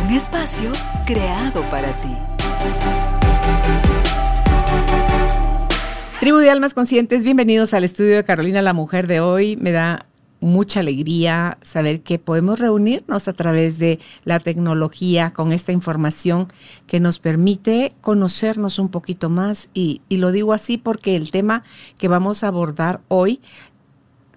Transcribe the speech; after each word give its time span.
Un 0.00 0.10
espacio 0.10 0.72
creado 1.06 1.62
para 1.70 1.94
ti. 1.96 2.14
Tribu 6.20 6.38
de 6.38 6.50
Almas 6.50 6.74
Conscientes, 6.74 7.24
bienvenidos 7.24 7.74
al 7.74 7.84
estudio 7.84 8.16
de 8.16 8.24
Carolina, 8.24 8.62
la 8.62 8.72
mujer 8.72 9.06
de 9.06 9.20
hoy. 9.20 9.56
Me 9.56 9.72
da 9.72 10.06
mucha 10.40 10.80
alegría 10.80 11.58
saber 11.62 12.02
que 12.02 12.18
podemos 12.18 12.58
reunirnos 12.58 13.28
a 13.28 13.32
través 13.32 13.78
de 13.78 13.98
la 14.24 14.40
tecnología 14.40 15.32
con 15.32 15.52
esta 15.52 15.72
información 15.72 16.52
que 16.86 17.00
nos 17.00 17.18
permite 17.18 17.92
conocernos 18.00 18.78
un 18.78 18.88
poquito 18.88 19.30
más. 19.30 19.68
Y, 19.74 20.02
y, 20.08 20.16
lo 20.16 20.32
digo 20.32 20.52
así 20.52 20.78
porque 20.78 21.16
el 21.16 21.30
tema 21.30 21.64
que 21.98 22.08
vamos 22.08 22.44
a 22.44 22.48
abordar 22.48 23.00
hoy 23.08 23.40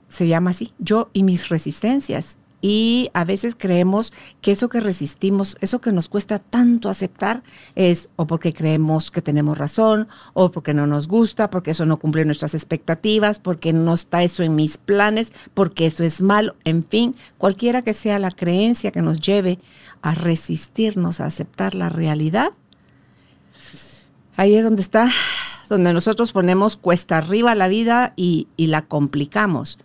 se 0.10 0.28
llama 0.28 0.52
así, 0.52 0.74
yo 0.80 1.10
y 1.14 1.24
mis 1.24 1.50
resistencias 1.50 2.38
y 2.68 3.12
a 3.14 3.26
veces 3.26 3.54
creemos 3.56 4.12
que 4.42 4.52
eso 4.52 4.70
que 4.70 4.80
resistimos, 4.80 5.56
eso 5.62 5.82
que 5.82 5.92
nos 5.92 6.10
cuesta 6.10 6.40
tanto 6.40 6.90
aceptar 6.90 7.44
es 7.76 8.10
o 8.16 8.26
porque 8.26 8.56
creemos 8.56 9.12
que 9.12 9.22
tenemos 9.22 9.60
razón 9.60 10.08
o 10.34 10.50
porque 10.50 10.74
no 10.74 10.88
nos 10.88 11.08
gusta, 11.08 11.52
porque 11.52 11.70
eso 11.70 11.86
no 11.86 11.98
cumple 11.98 12.26
nuestras 12.26 12.56
expectativas, 12.56 13.38
porque 13.38 13.72
no 13.72 13.94
está 13.94 14.24
eso 14.24 14.42
en 14.42 14.56
mis 14.56 14.80
planes, 14.80 15.32
porque 15.54 15.86
eso 15.86 16.04
es 16.04 16.24
malo, 16.24 16.56
en 16.64 16.84
fin, 16.84 17.14
cualquiera 17.38 17.84
que 17.84 17.94
sea 17.94 18.18
la 18.18 18.32
creencia 18.32 18.90
que 18.90 19.04
nos 19.04 19.22
lleve 19.22 19.60
a 20.02 20.16
resistirnos 20.16 21.20
a 21.20 21.28
aceptar 21.28 21.76
la 21.76 21.90
realidad, 21.90 22.54
ahí 24.38 24.56
es 24.56 24.64
donde 24.64 24.82
está, 24.82 25.12
donde 25.70 25.94
nosotros 25.94 26.32
ponemos 26.32 26.78
cuesta 26.78 27.20
arriba 27.20 27.54
la 27.54 27.68
vida 27.68 28.14
y, 28.16 28.48
y 28.58 28.66
la 28.68 28.82
complicamos 28.82 29.78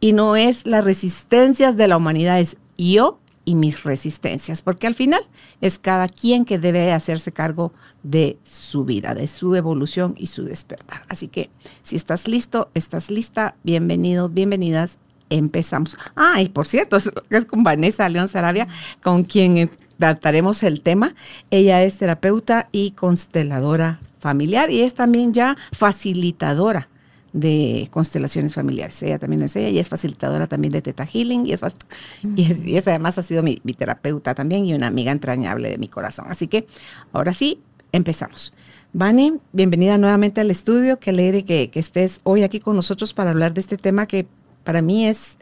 y 0.00 0.12
no 0.12 0.36
es 0.36 0.66
las 0.66 0.84
resistencias 0.84 1.76
de 1.76 1.88
la 1.88 1.96
humanidad, 1.96 2.40
es 2.40 2.56
yo 2.76 3.18
y 3.44 3.54
mis 3.54 3.82
resistencias, 3.82 4.62
porque 4.62 4.86
al 4.86 4.94
final 4.94 5.22
es 5.60 5.78
cada 5.78 6.08
quien 6.08 6.44
que 6.44 6.58
debe 6.58 6.92
hacerse 6.92 7.32
cargo 7.32 7.72
de 8.02 8.38
su 8.42 8.84
vida, 8.84 9.14
de 9.14 9.26
su 9.26 9.54
evolución 9.54 10.14
y 10.16 10.26
su 10.26 10.44
despertar. 10.44 11.02
Así 11.08 11.28
que 11.28 11.50
si 11.82 11.96
estás 11.96 12.28
listo, 12.28 12.70
estás 12.74 13.10
lista, 13.10 13.56
bienvenidos, 13.64 14.32
bienvenidas, 14.32 14.98
empezamos. 15.30 15.96
Ah, 16.14 16.40
y 16.42 16.50
por 16.50 16.66
cierto, 16.66 16.96
es, 16.96 17.10
es 17.30 17.44
con 17.44 17.64
Vanessa 17.64 18.08
León 18.08 18.28
Sarabia, 18.28 18.68
con 19.02 19.24
quien 19.24 19.70
trataremos 19.98 20.62
el 20.62 20.82
tema. 20.82 21.14
Ella 21.50 21.82
es 21.82 21.96
terapeuta 21.96 22.68
y 22.70 22.92
consteladora 22.92 24.00
familiar 24.20 24.70
y 24.70 24.82
es 24.82 24.94
también 24.94 25.32
ya 25.32 25.56
facilitadora 25.72 26.88
de 27.32 27.88
constelaciones 27.90 28.54
familiares. 28.54 29.02
Ella 29.02 29.18
también 29.18 29.42
es 29.42 29.56
ella 29.56 29.68
y 29.68 29.78
es 29.78 29.88
facilitadora 29.88 30.46
también 30.46 30.72
de 30.72 30.82
Teta 30.82 31.06
Healing 31.06 31.46
y 31.46 31.52
es, 31.52 31.60
y 32.36 32.76
es, 32.76 32.86
además 32.86 33.18
ha 33.18 33.22
sido 33.22 33.42
mi, 33.42 33.56
terapeuta 33.56 34.34
también 34.34 34.64
y 34.64 34.74
una 34.74 34.86
amiga 34.86 35.12
entrañable 35.12 35.70
de 35.70 35.78
mi 35.78 35.88
corazón. 35.88 36.26
Así 36.28 36.48
que 36.48 36.66
ahora 37.12 37.32
sí, 37.32 37.60
empezamos. 37.92 38.52
Vani, 38.92 39.34
bienvenida 39.52 39.98
nuevamente 39.98 40.40
al 40.40 40.50
estudio. 40.50 40.98
Qué 40.98 41.10
alegre 41.10 41.44
que, 41.44 41.70
que 41.70 41.80
estés 41.80 42.20
hoy 42.24 42.42
aquí 42.42 42.60
con 42.60 42.74
nosotros 42.74 43.12
para 43.12 43.30
hablar 43.30 43.52
de 43.54 43.60
este 43.60 43.76
tema 43.76 44.06
que 44.06 44.26
para 44.64 44.82
mí 44.82 45.06
es 45.06 45.36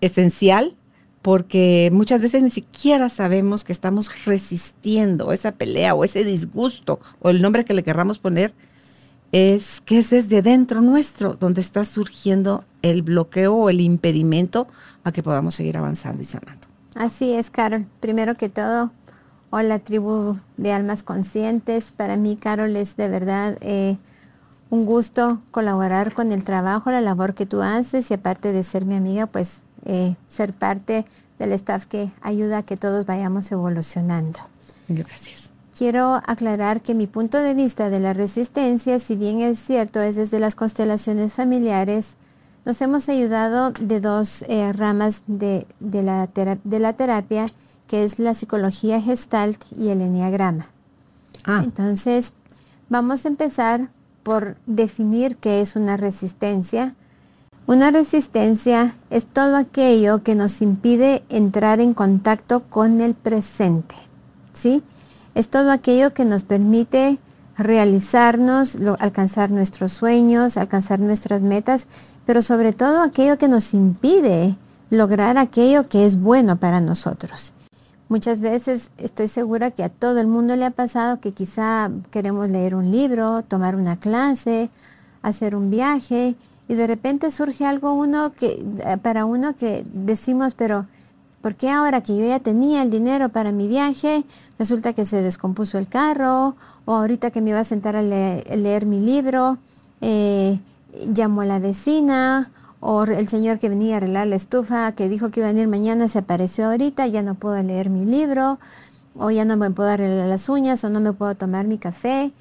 esencial 0.00 0.76
porque 1.22 1.90
muchas 1.92 2.22
veces 2.22 2.42
ni 2.42 2.50
siquiera 2.50 3.08
sabemos 3.08 3.64
que 3.64 3.72
estamos 3.72 4.24
resistiendo 4.24 5.32
esa 5.32 5.52
pelea 5.52 5.94
o 5.94 6.04
ese 6.04 6.24
disgusto 6.24 6.98
o 7.20 7.30
el 7.30 7.42
nombre 7.42 7.64
que 7.64 7.74
le 7.74 7.82
querramos 7.82 8.18
poner 8.18 8.54
es 9.32 9.80
que 9.80 9.98
es 9.98 10.10
desde 10.10 10.42
dentro 10.42 10.80
nuestro 10.80 11.34
donde 11.34 11.60
está 11.60 11.84
surgiendo 11.84 12.64
el 12.82 13.02
bloqueo 13.02 13.54
o 13.54 13.70
el 13.70 13.80
impedimento 13.80 14.66
a 15.04 15.12
que 15.12 15.22
podamos 15.22 15.54
seguir 15.54 15.76
avanzando 15.76 16.22
y 16.22 16.24
sanando. 16.24 16.66
Así 16.94 17.32
es, 17.32 17.50
Carol. 17.50 17.86
Primero 18.00 18.36
que 18.36 18.48
todo, 18.48 18.90
hola 19.50 19.78
tribu 19.78 20.36
de 20.56 20.72
almas 20.72 21.02
conscientes. 21.02 21.92
Para 21.92 22.16
mí, 22.16 22.36
Carol, 22.36 22.74
es 22.74 22.96
de 22.96 23.08
verdad 23.08 23.56
eh, 23.60 23.96
un 24.70 24.84
gusto 24.84 25.40
colaborar 25.52 26.12
con 26.12 26.32
el 26.32 26.44
trabajo, 26.44 26.90
la 26.90 27.00
labor 27.00 27.34
que 27.34 27.46
tú 27.46 27.62
haces 27.62 28.10
y 28.10 28.14
aparte 28.14 28.52
de 28.52 28.62
ser 28.64 28.84
mi 28.84 28.96
amiga, 28.96 29.26
pues 29.26 29.62
eh, 29.84 30.16
ser 30.26 30.52
parte 30.52 31.06
del 31.38 31.52
staff 31.52 31.86
que 31.86 32.10
ayuda 32.20 32.58
a 32.58 32.62
que 32.64 32.76
todos 32.76 33.06
vayamos 33.06 33.50
evolucionando. 33.52 34.40
Gracias 34.88 35.49
quiero 35.76 36.20
aclarar 36.26 36.82
que 36.82 36.94
mi 36.94 37.06
punto 37.06 37.38
de 37.38 37.54
vista 37.54 37.90
de 37.90 38.00
la 38.00 38.12
resistencia, 38.12 38.98
si 38.98 39.16
bien 39.16 39.40
es 39.40 39.58
cierto, 39.58 40.00
es 40.00 40.16
desde 40.16 40.40
las 40.40 40.54
constelaciones 40.54 41.34
familiares, 41.34 42.16
nos 42.64 42.80
hemos 42.82 43.08
ayudado 43.08 43.72
de 43.72 44.00
dos 44.00 44.42
eh, 44.48 44.72
ramas 44.72 45.22
de, 45.26 45.66
la 45.80 46.26
de, 46.26 46.78
la 46.78 46.92
terapia, 46.92 47.46
que 47.86 48.04
es 48.04 48.18
la 48.18 48.34
psicología 48.34 49.00
gestalt 49.00 49.62
y 49.76 49.88
el 49.88 50.02
enneagrama. 50.02 50.66
Ah. 51.44 51.62
Entonces, 51.64 52.34
vamos 52.88 53.24
a 53.24 53.28
empezar 53.28 53.88
por 54.22 54.56
definir 54.66 55.36
qué 55.36 55.62
es 55.62 55.74
una 55.74 55.96
resistencia. 55.96 56.94
Una 57.66 57.90
resistencia 57.90 58.94
es 59.08 59.26
todo 59.26 59.56
aquello 59.56 60.22
que 60.22 60.34
nos 60.34 60.60
impide 60.60 61.22
entrar 61.28 61.80
en 61.80 61.94
contacto 61.94 62.60
con 62.68 63.00
el 63.00 63.14
presente, 63.14 63.94
¿sí? 64.52 64.82
Es 65.34 65.48
todo 65.48 65.70
aquello 65.70 66.12
que 66.12 66.24
nos 66.24 66.44
permite 66.44 67.18
realizarnos, 67.56 68.78
alcanzar 68.98 69.50
nuestros 69.50 69.92
sueños, 69.92 70.56
alcanzar 70.56 70.98
nuestras 70.98 71.42
metas, 71.42 71.88
pero 72.26 72.42
sobre 72.42 72.72
todo 72.72 73.02
aquello 73.02 73.38
que 73.38 73.48
nos 73.48 73.74
impide 73.74 74.56
lograr 74.88 75.38
aquello 75.38 75.88
que 75.88 76.04
es 76.04 76.20
bueno 76.20 76.56
para 76.56 76.80
nosotros. 76.80 77.52
Muchas 78.08 78.40
veces 78.40 78.90
estoy 78.96 79.28
segura 79.28 79.70
que 79.70 79.84
a 79.84 79.88
todo 79.88 80.18
el 80.18 80.26
mundo 80.26 80.56
le 80.56 80.64
ha 80.64 80.70
pasado 80.72 81.20
que 81.20 81.30
quizá 81.30 81.90
queremos 82.10 82.48
leer 82.48 82.74
un 82.74 82.90
libro, 82.90 83.42
tomar 83.42 83.76
una 83.76 83.96
clase, 83.96 84.68
hacer 85.22 85.54
un 85.54 85.70
viaje 85.70 86.34
y 86.66 86.74
de 86.74 86.86
repente 86.88 87.30
surge 87.30 87.66
algo 87.66 87.92
uno 87.92 88.32
que 88.32 88.64
para 89.02 89.26
uno 89.26 89.54
que 89.54 89.84
decimos, 89.92 90.54
pero 90.54 90.86
¿Por 91.40 91.54
qué 91.54 91.70
ahora 91.70 92.02
que 92.02 92.16
yo 92.16 92.26
ya 92.26 92.38
tenía 92.40 92.82
el 92.82 92.90
dinero 92.90 93.30
para 93.30 93.50
mi 93.50 93.66
viaje, 93.66 94.24
resulta 94.58 94.92
que 94.92 95.06
se 95.06 95.22
descompuso 95.22 95.78
el 95.78 95.88
carro? 95.88 96.54
O 96.84 96.94
ahorita 96.94 97.30
que 97.30 97.40
me 97.40 97.50
iba 97.50 97.60
a 97.60 97.64
sentar 97.64 97.96
a 97.96 98.02
leer, 98.02 98.84
mi 98.84 99.00
libro, 99.00 99.56
eh, 100.02 100.60
llamó 101.10 101.40
a 101.40 101.46
la 101.46 101.58
vecina, 101.58 102.52
o 102.80 103.04
el 103.04 103.26
señor 103.28 103.58
que 103.58 103.70
venía 103.70 103.94
a 103.94 103.96
arreglar 103.98 104.26
la 104.26 104.36
estufa, 104.36 104.92
que 104.92 105.08
dijo 105.08 105.30
que 105.30 105.40
iba 105.40 105.48
a 105.48 105.52
venir 105.52 105.66
mañana, 105.66 106.08
se 106.08 106.18
apareció 106.18 106.66
ahorita, 106.66 107.06
ya 107.06 107.22
no 107.22 107.34
puedo 107.36 107.62
leer 107.62 107.88
mi 107.88 108.04
libro, 108.04 108.58
o 109.16 109.30
ya 109.30 109.46
no 109.46 109.56
me 109.56 109.70
puedo 109.70 109.88
arreglar 109.88 110.28
las 110.28 110.48
uñas, 110.50 110.84
o 110.84 110.90
no 110.90 111.00
me 111.00 111.14
puedo 111.14 111.34
tomar 111.36 111.66
mi 111.66 111.78
café 111.78 112.32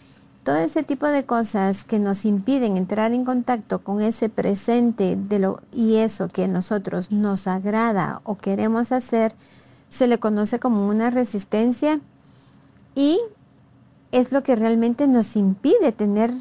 todo 0.44 0.58
ese 0.58 0.84
tipo 0.84 1.08
de 1.08 1.26
cosas 1.26 1.84
que 1.84 2.00
nos 2.00 2.26
impiden 2.26 2.78
entrar 2.78 3.14
en 3.14 3.26
contacto 3.26 3.80
con 3.80 4.02
ese 4.02 4.30
presente 4.30 5.16
de 5.16 5.40
lo, 5.40 5.62
y 5.72 5.96
eso 5.98 6.28
que 6.28 6.46
a 6.46 6.48
nosotros 6.48 7.12
nos 7.12 7.48
agrada 7.48 8.22
o 8.24 8.38
queremos 8.38 8.92
hacer, 8.92 9.36
se 9.90 10.08
le 10.08 10.20
conoce 10.20 10.60
como 10.60 10.88
una 10.88 11.10
resistencia 11.10 12.00
y 12.96 13.20
es 14.12 14.32
lo 14.32 14.44
que 14.44 14.56
realmente 14.56 15.08
nos 15.08 15.36
impide 15.36 15.92
tener 15.92 16.34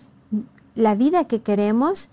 la 0.75 0.95
vida 0.95 1.25
que 1.25 1.43
queremos 1.43 2.09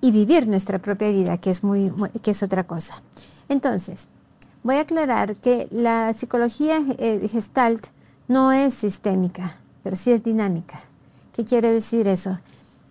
y 0.00 0.10
vivir 0.12 0.46
nuestra 0.46 0.78
propia 0.78 1.10
vida, 1.10 1.38
que 1.38 1.50
es, 1.50 1.64
muy, 1.64 1.92
que 2.22 2.30
es 2.30 2.42
otra 2.42 2.64
cosa. 2.64 3.02
Entonces, 3.48 4.08
voy 4.62 4.76
a 4.76 4.80
aclarar 4.80 5.36
que 5.36 5.68
la 5.70 6.12
psicología 6.12 6.80
eh, 6.98 7.26
gestalt 7.28 7.86
no 8.28 8.52
es 8.52 8.74
sistémica, 8.74 9.56
pero 9.82 9.96
sí 9.96 10.12
es 10.12 10.22
dinámica. 10.22 10.78
¿Qué 11.38 11.44
quiere 11.44 11.72
decir 11.72 12.08
eso? 12.08 12.36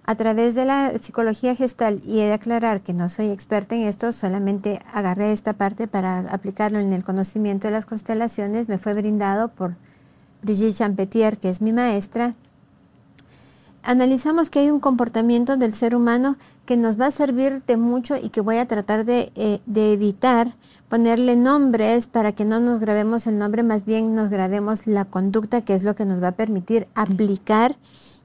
A 0.06 0.16
través 0.16 0.56
de 0.56 0.64
la 0.64 0.98
psicología 1.00 1.54
gestal, 1.54 2.02
y 2.08 2.22
he 2.22 2.28
de 2.28 2.34
aclarar 2.34 2.80
que 2.80 2.94
no 2.94 3.10
soy 3.10 3.28
experta 3.30 3.76
en 3.76 3.82
esto, 3.82 4.14
solamente 4.14 4.80
agarré 4.94 5.34
esta 5.34 5.52
parte 5.52 5.90
para 5.90 6.20
aplicarlo 6.20 6.80
en 6.80 6.94
el 6.94 7.04
conocimiento 7.04 7.68
de 7.68 7.74
las 7.74 7.86
constelaciones, 7.86 8.70
me 8.70 8.78
fue 8.78 8.94
brindado 8.94 9.50
por 9.50 9.76
Brigitte 10.44 10.78
Champetier, 10.78 11.38
que 11.40 11.50
es 11.50 11.62
mi 11.62 11.74
maestra. 11.74 12.36
analizamos 13.84 14.50
que 14.50 14.60
hay 14.60 14.70
un 14.70 14.80
comportamiento 14.80 15.58
del 15.58 15.74
ser 15.74 15.94
humano 15.94 16.38
que 16.66 16.78
nos 16.78 16.98
va 16.98 17.08
a 17.08 17.12
servir 17.12 17.62
de 17.66 17.76
mucho 17.76 18.16
y 18.16 18.30
que 18.30 18.40
voy 18.40 18.60
a 18.60 18.66
tratar 18.66 19.04
de, 19.04 19.34
eh, 19.36 19.60
de 19.66 19.92
evitar 19.92 20.48
ponerle 20.88 21.36
nombres 21.36 22.08
para 22.08 22.32
que 22.32 22.46
no 22.46 22.62
nos 22.62 22.80
grabemos 22.80 23.28
el 23.28 23.38
nombre, 23.38 23.62
más 23.62 23.84
bien 23.84 24.16
nos 24.16 24.30
grabemos 24.30 24.88
la 24.88 25.04
conducta, 25.04 25.60
que 25.60 25.74
es 25.74 25.84
lo 25.84 25.96
que 25.96 26.06
nos 26.06 26.24
va 26.24 26.30
a 26.30 26.38
permitir 26.38 26.88
aplicar 26.96 27.76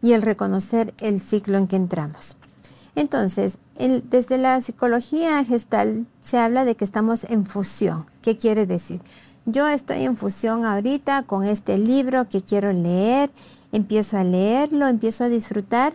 y 0.02 0.12
el 0.12 0.22
reconocer 0.22 0.92
el 1.00 1.20
ciclo 1.20 1.56
en 1.56 1.68
que 1.68 1.76
entramos. 1.76 2.36
Entonces, 2.94 3.58
desde 4.10 4.36
la 4.36 4.60
psicología 4.60 5.42
gestal 5.44 6.06
se 6.20 6.38
habla 6.38 6.64
de 6.64 6.74
que 6.74 6.84
estamos 6.84 7.24
en 7.24 7.46
fusión. 7.46 8.04
¿Qué 8.20 8.36
quiere 8.36 8.66
decir? 8.66 9.00
Yo 9.46 9.66
estoy 9.66 10.04
en 10.04 10.16
fusión 10.16 10.66
ahorita 10.66 11.22
con 11.22 11.44
este 11.44 11.78
libro 11.78 12.28
que 12.28 12.42
quiero 12.42 12.72
leer, 12.72 13.30
empiezo 13.72 14.18
a 14.18 14.24
leerlo, 14.24 14.86
empiezo 14.86 15.24
a 15.24 15.28
disfrutar, 15.28 15.94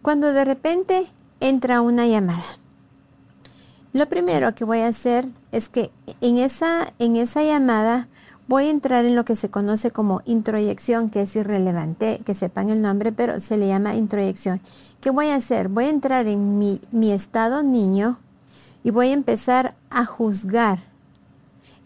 cuando 0.00 0.32
de 0.32 0.44
repente 0.44 1.06
entra 1.40 1.80
una 1.80 2.06
llamada. 2.06 2.44
Lo 3.92 4.08
primero 4.08 4.54
que 4.54 4.64
voy 4.64 4.78
a 4.78 4.88
hacer 4.88 5.26
es 5.50 5.68
que 5.68 5.90
en 6.20 6.38
esa, 6.38 6.92
en 6.98 7.16
esa 7.16 7.42
llamada 7.42 8.08
voy 8.48 8.64
a 8.64 8.70
entrar 8.70 9.04
en 9.04 9.14
lo 9.14 9.24
que 9.24 9.36
se 9.36 9.50
conoce 9.50 9.90
como 9.90 10.22
introyección, 10.24 11.10
que 11.10 11.22
es 11.22 11.36
irrelevante 11.36 12.20
que 12.24 12.34
sepan 12.34 12.70
el 12.70 12.80
nombre, 12.80 13.12
pero 13.12 13.38
se 13.40 13.58
le 13.58 13.68
llama 13.68 13.94
introyección. 13.94 14.60
¿Qué 15.00 15.10
voy 15.10 15.28
a 15.28 15.36
hacer? 15.36 15.68
Voy 15.68 15.84
a 15.84 15.90
entrar 15.90 16.26
en 16.26 16.58
mi, 16.58 16.80
estado 17.12 17.62
niño 17.62 18.18
y 18.82 18.90
voy 18.90 19.08
a 19.08 19.12
empezar 19.12 19.74
a 19.90 20.06
juzgar. 20.06 20.78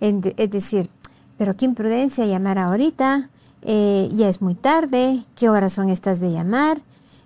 es 0.00 0.50
decir, 0.50 0.88
pero 1.36 1.56
qué 1.56 1.64
imprudencia 1.64 2.24
llamar 2.26 2.58
ahorita, 2.58 3.28
eh, 3.62 4.08
ya 4.12 4.28
es 4.28 4.40
muy 4.40 4.54
tarde, 4.54 5.24
qué 5.34 5.48
horas 5.48 5.72
son 5.72 5.90
estas 5.90 6.20
de 6.20 6.30
llamar, 6.30 6.78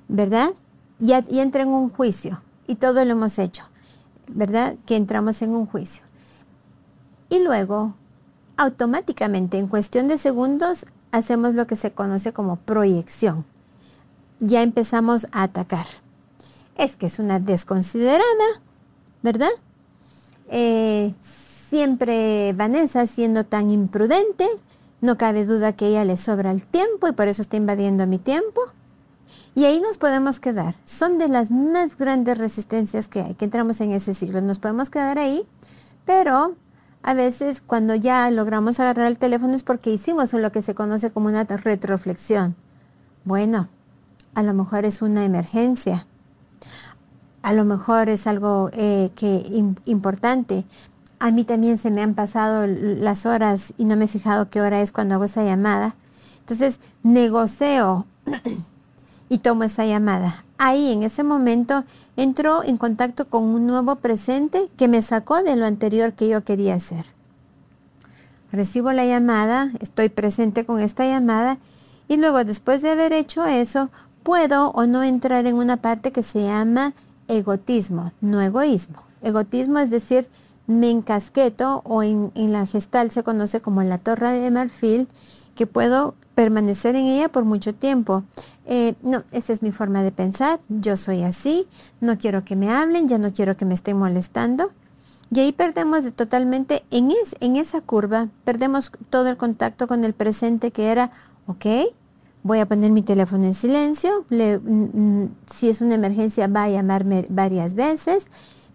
¿verdad? 0.08 0.50
Ya, 0.98 1.22
y 1.28 1.40
entra 1.40 1.62
en 1.62 1.68
un 1.68 1.90
juicio 1.90 2.40
y 2.66 2.76
todo 2.76 3.04
lo 3.04 3.12
hemos 3.12 3.38
hecho, 3.38 3.64
¿verdad? 4.28 4.76
Que 4.86 4.96
entramos 4.96 5.42
en 5.42 5.50
un 5.50 5.66
juicio. 5.66 6.04
Y 7.28 7.42
luego 7.42 7.94
automáticamente 8.56 9.58
en 9.58 9.68
cuestión 9.68 10.08
de 10.08 10.18
segundos 10.18 10.86
hacemos 11.12 11.54
lo 11.54 11.66
que 11.66 11.76
se 11.76 11.92
conoce 11.92 12.32
como 12.32 12.56
proyección. 12.56 13.44
Ya 14.38 14.62
empezamos 14.62 15.26
a 15.32 15.44
atacar. 15.44 15.86
Es 16.76 16.96
que 16.96 17.06
es 17.06 17.18
una 17.18 17.40
desconsiderada, 17.40 18.22
¿verdad? 19.22 19.50
Eh, 20.48 21.14
siempre 21.20 22.52
Vanessa 22.52 23.06
siendo 23.06 23.44
tan 23.44 23.70
imprudente, 23.70 24.46
no 25.00 25.18
cabe 25.18 25.44
duda 25.44 25.74
que 25.74 25.88
ella 25.88 26.04
le 26.04 26.16
sobra 26.16 26.50
el 26.50 26.64
tiempo 26.64 27.08
y 27.08 27.12
por 27.12 27.28
eso 27.28 27.42
está 27.42 27.56
invadiendo 27.56 28.06
mi 28.06 28.18
tiempo. 28.18 28.60
Y 29.54 29.64
ahí 29.64 29.80
nos 29.80 29.98
podemos 29.98 30.38
quedar. 30.38 30.74
Son 30.84 31.18
de 31.18 31.28
las 31.28 31.50
más 31.50 31.96
grandes 31.96 32.38
resistencias 32.38 33.08
que 33.08 33.22
hay, 33.22 33.34
que 33.34 33.46
entramos 33.46 33.80
en 33.80 33.92
ese 33.92 34.14
ciclo. 34.14 34.40
Nos 34.42 34.58
podemos 34.58 34.90
quedar 34.90 35.18
ahí, 35.18 35.46
pero 36.04 36.56
a 37.06 37.14
veces 37.14 37.60
cuando 37.60 37.94
ya 37.94 38.28
logramos 38.32 38.80
agarrar 38.80 39.06
el 39.06 39.16
teléfono 39.16 39.54
es 39.54 39.62
porque 39.62 39.92
hicimos 39.92 40.32
lo 40.32 40.50
que 40.50 40.60
se 40.60 40.74
conoce 40.74 41.12
como 41.12 41.28
una 41.28 41.44
retroflexión. 41.44 42.56
Bueno, 43.24 43.68
a 44.34 44.42
lo 44.42 44.52
mejor 44.54 44.84
es 44.84 45.02
una 45.02 45.24
emergencia, 45.24 46.08
a 47.42 47.52
lo 47.52 47.64
mejor 47.64 48.08
es 48.08 48.26
algo 48.26 48.70
eh, 48.72 49.10
que 49.14 49.40
importante. 49.84 50.66
A 51.20 51.30
mí 51.30 51.44
también 51.44 51.78
se 51.78 51.92
me 51.92 52.02
han 52.02 52.14
pasado 52.14 52.66
las 52.66 53.24
horas 53.24 53.72
y 53.76 53.84
no 53.84 53.96
me 53.96 54.06
he 54.06 54.08
fijado 54.08 54.50
qué 54.50 54.60
hora 54.60 54.80
es 54.82 54.90
cuando 54.90 55.14
hago 55.14 55.24
esa 55.24 55.44
llamada. 55.44 55.94
Entonces, 56.40 56.80
negocio 57.04 58.04
y 59.28 59.38
tomo 59.38 59.64
esa 59.64 59.84
llamada. 59.84 60.44
Ahí 60.58 60.92
en 60.92 61.02
ese 61.02 61.22
momento 61.22 61.84
entró 62.16 62.62
en 62.62 62.76
contacto 62.76 63.28
con 63.28 63.44
un 63.44 63.66
nuevo 63.66 63.96
presente 63.96 64.68
que 64.76 64.88
me 64.88 65.02
sacó 65.02 65.42
de 65.42 65.56
lo 65.56 65.66
anterior 65.66 66.14
que 66.14 66.28
yo 66.28 66.44
quería 66.44 66.74
hacer. 66.74 67.04
Recibo 68.52 68.92
la 68.92 69.04
llamada, 69.04 69.70
estoy 69.80 70.08
presente 70.08 70.64
con 70.64 70.80
esta 70.80 71.04
llamada 71.04 71.58
y 72.08 72.16
luego 72.16 72.44
después 72.44 72.80
de 72.82 72.90
haber 72.90 73.12
hecho 73.12 73.44
eso, 73.44 73.90
puedo 74.22 74.70
o 74.70 74.86
no 74.86 75.02
entrar 75.02 75.46
en 75.46 75.56
una 75.56 75.76
parte 75.76 76.12
que 76.12 76.22
se 76.22 76.42
llama 76.42 76.94
egotismo, 77.28 78.12
no 78.20 78.40
egoísmo. 78.40 79.02
Egotismo 79.22 79.78
es 79.78 79.90
decir, 79.90 80.28
me 80.66 80.90
encasqueto 80.90 81.82
o 81.84 82.02
en, 82.02 82.32
en 82.34 82.52
la 82.52 82.66
gestal 82.66 83.10
se 83.10 83.22
conoce 83.22 83.60
como 83.60 83.82
la 83.82 83.98
torre 83.98 84.40
de 84.40 84.50
marfil, 84.50 85.08
que 85.54 85.66
puedo 85.66 86.14
permanecer 86.34 86.94
en 86.96 87.06
ella 87.06 87.28
por 87.28 87.44
mucho 87.44 87.74
tiempo. 87.74 88.24
Eh, 88.68 88.94
no, 89.02 89.22
esa 89.30 89.52
es 89.52 89.62
mi 89.62 89.70
forma 89.70 90.02
de 90.02 90.10
pensar, 90.10 90.58
yo 90.68 90.96
soy 90.96 91.22
así, 91.22 91.68
no 92.00 92.18
quiero 92.18 92.44
que 92.44 92.56
me 92.56 92.70
hablen, 92.70 93.06
ya 93.06 93.16
no 93.16 93.32
quiero 93.32 93.56
que 93.56 93.64
me 93.64 93.74
estén 93.74 93.96
molestando. 93.96 94.72
Y 95.30 95.40
ahí 95.40 95.52
perdemos 95.52 96.12
totalmente, 96.14 96.84
en, 96.90 97.10
es, 97.10 97.36
en 97.40 97.56
esa 97.56 97.80
curva, 97.80 98.28
perdemos 98.44 98.92
todo 99.10 99.28
el 99.28 99.36
contacto 99.36 99.86
con 99.86 100.04
el 100.04 100.14
presente 100.14 100.72
que 100.72 100.88
era, 100.90 101.10
ok, 101.46 101.66
voy 102.42 102.60
a 102.60 102.66
poner 102.66 102.92
mi 102.92 103.02
teléfono 103.02 103.44
en 103.44 103.54
silencio, 103.54 104.24
le, 104.28 104.58
mm, 104.58 105.30
si 105.46 105.68
es 105.68 105.80
una 105.80 105.96
emergencia 105.96 106.46
va 106.46 106.64
a 106.64 106.70
llamarme 106.70 107.26
varias 107.28 107.74
veces, 107.74 108.26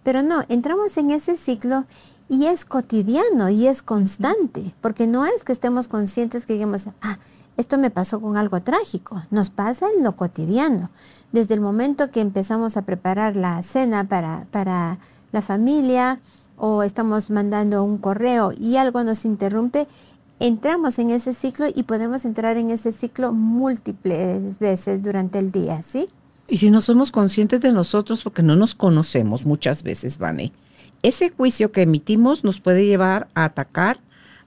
pero 0.04 0.24
no, 0.24 0.44
entramos 0.50 0.98
en 0.98 1.12
ese 1.12 1.38
ciclo 1.38 1.86
y 2.28 2.48
es 2.48 2.66
cotidiano 2.66 3.50
y 3.50 3.68
es 3.68 3.82
constante, 3.82 4.74
porque 4.82 5.08
no 5.08 5.26
es 5.26 5.44
que 5.44 5.52
estemos 5.52 5.88
conscientes 5.88 6.46
que 6.46 6.54
digamos, 6.54 6.88
ah, 7.02 7.20
esto 7.62 7.78
me 7.78 7.92
pasó 7.92 8.20
con 8.20 8.38
algo 8.38 8.60
trágico, 8.62 9.22
nos 9.30 9.50
pasa 9.50 9.88
en 9.96 10.04
lo 10.04 10.16
cotidiano. 10.16 10.90
Desde 11.32 11.54
el 11.54 11.62
momento 11.62 12.12
que 12.12 12.20
empezamos 12.20 12.76
a 12.76 12.82
preparar 12.82 13.36
la 13.36 13.62
cena 13.62 14.08
para, 14.08 14.48
para 14.52 14.98
la 15.32 15.42
familia 15.42 16.20
o 16.58 16.84
estamos 16.84 17.30
mandando 17.30 17.84
un 17.84 18.00
correo 18.00 18.52
y 18.58 18.78
algo 18.78 19.04
nos 19.04 19.26
interrumpe, 19.26 19.88
entramos 20.40 20.98
en 20.98 21.12
ese 21.12 21.34
ciclo 21.34 21.68
y 21.74 21.84
podemos 21.84 22.26
entrar 22.26 22.58
en 22.58 22.72
ese 22.72 22.92
ciclo 22.92 23.32
múltiples 23.32 24.60
veces 24.60 25.04
durante 25.04 25.38
el 25.38 25.52
día, 25.52 25.84
¿sí? 25.84 26.08
Y 26.50 26.58
si 26.58 26.72
no 26.72 26.82
somos 26.82 27.12
conscientes 27.12 27.62
de 27.62 27.72
nosotros 27.72 28.24
porque 28.24 28.42
no 28.42 28.56
nos 28.56 28.74
conocemos 28.76 29.46
muchas 29.46 29.84
veces, 29.84 30.18
Vane, 30.18 30.52
ese 31.04 31.30
juicio 31.30 31.72
que 31.72 31.84
emitimos 31.84 32.44
nos 32.44 32.60
puede 32.60 32.86
llevar 32.86 33.28
a 33.36 33.46
atacar, 33.46 34.00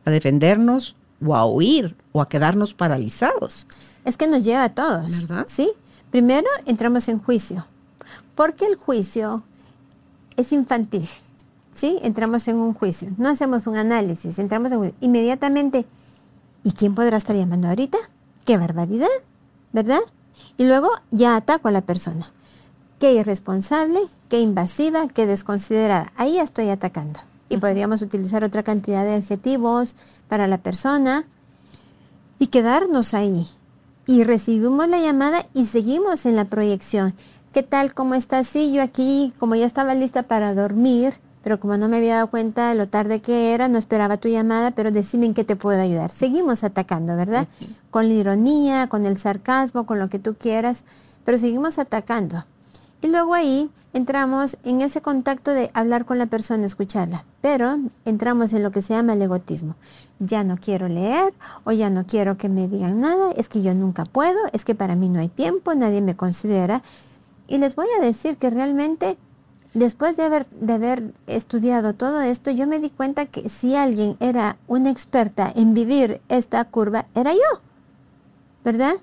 a 0.05 0.11
defendernos 0.11 0.97
o 1.25 1.35
a 1.35 1.47
huir 1.47 1.97
o 2.13 2.21
a 2.21 2.29
quedarnos 2.29 2.75
paralizados. 2.75 3.67
Es 4.05 4.17
que 4.17 4.27
nos 4.27 4.45
lleva 4.45 4.65
a 4.65 4.75
todos, 4.75 5.29
¿verdad? 5.29 5.47
¿sí? 5.49 5.71
Primero 6.11 6.47
entramos 6.67 7.09
en 7.09 7.19
juicio, 7.19 7.67
porque 8.35 8.67
el 8.67 8.77
juicio 8.77 9.43
es 10.37 10.53
infantil, 10.53 11.09
¿sí? 11.75 11.99
Entramos 12.03 12.47
en 12.49 12.57
un 12.57 12.75
juicio, 12.75 13.11
no 13.19 13.29
hacemos 13.29 13.67
un 13.67 13.77
análisis, 13.77 14.39
entramos 14.39 14.73
en 14.73 14.79
juicio. 14.79 14.97
Inmediatamente, 15.01 15.87
¿y 16.63 16.73
quién 16.73 16.95
podrá 16.95 17.17
estar 17.17 17.35
llamando 17.35 17.69
ahorita? 17.69 17.99
¡Qué 18.45 18.57
barbaridad! 18.57 19.09
¿Verdad? 19.73 20.01
Y 20.57 20.67
luego 20.67 20.91
ya 21.11 21.37
ataco 21.37 21.69
a 21.69 21.73
la 21.73 21.81
persona. 21.81 22.27
Qué 23.01 23.13
irresponsable, 23.13 24.01
qué 24.29 24.41
invasiva, 24.41 25.09
qué 25.09 25.27
desconsiderada. 25.27 26.13
Ahí 26.17 26.39
estoy 26.39 26.69
atacando 26.71 27.21
y 27.55 27.59
podríamos 27.59 28.03
utilizar 28.03 28.45
otra 28.45 28.63
cantidad 28.63 29.05
de 29.05 29.15
adjetivos 29.15 29.97
para 30.29 30.47
la 30.47 30.59
persona 30.59 31.27
y 32.39 32.49
quedarnos 32.49 33.15
ahí. 33.15 33.47
Y 34.07 34.25
recibimos 34.25 34.89
la 34.89 35.01
llamada 35.01 35.47
y 35.55 35.65
seguimos 35.65 36.27
en 36.27 36.37
la 36.37 36.45
proyección. 36.45 37.15
¿Qué 37.53 37.63
tal? 37.63 37.95
¿Cómo 37.95 38.15
estás? 38.15 38.47
Sí, 38.47 38.73
yo 38.73 38.83
aquí, 38.83 39.33
como 39.39 39.55
ya 39.55 39.65
estaba 39.65 39.95
lista 39.95 40.25
para 40.25 40.55
dormir, 40.55 41.15
pero 41.43 41.61
como 41.61 41.77
no 41.77 41.89
me 41.89 41.99
había 41.99 42.17
dado 42.17 42.31
cuenta 42.31 42.69
de 42.69 42.75
lo 42.75 42.89
tarde 42.89 43.21
que 43.21 43.55
era, 43.55 43.69
no 43.69 43.79
esperaba 43.79 44.17
tu 44.17 44.29
llamada, 44.29 44.73
pero 44.73 44.91
decime 44.91 45.27
en 45.27 45.35
qué 45.35 45.45
te 45.45 45.57
puedo 45.57 45.81
ayudar. 45.81 46.11
Seguimos 46.11 46.65
atacando, 46.65 47.17
¿verdad? 47.17 47.47
Con 47.91 48.09
la 48.09 48.15
ironía, 48.15 48.89
con 48.89 49.07
el 49.07 49.17
sarcasmo, 49.17 49.87
con 49.87 49.99
lo 49.99 50.09
que 50.09 50.19
tú 50.19 50.35
quieras, 50.35 50.85
pero 51.25 51.39
seguimos 51.39 51.79
atacando. 51.79 52.45
Y 53.03 53.09
luego 53.09 53.35
ahí 53.35 53.71
entramos 53.95 54.59
en 54.65 54.83
ese 54.83 55.01
contacto 55.01 55.53
de 55.53 55.71
hablar 55.73 56.05
con 56.05 56.19
la 56.19 56.27
persona, 56.27 56.67
escucharla, 56.67 57.25
pero 57.41 57.79
entramos 58.05 58.53
en 58.53 58.65
lo 58.65 58.73
que 58.73 58.83
se 58.83 58.93
llama 58.93 59.15
el 59.15 59.23
egotismo. 59.23 59.77
Ya 60.19 60.43
no 60.43 60.57
quiero 60.57 60.89
leer 60.89 61.33
o 61.63 61.71
ya 61.71 61.91
no 61.91 62.05
quiero 62.05 62.37
que 62.37 62.49
me 62.49 62.67
digan 62.69 63.01
nada, 63.01 63.31
es 63.37 63.49
que 63.49 63.63
yo 63.63 63.73
nunca 63.73 64.05
puedo, 64.05 64.39
es 64.53 64.65
que 64.65 64.75
para 64.75 64.97
mí 64.97 65.09
no 65.09 65.21
hay 65.21 65.29
tiempo, 65.29 65.75
nadie 65.75 66.03
me 66.03 66.17
considera. 66.17 66.83
Y 67.47 67.59
les 67.59 67.77
voy 67.77 67.87
a 67.97 68.05
decir 68.05 68.37
que 68.37 68.51
realmente 68.51 69.17
después 69.75 70.17
de 70.17 70.25
haber, 70.25 70.47
de 70.49 70.73
haber 70.73 71.15
estudiado 71.29 71.95
todo 71.95 72.21
esto, 72.21 72.51
yo 72.51 72.67
me 72.67 72.81
di 72.81 72.91
cuenta 72.91 73.27
que 73.27 73.49
si 73.49 73.77
alguien 73.77 74.17
era 74.19 74.57
una 74.67 74.91
experta 74.91 75.53
en 75.55 75.73
vivir 75.73 76.21
esta 76.29 76.65
curva, 76.65 77.07
era 77.15 77.33
yo, 77.33 77.61
¿verdad? 78.65 78.95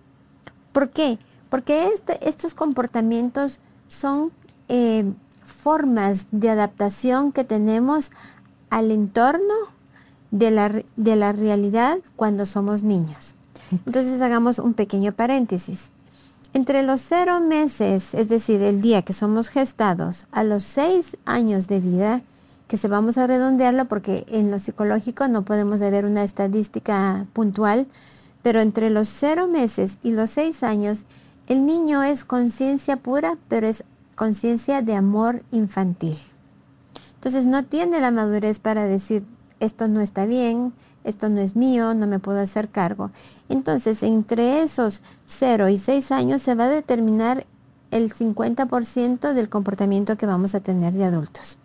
¿Por 0.73 0.89
qué? 0.89 1.17
Porque 1.49 1.87
este, 1.93 2.27
estos 2.27 2.53
comportamientos 2.53 3.59
son 3.87 4.31
eh, 4.73 5.03
formas 5.43 6.27
de 6.31 6.49
adaptación 6.49 7.33
que 7.33 7.43
tenemos 7.43 8.11
al 8.69 8.89
entorno 8.89 9.53
de 10.31 10.49
la, 10.49 10.81
de 10.95 11.15
la 11.17 11.33
realidad 11.33 11.97
cuando 12.15 12.45
somos 12.45 12.81
niños. 12.81 13.35
Entonces 13.85 14.21
hagamos 14.21 14.59
un 14.59 14.73
pequeño 14.73 15.11
paréntesis. 15.11 15.89
Entre 16.53 16.83
los 16.83 17.01
cero 17.01 17.41
meses, 17.41 18.13
es 18.13 18.29
decir, 18.29 18.61
el 18.61 18.79
día 18.79 19.01
que 19.01 19.11
somos 19.11 19.49
gestados, 19.49 20.27
a 20.31 20.45
los 20.45 20.63
seis 20.63 21.17
años 21.25 21.67
de 21.67 21.81
vida, 21.81 22.21
que 22.69 22.77
se 22.77 22.87
vamos 22.87 23.17
a 23.17 23.27
redondearlo 23.27 23.89
porque 23.89 24.25
en 24.29 24.51
lo 24.51 24.57
psicológico 24.57 25.27
no 25.27 25.43
podemos 25.43 25.81
ver 25.81 26.05
una 26.05 26.23
estadística 26.23 27.25
puntual, 27.33 27.87
pero 28.41 28.61
entre 28.61 28.89
los 28.89 29.09
cero 29.09 29.47
meses 29.49 29.97
y 30.01 30.11
los 30.11 30.29
seis 30.29 30.63
años, 30.63 31.03
el 31.47 31.65
niño 31.65 32.03
es 32.03 32.23
conciencia 32.23 32.95
pura, 32.95 33.37
pero 33.49 33.67
es 33.67 33.83
conciencia 34.21 34.83
de 34.83 34.93
amor 34.93 35.41
infantil. 35.49 36.15
Entonces 37.15 37.47
no 37.47 37.65
tiene 37.65 37.99
la 37.99 38.11
madurez 38.11 38.59
para 38.59 38.85
decir, 38.85 39.23
esto 39.59 39.87
no 39.87 39.99
está 39.99 40.27
bien, 40.27 40.73
esto 41.03 41.27
no 41.27 41.41
es 41.41 41.55
mío, 41.55 41.95
no 41.95 42.05
me 42.05 42.19
puedo 42.19 42.39
hacer 42.39 42.69
cargo. 42.69 43.09
Entonces, 43.49 44.03
entre 44.03 44.61
esos 44.61 45.01
0 45.25 45.69
y 45.69 45.79
6 45.79 46.11
años 46.11 46.43
se 46.43 46.53
va 46.53 46.65
a 46.65 46.69
determinar 46.69 47.47
el 47.89 48.13
50% 48.13 49.33
del 49.33 49.49
comportamiento 49.49 50.15
que 50.17 50.27
vamos 50.27 50.53
a 50.53 50.59
tener 50.59 50.93
de 50.93 51.05
adultos. 51.05 51.57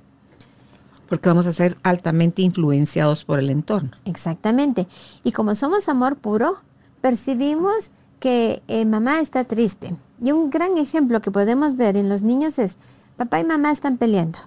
Porque 1.11 1.29
vamos 1.29 1.47
a 1.47 1.53
ser 1.53 1.77
altamente 1.83 2.41
influenciados 2.41 3.27
por 3.27 3.39
el 3.39 3.51
entorno. 3.51 3.91
Exactamente. 4.07 4.89
Y 5.25 5.33
como 5.33 5.55
somos 5.55 5.91
amor 5.91 6.17
puro, 6.17 6.57
percibimos 7.03 7.91
que 8.19 8.63
eh, 8.67 8.87
mamá 8.87 9.21
está 9.21 9.45
triste. 9.45 9.95
Y 10.23 10.33
un 10.33 10.51
gran 10.51 10.79
ejemplo 10.79 11.21
que 11.21 11.31
podemos 11.31 11.77
ver 11.77 11.97
en 11.97 12.09
los 12.09 12.23
niños 12.23 12.59
es, 12.59 12.77
papá 13.17 13.41
y 13.41 13.45
mamá 13.45 13.71
están 13.71 13.99
peleando. 13.99 14.39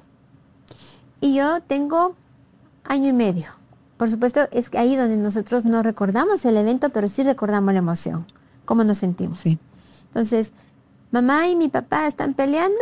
Y 1.22 1.36
yo 1.36 1.62
tengo 1.62 2.16
año 2.84 3.10
y 3.10 3.14
medio. 3.14 3.60
Por 3.98 4.10
supuesto, 4.10 4.48
es 4.52 4.74
ahí 4.76 4.96
donde 4.96 5.18
nosotros 5.18 5.66
no 5.66 5.84
recordamos 5.84 6.46
el 6.46 6.56
evento, 6.58 6.90
pero 6.90 7.08
sí 7.08 7.24
recordamos 7.24 7.74
la 7.74 7.80
emoción, 7.80 8.26
cómo 8.66 8.84
nos 8.84 9.00
sentimos. 9.00 9.44
Entonces, 10.06 10.52
mamá 11.12 11.48
y 11.50 11.56
mi 11.56 11.68
papá 11.68 12.08
están 12.08 12.34
peleando 12.34 12.80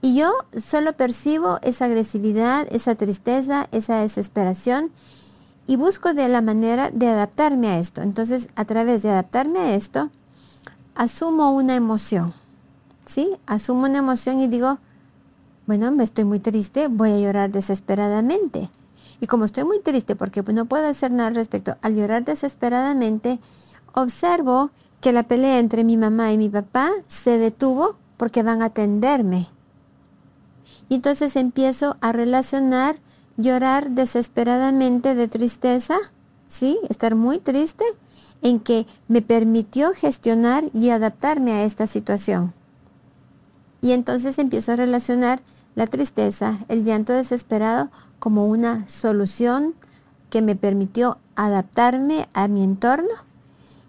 y 0.00 0.16
yo 0.16 0.32
solo 0.56 0.94
percibo 0.94 1.58
esa 1.62 1.84
agresividad, 1.84 2.66
esa 2.70 2.94
tristeza, 2.94 3.68
esa 3.72 4.00
desesperación 4.00 4.90
y 5.66 5.76
busco 5.76 6.14
de 6.14 6.28
la 6.28 6.40
manera 6.40 6.90
de 6.90 7.08
adaptarme 7.08 7.68
a 7.68 7.78
esto. 7.78 8.02
Entonces, 8.02 8.48
a 8.56 8.64
través 8.64 9.02
de 9.02 9.10
adaptarme 9.10 9.60
a 9.60 9.74
esto, 9.74 10.10
asumo 10.98 11.52
una 11.52 11.76
emoción. 11.76 12.34
¿Sí? 13.06 13.30
Asumo 13.46 13.84
una 13.84 13.98
emoción 13.98 14.40
y 14.40 14.48
digo, 14.48 14.78
bueno, 15.66 15.90
me 15.92 16.04
estoy 16.04 16.24
muy 16.24 16.40
triste, 16.40 16.88
voy 16.88 17.12
a 17.12 17.18
llorar 17.18 17.50
desesperadamente. 17.50 18.68
Y 19.20 19.26
como 19.26 19.44
estoy 19.44 19.64
muy 19.64 19.80
triste 19.80 20.16
porque 20.16 20.42
no 20.42 20.66
puedo 20.66 20.86
hacer 20.86 21.10
nada 21.10 21.28
al 21.28 21.34
respecto, 21.36 21.78
al 21.80 21.94
llorar 21.94 22.24
desesperadamente, 22.24 23.38
observo 23.94 24.70
que 25.00 25.12
la 25.12 25.22
pelea 25.22 25.60
entre 25.60 25.84
mi 25.84 25.96
mamá 25.96 26.32
y 26.32 26.38
mi 26.38 26.50
papá 26.50 26.90
se 27.06 27.38
detuvo 27.38 27.96
porque 28.16 28.42
van 28.42 28.60
a 28.60 28.66
atenderme. 28.66 29.46
Y 30.88 30.96
entonces 30.96 31.36
empiezo 31.36 31.96
a 32.00 32.12
relacionar 32.12 32.96
llorar 33.36 33.92
desesperadamente 33.92 35.14
de 35.14 35.28
tristeza, 35.28 35.96
¿sí? 36.48 36.78
Estar 36.88 37.14
muy 37.14 37.38
triste 37.38 37.84
en 38.42 38.60
que 38.60 38.86
me 39.08 39.22
permitió 39.22 39.92
gestionar 39.94 40.64
y 40.72 40.90
adaptarme 40.90 41.52
a 41.52 41.64
esta 41.64 41.86
situación. 41.86 42.54
Y 43.80 43.92
entonces 43.92 44.38
empiezo 44.38 44.72
a 44.72 44.76
relacionar 44.76 45.40
la 45.74 45.86
tristeza, 45.86 46.58
el 46.68 46.84
llanto 46.84 47.12
desesperado 47.12 47.90
como 48.18 48.46
una 48.46 48.88
solución 48.88 49.74
que 50.30 50.42
me 50.42 50.56
permitió 50.56 51.18
adaptarme 51.36 52.28
a 52.34 52.48
mi 52.48 52.64
entorno 52.64 53.08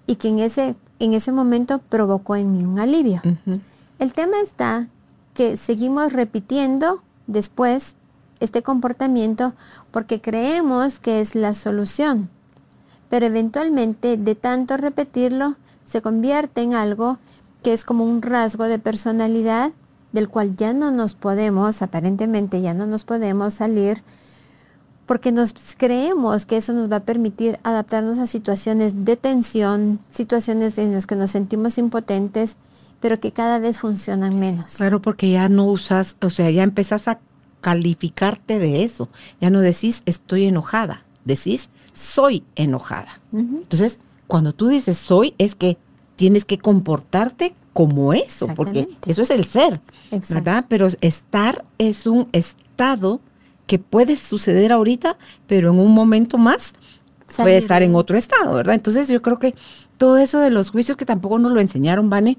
y 0.06 0.16
que 0.16 0.30
en 0.30 0.40
ese, 0.40 0.76
en 1.00 1.14
ese 1.14 1.32
momento 1.32 1.80
provocó 1.80 2.36
en 2.36 2.52
mí 2.52 2.64
un 2.64 2.80
alivio. 2.80 3.22
El 3.98 4.14
tema 4.14 4.40
está 4.42 4.88
que 5.34 5.58
seguimos 5.58 6.14
repitiendo 6.14 7.04
después 7.28 7.96
este 8.40 8.64
comportamiento 8.64 9.54
porque 9.92 10.22
creemos 10.22 11.00
que 11.00 11.20
es 11.20 11.36
la 11.36 11.54
solución, 11.54 12.30
pero 13.10 13.26
eventualmente 13.26 14.18
de 14.18 14.36
tanto 14.36 14.78
repetirlo 14.78 15.56
se 15.84 16.02
convierte 16.02 16.62
en 16.62 16.74
algo 16.74 17.18
que 17.64 17.74
es 17.74 17.84
como 17.84 18.06
un 18.06 18.22
rasgo 18.22 18.66
de 18.66 18.80
personalidad 18.80 19.72
del 20.12 20.30
cual 20.30 20.56
ya 20.56 20.74
no 20.74 20.92
nos 20.92 21.14
podemos, 21.16 21.82
aparentemente 21.82 22.62
ya 22.62 22.74
no 22.74 22.88
nos 22.88 23.04
podemos 23.04 23.56
salir, 23.56 24.02
porque 25.06 25.32
nos 25.32 25.54
creemos 25.78 26.46
que 26.46 26.58
eso 26.58 26.74
nos 26.74 26.92
va 26.92 26.98
a 26.98 27.04
permitir 27.04 27.58
adaptarnos 27.64 28.20
a 28.20 28.28
situaciones 28.28 29.06
de 29.06 29.16
tensión, 29.18 30.00
situaciones 30.10 30.78
en 30.78 30.94
las 30.94 31.08
que 31.08 31.16
nos 31.16 31.32
sentimos 31.32 31.78
impotentes, 31.78 32.58
pero 33.00 33.20
que 33.20 33.32
cada 33.32 33.60
vez 33.60 33.80
funcionan 33.80 34.40
menos. 34.40 34.78
Claro, 34.78 35.02
porque 35.02 35.32
ya 35.32 35.50
no 35.50 35.66
usas, 35.66 36.18
o 36.22 36.30
sea, 36.30 36.50
ya 36.52 36.64
empezás 36.64 37.08
a 37.08 37.20
calificarte 37.62 38.60
de 38.60 38.84
eso. 38.84 39.10
Ya 39.42 39.50
no 39.50 39.62
decís 39.62 40.04
estoy 40.06 40.46
enojada, 40.46 41.04
decís 41.26 41.70
soy 42.00 42.44
enojada. 42.56 43.20
Entonces, 43.34 44.00
cuando 44.26 44.54
tú 44.54 44.70
dices 44.70 44.98
soy, 44.98 45.34
es 45.38 45.54
que 45.54 45.78
tienes 46.16 46.46
que 46.46 46.58
comportarte 46.58 47.54
como 47.74 48.14
eso, 48.14 48.48
porque 48.56 48.88
eso 49.06 49.22
es 49.22 49.30
el 49.30 49.44
ser, 49.44 49.82
¿verdad? 50.30 50.66
Pero 50.70 50.88
estar 51.02 51.66
es 51.78 52.08
un 52.08 52.30
estado 52.32 53.20
que 53.68 53.80
puede 53.80 54.16
suceder 54.16 54.72
ahorita, 54.72 55.18
pero 55.46 55.72
en 55.72 55.80
un 55.80 55.94
momento 55.94 56.38
más 56.38 56.74
puede 57.36 57.58
estar 57.58 57.84
en 57.84 57.96
otro 57.96 58.18
estado, 58.18 58.56
¿verdad? 58.56 58.76
Entonces 58.76 59.10
yo 59.10 59.22
creo 59.22 59.38
que 59.38 59.54
todo 59.98 60.18
eso 60.18 60.40
de 60.40 60.50
los 60.50 60.72
juicios 60.72 60.98
que 60.98 61.06
tampoco 61.06 61.38
nos 61.38 61.52
lo 61.52 61.60
enseñaron, 61.60 62.10
Vane, 62.10 62.38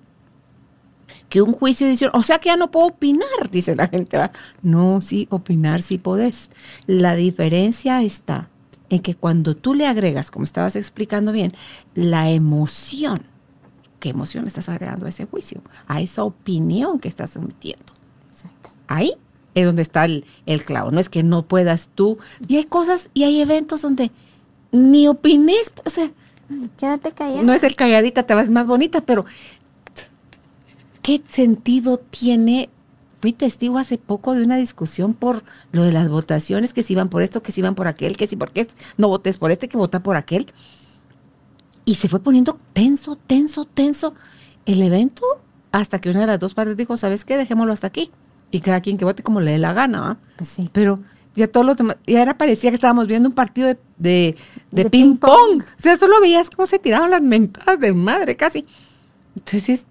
que 1.29 1.43
un 1.43 1.53
juicio 1.53 1.87
dice, 1.87 2.09
o 2.13 2.23
sea 2.23 2.39
que 2.39 2.49
ya 2.49 2.57
no 2.57 2.71
puedo 2.71 2.87
opinar, 2.87 3.51
dice 3.51 3.77
la 3.77 3.89
gente. 3.89 4.19
No, 4.63 5.01
sí, 5.01 5.29
opinar 5.31 5.83
sí 5.83 5.99
podés. 5.99 6.51
La 6.87 7.15
diferencia 7.15 8.03
está 8.03 8.49
en 8.91 9.01
que 9.01 9.15
cuando 9.15 9.57
tú 9.57 9.73
le 9.73 9.87
agregas, 9.87 10.31
como 10.31 10.45
estabas 10.45 10.77
explicando 10.77 11.33
bien, 11.33 11.55
la 11.95 12.31
emoción, 12.31 13.23
qué 14.01 14.11
emoción 14.11 14.47
estás 14.47 14.69
agregando 14.69 15.07
a 15.07 15.09
ese 15.09 15.27
juicio, 15.27 15.63
a 15.87 16.01
esa 16.01 16.25
opinión 16.25 16.99
que 16.99 17.09
estás 17.09 17.37
emitiendo. 17.37 17.93
Exacto. 18.29 18.71
Ahí 18.89 19.15
es 19.55 19.65
donde 19.65 19.83
está 19.83 20.05
el, 20.05 20.25
clavo. 20.65 20.91
No 20.91 21.01
es 21.01 21.09
que 21.09 21.23
no 21.23 21.43
puedas 21.43 21.91
tú. 21.95 22.19
Y 22.49 22.57
hay 22.57 22.65
cosas 22.65 23.11
y 23.15 23.25
hay 23.25 23.41
eventos 23.41 23.83
donde 23.83 24.11
ni 24.73 25.09
opines, 25.09 25.73
o 25.85 25.91
sea, 25.91 26.11
quédate 26.77 27.13
callada. 27.13 27.43
No 27.43 27.53
es 27.53 27.63
el 27.63 27.77
calladita, 27.77 28.25
te 28.25 28.35
vas 28.35 28.51
más 28.51 28.67
bonita, 28.67 29.01
pero 29.01 29.25
¿qué 31.03 31.23
sentido 31.29 31.99
tiene? 31.99 32.71
Fui 33.21 33.33
testigo 33.33 33.79
hace 33.79 33.99
poco 33.99 34.35
de 34.35 34.43
una 34.43 34.57
discusión 34.57 35.15
por 35.15 35.45
lo 35.73 35.83
de 35.83 35.93
las 35.93 36.09
votaciones, 36.09 36.73
que 36.73 36.83
si 36.83 36.95
iban 36.95 37.09
por 37.09 37.23
esto, 37.23 37.43
que 37.43 37.53
si 37.53 37.61
iban 37.61 37.75
por 37.75 37.87
aquel, 37.87 38.17
que 38.17 38.27
si 38.27 38.37
por 38.37 38.51
qué 38.51 38.67
no 38.97 39.09
votes 39.09 39.37
por 39.37 39.51
este, 39.51 39.69
que 39.69 39.77
vota 39.77 40.03
por 40.03 40.17
aquel. 40.17 40.47
Y 41.85 41.97
se 41.97 42.09
fue 42.09 42.21
poniendo 42.21 42.59
tenso, 42.73 43.17
tenso, 43.17 43.67
tenso 43.67 44.15
el 44.65 44.81
evento 44.83 45.25
hasta 45.73 46.01
que 46.01 46.11
una 46.11 46.21
de 46.21 46.27
las 46.27 46.39
dos 46.39 46.55
partes 46.55 46.77
dijo, 46.77 46.97
¿sabes 46.97 47.25
qué? 47.25 47.37
Dejémoslo 47.37 47.73
hasta 47.73 47.87
aquí. 47.87 48.11
Y 48.51 48.61
cada 48.61 48.81
quien 48.81 48.97
que 48.97 49.05
vote 49.05 49.23
como 49.23 49.41
le 49.41 49.53
dé 49.53 49.59
la 49.59 49.73
gana. 49.73 50.19
Pues 50.37 50.49
sí. 50.49 50.71
Pero 50.73 50.99
ya 51.35 51.47
todos 51.47 51.65
los 51.65 51.77
demás, 51.77 51.97
ya 52.07 52.23
era 52.23 52.37
parecía 52.37 52.71
que 52.71 52.75
estábamos 52.75 53.07
viendo 53.07 53.29
un 53.29 53.35
partido 53.35 53.69
de, 53.99 54.37
de, 54.71 54.91
ping, 54.91 55.17
pong. 55.17 55.61
O 55.61 55.83
sea, 55.83 55.97
solo 55.97 56.21
veías 56.21 56.51
cómo 56.51 56.67
se 56.67 56.79
tiraban 56.79 57.11
las 57.11 57.23
mentadas 57.23 57.79
de 57.79 57.93
madre 57.93 58.37
casi. 58.37 58.65
Entonces, 59.37 59.87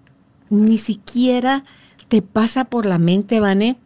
ni 0.50 0.78
siquiera 0.78 1.64
te 2.10 2.22
pasa 2.22 2.64
por 2.64 2.86
la 2.86 2.98
mente, 2.98 3.38
Vane, 3.38 3.78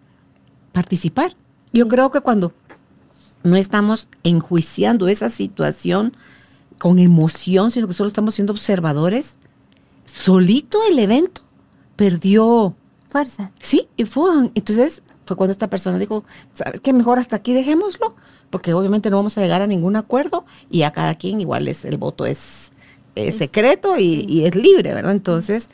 participar. 0.72 1.36
Yo 1.74 1.86
creo 1.88 2.10
que 2.10 2.22
cuando 2.22 2.54
no 3.42 3.56
estamos 3.56 4.08
enjuiciando 4.22 5.08
esa 5.08 5.28
situación, 5.28 6.16
con 6.78 6.98
emoción, 6.98 7.70
sino 7.70 7.86
que 7.86 7.92
solo 7.92 8.08
estamos 8.08 8.34
siendo 8.34 8.54
observadores, 8.54 9.36
solito 10.06 10.78
el 10.90 10.98
evento 10.98 11.42
perdió 11.96 12.74
fuerza. 13.08 13.52
Sí, 13.60 13.88
y 13.98 14.06
fue. 14.06 14.50
Entonces 14.54 15.02
fue 15.26 15.36
cuando 15.36 15.52
esta 15.52 15.68
persona 15.68 15.98
dijo, 15.98 16.24
¿sabes 16.54 16.80
qué? 16.80 16.94
Mejor 16.94 17.18
hasta 17.18 17.36
aquí 17.36 17.52
dejémoslo, 17.52 18.16
porque 18.48 18.72
obviamente 18.72 19.10
no 19.10 19.16
vamos 19.16 19.36
a 19.36 19.42
llegar 19.42 19.60
a 19.60 19.66
ningún 19.66 19.96
acuerdo 19.96 20.46
y 20.70 20.82
a 20.82 20.92
cada 20.92 21.14
quien 21.14 21.42
igual 21.42 21.68
es 21.68 21.84
el 21.84 21.98
voto 21.98 22.24
es, 22.24 22.72
secreto 23.14 23.98
y, 23.98 24.24
y, 24.26 24.46
es 24.46 24.54
libre, 24.54 24.94
¿verdad? 24.94 25.12
Entonces, 25.12 25.68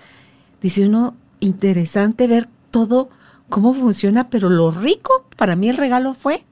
dice 0.60 0.86
uno, 0.86 1.14
interesante 1.40 2.26
ver 2.26 2.48
todo 2.70 3.08
cómo 3.48 3.74
funciona, 3.74 4.30
pero 4.30 4.48
lo 4.48 4.70
rico 4.70 5.26
para 5.36 5.56
mí 5.56 5.68
el 5.68 5.76
regalo 5.76 6.14
fue, 6.14 6.44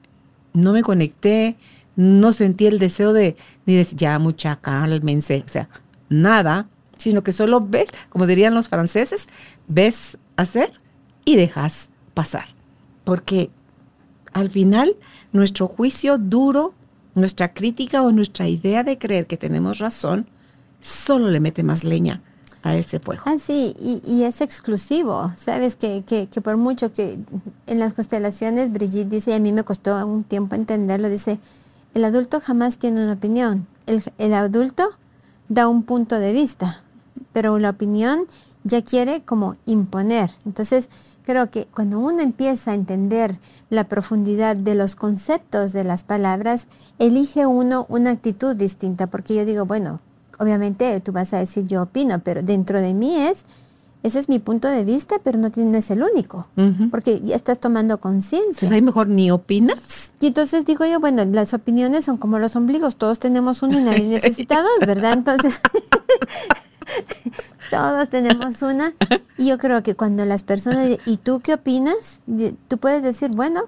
no 0.53 0.73
me 0.73 0.83
conecté, 0.83 1.55
no 1.95 2.33
sentí 2.33 2.65
el 2.67 2.79
deseo 2.79 3.13
de 3.13 3.35
ni 3.65 3.75
decir, 3.75 3.97
ya 3.97 4.19
mucha 4.19 4.57
cálmense, 4.57 5.43
o 5.45 5.49
sea, 5.49 5.69
nada, 6.09 6.67
sino 6.97 7.23
que 7.23 7.33
solo 7.33 7.61
ves, 7.61 7.89
como 8.09 8.27
dirían 8.27 8.53
los 8.53 8.69
franceses, 8.69 9.27
ves 9.67 10.17
hacer 10.35 10.71
y 11.25 11.35
dejas 11.37 11.89
pasar. 12.13 12.45
Porque 13.03 13.49
al 14.33 14.49
final 14.49 14.95
nuestro 15.31 15.67
juicio 15.67 16.17
duro, 16.17 16.73
nuestra 17.15 17.53
crítica 17.53 18.01
o 18.01 18.11
nuestra 18.11 18.47
idea 18.47 18.83
de 18.83 18.97
creer 18.97 19.27
que 19.27 19.37
tenemos 19.37 19.79
razón, 19.79 20.27
solo 20.81 21.29
le 21.29 21.39
mete 21.39 21.63
más 21.63 21.83
leña 21.83 22.21
a 22.61 22.75
ese. 22.75 22.99
Ah, 23.25 23.37
sí, 23.39 23.75
y, 23.79 24.23
es 24.23 24.41
exclusivo. 24.41 25.31
Sabes 25.35 25.75
que, 25.75 26.03
que, 26.05 26.27
que, 26.27 26.41
por 26.41 26.57
mucho 26.57 26.91
que 26.91 27.19
en 27.67 27.79
las 27.79 27.93
constelaciones, 27.93 28.71
Brigitte 28.71 29.09
dice, 29.09 29.31
y 29.31 29.33
a 29.35 29.39
mí 29.39 29.51
me 29.53 29.63
costó 29.63 30.05
un 30.05 30.23
tiempo 30.23 30.55
entenderlo, 30.55 31.09
dice, 31.09 31.39
el 31.93 32.03
adulto 32.03 32.39
jamás 32.41 32.77
tiene 32.77 33.03
una 33.03 33.13
opinión. 33.13 33.67
El, 33.85 34.03
el 34.17 34.33
adulto 34.33 34.89
da 35.47 35.67
un 35.67 35.83
punto 35.83 36.19
de 36.19 36.33
vista, 36.33 36.83
pero 37.31 37.57
la 37.59 37.71
opinión 37.71 38.25
ya 38.63 38.81
quiere 38.81 39.21
como 39.23 39.55
imponer. 39.65 40.29
Entonces, 40.45 40.89
creo 41.23 41.49
que 41.49 41.65
cuando 41.65 41.99
uno 41.99 42.21
empieza 42.21 42.71
a 42.71 42.75
entender 42.75 43.39
la 43.69 43.87
profundidad 43.87 44.55
de 44.55 44.75
los 44.75 44.95
conceptos 44.95 45.73
de 45.73 45.83
las 45.83 46.03
palabras, 46.03 46.67
elige 46.97 47.45
uno 47.45 47.85
una 47.87 48.11
actitud 48.11 48.55
distinta, 48.55 49.07
porque 49.07 49.35
yo 49.35 49.45
digo, 49.45 49.65
bueno, 49.65 50.01
obviamente 50.39 50.99
tú 51.01 51.11
vas 51.11 51.33
a 51.33 51.37
decir 51.37 51.67
yo 51.67 51.83
opino, 51.83 52.19
pero 52.19 52.41
dentro 52.41 52.81
de 52.81 52.93
mí 52.93 53.15
es, 53.15 53.45
ese 54.01 54.19
es 54.19 54.29
mi 54.29 54.39
punto 54.39 54.69
de 54.69 54.85
vista, 54.85 55.17
pero 55.23 55.37
no, 55.37 55.49
no 55.55 55.77
es 55.77 55.91
el 55.91 56.01
único, 56.01 56.47
porque 56.89 57.19
ya 57.21 57.35
estás 57.35 57.59
tomando 57.59 57.99
conciencia. 57.99 58.65
Entonces, 58.65 58.81
mejor 58.81 59.07
ni 59.09 59.29
opinas. 59.29 60.11
Y 60.21 60.27
entonces 60.27 60.65
digo 60.65 60.85
yo, 60.85 61.01
bueno, 61.01 61.25
las 61.25 61.53
opiniones 61.53 62.05
son 62.05 62.17
como 62.17 62.39
los 62.39 62.55
ombligos, 62.55 62.95
todos 62.95 63.19
tenemos 63.19 63.61
uno 63.61 63.77
y 63.77 63.83
nadie 63.83 64.07
necesita 64.07 64.61
dos, 64.61 64.87
¿verdad? 64.87 65.13
Entonces, 65.13 65.61
todos 67.71 68.07
tenemos 68.07 68.61
una. 68.61 68.93
Y 69.37 69.47
yo 69.47 69.57
creo 69.57 69.83
que 69.83 69.95
cuando 69.95 70.23
las 70.23 70.43
personas, 70.43 70.97
¿y 71.05 71.17
tú 71.17 71.41
qué 71.41 71.55
opinas? 71.55 72.21
Tú 72.69 72.77
puedes 72.77 73.03
decir, 73.03 73.31
bueno, 73.31 73.63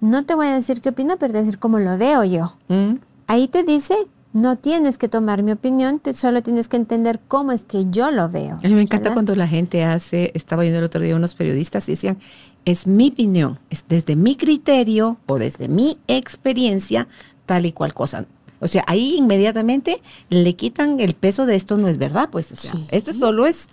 no 0.00 0.24
te 0.24 0.34
voy 0.36 0.46
a 0.46 0.54
decir 0.54 0.80
qué 0.80 0.90
opino, 0.90 1.16
pero 1.18 1.32
te 1.32 1.38
voy 1.38 1.42
a 1.42 1.46
decir 1.46 1.58
cómo 1.58 1.80
lo 1.80 1.98
veo 1.98 2.22
yo. 2.22 2.54
Mm. 2.68 2.98
Ahí 3.26 3.48
te 3.48 3.64
dice, 3.64 3.96
no 4.34 4.56
tienes 4.56 4.98
que 4.98 5.08
tomar 5.08 5.44
mi 5.44 5.52
opinión, 5.52 6.00
te, 6.00 6.12
solo 6.12 6.42
tienes 6.42 6.66
que 6.66 6.76
entender 6.76 7.20
cómo 7.28 7.52
es 7.52 7.62
que 7.62 7.86
yo 7.90 8.10
lo 8.10 8.28
veo. 8.28 8.58
A 8.62 8.68
mí 8.68 8.74
me 8.74 8.82
encanta 8.82 9.12
cuando 9.12 9.34
la 9.36 9.46
gente 9.46 9.84
hace, 9.84 10.32
estaba 10.34 10.62
viendo 10.62 10.80
el 10.80 10.84
otro 10.84 11.00
día 11.00 11.14
unos 11.14 11.34
periodistas 11.34 11.88
y 11.88 11.92
decían, 11.92 12.18
es 12.64 12.88
mi 12.88 13.10
opinión, 13.10 13.60
es 13.70 13.84
desde 13.88 14.16
mi 14.16 14.34
criterio 14.34 15.18
o 15.26 15.38
desde 15.38 15.68
mi 15.68 15.98
experiencia, 16.08 17.06
tal 17.46 17.64
y 17.64 17.72
cual 17.72 17.94
cosa. 17.94 18.26
O 18.58 18.66
sea, 18.66 18.82
ahí 18.88 19.14
inmediatamente 19.16 20.02
le 20.30 20.56
quitan 20.56 20.98
el 20.98 21.14
peso 21.14 21.46
de 21.46 21.54
esto 21.54 21.76
no 21.76 21.86
es 21.86 21.98
verdad, 21.98 22.28
pues, 22.30 22.50
o 22.50 22.56
sea, 22.56 22.80
esto 22.90 23.12
solo 23.12 23.46
es 23.46 23.68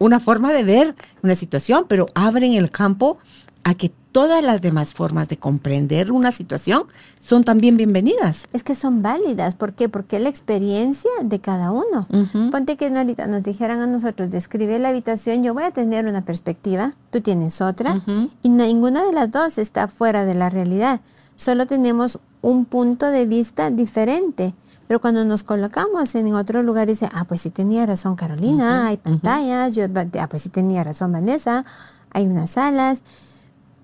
una 0.00 0.18
forma 0.18 0.52
de 0.52 0.64
ver 0.64 0.96
una 1.22 1.36
situación, 1.36 1.84
pero 1.86 2.06
abren 2.14 2.54
el 2.54 2.70
campo 2.70 3.18
a 3.64 3.74
que 3.74 3.92
todas 4.12 4.42
las 4.42 4.60
demás 4.60 4.94
formas 4.94 5.28
de 5.28 5.36
comprender 5.36 6.12
una 6.12 6.32
situación 6.32 6.84
son 7.18 7.44
también 7.44 7.76
bienvenidas. 7.76 8.48
Es 8.52 8.64
que 8.64 8.74
son 8.74 9.02
válidas. 9.02 9.54
¿Por 9.54 9.74
qué? 9.74 9.88
Porque 9.88 10.16
es 10.16 10.22
la 10.22 10.28
experiencia 10.28 11.10
de 11.22 11.40
cada 11.40 11.70
uno. 11.70 12.08
Ponte 12.50 12.76
que 12.76 12.88
ahorita 12.88 13.26
nos 13.26 13.42
dijeran 13.42 13.80
a 13.80 13.86
nosotros, 13.86 14.30
describe 14.30 14.78
la 14.78 14.88
habitación, 14.88 15.42
yo 15.42 15.54
voy 15.54 15.64
a 15.64 15.70
tener 15.70 16.06
una 16.06 16.24
perspectiva, 16.24 16.94
tú 17.10 17.20
tienes 17.20 17.60
otra, 17.60 18.02
y 18.42 18.48
ninguna 18.48 19.04
de 19.04 19.12
las 19.12 19.30
dos 19.30 19.58
está 19.58 19.88
fuera 19.88 20.24
de 20.24 20.34
la 20.34 20.50
realidad. 20.50 21.00
Solo 21.36 21.66
tenemos 21.66 22.18
un 22.42 22.64
punto 22.64 23.06
de 23.06 23.26
vista 23.26 23.70
diferente. 23.70 24.54
Pero 24.88 25.00
cuando 25.00 25.24
nos 25.24 25.44
colocamos 25.44 26.16
en 26.16 26.34
otro 26.34 26.64
lugar, 26.64 26.88
dice, 26.88 27.08
ah, 27.12 27.24
pues 27.24 27.42
sí 27.42 27.50
tenía 27.50 27.86
razón 27.86 28.16
Carolina, 28.16 28.88
hay 28.88 28.96
pantallas, 28.96 29.76
yo, 29.76 29.84
ah, 30.18 30.26
pues 30.28 30.42
sí 30.42 30.48
tenía 30.48 30.82
razón 30.82 31.12
Vanessa, 31.12 31.64
hay 32.10 32.26
unas 32.26 32.50
salas. 32.50 33.04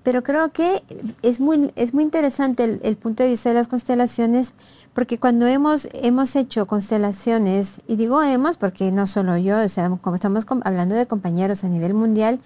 Pero 0.06 0.22
creo 0.22 0.50
que 0.50 0.84
es 1.22 1.40
muy, 1.40 1.72
es 1.74 1.92
muy 1.92 2.04
interesante 2.04 2.78
el, 2.80 2.96
punto 2.96 3.24
de 3.24 3.30
vista 3.30 3.48
de 3.48 3.56
las 3.56 3.66
constelaciones, 3.66 4.54
porque 4.94 5.18
cuando 5.18 5.48
hemos, 5.48 5.88
hemos 5.94 6.36
hecho 6.36 6.68
constelaciones, 6.68 7.80
y 7.88 7.96
digo 7.96 8.22
hemos 8.22 8.56
porque 8.56 8.92
no 8.92 9.08
solo 9.08 9.36
yo, 9.36 9.58
o 9.58 9.68
sea, 9.68 9.90
como 10.00 10.14
estamos 10.14 10.46
hablando 10.62 10.94
de 10.94 11.08
compañeros 11.08 11.64
a 11.64 11.68
nivel 11.68 11.92
mundial, 11.94 12.38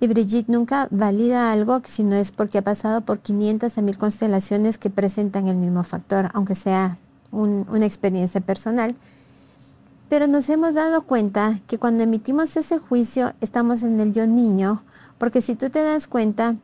y 0.00 0.08
Brigitte 0.08 0.48
nunca 0.48 0.88
valida 0.90 1.52
algo 1.52 1.80
si 1.84 2.02
no 2.02 2.16
es 2.16 2.32
porque 2.32 2.58
ha 2.58 2.62
pasado 2.62 3.02
por 3.02 3.20
500 3.20 3.78
a 3.78 3.82
1000 3.82 3.98
constelaciones 3.98 4.76
que 4.76 4.90
presentan 4.90 5.46
el 5.46 5.58
mismo 5.58 5.84
factor, 5.84 6.30
aunque 6.34 6.56
sea 6.56 6.98
una 7.30 7.86
experiencia 7.86 8.40
personal. 8.40 8.96
Pero 10.08 10.26
nos 10.26 10.48
hemos 10.48 10.74
dado 10.74 11.02
cuenta 11.02 11.60
que 11.68 11.78
cuando 11.78 12.02
emitimos 12.02 12.56
ese 12.56 12.78
juicio 12.78 13.32
estamos 13.40 13.84
en 13.84 14.00
el 14.00 14.12
yo 14.12 14.26
niño, 14.26 14.82
porque 15.18 15.40
si 15.40 15.54
tú 15.54 15.70
te 15.70 15.82
das 15.82 16.08
cuenta, 16.08 16.56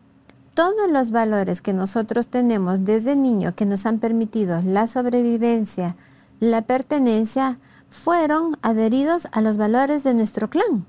todos 0.54 0.90
los 0.90 1.10
valores 1.10 1.62
que 1.62 1.72
nosotros 1.72 2.26
tenemos 2.26 2.84
desde 2.84 3.16
niño 3.16 3.54
que 3.54 3.66
nos 3.66 3.86
han 3.86 3.98
permitido 3.98 4.60
la 4.62 4.86
sobrevivencia, 4.86 5.96
la 6.40 6.62
pertenencia, 6.62 7.58
fueron 7.88 8.56
adheridos 8.62 9.28
a 9.32 9.42
los 9.42 9.58
valores 9.58 10.02
de 10.02 10.14
nuestro 10.14 10.48
clan. 10.48 10.86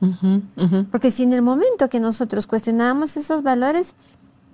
Porque 0.89 1.11
si 1.11 1.23
en 1.23 1.33
el 1.33 1.41
momento 1.41 1.89
que 1.89 1.99
nosotros 1.99 2.47
cuestionábamos 2.47 3.17
esos 3.17 3.43
valores, 3.43 3.95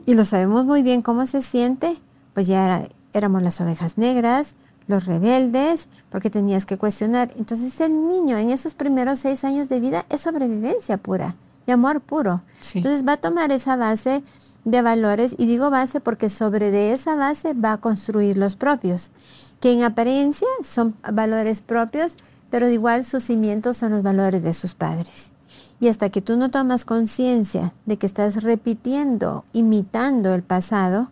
y 0.06 0.16
lo 0.16 0.26
sabemos 0.26 0.66
muy 0.66 0.82
bien 0.82 1.04
cómo 1.04 1.28
se 1.28 1.42
siente, 1.42 2.02
pues 2.34 2.48
ya 2.48 2.88
éramos 3.14 3.44
las 3.44 3.62
ovejas 3.62 4.00
negras, 4.00 4.56
los 4.88 5.06
rebeldes, 5.06 5.90
porque 6.10 6.32
tenías 6.32 6.66
que 6.66 6.80
cuestionar. 6.80 7.32
Entonces 7.38 7.80
el 7.82 8.08
niño 8.08 8.38
en 8.38 8.50
esos 8.50 8.74
primeros 8.74 9.20
seis 9.20 9.44
años 9.44 9.70
de 9.70 9.80
vida 9.80 10.06
es 10.10 10.22
sobrevivencia 10.22 10.98
pura 10.98 11.36
y 11.68 11.72
amor 11.72 12.02
puro. 12.02 12.42
Entonces 12.74 13.08
va 13.08 13.14
a 13.14 13.18
tomar 13.18 13.52
esa 13.52 13.76
base 13.76 14.24
de 14.66 14.82
valores, 14.82 15.36
y 15.38 15.46
digo 15.46 15.70
base 15.70 16.00
porque 16.00 16.30
sobre 16.30 16.72
de 16.72 16.94
esa 16.94 17.16
base 17.16 17.54
va 17.54 17.74
a 17.74 17.78
construir 17.78 18.38
los 18.38 18.56
propios, 18.56 19.12
que 19.60 19.72
en 19.72 19.84
apariencia 19.84 20.48
son 20.62 20.96
valores 21.12 21.62
propios, 21.62 22.18
pero 22.50 22.70
igual 22.70 23.04
sus 23.04 23.24
cimientos 23.24 23.78
son 23.78 23.92
los 23.92 24.04
valores 24.04 24.44
de 24.44 24.54
sus 24.54 24.74
padres. 24.74 25.32
Y 25.80 25.88
hasta 25.88 26.10
que 26.10 26.22
tú 26.22 26.36
no 26.36 26.52
tomas 26.52 26.84
conciencia 26.84 27.74
de 27.86 27.98
que 27.98 28.06
estás 28.06 28.44
repitiendo, 28.44 29.46
imitando 29.54 30.34
el 30.34 30.44
pasado, 30.44 31.10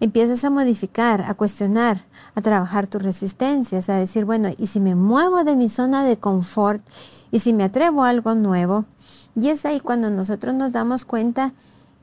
empiezas 0.00 0.44
a 0.44 0.50
modificar, 0.50 1.22
a 1.22 1.34
cuestionar, 1.34 2.04
a 2.34 2.40
trabajar 2.42 2.86
tus 2.88 3.02
resistencias, 3.02 3.88
a 3.88 3.94
decir, 3.94 4.24
bueno, 4.24 4.50
¿y 4.58 4.66
si 4.66 4.80
me 4.80 4.94
muevo 4.94 5.44
de 5.44 5.56
mi 5.56 5.68
zona 5.68 6.04
de 6.04 6.16
confort? 6.18 6.84
¿Y 7.30 7.38
si 7.38 7.52
me 7.52 7.64
atrevo 7.64 8.04
a 8.04 8.10
algo 8.10 8.34
nuevo? 8.34 8.84
Y 9.34 9.48
es 9.48 9.64
ahí 9.64 9.80
cuando 9.80 10.10
nosotros 10.10 10.54
nos 10.54 10.72
damos 10.72 11.04
cuenta 11.04 11.54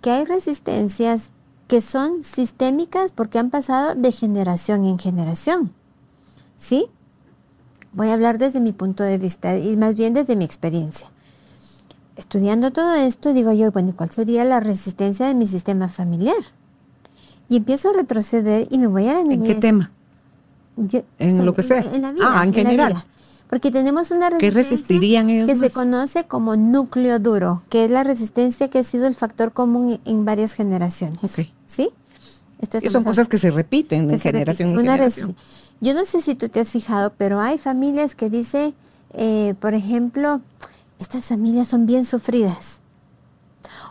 que 0.02 0.12
hay 0.12 0.26
resistencias 0.26 1.32
que 1.68 1.82
son 1.82 2.24
sistémicas 2.24 3.12
porque 3.12 3.40
han 3.40 3.50
pasado 3.50 3.96
de 3.96 4.12
generación 4.12 4.86
en 4.86 4.98
generación. 4.98 5.74
¿Sí? 6.58 6.88
Voy 7.94 8.10
a 8.10 8.14
hablar 8.14 8.38
desde 8.38 8.60
mi 8.60 8.74
punto 8.74 9.04
de 9.04 9.18
vista 9.18 9.58
y 9.58 9.78
más 9.78 9.96
bien 9.96 10.14
desde 10.14 10.36
mi 10.36 10.46
experiencia. 10.46 11.12
Estudiando 12.16 12.72
todo 12.72 12.96
esto, 12.96 13.34
digo 13.34 13.54
yo, 13.54 13.72
bueno, 13.72 13.94
¿cuál 13.96 14.10
sería 14.10 14.44
la 14.46 14.60
resistencia 14.60 15.28
de 15.28 15.36
mi 15.36 15.48
sistema 15.48 15.88
familiar? 15.88 16.36
Y 17.48 17.58
empiezo 17.58 17.90
a 17.90 17.94
retroceder 17.94 18.68
y 18.70 18.78
me 18.78 18.88
voy 18.88 19.08
a 19.08 19.14
la 19.14 19.24
niñez. 19.24 19.50
¿En 19.50 19.56
qué 19.56 19.62
tema? 19.62 19.92
en 21.18 21.46
lo 21.46 21.54
que 21.54 21.64
sea. 21.64 21.80
En, 21.80 22.02
la 22.02 22.12
vida. 22.12 22.26
Ah, 22.28 22.44
en, 22.44 22.54
general. 22.54 23.06
Porque 23.50 23.72
tenemos 23.72 24.12
una 24.12 24.30
resistencia 24.30 24.62
¿Qué 24.62 24.70
resistirían 24.70 25.30
ellos 25.32 25.50
que 25.50 25.56
se 25.56 25.72
conoce 25.72 26.26
como 26.26 26.56
núcleo 26.56 27.18
duro, 27.18 27.64
que 27.70 27.86
es 27.86 27.92
la 27.92 28.04
resistencia 28.04 28.70
que 28.70 28.80
ha 28.80 28.84
sido 28.84 29.08
el 29.08 29.16
factor 29.16 29.54
común 29.54 30.00
en 30.06 30.24
varias 30.24 30.54
generaciones. 30.54 31.48
¿Sí? 31.66 31.90
Esto 32.60 32.80
son 32.90 33.04
cosas 33.04 33.28
que 33.28 33.40
se 33.40 33.50
repiten 33.50 34.08
de 34.08 34.20
generación 34.20 34.70
en 34.72 34.78
generación. 34.78 35.36
Yo 35.82 35.96
no 35.96 36.06
sé 36.06 36.22
si 36.22 36.36
tú 36.36 36.50
te 36.50 36.60
has 36.60 36.72
fijado, 36.72 37.14
pero 37.18 37.40
hay 37.40 37.58
familias 37.58 38.14
que 38.14 38.30
dicen, 38.30 38.76
eh, 39.14 39.56
por 39.60 39.74
ejemplo, 39.74 40.42
estas 41.00 41.28
familias 41.28 41.70
son 41.70 41.88
bien 41.88 42.06
sufridas. 42.06 42.82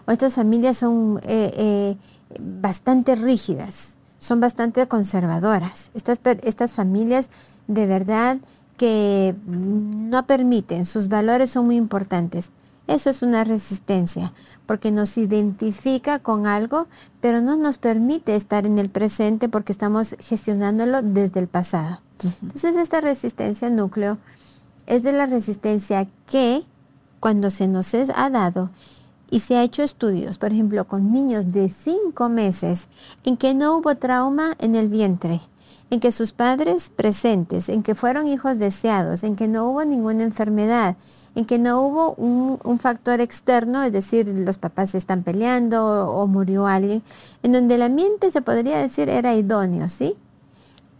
O 0.06 0.12
estas 0.12 0.34
familias 0.36 0.76
son 0.76 1.18
eh, 1.24 1.50
eh, 1.56 1.96
bastante 2.40 3.16
rígidas, 3.16 3.96
son 4.18 4.38
bastante 4.38 4.86
conservadoras. 4.86 5.90
Estas, 5.94 6.20
estas 6.44 6.74
familias 6.74 7.30
de 7.66 7.86
verdad 7.86 8.38
que 8.78 9.34
no 9.46 10.26
permiten, 10.26 10.86
sus 10.86 11.08
valores 11.08 11.50
son 11.50 11.66
muy 11.66 11.76
importantes. 11.76 12.52
Eso 12.86 13.10
es 13.10 13.20
una 13.20 13.44
resistencia, 13.44 14.32
porque 14.64 14.90
nos 14.90 15.18
identifica 15.18 16.20
con 16.20 16.46
algo, 16.46 16.86
pero 17.20 17.42
no 17.42 17.58
nos 17.58 17.76
permite 17.76 18.34
estar 18.34 18.64
en 18.64 18.78
el 18.78 18.88
presente 18.88 19.50
porque 19.50 19.72
estamos 19.72 20.16
gestionándolo 20.20 21.02
desde 21.02 21.40
el 21.40 21.48
pasado. 21.48 22.00
Entonces, 22.40 22.76
esta 22.76 23.02
resistencia 23.02 23.68
núcleo 23.68 24.16
es 24.86 25.02
de 25.02 25.12
la 25.12 25.26
resistencia 25.26 26.08
que 26.26 26.62
cuando 27.20 27.50
se 27.50 27.68
nos 27.68 27.92
ha 27.94 28.30
dado 28.30 28.70
y 29.30 29.40
se 29.40 29.56
ha 29.56 29.62
hecho 29.62 29.82
estudios, 29.82 30.38
por 30.38 30.52
ejemplo, 30.52 30.86
con 30.86 31.12
niños 31.12 31.52
de 31.52 31.68
cinco 31.68 32.30
meses, 32.30 32.88
en 33.24 33.36
que 33.36 33.54
no 33.54 33.76
hubo 33.76 33.94
trauma 33.96 34.54
en 34.58 34.74
el 34.74 34.88
vientre, 34.88 35.40
en 35.90 36.00
que 36.00 36.12
sus 36.12 36.32
padres 36.32 36.90
presentes, 36.94 37.68
en 37.68 37.82
que 37.82 37.94
fueron 37.94 38.28
hijos 38.28 38.58
deseados, 38.58 39.24
en 39.24 39.36
que 39.36 39.48
no 39.48 39.68
hubo 39.68 39.84
ninguna 39.84 40.22
enfermedad, 40.22 40.96
en 41.34 41.44
que 41.44 41.58
no 41.58 41.82
hubo 41.82 42.14
un, 42.14 42.78
factor 42.78 43.20
externo, 43.20 43.82
es 43.82 43.92
decir, 43.92 44.26
los 44.28 44.58
papás 44.58 44.90
se 44.90 44.98
están 44.98 45.22
peleando 45.22 46.06
o, 46.06 46.26
murió 46.26 46.66
alguien, 46.66 47.02
en 47.42 47.52
donde 47.52 47.76
el 47.76 47.82
ambiente 47.82 48.30
se 48.30 48.42
podría 48.42 48.78
decir 48.78 49.08
era 49.08 49.34
idóneo, 49.34 49.88
¿sí? 49.88 50.16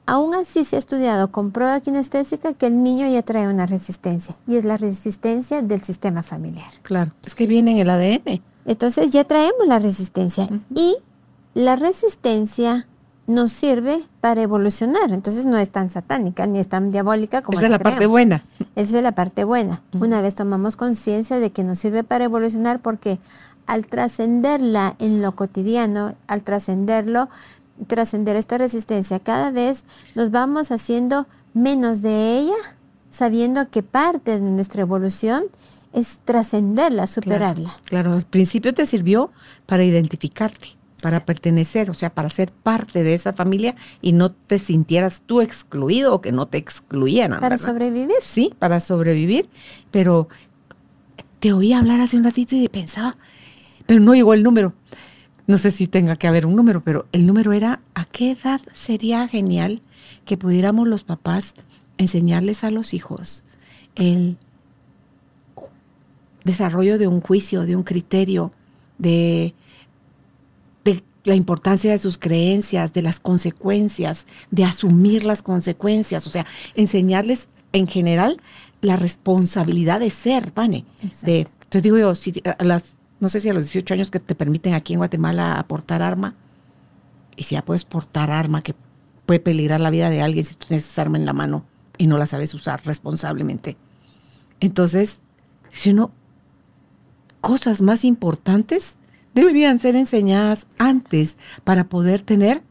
Aún 0.07 0.35
así 0.35 0.65
se 0.65 0.77
ha 0.77 0.79
estudiado 0.79 1.31
con 1.31 1.51
prueba 1.51 1.81
kinestésica 1.81 2.55
que 2.55 2.67
el 2.67 2.83
niño 2.83 3.07
ya 3.09 3.23
trae 3.23 3.47
una 3.47 3.67
resistencia 3.67 4.37
y 4.47 4.57
es 4.57 4.65
la 4.65 4.79
resistencia 4.79 5.61
del 5.61 5.83
sistema 5.83 6.23
familiar. 6.23 6.71
Claro, 6.83 7.13
es 7.25 7.35
que 7.35 7.47
viene 7.47 7.73
en 7.73 7.79
el 7.79 7.91
ADN. 7.91 8.43
Entonces 8.65 9.11
ya 9.11 9.25
traemos 9.25 9.67
la 9.67 9.79
resistencia 9.79 10.49
y 10.75 10.97
la 11.53 11.77
resistencia 11.77 12.87
nos 13.29 13.53
sirve 13.53 14.03
para 14.21 14.43
evolucionar. 14.43 15.13
Entonces 15.13 15.47
no 15.47 15.57
es 15.59 15.71
tan 15.71 15.91
satánica 15.91 16.47
ni 16.47 16.59
es 16.59 16.69
tan 16.69 16.91
diabólica 16.91 17.43
como 17.43 17.57
Esa 17.57 17.67
es 17.67 17.71
la 17.71 17.79
parte 17.79 18.07
buena. 18.07 18.43
Esa 18.75 18.97
es 18.97 19.03
la 19.03 19.13
parte 19.13 19.45
buena. 19.45 19.83
Una 19.93 20.21
vez 20.21 20.35
tomamos 20.35 20.77
conciencia 20.77 21.39
de 21.39 21.53
que 21.53 21.63
nos 21.63 21.79
sirve 21.79 22.03
para 22.03 22.25
evolucionar 22.25 22.81
porque 22.81 23.21
al 23.67 23.87
trascenderla 23.87 24.97
en 24.99 25.21
lo 25.21 25.37
cotidiano, 25.37 26.17
al 26.27 26.43
trascenderlo, 26.43 27.29
trascender 27.87 28.35
esta 28.35 28.57
resistencia, 28.57 29.19
cada 29.21 29.51
vez 29.51 29.85
nos 30.15 30.31
vamos 30.31 30.73
haciendo 30.73 31.27
menos 31.53 32.01
de 32.01 32.39
ella, 32.39 32.57
sabiendo 33.11 33.69
que 33.71 33.83
parte 33.83 34.41
de 34.41 34.51
nuestra 34.51 34.81
evolución 34.81 35.45
es 35.93 36.19
trascenderla, 36.25 37.07
superarla. 37.07 37.71
Claro, 37.85 38.15
al 38.15 38.23
principio 38.23 38.73
te 38.73 38.87
sirvió 38.87 39.31
para 39.67 39.85
identificarte, 39.85 40.78
para 41.03 41.25
pertenecer, 41.25 41.91
o 41.91 41.95
sea, 41.95 42.11
para 42.11 42.31
ser 42.31 42.51
parte 42.51 43.03
de 43.03 43.15
esa 43.15 43.33
familia 43.33 43.75
y 44.03 44.13
no 44.13 44.33
te 44.33 44.59
sintieras 44.59 45.23
tú 45.25 45.41
excluido 45.41 46.15
o 46.15 46.21
que 46.21 46.33
no 46.33 46.47
te 46.47 46.59
excluyeran. 46.59 47.41
Para 47.41 47.51
¿verdad? 47.51 47.67
sobrevivir. 47.67 48.17
Sí, 48.21 48.53
para 48.59 48.81
sobrevivir, 48.81 49.49
pero 49.91 50.29
te 51.41 51.53
oí 51.53 51.73
hablar 51.73 52.01
hace 52.01 52.17
un 52.17 52.25
ratito 52.25 52.57
y 52.57 52.69
pensaba, 52.69 53.17
pero 53.87 54.01
no 54.01 54.15
llegó 54.15 54.35
el 54.35 54.43
número. 54.43 54.75
No 55.47 55.57
sé 55.57 55.71
si 55.71 55.87
tenga 55.87 56.17
que 56.17 56.27
haber 56.27 56.45
un 56.47 56.57
número, 56.57 56.83
pero 56.83 57.07
el 57.13 57.27
número 57.27 57.53
era, 57.53 57.81
¿a 57.95 58.05
qué 58.05 58.33
edad 58.33 58.61
sería 58.73 59.27
genial 59.29 59.81
que 60.25 60.37
pudiéramos 60.37 60.87
los 60.89 61.05
papás 61.05 61.55
enseñarles 61.97 62.65
a 62.65 62.71
los 62.71 62.93
hijos 62.93 63.45
el 63.95 64.39
desarrollo 66.45 66.99
de 66.99 67.09
un 67.09 67.21
juicio, 67.21 67.67
de 67.67 67.77
un 67.77 67.83
criterio, 67.83 68.53
de, 68.99 69.09
de 69.09 69.55
la 71.25 71.35
importancia 71.35 71.91
de 71.91 71.99
sus 71.99 72.19
creencias, 72.19 72.93
de 72.93 73.03
las 73.03 73.21
consecuencias, 73.21 74.27
de 74.51 74.65
asumir 74.65 75.25
las 75.25 75.43
consecuencias, 75.43 76.27
o 76.27 76.31
sea, 76.31 76.47
enseñarles 76.75 77.49
en 77.73 77.87
general 77.87 78.41
la 78.81 78.97
responsabilidad 78.97 80.01
de 80.01 80.11
ser, 80.11 80.53
Vane. 80.55 80.85
De, 81.23 81.47
te 81.69 81.81
digo 81.81 81.99
yo, 81.99 82.15
si 82.15 82.43
a 82.45 82.65
las, 82.65 82.97
no 83.21 83.29
sé 83.29 83.41
si 83.41 83.49
a 83.49 83.53
los 83.53 83.65
18 83.65 83.95
años 83.95 84.11
que 84.11 84.21
te 84.21 84.35
permiten 84.35 84.75
aquí 84.75 84.95
en 84.95 85.01
Guatemala 85.01 85.65
portar 85.69 86.03
arma, 86.03 86.35
y 87.37 87.45
si 87.45 87.55
ya 87.55 87.65
puedes 87.65 87.85
portar 87.85 88.31
arma 88.31 88.63
que 88.63 88.75
puede 89.27 89.41
peligrar 89.41 89.81
la 89.81 89.91
vida 89.91 90.11
de 90.11 90.23
alguien 90.23 90.45
si 90.45 90.55
tú 90.55 90.67
tienes 90.67 90.89
esa 90.89 91.03
arma 91.03 91.19
en 91.19 91.27
la 91.27 91.33
mano 91.33 91.65
y 91.99 92.07
no 92.07 92.19
la 92.19 92.27
sabes 92.27 92.55
usar 92.55 92.81
responsablemente. 92.85 93.77
Entonces, 94.61 95.21
si 95.71 95.91
uno, 95.91 96.11
cosas 97.41 97.83
más 97.83 98.05
importantes 98.05 98.97
deberían 99.39 99.79
ser 99.79 99.95
enseñadas 99.95 100.67
antes 100.79 101.37
para 101.63 101.85
poder 101.85 102.23
tener 102.23 102.63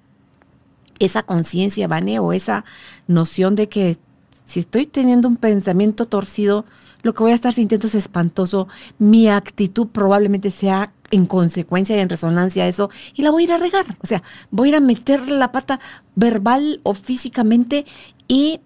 esa 1.00 1.24
conciencia, 1.24 1.88
Vane, 1.88 2.20
o 2.20 2.34
esa 2.34 2.66
noción 3.08 3.56
de 3.56 3.70
que 3.70 3.98
si 4.46 4.60
estoy 4.60 4.86
teniendo 4.86 5.30
un 5.30 5.38
pensamiento 5.38 6.08
torcido, 6.08 6.66
lo 7.04 7.14
que 7.14 7.24
voy 7.24 7.32
a 7.32 7.36
estar 7.36 7.54
sintiendo 7.54 7.88
es 7.88 7.96
espantoso, 7.96 8.68
mi 9.00 9.30
actitud 9.30 9.88
probablemente 9.88 10.52
sea 10.52 10.92
en 11.10 11.26
consecuencia 11.26 11.96
y 11.96 12.00
en 12.00 12.10
resonancia 12.10 12.66
a 12.66 12.68
eso, 12.68 12.90
y 13.16 13.22
la 13.22 13.32
voy 13.32 13.44
a 13.44 13.46
ir 13.46 13.52
a 13.54 13.58
regar. 13.58 13.86
O 14.02 14.08
sea, 14.08 14.22
voy 14.52 14.68
a 14.68 14.72
ir 14.72 14.76
a 14.76 14.82
meterle 14.82 15.38
la 15.38 15.54
pata 15.54 15.80
verbal 16.16 16.82
o 16.84 16.94
físicamente 16.94 17.86
y 18.28 18.60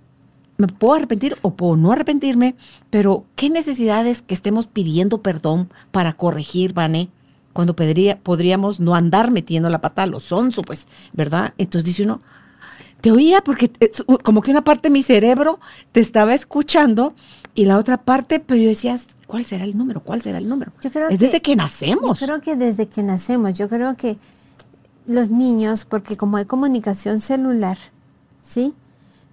me 0.58 0.66
puedo 0.68 0.96
arrepentir 0.96 1.38
o 1.44 1.54
puedo 1.54 1.76
no 1.76 1.92
arrepentirme, 1.92 2.56
pero 2.90 3.26
¿qué 3.36 3.52
necesidades 3.52 4.24
que 4.24 4.34
estemos 4.34 4.66
pidiendo 4.66 5.22
perdón 5.22 5.70
para 5.92 6.14
corregir, 6.14 6.74
Vane? 6.74 7.10
Cuando 7.54 7.76
podría, 7.76 8.18
podríamos 8.20 8.80
no 8.80 8.96
andar 8.96 9.32
metiendo 9.32 9.70
la 9.70 9.82
pata 9.82 10.04
a 10.04 10.06
los 10.06 10.24
sonso, 10.24 10.62
pues, 10.62 10.88
¿verdad? 11.14 11.54
Entonces 11.58 11.86
dice 11.86 12.04
uno, 12.04 12.22
te 13.02 13.12
oía 13.12 13.42
porque 13.42 13.72
es 13.80 14.04
como 14.24 14.42
que 14.42 14.52
una 14.52 14.64
parte 14.64 14.90
de 14.90 14.94
mi 14.94 15.02
cerebro 15.04 15.60
te 15.92 16.00
estaba 16.00 16.34
escuchando 16.34 17.14
y 17.56 17.66
la 17.66 17.78
otra 17.78 17.98
parte, 17.98 18.40
pero 18.40 18.62
yo 18.62 18.70
decía, 18.70 18.96
¿cuál 19.28 19.44
será 19.44 19.64
el 19.66 19.78
número? 19.78 20.02
¿Cuál 20.02 20.22
será 20.22 20.38
el 20.38 20.48
número? 20.48 20.72
Yo 20.82 20.92
creo 20.92 21.10
es 21.10 21.18
que- 21.20 21.26
desde 21.26 21.42
que 21.42 21.56
nacemos. 21.56 22.20
Yo 22.20 22.28
creo 22.28 22.42
que 22.42 22.56
desde 22.56 22.88
que 22.88 23.04
nacemos, 23.04 23.54
yo 23.56 23.68
creo 23.68 23.96
que 23.98 24.18
los 25.08 25.30
niños, 25.32 25.84
porque 25.86 26.16
como 26.16 26.38
hay 26.38 26.46
comunicación 26.46 27.20
celular, 27.20 27.78
¿sí? 28.42 28.74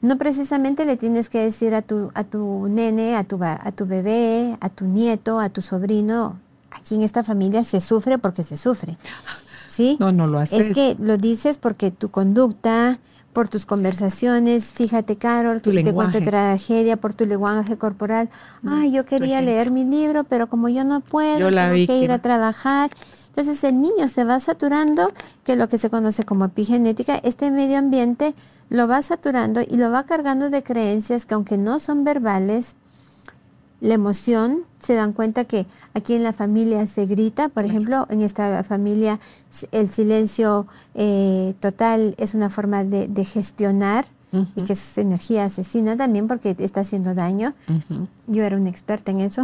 No 0.01 0.17
precisamente 0.17 0.85
le 0.87 0.97
tienes 0.97 1.29
que 1.29 1.39
decir 1.41 1.75
a 1.75 1.83
tu, 1.83 2.11
a 2.15 2.25
tu 2.25 2.69
nene, 2.69 3.17
a 3.17 3.25
tu, 3.25 3.39
a 3.43 3.73
tu 3.73 3.85
bebé, 3.87 4.57
a 4.61 4.69
tu 4.71 4.87
nieto, 4.87 5.41
a 5.41 5.49
tu 5.51 5.61
sobrino, 5.61 6.39
aquí 6.79 6.95
en 6.95 7.03
esta 7.03 7.23
familia 7.23 7.65
se 7.65 7.81
sufre 7.81 8.19
porque 8.19 8.43
se 8.43 8.57
sufre, 8.57 8.97
¿sí? 9.67 9.97
No, 10.01 10.13
no 10.13 10.27
lo 10.27 10.39
haces. 10.39 10.67
Es 10.69 10.75
que 10.75 10.97
lo 10.99 11.19
dices 11.19 11.59
porque 11.59 11.91
tu 11.91 12.09
conducta, 12.09 12.99
por 13.33 13.49
tus 13.49 13.67
conversaciones, 13.67 14.73
fíjate 14.73 15.17
Carol, 15.17 15.61
Tu 15.63 15.71
que 15.71 15.85
te 15.85 15.95
cuento 15.95 16.19
lenguaje. 16.19 16.27
tragedia, 16.57 16.97
por 16.97 17.15
tu 17.15 17.25
lenguaje 17.27 17.77
corporal. 17.77 18.31
Ay, 18.67 18.91
yo 18.91 19.05
quería 19.05 19.41
leer 19.41 19.71
mi 19.71 19.85
libro, 19.85 20.25
pero 20.25 20.49
como 20.49 20.69
yo 20.69 20.85
no 20.85 21.01
puedo, 21.01 21.39
Yo 21.39 21.51
tengo 21.51 21.87
que 21.87 21.99
ir 21.99 22.11
a 22.11 22.19
trabajar. 22.19 22.91
Entonces 23.29 23.63
el 23.63 23.81
niño 23.81 24.09
se 24.09 24.25
va 24.25 24.41
saturando, 24.41 25.13
que 25.45 25.55
lo 25.55 25.69
que 25.69 25.79
se 25.79 25.91
conoce 25.91 26.25
como 26.25 26.47
epigenética, 26.47 27.21
este 27.23 27.53
medio 27.53 27.79
ambiente 27.79 28.35
lo 28.69 28.89
va 28.89 29.01
saturando 29.03 29.61
y 29.61 29.77
lo 29.77 29.93
va 29.93 30.05
cargando 30.05 30.51
de 30.51 30.65
creencias 30.65 31.25
que 31.25 31.35
aunque 31.35 31.57
no 31.57 31.79
son 31.79 32.03
verbales, 32.03 32.75
la 33.81 33.95
emoción, 33.95 34.65
se 34.79 34.95
dan 34.95 35.13
cuenta 35.13 35.45
que 35.45 35.67
aquí 35.95 36.15
en 36.15 36.25
la 36.25 36.33
familia 36.33 36.87
se 36.87 37.07
grita, 37.07 37.49
por 37.49 37.65
ejemplo, 37.65 38.07
en 38.11 38.23
esta 38.23 38.63
familia 38.65 39.21
el 39.73 39.89
silencio 39.89 40.67
eh, 40.95 41.55
total 41.61 42.15
es 42.19 42.35
una 42.35 42.51
forma 42.51 42.85
de, 42.85 43.09
de 43.09 43.25
gestionar 43.25 44.07
y 44.31 44.63
que 44.63 44.75
es 44.75 44.99
energía 44.99 45.45
asesina 45.45 45.97
también 45.97 46.29
porque 46.29 46.55
está 46.59 46.81
haciendo 46.81 47.15
daño. 47.15 47.55
Yo 48.27 48.45
era 48.45 48.57
una 48.57 48.69
experta 48.69 49.11
en 49.11 49.21
eso. 49.21 49.43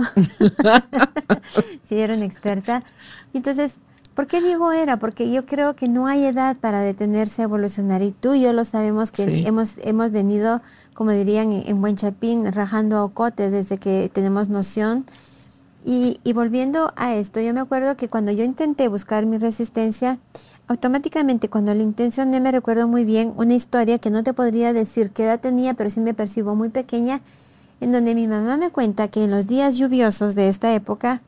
sí, 1.82 1.96
era 1.96 2.14
una 2.14 2.26
experta. 2.26 2.82
Entonces, 3.32 3.76
¿por 4.14 4.26
qué 4.26 4.40
digo 4.40 4.72
era? 4.72 4.98
Porque 4.98 5.30
yo 5.30 5.44
creo 5.46 5.74
que 5.74 5.88
no 5.88 6.06
hay 6.06 6.24
edad 6.24 6.56
para 6.56 6.80
detenerse 6.80 7.42
a 7.42 7.44
evolucionar. 7.44 8.02
Y 8.02 8.12
tú 8.12 8.34
y 8.34 8.40
yo 8.42 8.52
lo 8.52 8.64
sabemos 8.64 9.10
que 9.10 9.24
Sí. 9.24 9.44
hemos, 9.46 9.78
hemos 9.82 10.10
venido, 10.10 10.60
como 10.94 11.10
dirían 11.10 11.52
en, 11.52 11.62
en 11.66 11.80
Buen 11.80 11.96
Chapín, 11.96 12.50
rajando 12.52 12.96
a 12.96 13.04
ocote 13.04 13.50
desde 13.50 13.78
que 13.78 14.10
tenemos 14.12 14.48
noción. 14.48 15.04
Y, 15.84 16.18
y 16.24 16.32
volviendo 16.32 16.92
a 16.96 17.14
esto, 17.14 17.40
yo 17.40 17.52
me 17.52 17.60
acuerdo 17.60 17.96
que 17.96 18.08
cuando 18.08 18.32
yo 18.32 18.42
intenté 18.42 18.88
buscar 18.88 19.26
mi 19.26 19.36
resistencia, 19.36 20.18
automáticamente 20.66 21.50
cuando 21.50 21.74
la 21.74 21.82
intencioné 21.82 22.40
me 22.40 22.50
recuerdo 22.52 22.88
muy 22.88 23.04
bien 23.04 23.34
una 23.36 23.52
historia 23.54 23.98
que 23.98 24.10
no 24.10 24.22
te 24.24 24.32
podría 24.32 24.72
decir 24.72 25.10
qué 25.10 25.24
edad 25.24 25.40
tenía, 25.40 25.74
pero 25.74 25.90
sí 25.90 26.00
me 26.00 26.14
percibo 26.14 26.54
muy 26.54 26.70
pequeña, 26.70 27.20
en 27.82 27.92
donde 27.92 28.14
mi 28.14 28.26
mamá 28.26 28.56
me 28.56 28.70
cuenta 28.70 29.08
que 29.08 29.24
en 29.24 29.30
los 29.30 29.46
días 29.46 29.76
lluviosos 29.76 30.34
de 30.34 30.48
esta 30.48 30.72
época, 30.74 31.20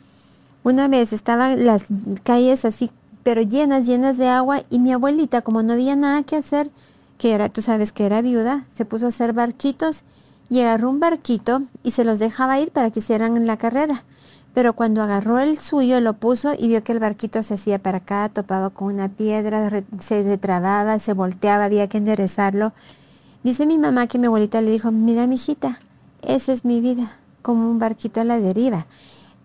una 0.66 0.88
vez 0.88 1.12
estaban 1.12 1.64
las 1.64 1.84
calles 2.24 2.64
así, 2.64 2.90
pero 3.22 3.40
llenas, 3.40 3.86
llenas 3.86 4.16
de 4.16 4.26
agua, 4.26 4.62
y 4.68 4.80
mi 4.80 4.92
abuelita, 4.92 5.42
como 5.42 5.62
no 5.62 5.74
había 5.74 5.94
nada 5.94 6.24
que 6.24 6.34
hacer, 6.34 6.72
que 7.18 7.34
era, 7.34 7.48
tú 7.48 7.62
sabes 7.62 7.92
que 7.92 8.04
era 8.04 8.20
viuda, 8.20 8.66
se 8.68 8.84
puso 8.84 9.04
a 9.04 9.10
hacer 9.10 9.32
barquitos 9.32 10.02
y 10.48 10.62
agarró 10.62 10.90
un 10.90 10.98
barquito 10.98 11.60
y 11.84 11.92
se 11.92 12.02
los 12.02 12.18
dejaba 12.18 12.58
ir 12.58 12.72
para 12.72 12.90
que 12.90 12.98
hicieran 12.98 13.46
la 13.46 13.56
carrera. 13.56 14.02
Pero 14.54 14.72
cuando 14.72 15.04
agarró 15.04 15.38
el 15.38 15.56
suyo, 15.56 16.00
lo 16.00 16.14
puso 16.14 16.52
y 16.58 16.66
vio 16.66 16.82
que 16.82 16.90
el 16.90 16.98
barquito 16.98 17.44
se 17.44 17.54
hacía 17.54 17.78
para 17.78 17.98
acá, 17.98 18.28
topaba 18.28 18.70
con 18.70 18.92
una 18.92 19.08
piedra, 19.08 19.84
se 20.00 20.24
detrababa, 20.24 20.98
se 20.98 21.12
volteaba, 21.12 21.66
había 21.66 21.86
que 21.88 21.98
enderezarlo. 21.98 22.72
Dice 23.44 23.66
mi 23.66 23.78
mamá 23.78 24.08
que 24.08 24.18
mi 24.18 24.26
abuelita 24.26 24.60
le 24.62 24.72
dijo, 24.72 24.90
mira, 24.90 25.28
mijita, 25.28 25.78
esa 26.22 26.52
es 26.52 26.64
mi 26.64 26.80
vida, 26.80 27.12
como 27.42 27.70
un 27.70 27.78
barquito 27.78 28.20
a 28.20 28.24
la 28.24 28.40
deriva. 28.40 28.88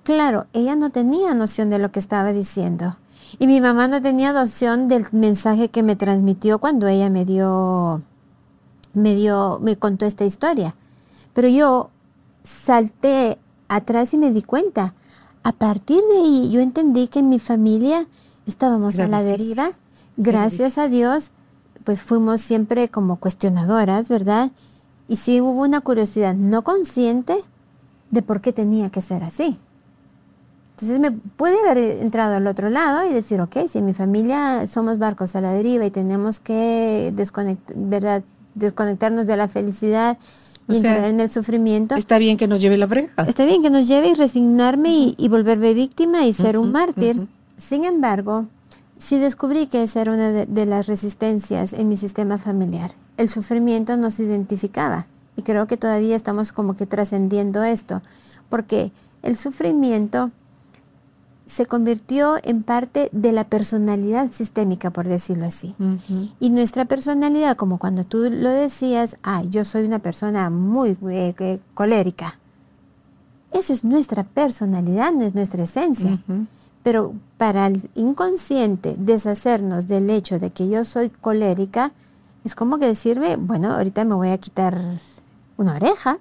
Claro, 0.04 0.48
ella 0.54 0.76
no 0.76 0.90
tenía 0.90 1.34
noción 1.34 1.70
de 1.70 1.80
lo 1.80 1.92
que 1.92 2.00
estaba 2.00 2.32
diciendo. 2.32 2.98
Y 3.40 3.48
mi 3.48 3.62
mamá 3.62 3.88
no 3.88 4.02
tenía 4.02 4.34
noción 4.34 4.88
del 4.88 5.06
mensaje 5.12 5.70
que 5.70 5.84
me 5.84 5.96
transmitió 5.96 6.60
cuando 6.60 6.88
ella 6.88 7.10
me 7.10 7.24
dio, 7.24 8.02
me 8.94 9.16
dio, 9.16 9.60
me 9.62 9.78
contó 9.78 10.06
esta 10.06 10.26
historia. 10.26 10.76
Pero 11.34 11.48
yo 11.48 11.90
salté 12.44 13.38
atrás 13.68 14.14
y 14.14 14.18
me 14.18 14.32
di 14.32 14.42
cuenta. 14.42 14.96
A 15.44 15.54
partir 15.54 16.02
de 16.12 16.18
ahí 16.18 16.52
yo 16.52 16.60
entendí 16.62 17.08
que 17.08 17.20
en 17.20 17.30
mi 17.30 17.40
familia 17.40 18.08
estábamos 18.46 19.00
a 19.00 19.08
la 19.08 19.24
deriva. 19.24 19.72
Gracias 20.18 20.78
a 20.78 20.88
Dios, 20.88 21.32
pues 21.84 22.02
fuimos 22.02 22.42
siempre 22.42 22.90
como 22.90 23.16
cuestionadoras, 23.16 24.10
¿verdad? 24.10 24.52
Y 25.08 25.16
sí 25.16 25.42
hubo 25.42 25.62
una 25.62 25.82
curiosidad 25.82 26.36
no 26.36 26.64
consciente 26.64 27.38
de 28.12 28.22
por 28.22 28.42
qué 28.42 28.52
tenía 28.52 28.90
que 28.90 29.02
ser 29.02 29.24
así. 29.24 29.60
Entonces 30.82 31.00
me 31.00 31.12
puede 31.12 31.56
haber 31.70 32.02
entrado 32.02 32.36
al 32.36 32.48
otro 32.48 32.72
lado 32.72 33.08
y 33.08 33.14
decir, 33.14 33.40
ok, 33.40 33.68
si 33.68 33.78
en 33.78 33.86
mi 33.86 33.94
familia 33.94 34.66
somos 34.66 34.98
barcos 34.98 35.36
a 35.36 35.42
la 35.42 35.52
deriva 35.52 35.86
y 35.86 35.92
tenemos 35.92 36.40
que 36.40 37.14
desconectar, 37.16 37.76
¿verdad? 37.78 38.24
desconectarnos 38.56 39.28
de 39.28 39.38
la 39.38 39.48
felicidad 39.48 40.18
y 40.68 40.78
entrar 40.78 41.06
en 41.06 41.20
el 41.20 41.30
sufrimiento. 41.30 41.96
Está 41.96 42.18
bien 42.18 42.38
que 42.38 42.48
nos 42.48 42.62
lleve 42.62 42.78
la 42.78 42.88
fregada. 42.88 43.30
Está 43.30 43.46
bien 43.46 43.62
que 43.62 43.70
nos 43.70 43.88
lleve 43.88 44.10
y 44.10 44.14
resignarme 44.16 45.16
y, 45.18 45.28
volverme 45.30 45.74
víctima 45.74 46.26
y 46.26 46.34
ser 46.34 46.58
un 46.58 46.72
mártir. 46.72 47.28
Sin 47.58 47.86
embargo, 47.86 48.48
sí 48.98 49.20
descubrí 49.20 49.68
que 49.68 49.84
esa 49.84 50.02
era 50.02 50.14
una 50.14 50.32
de, 50.32 50.66
las 50.66 50.88
resistencias 50.88 51.74
en 51.74 51.90
mi 51.90 51.98
sistema 51.98 52.38
familiar. 52.38 52.92
El 53.18 53.30
sufrimiento 53.30 53.98
nos 53.98 54.20
identificaba 54.20 55.08
y 55.36 55.44
creo 55.44 55.68
que 55.68 55.78
todavía 55.78 56.16
estamos 56.16 56.54
como 56.54 56.76
que 56.76 56.86
trascendiendo 56.86 57.64
esto, 57.64 58.02
porque 58.50 58.92
el 59.24 59.36
sufrimiento 59.36 60.32
se 61.52 61.66
convirtió 61.66 62.38
en 62.44 62.64
parte 62.64 63.10
de 63.12 63.34
la 63.34 63.44
personalidad 63.44 64.32
sistémica, 64.32 64.90
por 64.90 65.10
decirlo 65.10 65.46
así. 65.46 65.76
Y 66.40 66.50
nuestra 66.50 66.86
personalidad, 66.86 67.58
como 67.58 67.78
cuando 67.78 68.06
tú 68.06 68.30
lo 68.32 68.50
decías, 68.50 69.18
ah, 69.22 69.44
yo 69.44 69.66
soy 69.66 69.84
una 69.84 70.00
persona 70.00 70.50
muy 70.50 70.98
eh, 71.10 71.60
colérica. 71.74 72.40
Eso 73.52 73.74
es 73.74 73.84
nuestra 73.84 74.24
personalidad, 74.24 75.12
no 75.12 75.26
es 75.26 75.36
nuestra 75.36 75.64
esencia. 75.64 76.24
Pero 76.84 77.16
para 77.38 77.68
el 77.68 77.82
inconsciente 77.96 78.96
deshacernos 78.98 79.88
del 79.88 80.10
hecho 80.10 80.40
de 80.40 80.52
que 80.52 80.70
yo 80.70 80.86
soy 80.86 81.10
colérica, 81.10 81.92
es 82.46 82.56
como 82.56 82.80
que 82.80 82.86
decirme, 82.86 83.36
bueno, 83.36 83.74
ahorita 83.74 84.06
me 84.06 84.16
voy 84.16 84.30
a 84.30 84.38
quitar 84.38 84.80
una 85.58 85.76
oreja, 85.76 86.18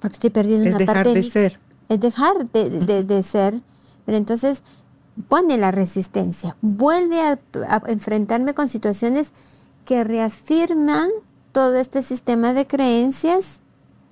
porque 0.00 0.16
estoy 0.16 0.30
perdiendo 0.30 0.68
es 0.68 0.74
una 0.74 0.80
dejar 0.80 0.96
parte 0.96 1.14
de 1.14 1.22
ser. 1.22 1.60
Es 1.88 1.98
dejar 1.98 2.46
de 2.50 3.22
ser 3.22 3.62
pero 4.04 4.18
entonces 4.18 4.62
pone 5.28 5.58
la 5.58 5.70
resistencia, 5.70 6.56
vuelve 6.62 7.20
a, 7.20 7.38
enfrentarme 7.86 8.54
con 8.54 8.68
situaciones 8.68 9.32
que 9.84 10.04
reafirman 10.04 11.10
todo 11.52 11.76
este 11.76 12.02
sistema 12.02 12.54
de 12.54 12.66
creencias 12.66 13.60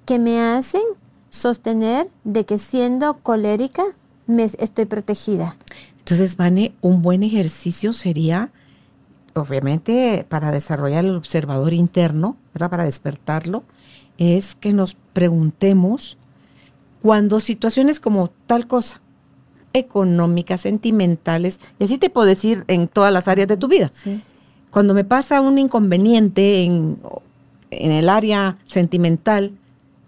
que 0.04 0.18
me 0.18 0.40
hacen 0.40 0.82
sostener 1.28 2.10
de 2.24 2.44
que 2.44 2.58
siendo 2.58 3.18
colérica 3.18 3.84
me 4.26 4.44
estoy 4.44 4.84
protegida. 4.84 5.56
Entonces, 5.98 6.36
Vane, 6.36 6.74
un 6.80 7.02
buen 7.02 7.22
ejercicio 7.22 7.92
sería, 7.92 8.50
obviamente, 9.34 10.26
para 10.28 10.50
desarrollar 10.50 11.04
el 11.04 11.14
observador 11.14 11.72
interno, 11.72 12.36
¿verdad? 12.52 12.70
Para 12.70 12.84
despertarlo, 12.84 13.64
es 14.18 14.54
que 14.54 14.72
nos 14.72 14.94
preguntemos 15.12 16.18
cuando 17.00 17.40
situaciones 17.40 18.00
como 18.00 18.28
tal 18.46 18.66
cosa, 18.66 18.99
económicas, 19.72 20.62
sentimentales, 20.62 21.60
y 21.78 21.84
así 21.84 21.98
te 21.98 22.10
puedo 22.10 22.26
decir 22.26 22.64
en 22.68 22.88
todas 22.88 23.12
las 23.12 23.28
áreas 23.28 23.48
de 23.48 23.56
tu 23.56 23.68
vida. 23.68 23.90
Cuando 24.70 24.94
me 24.94 25.04
pasa 25.04 25.40
un 25.40 25.58
inconveniente 25.58 26.64
en, 26.64 26.98
en 27.70 27.92
el 27.92 28.08
área 28.08 28.56
sentimental, 28.64 29.52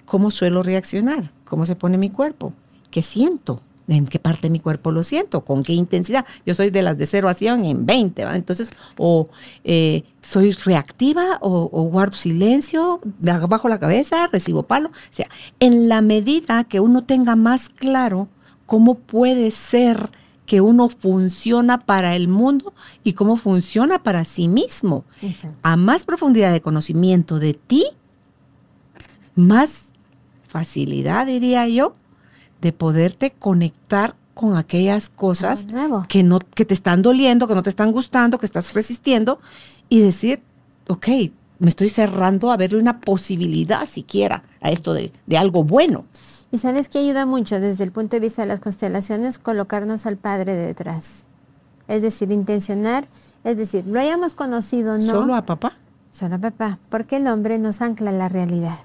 ¿cómo 0.04 0.30
suelo 0.30 0.62
reaccionar? 0.62 1.30
¿Cómo 1.44 1.66
se 1.66 1.76
pone 1.76 1.98
mi 1.98 2.10
cuerpo? 2.10 2.52
¿Qué 2.90 3.02
siento? 3.02 3.60
¿En 3.88 4.06
qué 4.06 4.18
parte 4.18 4.42
de 4.42 4.50
mi 4.50 4.60
cuerpo 4.60 4.90
lo 4.90 5.02
siento? 5.02 5.44
¿Con 5.44 5.62
qué 5.64 5.72
intensidad? 5.72 6.24
Yo 6.46 6.54
soy 6.54 6.70
de 6.70 6.82
las 6.82 6.96
de 6.96 7.06
0 7.06 7.28
a 7.28 7.34
100 7.34 7.64
en 7.64 7.86
20, 7.86 8.24
¿va? 8.24 8.36
Entonces, 8.36 8.70
o 8.96 9.28
eh, 9.64 10.04
soy 10.22 10.52
reactiva 10.52 11.38
o, 11.40 11.68
o, 11.72 11.82
guardo 11.84 12.16
silencio, 12.16 13.00
bajo 13.20 13.68
la 13.68 13.78
cabeza, 13.78 14.28
recibo 14.28 14.62
palo. 14.62 14.88
O 14.88 15.14
sea, 15.14 15.26
en 15.58 15.88
la 15.88 16.00
medida 16.00 16.64
que 16.64 16.80
uno 16.80 17.04
tenga 17.04 17.34
más 17.34 17.68
claro 17.68 18.28
cómo 18.66 18.94
puede 18.94 19.50
ser 19.50 20.10
que 20.46 20.60
uno 20.60 20.88
funciona 20.88 21.78
para 21.78 22.16
el 22.16 22.28
mundo 22.28 22.74
y 23.04 23.14
cómo 23.14 23.36
funciona 23.36 24.02
para 24.02 24.24
sí 24.24 24.48
mismo. 24.48 25.04
A 25.62 25.76
más 25.76 26.04
profundidad 26.04 26.52
de 26.52 26.60
conocimiento 26.60 27.38
de 27.38 27.54
ti, 27.54 27.86
más 29.34 29.84
facilidad, 30.46 31.26
diría 31.26 31.66
yo, 31.68 31.94
de 32.60 32.72
poderte 32.72 33.30
conectar 33.30 34.14
con 34.34 34.56
aquellas 34.56 35.08
cosas 35.08 35.66
que, 36.08 36.22
no, 36.22 36.38
que 36.38 36.64
te 36.64 36.74
están 36.74 37.02
doliendo, 37.02 37.48
que 37.48 37.54
no 37.54 37.62
te 37.62 37.70
están 37.70 37.92
gustando, 37.92 38.38
que 38.38 38.46
estás 38.46 38.74
resistiendo 38.74 39.40
y 39.88 40.00
decir, 40.00 40.42
ok, 40.88 41.08
me 41.58 41.68
estoy 41.68 41.88
cerrando 41.88 42.50
a 42.50 42.56
verle 42.56 42.78
una 42.78 43.00
posibilidad 43.00 43.86
siquiera 43.86 44.42
a 44.60 44.70
esto 44.70 44.94
de, 44.94 45.12
de 45.26 45.38
algo 45.38 45.64
bueno. 45.64 46.04
Y 46.52 46.58
sabes 46.58 46.90
que 46.90 46.98
ayuda 46.98 47.24
mucho 47.24 47.60
desde 47.60 47.82
el 47.82 47.92
punto 47.92 48.14
de 48.16 48.20
vista 48.20 48.42
de 48.42 48.48
las 48.48 48.60
constelaciones 48.60 49.38
colocarnos 49.38 50.04
al 50.04 50.18
Padre 50.18 50.54
detrás. 50.54 51.24
Es 51.88 52.02
decir, 52.02 52.30
intencionar, 52.30 53.08
es 53.42 53.56
decir, 53.56 53.86
lo 53.86 53.98
hayamos 53.98 54.34
conocido, 54.34 54.98
¿no? 54.98 55.06
¿Solo 55.06 55.34
a 55.34 55.46
papá? 55.46 55.72
Solo 56.10 56.34
a 56.34 56.38
papá, 56.38 56.78
porque 56.90 57.16
el 57.16 57.26
hombre 57.26 57.58
nos 57.58 57.80
ancla 57.80 58.12
la 58.12 58.28
realidad. 58.28 58.78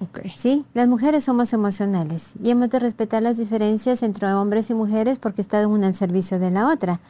Okay. 0.00 0.32
Sí, 0.34 0.64
las 0.72 0.88
mujeres 0.88 1.24
somos 1.24 1.52
emocionales 1.52 2.32
y 2.42 2.50
hemos 2.50 2.70
de 2.70 2.78
respetar 2.78 3.22
las 3.22 3.36
diferencias 3.36 4.02
entre 4.02 4.32
hombres 4.32 4.70
y 4.70 4.74
mujeres 4.74 5.18
porque 5.18 5.42
está 5.42 5.64
una 5.68 5.88
al 5.88 5.94
servicio 5.94 6.38
de 6.38 6.50
la 6.50 6.70
otra. 6.70 7.00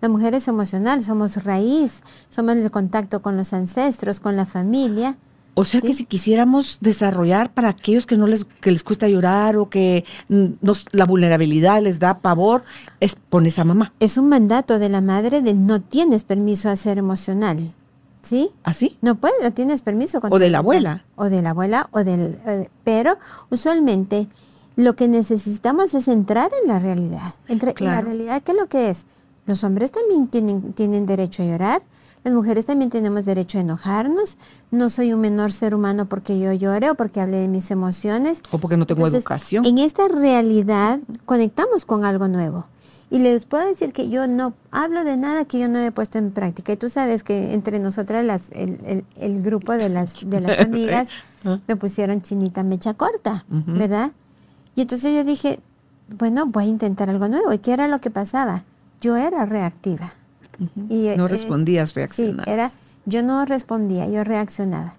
La 0.00 0.08
mujer 0.08 0.34
es 0.34 0.48
emocional, 0.48 1.04
somos 1.04 1.44
raíz, 1.44 2.02
somos 2.30 2.56
el 2.56 2.70
contacto 2.70 3.20
con 3.20 3.36
los 3.36 3.52
ancestros, 3.52 4.18
con 4.18 4.34
la 4.34 4.46
familia 4.46 5.18
o 5.60 5.64
sea 5.64 5.82
que 5.82 5.92
si 5.92 6.06
quisiéramos 6.06 6.78
desarrollar 6.80 7.52
para 7.52 7.68
aquellos 7.68 8.06
que 8.06 8.16
no 8.16 8.26
les, 8.26 8.46
que 8.46 8.70
les 8.70 8.82
cuesta 8.82 9.08
llorar 9.08 9.58
o 9.58 9.68
que 9.68 10.06
mm, 10.30 10.46
nos, 10.62 10.86
la 10.92 11.04
vulnerabilidad 11.04 11.82
les 11.82 11.98
da 11.98 12.18
pavor, 12.18 12.64
es 12.98 13.14
pones 13.14 13.58
a 13.58 13.64
mamá. 13.64 13.92
Es 14.00 14.16
un 14.16 14.30
mandato 14.30 14.78
de 14.78 14.88
la 14.88 15.02
madre 15.02 15.42
de 15.42 15.52
no 15.52 15.82
tienes 15.82 16.24
permiso 16.24 16.70
a 16.70 16.76
ser 16.76 16.96
emocional. 16.96 17.74
¿Sí? 18.22 18.50
¿Así? 18.64 18.92
¿Ah, 18.94 18.98
no 19.02 19.14
puedes, 19.16 19.36
no 19.42 19.52
tienes 19.52 19.82
permiso. 19.82 20.18
O 20.30 20.38
de 20.38 20.48
la 20.48 20.58
abuela. 20.58 21.04
O 21.16 21.28
de 21.28 21.42
la 21.42 21.50
abuela, 21.50 21.88
o 21.90 22.04
del... 22.04 22.38
Eh, 22.46 22.68
pero 22.82 23.18
usualmente 23.50 24.28
lo 24.76 24.96
que 24.96 25.08
necesitamos 25.08 25.94
es 25.94 26.08
entrar 26.08 26.50
en 26.62 26.68
la 26.68 26.78
realidad. 26.78 27.34
Entre, 27.48 27.74
En 27.78 27.86
la 27.86 28.00
realidad, 28.00 28.42
¿qué 28.42 28.52
es 28.52 28.58
lo 28.58 28.66
que 28.66 28.88
es? 28.88 29.04
Los 29.44 29.62
hombres 29.62 29.90
también 29.90 30.28
tienen, 30.28 30.72
tienen 30.72 31.04
derecho 31.04 31.42
a 31.42 31.46
llorar, 31.46 31.82
las 32.22 32.34
mujeres 32.34 32.66
también 32.66 32.90
tenemos 32.90 33.24
derecho 33.24 33.58
a 33.58 33.62
enojarnos. 33.62 34.36
No 34.70 34.90
soy 34.90 35.12
un 35.14 35.20
menor 35.20 35.52
ser 35.52 35.74
humano 35.74 36.06
porque 36.06 36.38
yo 36.38 36.52
llore 36.52 36.90
o 36.90 36.94
porque 36.94 37.20
hable 37.20 37.38
de 37.38 37.48
mis 37.48 37.70
emociones. 37.70 38.42
O 38.50 38.58
porque 38.58 38.76
no 38.76 38.86
tengo 38.86 39.06
educación. 39.06 39.64
En 39.64 39.78
esta 39.78 40.06
realidad 40.06 41.00
conectamos 41.24 41.86
con 41.86 42.04
algo 42.04 42.28
nuevo. 42.28 42.66
Y 43.12 43.18
les 43.18 43.46
puedo 43.46 43.66
decir 43.66 43.92
que 43.92 44.08
yo 44.08 44.28
no 44.28 44.52
hablo 44.70 45.02
de 45.02 45.16
nada 45.16 45.44
que 45.44 45.58
yo 45.58 45.68
no 45.68 45.78
he 45.78 45.90
puesto 45.92 46.18
en 46.18 46.30
práctica. 46.30 46.72
Y 46.72 46.76
tú 46.76 46.88
sabes 46.90 47.24
que 47.24 47.54
entre 47.54 47.80
nosotras, 47.80 48.24
las, 48.24 48.50
el, 48.52 49.04
el, 49.16 49.42
grupo 49.42 49.72
de 49.72 49.88
las, 49.88 50.18
de 50.22 50.40
las 50.42 50.60
amigas, 50.66 51.08
ah. 51.44 51.58
me 51.66 51.74
pusieron 51.74 52.20
chinita 52.20 52.62
mecha 52.62 52.94
corta, 52.94 53.46
¿verdad? 53.48 54.12
Y 54.76 54.82
entonces 54.82 55.12
yo 55.12 55.24
dije, 55.24 55.58
bueno, 56.18 56.46
voy 56.46 56.64
a 56.64 56.68
intentar 56.68 57.10
algo 57.10 57.28
nuevo. 57.28 57.52
¿Y 57.52 57.58
qué 57.58 57.72
era 57.72 57.88
lo 57.88 57.98
que 57.98 58.10
pasaba? 58.10 58.64
Yo 59.00 59.16
era 59.16 59.44
reactiva 59.46 60.12
no 61.16 61.28
respondías, 61.28 61.94
reaccionabas. 61.94 62.44
Sí, 62.46 62.50
era, 62.50 62.70
yo 63.06 63.22
no 63.22 63.44
respondía, 63.44 64.08
yo 64.08 64.24
reaccionaba. 64.24 64.96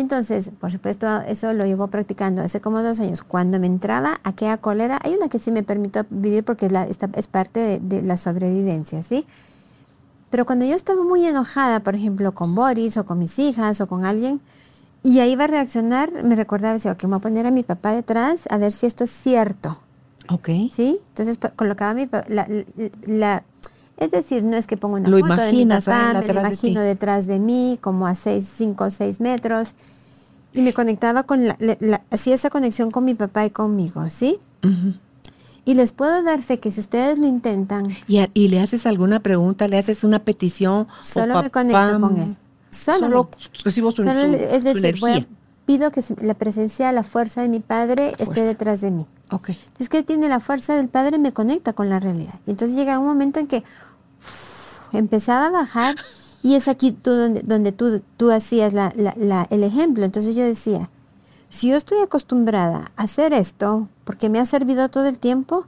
Entonces, 0.00 0.50
por 0.58 0.72
supuesto, 0.72 1.20
eso 1.22 1.52
lo 1.52 1.66
llevo 1.66 1.88
practicando 1.88 2.40
hace 2.40 2.60
como 2.60 2.82
dos 2.82 3.00
años. 3.00 3.22
Cuando 3.22 3.60
me 3.60 3.66
entraba 3.66 4.18
aquella 4.24 4.56
cólera, 4.56 4.98
hay 5.02 5.14
una 5.14 5.28
que 5.28 5.38
sí 5.38 5.52
me 5.52 5.62
permitió 5.62 6.06
vivir 6.08 6.42
porque 6.42 6.66
es, 6.66 6.72
la, 6.72 6.84
es 6.84 7.28
parte 7.28 7.80
de, 7.82 8.02
la 8.02 8.16
sobrevivencia, 8.16 9.02
¿sí? 9.02 9.26
Pero 10.30 10.46
cuando 10.46 10.64
yo 10.64 10.74
estaba 10.74 11.02
muy 11.02 11.26
enojada, 11.26 11.80
por 11.80 11.94
ejemplo, 11.96 12.32
con 12.32 12.54
Boris 12.54 12.96
o 12.96 13.04
con 13.04 13.18
mis 13.18 13.38
hijas 13.38 13.80
o 13.80 13.88
con 13.88 14.04
alguien, 14.04 14.40
y 15.02 15.18
ahí 15.20 15.32
iba 15.32 15.44
a 15.44 15.48
reaccionar, 15.48 16.24
me 16.24 16.36
recordaba, 16.36 16.74
decía, 16.74 16.92
ok, 16.92 17.02
me 17.04 17.10
voy 17.10 17.18
a 17.18 17.20
poner 17.20 17.46
a 17.46 17.50
mi 17.50 17.62
papá 17.62 17.92
detrás 17.92 18.44
a 18.48 18.56
ver 18.56 18.72
si 18.72 18.86
esto 18.86 19.04
es 19.04 19.10
cierto. 19.10 19.78
Ok. 20.30 20.48
¿Sí? 20.70 20.98
Entonces 21.08 21.38
colocaba 21.56 21.92
mi, 21.94 22.08
la, 22.28 22.46
la, 23.06 23.42
es 24.00 24.10
decir, 24.10 24.42
no 24.42 24.56
es 24.56 24.66
que 24.66 24.78
pongo 24.78 24.96
una 24.96 25.08
foto 25.08 25.42
de 25.42 25.52
mi 25.52 25.66
papá, 25.66 26.14
me 26.14 26.26
lo 26.26 26.40
imagino 26.40 26.80
detrás 26.80 27.26
de 27.26 27.38
mí, 27.38 27.78
como 27.82 28.06
a 28.06 28.14
6, 28.14 28.44
5 28.44 28.84
o 28.84 28.90
6 28.90 29.20
metros, 29.20 29.74
y 30.54 30.62
me 30.62 30.72
conectaba 30.72 31.22
con 31.24 31.46
la, 31.46 31.56
hacía 32.10 32.34
esa 32.34 32.48
conexión 32.48 32.90
con 32.90 33.04
mi 33.04 33.14
papá 33.14 33.44
y 33.44 33.50
conmigo, 33.50 34.08
¿sí? 34.08 34.38
Y 35.66 35.74
les 35.74 35.92
puedo 35.92 36.22
dar 36.22 36.40
fe 36.40 36.58
que 36.58 36.70
si 36.70 36.80
ustedes 36.80 37.18
lo 37.18 37.26
intentan. 37.26 37.88
¿Y, 38.08 38.48
le 38.48 38.60
haces 38.60 38.86
alguna 38.86 39.20
pregunta, 39.20 39.68
le 39.68 39.76
haces 39.76 40.02
una 40.02 40.24
petición? 40.24 40.88
Solo 41.00 41.42
me 41.42 41.50
conecto 41.50 42.00
con 42.00 42.16
él. 42.16 42.36
Solo, 42.70 43.28
recibo 43.64 43.90
su, 43.90 44.02
Es 44.02 44.64
decir, 44.64 45.26
pido 45.66 45.90
que 45.90 46.02
la 46.22 46.34
presencia, 46.34 46.90
la 46.92 47.02
fuerza 47.02 47.42
de 47.42 47.48
mi 47.48 47.60
padre 47.60 48.14
esté 48.18 48.42
detrás 48.42 48.80
de 48.80 48.92
mí. 48.92 49.06
Okay. 49.30 49.56
Es 49.78 49.88
que 49.88 50.02
tiene 50.02 50.28
la 50.28 50.40
fuerza 50.40 50.74
del 50.74 50.88
padre, 50.88 51.18
me 51.18 51.32
conecta 51.32 51.74
con 51.74 51.88
la 51.88 52.00
realidad. 52.00 52.40
Y 52.46 52.50
entonces 52.50 52.76
llega 52.76 52.98
un 52.98 53.06
momento 53.06 53.38
en 53.38 53.46
que 53.46 53.62
empezaba 54.92 55.46
a 55.46 55.50
bajar 55.50 55.96
y 56.42 56.54
es 56.54 56.68
aquí 56.68 56.92
tú 56.92 57.10
donde, 57.10 57.42
donde 57.42 57.72
tú, 57.72 58.02
tú 58.16 58.30
hacías 58.30 58.72
la, 58.72 58.92
la, 58.96 59.46
el 59.50 59.62
ejemplo. 59.62 60.04
Entonces 60.04 60.34
yo 60.34 60.44
decía, 60.44 60.90
si 61.48 61.68
yo 61.68 61.76
estoy 61.76 61.98
acostumbrada 61.98 62.92
a 62.96 63.02
hacer 63.02 63.32
esto 63.32 63.88
porque 64.04 64.28
me 64.28 64.38
ha 64.38 64.44
servido 64.44 64.88
todo 64.88 65.06
el 65.06 65.18
tiempo, 65.18 65.66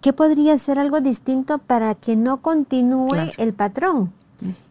¿qué 0.00 0.12
podría 0.12 0.56
ser 0.58 0.78
algo 0.78 1.00
distinto 1.00 1.58
para 1.58 1.94
que 1.94 2.16
no 2.16 2.42
continúe 2.42 3.32
el 3.38 3.54
patrón? 3.54 4.12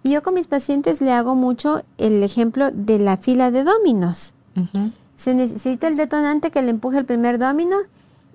Y 0.03 0.11
yo 0.11 0.21
con 0.21 0.33
mis 0.33 0.47
pacientes 0.47 0.99
le 0.99 1.13
hago 1.13 1.35
mucho 1.35 1.83
el 1.97 2.21
ejemplo 2.23 2.71
de 2.71 2.99
la 2.99 3.15
fila 3.15 3.51
de 3.51 3.63
dominos. 3.63 4.33
Se 5.15 5.33
necesita 5.33 5.87
el 5.87 5.95
detonante 5.95 6.51
que 6.51 6.61
le 6.61 6.71
empuje 6.71 6.97
el 6.97 7.05
primer 7.05 7.39
domino 7.39 7.77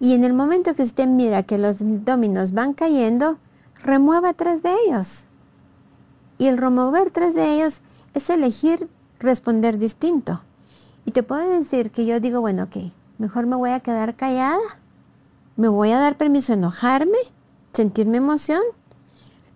y 0.01 0.15
en 0.15 0.25
el 0.25 0.33
momento 0.33 0.73
que 0.75 0.83
usted 0.83 1.07
mira 1.07 1.43
que 1.43 1.59
los 1.59 1.79
dominos 1.81 2.53
van 2.53 2.73
cayendo, 2.73 3.39
remueva 3.83 4.33
tres 4.33 4.63
de 4.63 4.75
ellos. 4.87 5.29
Y 6.39 6.47
el 6.47 6.59
remover 6.59 7.11
tres 7.11 7.35
de 7.35 7.55
ellos 7.55 7.81
es 8.15 8.31
elegir 8.31 8.89
responder 9.19 9.79
distinto. 9.79 10.43
Y 11.05 11.13
te 11.13 11.23
puedo 11.23 11.49
decir 11.49 11.91
que 11.91 12.05
yo 12.05 12.21
digo, 12.21 12.41
bueno, 12.41 12.65
ok, 12.65 12.93
mejor 13.19 13.47
me 13.47 13.57
voy 13.57 13.71
a 13.71 13.81
quedar 13.81 14.17
callada, 14.17 14.59
me 15.57 15.69
voy 15.69 15.93
a 15.93 15.99
dar 15.99 16.17
permiso 16.17 16.53
a 16.53 16.57
enojarme, 16.57 17.19
sentirme 17.73 18.19
emoción, 18.19 18.63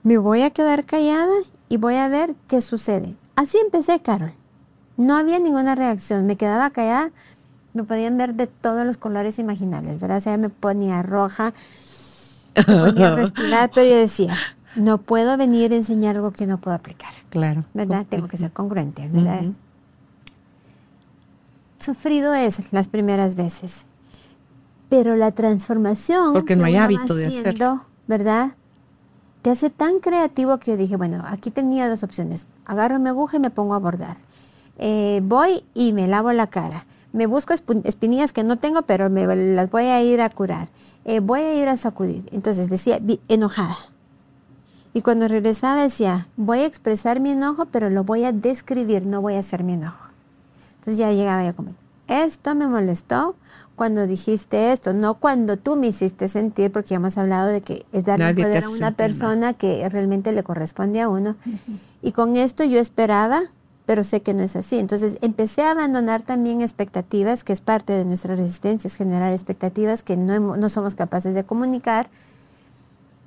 me 0.02 0.16
voy 0.16 0.42
a 0.42 0.50
quedar 0.50 0.86
callada 0.86 1.34
y 1.68 1.76
voy 1.76 1.96
a 1.96 2.08
ver 2.08 2.34
qué 2.48 2.60
sucede. 2.60 3.16
Así 3.36 3.58
empecé, 3.58 4.00
Carol. 4.00 4.32
No 4.96 5.16
había 5.16 5.38
ninguna 5.38 5.74
reacción, 5.74 6.26
me 6.26 6.36
quedaba 6.36 6.70
callada, 6.70 7.10
me 7.72 7.84
podían 7.84 8.16
ver 8.16 8.34
de 8.34 8.46
todos 8.46 8.84
los 8.84 8.96
colores 8.96 9.38
imaginables, 9.38 9.98
¿verdad? 9.98 10.22
O 10.26 10.38
me 10.38 10.48
ponía 10.48 11.02
roja, 11.02 11.54
me 12.56 12.62
ponía 12.64 13.12
a 13.12 13.16
respirar, 13.16 13.70
pero 13.74 13.88
yo 13.88 13.96
decía, 13.98 14.36
no 14.76 14.98
puedo 14.98 15.36
venir 15.36 15.72
a 15.72 15.76
enseñar 15.76 16.16
algo 16.16 16.30
que 16.32 16.46
no 16.46 16.58
puedo 16.58 16.76
aplicar. 16.76 17.12
Claro. 17.30 17.64
¿Verdad? 17.74 18.06
Tengo 18.08 18.28
que 18.28 18.36
ser 18.36 18.52
congruente, 18.52 19.08
¿verdad? 19.08 19.44
Sufrido 21.78 22.34
es 22.34 22.72
las 22.72 22.88
primeras 22.88 23.36
veces, 23.36 23.86
pero 24.88 25.16
la 25.16 25.32
transformación 25.32 26.34
porque 26.34 26.56
no 26.56 26.64
hay 26.64 26.76
hábito 26.76 27.14
de 27.14 27.26
hacerlo, 27.26 27.84
¿verdad? 28.06 28.52
Te 29.40 29.48
hace 29.48 29.70
tan 29.70 30.00
creativo 30.00 30.58
que 30.58 30.72
yo 30.72 30.76
dije, 30.76 30.96
bueno, 30.96 31.24
aquí 31.26 31.50
tenía 31.50 31.88
dos 31.88 32.02
opciones. 32.02 32.48
Agarro 32.66 32.98
mi 32.98 33.08
aguja 33.08 33.38
y 33.38 33.40
me 33.40 33.48
pongo 33.48 33.72
a 33.72 33.78
bordar. 33.78 34.16
Eh, 34.76 35.22
voy 35.24 35.64
y 35.72 35.94
me 35.94 36.06
lavo 36.06 36.32
la 36.32 36.48
cara. 36.48 36.84
Me 37.12 37.26
busco 37.26 37.54
espinillas 37.54 38.34
que 38.34 38.44
no 38.44 38.56
tengo, 38.56 38.82
pero 38.82 39.08
me 39.08 39.26
las 39.26 39.70
voy 39.70 39.84
a 39.84 40.02
ir 40.02 40.20
a 40.20 40.28
curar. 40.28 40.68
Eh, 41.04 41.20
voy 41.20 41.40
a 41.40 41.54
ir 41.54 41.68
a 41.68 41.76
sacudir. 41.76 42.24
Entonces 42.32 42.68
decía, 42.68 43.00
enojada. 43.28 43.76
Y 44.92 45.02
cuando 45.02 45.28
regresaba 45.28 45.82
decía, 45.82 46.28
voy 46.36 46.60
a 46.60 46.66
expresar 46.66 47.20
mi 47.20 47.30
enojo, 47.30 47.66
pero 47.66 47.90
lo 47.90 48.04
voy 48.04 48.24
a 48.24 48.32
describir, 48.32 49.06
no 49.06 49.20
voy 49.20 49.34
a 49.34 49.38
hacer 49.38 49.62
mi 49.62 49.74
enojo. 49.74 50.08
Entonces 50.74 50.98
ya 50.98 51.12
llegaba 51.12 51.44
yo 51.44 51.54
como, 51.54 51.74
esto 52.08 52.54
me 52.56 52.66
molestó 52.66 53.36
cuando 53.76 54.06
dijiste 54.06 54.72
esto, 54.72 54.92
no 54.92 55.14
cuando 55.14 55.56
tú 55.56 55.76
me 55.76 55.86
hiciste 55.86 56.28
sentir, 56.28 56.72
porque 56.72 56.90
ya 56.90 56.96
hemos 56.96 57.16
hablado 57.16 57.48
de 57.48 57.60
que 57.60 57.86
es 57.92 58.04
darle 58.04 58.34
poder 58.34 58.64
a 58.64 58.68
una 58.68 58.90
persona 58.90 59.54
que 59.54 59.88
realmente 59.88 60.32
le 60.32 60.42
corresponde 60.42 61.00
a 61.00 61.08
uno. 61.08 61.36
Y 62.02 62.12
con 62.12 62.36
esto 62.36 62.64
yo 62.64 62.80
esperaba, 62.80 63.42
pero 63.90 64.04
sé 64.04 64.22
que 64.22 64.34
no 64.34 64.44
es 64.44 64.54
así. 64.54 64.78
Entonces 64.78 65.16
empecé 65.20 65.62
a 65.62 65.72
abandonar 65.72 66.22
también 66.22 66.60
expectativas, 66.60 67.42
que 67.42 67.52
es 67.52 67.60
parte 67.60 67.92
de 67.92 68.04
nuestra 68.04 68.36
resistencia, 68.36 68.86
es 68.86 68.94
generar 68.94 69.32
expectativas 69.32 70.04
que 70.04 70.16
no, 70.16 70.56
no 70.56 70.68
somos 70.68 70.94
capaces 70.94 71.34
de 71.34 71.42
comunicar. 71.42 72.08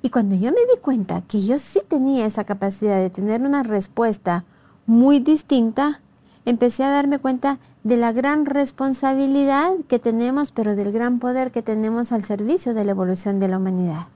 Y 0.00 0.08
cuando 0.08 0.36
yo 0.36 0.52
me 0.52 0.60
di 0.72 0.80
cuenta 0.80 1.20
que 1.20 1.42
yo 1.42 1.58
sí 1.58 1.82
tenía 1.86 2.24
esa 2.24 2.44
capacidad 2.44 2.96
de 2.96 3.10
tener 3.10 3.42
una 3.42 3.62
respuesta 3.62 4.46
muy 4.86 5.20
distinta, 5.20 6.00
empecé 6.46 6.82
a 6.82 6.92
darme 6.92 7.18
cuenta 7.18 7.58
de 7.82 7.98
la 7.98 8.12
gran 8.12 8.46
responsabilidad 8.46 9.70
que 9.86 9.98
tenemos, 9.98 10.50
pero 10.50 10.76
del 10.76 10.92
gran 10.92 11.18
poder 11.18 11.52
que 11.52 11.60
tenemos 11.60 12.10
al 12.10 12.22
servicio 12.22 12.72
de 12.72 12.86
la 12.86 12.92
evolución 12.92 13.38
de 13.38 13.48
la 13.48 13.58
humanidad. 13.58 14.06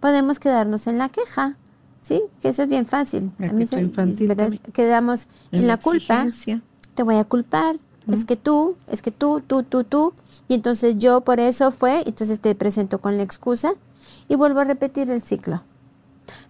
Podemos 0.00 0.38
quedarnos 0.38 0.86
en 0.86 0.96
la 0.96 1.10
queja, 1.10 1.58
¿sí? 2.06 2.22
Que 2.40 2.50
eso 2.50 2.62
es 2.62 2.68
bien 2.68 2.86
fácil. 2.86 3.32
A 3.40 3.52
mí 3.52 3.66
se, 3.66 3.76
Quedamos 4.72 5.28
en, 5.50 5.66
la, 5.66 5.76
culpa. 5.76 6.28
Te 6.94 7.02
voy 7.02 7.16
a 7.16 7.24
culpar. 7.24 7.80
Es 8.06 8.24
que 8.24 8.36
tú, 8.36 8.76
es 8.86 9.02
que 9.02 9.10
tú, 9.10 9.42
tú, 9.44 9.64
tú, 9.64 9.82
tú. 9.82 10.14
Y 10.46 10.54
entonces 10.54 10.98
yo 10.98 11.22
por 11.22 11.40
eso 11.40 11.72
fue, 11.72 12.04
entonces 12.06 12.38
te 12.38 12.54
presento 12.54 13.00
con 13.00 13.16
la 13.16 13.24
excusa 13.24 13.72
y 14.28 14.36
vuelvo 14.36 14.60
a 14.60 14.64
repetir 14.64 15.10
el 15.10 15.20
ciclo. 15.20 15.64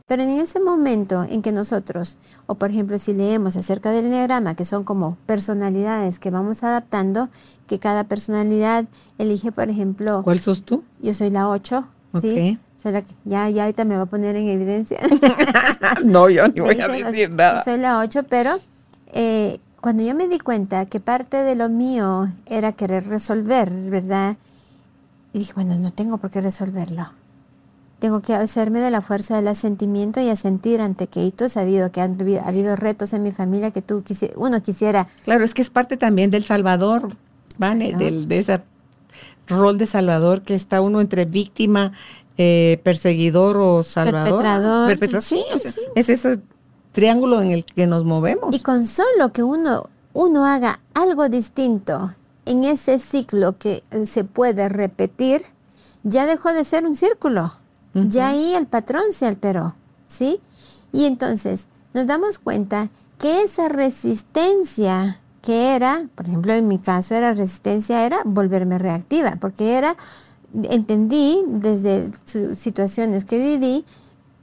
Pero 0.07 0.23
en 0.23 0.29
ese 0.29 0.61
momento 0.61 1.25
en 1.25 1.41
que 1.41 1.53
nosotros, 1.53 2.19
o 2.47 2.57
por 2.57 2.71
ejemplo 2.71 2.99
si 2.99 3.15
leemos 3.15 3.57
acerca 3.57 3.91
del 3.91 4.05
enneagrama, 4.05 4.55
que 4.55 4.67
son 4.67 4.85
como 4.85 5.17
personalidades 5.25 6.19
que 6.19 6.31
vamos 6.31 6.63
adaptando, 6.63 7.31
que 7.67 7.79
cada 7.79 8.05
personalidad 8.05 8.85
elige, 9.17 9.51
por 9.51 9.71
ejemplo... 9.71 10.21
¿Cuál 10.23 10.41
sos 10.41 10.63
tú? 10.63 10.85
Yo 11.01 11.15
soy 11.15 11.31
la 11.31 11.49
8, 11.49 11.89
¿sí? 12.21 12.59
Que, 12.93 13.05
ya, 13.25 13.49
ya 13.49 13.65
ahorita 13.65 13.85
me 13.85 13.97
va 13.97 14.03
a 14.03 14.07
poner 14.07 14.37
en 14.37 14.49
evidencia. 14.49 14.99
no, 16.05 16.29
yo 16.29 16.49
ni 16.49 16.61
voy 16.61 16.81
a 16.81 16.89
decir 16.89 17.35
nada. 17.35 17.63
Soy 17.63 17.79
la 17.79 17.99
8, 17.99 18.25
pero 18.29 18.59
eh, 19.13 19.59
cuando 19.81 20.03
yo 20.03 20.15
me 20.15 20.29
di 20.29 20.39
cuenta 20.39 20.87
que 20.87 21.01
parte 21.01 21.39
de 21.39 21.55
lo 21.55 21.69
mío 21.69 22.29
era 22.47 22.73
querer 22.73 23.07
resolver, 23.09 23.71
¿verdad? 23.71 24.37
Y 25.33 25.41
dije, 25.41 25.53
bueno, 25.55 25.75
no 25.79 25.91
tengo 25.91 26.19
por 26.19 26.31
qué 26.31 26.41
resolverlo 26.41 27.11
tengo 27.99 28.21
que 28.21 28.35
hacerme 28.35 28.81
de 28.81 28.91
la 28.91 29.01
fuerza 29.01 29.37
del 29.37 29.49
asentimiento 29.49 30.21
y 30.21 30.29
asentir 30.29 30.81
ante 30.81 31.07
que 31.07 31.31
tú 31.33 31.45
has 31.45 31.53
sabido 31.53 31.91
que 31.91 32.01
han 32.01 32.19
ha 32.21 32.49
habido 32.49 32.77
retos 32.77 33.13
en 33.13 33.23
mi 33.23 33.31
familia 33.31 33.71
que 33.71 33.83
tú 33.83 34.05
uno 34.37 34.63
quisiera. 34.63 35.09
Claro, 35.25 35.45
es 35.45 35.55
que 35.55 35.63
es 35.63 35.71
parte 35.71 35.97
también 35.97 36.31
del 36.31 36.45
Salvador, 36.45 37.09
¿vale? 37.59 37.95
Del, 37.95 38.29
de 38.29 38.39
ese 38.39 38.61
rol 39.49 39.79
de 39.79 39.87
Salvador 39.87 40.43
que 40.43 40.55
está 40.55 40.81
uno 40.81 41.01
entre 41.01 41.25
víctima, 41.25 41.93
eh, 42.39 42.81
perseguidor 42.83 43.57
o 43.57 43.83
salvador. 43.83 44.43
Perpetrador. 44.89 45.23
Sí, 45.23 45.45
Es 45.95 46.09
ese 46.09 46.41
triángulo 46.93 47.43
en 47.43 47.51
el 47.51 47.65
que 47.65 47.87
nos 47.87 48.05
movemos. 48.05 48.55
Y 48.55 48.61
con 48.61 48.87
solo 48.87 49.33
que 49.33 49.43
uno, 49.43 49.89
uno 50.13 50.45
haga 50.45 50.81
algo 50.95 51.29
distinto 51.29 52.15
en 52.47 52.65
ese 52.65 52.99
ciclo 52.99 53.59
que 53.59 53.83
se 54.05 54.25
puede 54.25 54.69
repetir, 54.69 55.43
ya 56.05 56.27
dejó 56.27 56.53
de 56.53 56.65
ser 56.65 56.87
un 56.87 56.95
círculo. 56.95 57.53
Ya 57.95 58.29
ahí 58.29 58.53
el 58.53 58.67
patrón 58.67 59.05
se 59.11 59.27
alteró, 59.27 59.75
¿sí? 60.07 60.41
Y 60.93 61.07
entonces 61.07 61.69
nos 61.95 62.07
damos 62.07 62.39
cuenta 62.39 62.91
que 63.19 63.41
esa 63.41 63.71
resistencia 63.71 65.19
que 65.41 65.75
era, 65.75 66.09
por 66.15 66.27
ejemplo, 66.27 66.53
en 66.53 66.69
mi 66.69 66.79
caso 66.79 67.15
era 67.15 67.33
resistencia, 67.33 68.05
era 68.05 68.19
volverme 68.25 68.79
reactiva, 68.79 69.37
porque 69.41 69.79
era, 69.79 69.97
entendí 70.65 71.43
desde 71.47 72.11
situaciones 72.55 73.25
que 73.25 73.39
viví, 73.39 73.85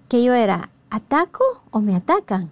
que 0.10 0.24
yo 0.24 0.34
era, 0.34 0.70
¿ataco 0.90 1.44
o 1.72 1.82
me 1.82 1.96
atacan? 1.96 2.52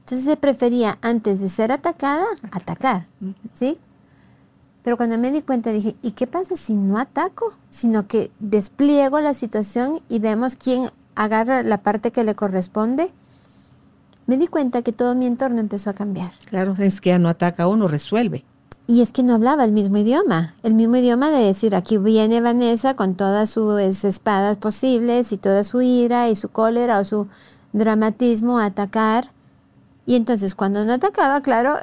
Entonces 0.00 0.24
se 0.24 0.36
prefería, 0.36 0.98
antes 1.02 1.40
de 1.40 1.48
ser 1.48 1.72
atacada, 1.72 2.24
atacar, 2.52 3.06
¿sí? 3.52 3.78
Pero 4.82 4.96
cuando 4.96 5.18
me 5.18 5.30
di 5.30 5.42
cuenta 5.42 5.70
dije, 5.70 5.96
¿y 6.00 6.12
qué 6.12 6.26
pasa 6.26 6.56
si 6.56 6.74
no 6.74 6.98
ataco? 6.98 7.52
Sino 7.68 8.06
que 8.06 8.30
despliego 8.38 9.20
la 9.20 9.34
situación 9.34 10.00
y 10.08 10.18
vemos 10.18 10.56
quién 10.56 10.90
agarra 11.14 11.62
la 11.62 11.82
parte 11.82 12.10
que 12.10 12.24
le 12.24 12.34
corresponde. 12.34 13.12
Me 14.26 14.38
di 14.38 14.46
cuenta 14.46 14.82
que 14.82 14.92
todo 14.92 15.14
mi 15.14 15.26
entorno 15.26 15.60
empezó 15.60 15.90
a 15.90 15.94
cambiar. 15.94 16.30
Claro, 16.46 16.74
es 16.78 17.00
que 17.00 17.10
ya 17.10 17.18
no 17.18 17.28
ataca 17.28 17.68
uno, 17.68 17.88
resuelve. 17.88 18.44
Y 18.90 19.02
es 19.02 19.12
que 19.12 19.22
no 19.22 19.34
hablaba 19.34 19.64
el 19.64 19.72
mismo 19.72 19.98
idioma, 19.98 20.54
el 20.62 20.72
mismo 20.72 20.96
idioma 20.96 21.30
de 21.30 21.44
decir, 21.44 21.74
aquí 21.74 21.98
viene 21.98 22.40
Vanessa 22.40 22.96
con 22.96 23.16
todas 23.16 23.50
sus 23.50 24.02
espadas 24.02 24.56
posibles 24.56 25.30
y 25.30 25.36
toda 25.36 25.62
su 25.62 25.82
ira 25.82 26.30
y 26.30 26.34
su 26.34 26.48
cólera 26.48 26.98
o 26.98 27.04
su 27.04 27.26
dramatismo 27.74 28.58
a 28.58 28.64
atacar. 28.64 29.30
Y 30.06 30.16
entonces 30.16 30.54
cuando 30.54 30.86
no 30.86 30.94
atacaba, 30.94 31.42
claro, 31.42 31.74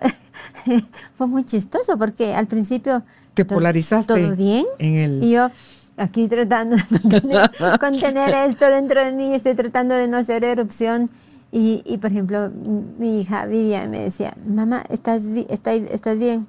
fue 1.13 1.27
muy 1.27 1.43
chistoso 1.43 1.95
porque 1.95 2.33
al 2.33 2.47
principio... 2.47 3.03
Te 3.35 3.45
polarizaste. 3.45 4.11
¿Todo 4.11 4.35
bien? 4.35 4.65
Y 4.79 5.29
yo 5.29 5.51
aquí 5.97 6.27
tratando 6.27 6.75
de 6.75 7.49
contener, 7.79 8.33
esto 8.33 8.65
dentro 8.65 9.05
de 9.05 9.11
mí, 9.11 9.31
estoy 9.35 9.53
tratando 9.53 9.93
de 9.93 10.07
no 10.07 10.17
hacer 10.17 10.43
erupción. 10.43 11.11
Y, 11.51 11.83
y 11.85 11.99
por 11.99 12.09
ejemplo, 12.09 12.49
mi 12.97 13.19
hija 13.19 13.45
Vivian 13.45 13.91
me 13.91 13.99
decía, 13.99 14.35
mamá, 14.47 14.83
¿estás, 14.89 15.27
estás 15.27 16.17
bien? 16.17 16.47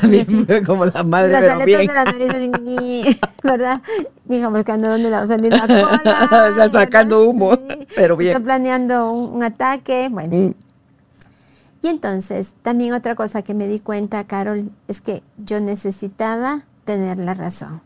como 0.66 0.86
la 0.86 1.02
madre, 1.02 1.32
las 1.32 1.40
pero 1.40 1.58
bien. 1.64 1.86
de 1.86 1.94
la 1.94 2.04
nariz 2.04 3.18
¿verdad? 3.42 3.82
Mi 4.26 4.38
hija 4.38 4.48
buscando 4.48 4.88
dónde 4.88 5.10
le 5.10 5.16
va 5.16 5.22
a 5.22 5.26
salir 5.26 5.52
la 5.52 5.66
cola. 5.66 6.00
Está 6.50 6.68
sacando 6.68 7.28
humo, 7.28 7.58
pero 7.94 8.16
bien. 8.16 8.30
Está 8.30 8.42
planeando 8.42 9.10
un, 9.10 9.42
ataque, 9.42 10.08
bueno. 10.10 10.36
Mm. 10.36 10.54
Y 11.82 11.88
entonces, 11.88 12.54
también 12.62 12.94
otra 12.94 13.14
cosa 13.14 13.42
que 13.42 13.52
me 13.52 13.66
di 13.66 13.78
cuenta, 13.78 14.24
Carol, 14.24 14.70
es 14.88 15.02
que 15.02 15.22
yo 15.36 15.60
necesitaba 15.60 16.62
tener 16.84 17.18
la 17.18 17.34
razón. 17.34 17.82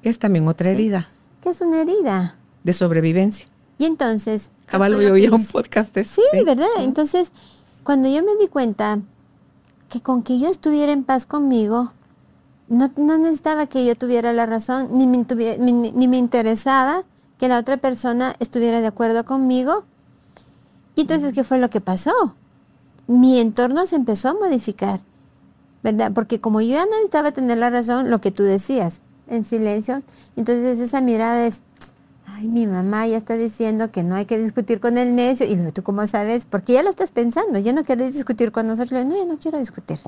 Que 0.00 0.10
es 0.10 0.18
también 0.20 0.46
otra 0.46 0.70
herida. 0.70 1.08
Que 1.42 1.48
es 1.48 1.60
una 1.60 1.82
herida. 1.82 2.36
De 2.62 2.72
sobrevivencia. 2.72 3.48
Y 3.78 3.84
entonces... 3.84 4.50
Caballo, 4.66 5.00
yo 5.00 5.12
oía 5.12 5.32
un 5.32 5.44
podcast 5.44 5.92
de 5.94 6.04
Sí, 6.04 6.22
¿verdad? 6.44 6.66
Entonces, 6.78 7.32
cuando 7.82 8.08
yo 8.08 8.22
me 8.22 8.36
di 8.36 8.46
cuenta 8.48 9.00
que 9.88 10.00
con 10.00 10.22
que 10.22 10.38
yo 10.38 10.48
estuviera 10.48 10.92
en 10.92 11.04
paz 11.04 11.26
conmigo, 11.26 11.92
no, 12.68 12.88
necesitaba 12.96 13.66
que 13.66 13.84
yo 13.86 13.94
tuviera 13.94 14.32
la 14.32 14.46
razón, 14.46 14.88
ni 14.92 15.06
me, 15.06 15.24
ni 15.58 16.08
me 16.08 16.16
interesaba 16.16 17.04
que 17.38 17.48
la 17.48 17.58
otra 17.58 17.76
persona 17.76 18.34
estuviera 18.40 18.80
de 18.80 18.86
acuerdo 18.86 19.24
conmigo, 19.24 19.84
Y 20.96 21.02
entonces, 21.02 21.34
¿qué 21.34 21.44
fue 21.44 21.58
lo 21.58 21.68
que 21.68 21.82
pasó? 21.82 22.34
Mi 23.06 23.38
entorno 23.38 23.84
se 23.84 23.96
empezó 23.96 24.30
a 24.30 24.34
modificar, 24.34 25.00
¿verdad? 25.82 26.12
Porque 26.14 26.40
como 26.40 26.62
yo 26.62 26.70
ya 26.70 26.86
no 26.86 26.92
necesitaba 26.92 27.32
tener 27.32 27.58
la 27.58 27.68
razón, 27.68 28.10
lo 28.10 28.20
que 28.20 28.30
tú 28.30 28.42
decías, 28.42 29.02
en 29.28 29.44
silencio, 29.44 30.02
entonces 30.36 30.78
esa 30.80 31.00
mirada 31.02 31.46
es, 31.46 31.62
ay, 32.36 32.48
mi 32.48 32.66
mamá 32.66 33.06
ya 33.06 33.16
está 33.16 33.34
diciendo 33.36 33.90
que 33.90 34.02
no 34.02 34.14
hay 34.14 34.26
que 34.26 34.38
discutir 34.38 34.78
con 34.78 34.98
el 34.98 35.14
necio, 35.14 35.46
y 35.46 35.56
tú 35.72 35.82
cómo 35.82 36.06
sabes, 36.06 36.44
porque 36.44 36.74
ya 36.74 36.82
lo 36.82 36.90
estás 36.90 37.10
pensando, 37.10 37.58
ya 37.58 37.72
no 37.72 37.82
quieres 37.82 38.12
discutir 38.12 38.52
con 38.52 38.66
nosotros, 38.66 39.06
no, 39.06 39.16
ya 39.16 39.24
no 39.24 39.38
quiero 39.38 39.58
discutir, 39.58 39.98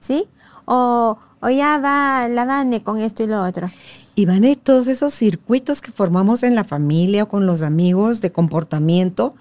¿sí? 0.00 0.26
O, 0.64 1.18
o 1.40 1.50
ya 1.50 1.78
va 1.78 2.28
la 2.28 2.46
Vane 2.46 2.82
con 2.82 2.98
esto 2.98 3.24
y 3.24 3.26
lo 3.26 3.42
otro. 3.42 3.68
Y 4.14 4.24
Vane, 4.24 4.56
todos 4.56 4.88
esos 4.88 5.12
circuitos 5.12 5.82
que 5.82 5.92
formamos 5.92 6.42
en 6.42 6.54
la 6.54 6.64
familia 6.64 7.24
o 7.24 7.28
con 7.28 7.44
los 7.44 7.60
amigos 7.60 8.22
de 8.22 8.32
comportamiento, 8.32 9.34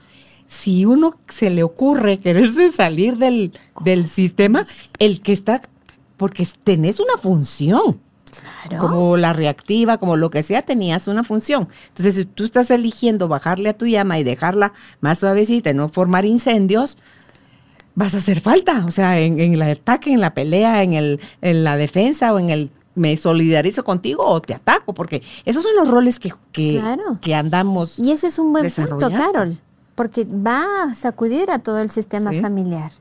si 0.46 0.86
uno 0.86 1.16
se 1.30 1.50
le 1.50 1.64
ocurre 1.64 2.20
quererse 2.20 2.72
salir 2.72 3.18
del, 3.18 3.54
del 3.84 4.10
sistema, 4.10 4.66
el 5.00 5.22
que 5.22 5.32
está, 5.32 5.62
porque 6.18 6.46
tenés 6.66 7.00
una 7.00 7.18
función. 7.18 8.02
Como 8.80 9.18
la 9.18 9.34
reactiva, 9.34 9.98
como 9.98 10.18
lo 10.18 10.30
que 10.30 10.44
sea, 10.44 10.62
tenías 10.62 11.08
una 11.08 11.24
función. 11.24 11.68
Entonces, 11.90 12.16
si 12.16 12.26
tú 12.26 12.44
estás 12.44 12.72
eligiendo 12.72 13.28
bajarle 13.28 13.70
a 13.70 13.78
tu 13.78 13.86
llama 13.86 14.20
y 14.20 14.24
dejarla 14.24 14.74
más 15.02 15.20
suavecita 15.20 15.70
y 15.70 15.74
no 15.74 15.90
formar 15.90 16.26
incendios, 16.26 16.98
vas 17.96 18.16
a 18.16 18.18
hacer 18.18 18.40
falta. 18.42 18.86
O 18.86 18.92
sea, 18.92 19.20
en, 19.20 19.40
el 19.40 19.62
ataque, 19.62 20.12
en 20.12 20.22
la 20.22 20.34
pelea, 20.34 20.84
en, 20.84 20.94
el, 20.94 21.20
en 21.42 21.64
la 21.64 21.78
defensa 21.78 22.34
o 22.34 22.40
en 22.40 22.50
el 22.50 22.72
me 22.96 23.18
solidarizo 23.18 23.84
contigo 23.84 24.26
o 24.26 24.42
te 24.42 24.54
ataco, 24.54 24.94
porque 24.94 25.22
esos 25.44 25.64
son 25.64 25.76
los 25.76 25.90
roles 25.90 26.18
que, 26.18 26.34
que, 26.54 26.82
que 27.20 27.36
andamos. 27.36 28.00
Y 28.00 28.12
ese 28.12 28.28
es 28.28 28.40
un 28.40 28.54
buen 28.54 28.72
punto, 28.72 29.12
Carol 29.12 29.60
porque 29.96 30.26
va 30.26 30.84
a 30.84 30.94
sacudir 30.94 31.50
a 31.50 31.60
todo 31.60 31.80
el 31.80 31.90
sistema 31.90 32.34
familiar. 32.34 32.92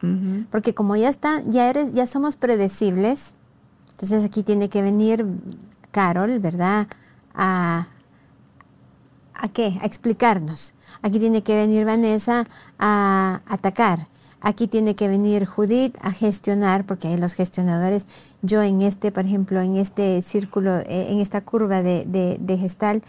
Porque 0.51 0.74
como 0.74 0.95
ya 0.97 1.09
está, 1.09 1.43
ya 1.47 1.68
eres, 1.68 1.93
ya 1.93 2.07
somos 2.07 2.37
predecibles, 2.37 3.35
entonces 3.95 4.25
aquí 4.25 4.43
tiene 4.43 4.69
que 4.69 4.83
venir 4.83 5.25
Carol, 5.93 6.41
¿verdad? 6.41 6.89
A, 7.33 7.87
¿A 9.35 9.49
qué? 9.49 9.79
A 9.81 9.87
explicarnos. 9.87 10.75
Aquí 11.03 11.21
tiene 11.21 11.43
que 11.43 11.55
venir 11.55 11.85
Vanessa 11.85 12.47
a 12.79 13.41
atacar. 13.47 14.09
Aquí 14.41 14.67
tiene 14.67 14.97
que 14.97 15.09
venir 15.09 15.47
Judith 15.47 15.97
a 16.03 16.11
gestionar, 16.11 16.85
porque 16.85 17.09
hay 17.09 17.17
los 17.17 17.35
gestionadores. 17.35 18.07
Yo 18.43 18.63
en 18.63 18.83
este, 18.83 19.13
por 19.13 19.25
ejemplo, 19.25 19.61
en 19.61 19.77
este 19.77 20.21
círculo, 20.23 20.79
eh, 20.81 21.07
en 21.11 21.21
esta 21.21 21.41
curva 21.41 21.83
de, 21.83 22.05
de, 22.07 22.37
de 22.41 22.59
gestal, 22.59 23.01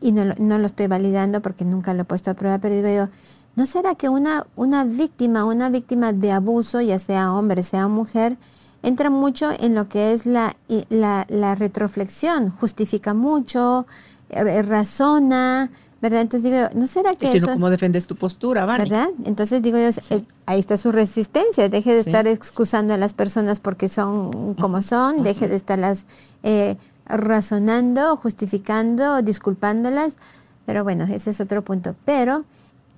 y 0.00 0.12
no, 0.12 0.24
no, 0.38 0.58
lo 0.58 0.66
estoy 0.66 0.86
validando 0.86 1.40
porque 1.40 1.64
nunca 1.64 1.94
lo 1.94 2.02
he 2.02 2.04
puesto 2.04 2.30
a 2.30 2.34
prueba, 2.34 2.58
pero 2.58 2.74
digo 2.74 2.88
yo, 2.88 3.08
¿no 3.56 3.64
será 3.64 3.94
que 3.94 4.08
una, 4.08 4.46
una 4.56 4.84
víctima, 4.84 5.44
una 5.44 5.70
víctima 5.70 6.12
de 6.12 6.32
abuso, 6.32 6.80
ya 6.80 6.98
sea 6.98 7.32
hombre, 7.32 7.62
sea 7.62 7.88
mujer, 7.88 8.36
entra 8.82 9.10
mucho 9.10 9.50
en 9.58 9.74
lo 9.74 9.88
que 9.88 10.12
es 10.12 10.26
la, 10.26 10.56
la, 10.88 11.26
la 11.28 11.54
retroflexión, 11.54 12.50
justifica 12.50 13.14
mucho, 13.14 13.86
eh, 14.30 14.62
razona, 14.62 15.70
¿verdad? 16.00 16.20
Entonces 16.20 16.50
digo, 16.50 16.68
¿no 16.74 16.86
será 16.86 17.14
que 17.14 17.32
eso... 17.32 17.46
¿Cómo 17.46 17.70
defendes 17.70 18.06
tu 18.06 18.16
postura, 18.16 18.64
¿Verdad? 18.66 19.08
Entonces 19.24 19.62
digo 19.62 19.78
yo, 19.78 19.88
eh, 19.88 20.24
ahí 20.46 20.58
está 20.58 20.76
su 20.76 20.92
resistencia, 20.92 21.68
deje 21.68 21.92
de 21.92 22.00
estar 22.00 22.26
excusando 22.26 22.94
a 22.94 22.98
las 22.98 23.14
personas 23.14 23.58
porque 23.58 23.88
son 23.88 24.54
como 24.54 24.82
son, 24.82 25.22
deje 25.22 25.48
de 25.48 25.56
estarlas... 25.56 26.06
Eh, 26.42 26.76
razonando, 27.08 28.16
justificando, 28.16 29.22
disculpándolas, 29.22 30.16
pero 30.66 30.84
bueno, 30.84 31.04
ese 31.04 31.30
es 31.30 31.40
otro 31.40 31.64
punto. 31.64 31.96
Pero 32.04 32.44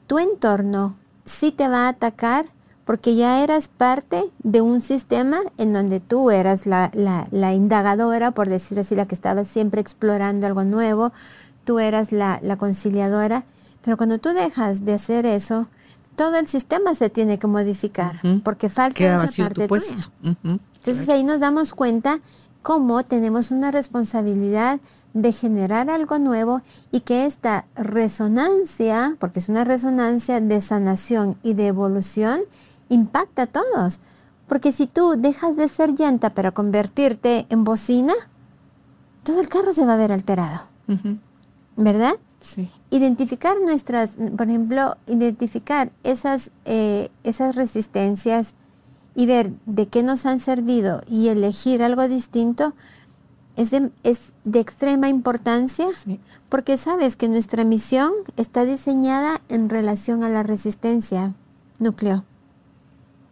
tu 0.06 0.18
entorno 0.18 0.96
sí 1.24 1.52
te 1.52 1.68
va 1.68 1.86
a 1.86 1.90
atacar 1.90 2.46
porque 2.90 3.14
ya 3.14 3.44
eras 3.44 3.68
parte 3.68 4.24
de 4.42 4.62
un 4.62 4.80
sistema 4.80 5.38
en 5.58 5.72
donde 5.72 6.00
tú 6.00 6.32
eras 6.32 6.66
la, 6.66 6.90
la, 7.30 7.54
indagadora, 7.54 8.32
por 8.32 8.48
decir 8.48 8.80
así, 8.80 8.96
la 8.96 9.06
que 9.06 9.14
estaba 9.14 9.44
siempre 9.44 9.80
explorando 9.80 10.48
algo 10.48 10.64
nuevo, 10.64 11.12
tú 11.64 11.78
eras 11.78 12.10
la, 12.10 12.40
conciliadora, 12.58 13.44
pero 13.84 13.96
cuando 13.96 14.18
tú 14.18 14.30
dejas 14.30 14.84
de 14.84 14.94
hacer 14.94 15.24
eso, 15.24 15.68
todo 16.16 16.34
el 16.34 16.48
sistema 16.48 16.92
se 16.94 17.10
tiene 17.10 17.38
que 17.38 17.46
modificar, 17.46 18.20
porque 18.42 18.68
falta 18.68 19.04
esa 19.04 19.44
parte 19.44 19.68
tuya. 19.68 20.10
Entonces 20.42 21.08
ahí 21.10 21.22
nos 21.22 21.38
damos 21.38 21.74
cuenta 21.74 22.18
cómo 22.64 23.04
tenemos 23.04 23.52
una 23.52 23.70
responsabilidad 23.70 24.80
de 25.14 25.30
generar 25.30 25.90
algo 25.90 26.18
nuevo 26.18 26.60
y 26.90 27.02
que 27.02 27.24
esta 27.24 27.66
resonancia, 27.76 29.16
porque 29.20 29.38
es 29.38 29.48
una 29.48 29.62
resonancia 29.62 30.40
de 30.40 30.60
sanación 30.60 31.36
y 31.44 31.54
de 31.54 31.68
evolución, 31.68 32.40
impacta 32.90 33.42
a 33.42 33.46
todos. 33.46 34.00
Porque 34.46 34.72
si 34.72 34.86
tú 34.86 35.14
dejas 35.16 35.56
de 35.56 35.68
ser 35.68 35.94
llanta 35.94 36.34
para 36.34 36.50
convertirte 36.50 37.46
en 37.48 37.64
bocina, 37.64 38.12
todo 39.22 39.40
el 39.40 39.48
carro 39.48 39.72
se 39.72 39.86
va 39.86 39.94
a 39.94 39.96
ver 39.96 40.12
alterado. 40.12 40.68
¿Verdad? 41.76 42.14
Sí. 42.40 42.68
Identificar 42.90 43.56
nuestras, 43.60 44.16
por 44.36 44.48
ejemplo, 44.48 44.96
identificar 45.06 45.92
esas, 46.02 46.50
eh, 46.66 47.08
esas 47.22 47.56
resistencias, 47.56 48.54
y 49.14 49.26
ver 49.26 49.52
de 49.66 49.86
qué 49.86 50.02
nos 50.02 50.26
han 50.26 50.38
servido 50.38 51.02
y 51.06 51.28
elegir 51.28 51.82
algo 51.82 52.06
distinto 52.08 52.74
es 53.56 53.70
de, 53.70 53.90
es 54.02 54.32
de 54.44 54.60
extrema 54.60 55.08
importancia 55.08 55.88
porque 56.48 56.76
sabes 56.76 57.16
que 57.16 57.28
nuestra 57.28 57.64
misión 57.64 58.12
está 58.36 58.64
diseñada 58.64 59.40
en 59.48 59.68
relación 59.68 60.22
a 60.22 60.28
la 60.28 60.42
resistencia 60.42 61.34
núcleo. 61.78 62.24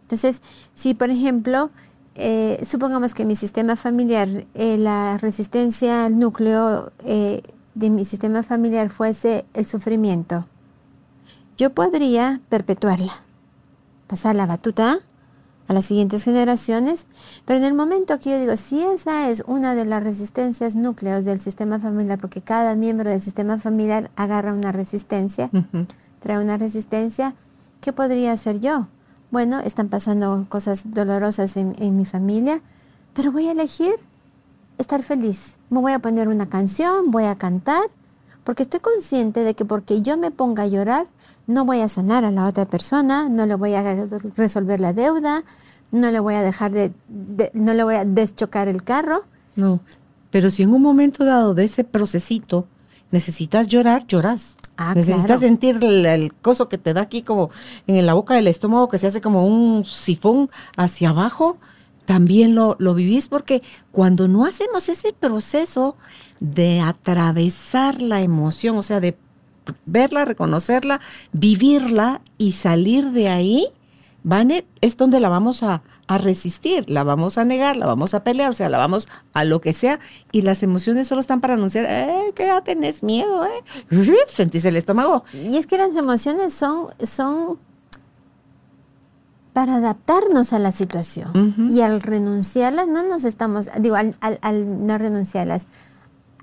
Entonces, 0.09 0.41
si 0.73 0.95
por 0.95 1.11
ejemplo, 1.11 1.69
eh, 2.15 2.59
supongamos 2.63 3.13
que 3.13 3.25
mi 3.25 3.35
sistema 3.35 3.75
familiar, 3.75 4.27
eh, 4.55 4.75
la 4.79 5.19
resistencia 5.19 6.05
al 6.05 6.17
núcleo 6.17 6.91
eh, 7.05 7.43
de 7.75 7.91
mi 7.91 8.05
sistema 8.05 8.41
familiar 8.41 8.89
fuese 8.89 9.45
el 9.53 9.65
sufrimiento, 9.65 10.47
yo 11.57 11.75
podría 11.75 12.41
perpetuarla, 12.49 13.13
pasar 14.07 14.35
la 14.35 14.47
batuta 14.47 14.97
a 15.67 15.73
las 15.73 15.85
siguientes 15.85 16.23
generaciones, 16.23 17.05
pero 17.45 17.59
en 17.59 17.65
el 17.65 17.75
momento 17.75 18.17
que 18.17 18.31
yo 18.31 18.39
digo, 18.39 18.57
si 18.57 18.83
esa 18.83 19.29
es 19.29 19.43
una 19.45 19.75
de 19.75 19.85
las 19.85 20.01
resistencias 20.01 20.75
núcleos 20.75 21.23
del 21.23 21.39
sistema 21.39 21.77
familiar, 21.77 22.17
porque 22.17 22.41
cada 22.41 22.73
miembro 22.73 23.11
del 23.11 23.21
sistema 23.21 23.59
familiar 23.59 24.09
agarra 24.15 24.53
una 24.53 24.71
resistencia, 24.71 25.51
trae 26.19 26.43
una 26.43 26.57
resistencia, 26.57 27.35
¿qué 27.79 27.93
podría 27.93 28.31
hacer 28.31 28.59
yo? 28.59 28.87
Bueno, 29.31 29.59
están 29.59 29.89
pasando 29.89 30.45
cosas 30.49 30.91
dolorosas 30.91 31.55
en, 31.55 31.95
mi 31.95 32.05
familia, 32.05 32.61
pero 33.13 33.31
voy 33.31 33.47
a 33.47 33.51
elegir 33.51 33.93
estar 34.79 35.03
feliz. 35.03 35.57
Me 35.69 35.79
voy 35.79 35.91
a 35.91 35.99
poner 35.99 36.27
una 36.27 36.49
canción, 36.49 37.11
voy 37.11 37.25
a 37.25 37.35
cantar, 37.35 37.83
porque 38.43 38.63
estoy 38.63 38.79
consciente 38.79 39.41
de 39.41 39.53
que 39.53 39.65
porque 39.65 40.01
yo 40.01 40.17
me 40.17 40.31
ponga 40.31 40.63
a 40.63 40.67
llorar, 40.67 41.07
no 41.45 41.65
voy 41.65 41.81
a 41.81 41.87
sanar 41.87 42.25
a 42.25 42.31
la 42.31 42.47
otra 42.47 42.65
persona, 42.65 43.29
no 43.29 43.45
le 43.45 43.55
voy 43.55 43.75
a 43.75 44.07
resolver 44.35 44.79
la 44.79 44.93
deuda, 44.93 45.43
no 45.91 46.09
le 46.11 46.19
voy 46.19 46.35
a 46.35 46.41
dejar 46.41 46.71
de, 46.71 46.91
no 47.53 47.73
le 47.73 47.83
voy 47.83 47.95
a 47.95 48.05
deschocar 48.05 48.67
el 48.67 48.83
carro. 48.83 49.25
No, 49.55 49.79
pero 50.31 50.49
si 50.49 50.63
en 50.63 50.73
un 50.73 50.81
momento 50.81 51.23
dado 51.23 51.53
de 51.53 51.65
ese 51.65 51.83
procesito 51.83 52.65
necesitas 53.11 53.67
llorar, 53.67 54.05
lloras. 54.07 54.57
Ah, 54.77 54.93
necesitas 54.95 55.41
sentir 55.41 55.83
el, 55.83 56.33
coso 56.33 56.69
que 56.69 56.77
te 56.77 56.93
da 56.93 57.01
aquí 57.01 57.21
como 57.21 57.49
en 57.87 58.05
la 58.05 58.13
boca 58.13 58.35
del 58.35 58.47
estómago 58.47 58.87
que 58.87 58.97
se 58.97 59.07
hace 59.07 59.21
como 59.21 59.45
un 59.45 59.85
sifón 59.85 60.49
hacia 60.77 61.09
abajo, 61.09 61.57
también 62.05 62.55
lo, 62.55 62.75
lo 62.79 62.93
vivís 62.93 63.27
porque 63.27 63.61
cuando 63.91 64.27
no 64.27 64.45
hacemos 64.45 64.89
ese 64.89 65.13
proceso 65.13 65.95
de 66.39 66.79
atravesar 66.79 68.01
la 68.01 68.21
emoción, 68.21 68.77
o 68.77 68.83
sea, 68.83 68.99
de 68.99 69.17
verla, 69.85 70.25
reconocerla, 70.25 71.01
vivirla 71.33 72.21
y 72.37 72.53
salir 72.53 73.11
de 73.11 73.29
ahí, 73.29 73.67
Vane, 74.23 74.65
es 74.81 74.97
donde 74.97 75.19
la 75.19 75.29
vamos 75.29 75.63
a, 75.63 75.81
resistir, 76.17 76.89
la 76.89 77.03
vamos 77.03 77.37
a 77.37 77.45
negar, 77.45 77.77
la 77.77 77.85
vamos 77.85 78.13
a 78.13 78.23
pelear, 78.23 78.49
o 78.49 78.53
sea, 78.53 78.69
la 78.69 78.77
vamos 78.77 79.07
a 79.33 79.43
lo 79.43 79.61
que 79.61 79.73
sea, 79.73 79.99
y 80.31 80.41
las 80.41 80.63
emociones 80.63 81.07
solo 81.07 81.21
están 81.21 81.39
para 81.39 81.53
anunciar, 81.53 81.85
eh, 81.87 82.33
que 82.35 82.47
ya 82.47 82.61
tenés 82.61 83.03
miedo, 83.03 83.45
eh, 83.45 83.63
sentís 84.27 84.65
el 84.65 84.75
estómago. 84.75 85.23
Y 85.33 85.57
es 85.57 85.67
que 85.67 85.77
las 85.77 85.95
emociones 85.95 86.53
son, 86.53 86.87
son 87.01 87.59
para 89.53 89.75
adaptarnos 89.75 90.53
a 90.53 90.59
la 90.59 90.71
situación, 90.71 91.69
y 91.69 91.81
al 91.81 92.01
renunciarlas, 92.01 92.87
no 92.87 93.03
nos 93.03 93.23
estamos, 93.23 93.69
digo, 93.79 93.95
al, 93.95 94.15
al 94.19 94.87
no 94.87 94.97
renunciarlas, 94.97 95.67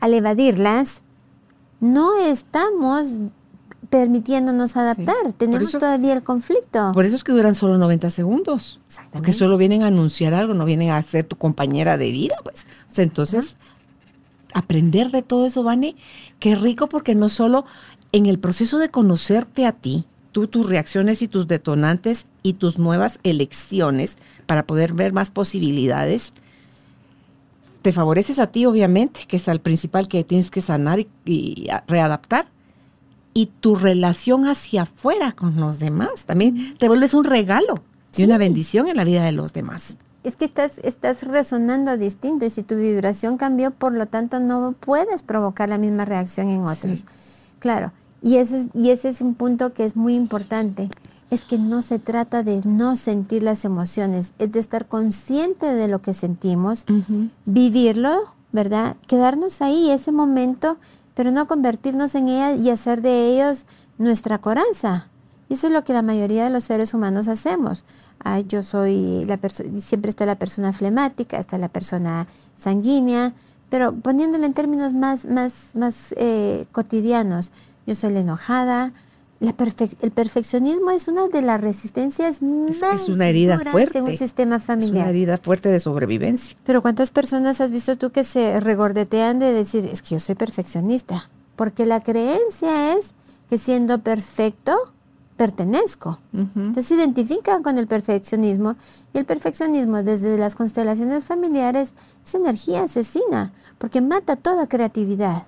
al 0.01 0.14
evadirlas, 0.14 1.03
no 1.81 2.17
estamos 2.19 3.21
permitiéndonos 3.89 4.76
adaptar. 4.76 5.32
Tenemos 5.37 5.72
todavía 5.72 6.12
el 6.12 6.22
conflicto. 6.22 6.93
Por 6.93 7.05
eso 7.05 7.16
es 7.16 7.24
que 7.24 7.32
duran 7.32 7.55
solo 7.55 7.78
90 7.78 8.11
segundos. 8.11 8.80
Exactamente. 8.87 9.18
Porque 9.18 9.32
solo 9.32 9.57
vienen 9.57 9.82
a 9.82 9.89
anunciar 9.89 10.34
algo, 10.34 10.55
no 10.55 10.64
vienen 10.64 10.91
a 10.91 11.03
ser 11.03 11.24
tu 11.24 11.37
compañera 11.37 11.97
de 11.97 12.11
vida, 12.11 12.37
pues. 12.43 12.66
O 12.91 12.95
sea, 12.95 13.05
entonces, 13.05 13.57
aprender 14.55 15.11
de 15.11 15.22
todo 15.22 15.47
eso, 15.47 15.62
Vane, 15.62 15.97
qué 16.41 16.55
rico 16.55 16.89
porque 16.89 17.14
no 17.14 17.28
solo 17.28 17.64
en 18.12 18.26
el 18.26 18.39
proceso 18.39 18.78
de 18.78 18.89
conocerte 18.89 19.66
a 19.66 19.72
ti, 19.72 20.05
tú 20.32 20.49
tus 20.49 20.66
reacciones 20.66 21.22
y 21.22 21.28
tus 21.28 21.49
detonantes 21.49 22.26
y 22.43 22.55
tus 22.55 22.78
nuevas 22.78 23.18
elecciones 23.22 24.18
para 24.47 24.66
poder 24.66 24.93
ver 24.93 25.12
más 25.12 25.30
posibilidades, 25.30 26.32
te 27.82 27.93
favoreces 27.93 28.39
a 28.39 28.49
ti, 28.49 28.66
obviamente, 28.66 29.22
que 29.28 29.37
es 29.37 29.49
al 29.49 29.61
principal 29.61 30.09
que 30.09 30.24
tienes 30.24 30.51
que 30.51 30.61
sanar 30.61 31.01
y, 31.01 31.09
y 31.24 31.68
readaptar. 31.87 32.47
Y 33.37 33.51
tu 33.61 33.74
relación 33.74 34.47
hacia 34.47 34.82
afuera 34.82 35.32
con 35.32 35.61
los 35.61 35.78
demás 35.78 36.24
también 36.24 36.74
te 36.78 36.89
vuelves 36.89 37.12
un 37.12 37.24
regalo 37.24 37.82
y 38.16 38.24
una 38.24 38.39
bendición 38.39 38.89
en 38.89 38.97
la 38.97 39.05
vida 39.05 39.24
de 39.24 39.32
los 39.32 39.53
demás. 39.53 39.99
Es 40.24 40.37
que 40.37 40.47
estás, 40.47 40.78
estás 40.78 41.22
resonando 41.22 41.99
distinto 41.99 42.47
y 42.47 42.51
si 42.51 42.62
tu 42.62 42.76
vibración 42.76 43.37
cambió, 43.37 43.72
por 43.72 43.93
lo 43.93 44.07
tanto 44.07 44.41
no 44.41 44.72
puedes 44.72 45.22
provocar 45.22 45.68
la 45.68 45.76
misma 45.76 46.07
reacción 46.07 46.49
en 46.49 46.64
otros. 46.64 47.05
Claro, 47.59 47.93
y, 48.22 48.37
eso 48.37 48.57
es, 48.57 48.68
y 48.72 48.89
ese 48.89 49.11
es 49.11 49.20
un 49.20 49.34
punto 49.34 49.74
que 49.74 49.84
es 49.84 49.97
muy 49.97 50.14
importante. 50.14 50.89
Es 51.28 51.45
que 51.45 51.59
no 51.59 51.82
se 51.82 51.99
trata 51.99 52.43
de 52.43 52.62
no 52.64 52.97
sentir 52.97 53.43
las 53.43 53.66
emociones, 53.66 54.32
es 54.39 54.51
de 54.51 54.61
estar 54.61 54.89
consciente 54.89 55.66
de 55.66 55.89
lo 55.89 55.99
que 55.99 56.14
sentimos, 56.14 56.87
vivirlo, 57.45 58.32
¿verdad? 58.51 58.97
Quedarnos 59.07 59.61
ahí, 59.61 59.91
ese 59.91 60.11
momento, 60.11 60.78
pero 61.17 61.33
no 61.33 61.49
convertirnos 61.49 62.14
en 62.14 62.29
ella 62.29 62.53
y 62.53 62.69
hacer 62.69 63.01
de 63.01 63.31
ellos 63.31 63.64
nuestra 63.97 64.39
coraza. 64.39 65.09
Eso 65.49 65.67
es 65.67 65.73
lo 65.73 65.83
que 65.83 65.95
la 65.95 66.03
mayoría 66.03 66.45
de 66.45 66.51
los 66.51 66.64
seres 66.64 66.93
humanos 66.93 67.27
hacemos. 67.27 67.85
Ay, 68.19 68.45
yo 68.47 68.62
soy 68.62 69.25
la 69.25 69.39
siempre 69.79 70.11
está 70.11 70.27
la 70.27 70.39
persona 70.39 70.75
flemática, 70.75 71.39
está 71.39 71.57
la 71.57 71.71
persona 71.71 72.27
sanguínea, 72.55 73.33
pero 73.71 73.95
poniéndolo 73.95 74.45
en 74.45 74.53
términos 74.53 74.93
más, 74.93 75.25
más, 75.25 75.73
más 75.75 76.14
eh, 76.19 76.67
cotidianos, 76.71 77.51
yo 77.87 77.95
soy 77.95 78.12
la 78.12 78.21
enojada. 78.21 78.93
La 79.39 79.55
el 80.01 80.11
perfeccionismo 80.12 80.91
es 80.91 81.09
una 81.09 81.28
de 81.28 81.43
las 81.43 81.61
resistencias 81.61 82.41
más 82.41 82.82
es 82.95 83.09
una 83.09 83.28
herida 83.28 83.59
fuerte 83.59 83.99
en 83.99 84.05
un 84.07 84.16
sistema 84.16 84.59
familiar. 84.59 84.97
Es 84.97 85.03
una 85.03 85.11
herida 85.11 85.37
fuerte 85.37 85.68
de 85.68 85.78
sobrevivencia. 85.78 86.57
Pero 86.64 86.80
¿cuántas 86.80 87.11
personas 87.11 87.61
has 87.61 87.70
visto 87.70 87.97
tú 87.97 88.11
que 88.11 88.24
se 88.24 88.61
regordetean 88.61 89.39
de 89.39 89.53
decir, 89.53 89.84
es 89.84 90.01
que 90.01 90.14
yo 90.14 90.20
soy 90.20 90.37
perfeccionista? 90.37 91.28
Porque 91.55 91.84
la 91.84 92.01
creencia 92.01 92.95
es 92.95 93.12
que 93.51 93.59
siendo 93.59 93.99
perfecto, 93.99 94.74
pertenezco. 95.37 96.18
Entonces 96.32 96.87
se 96.87 96.95
identifican 96.95 97.62
con 97.62 97.76
el 97.76 97.87
perfeccionismo 97.87 98.76
y 99.12 99.18
el 99.18 99.26
perfeccionismo 99.26 100.03
desde 100.03 100.39
las 100.39 100.55
constelaciones 100.55 101.26
familiares 101.26 101.93
es 102.24 102.34
energía 102.34 102.84
asesina 102.84 103.53
porque 103.76 104.01
mata 104.01 104.37
toda 104.37 104.66
creatividad, 104.66 105.47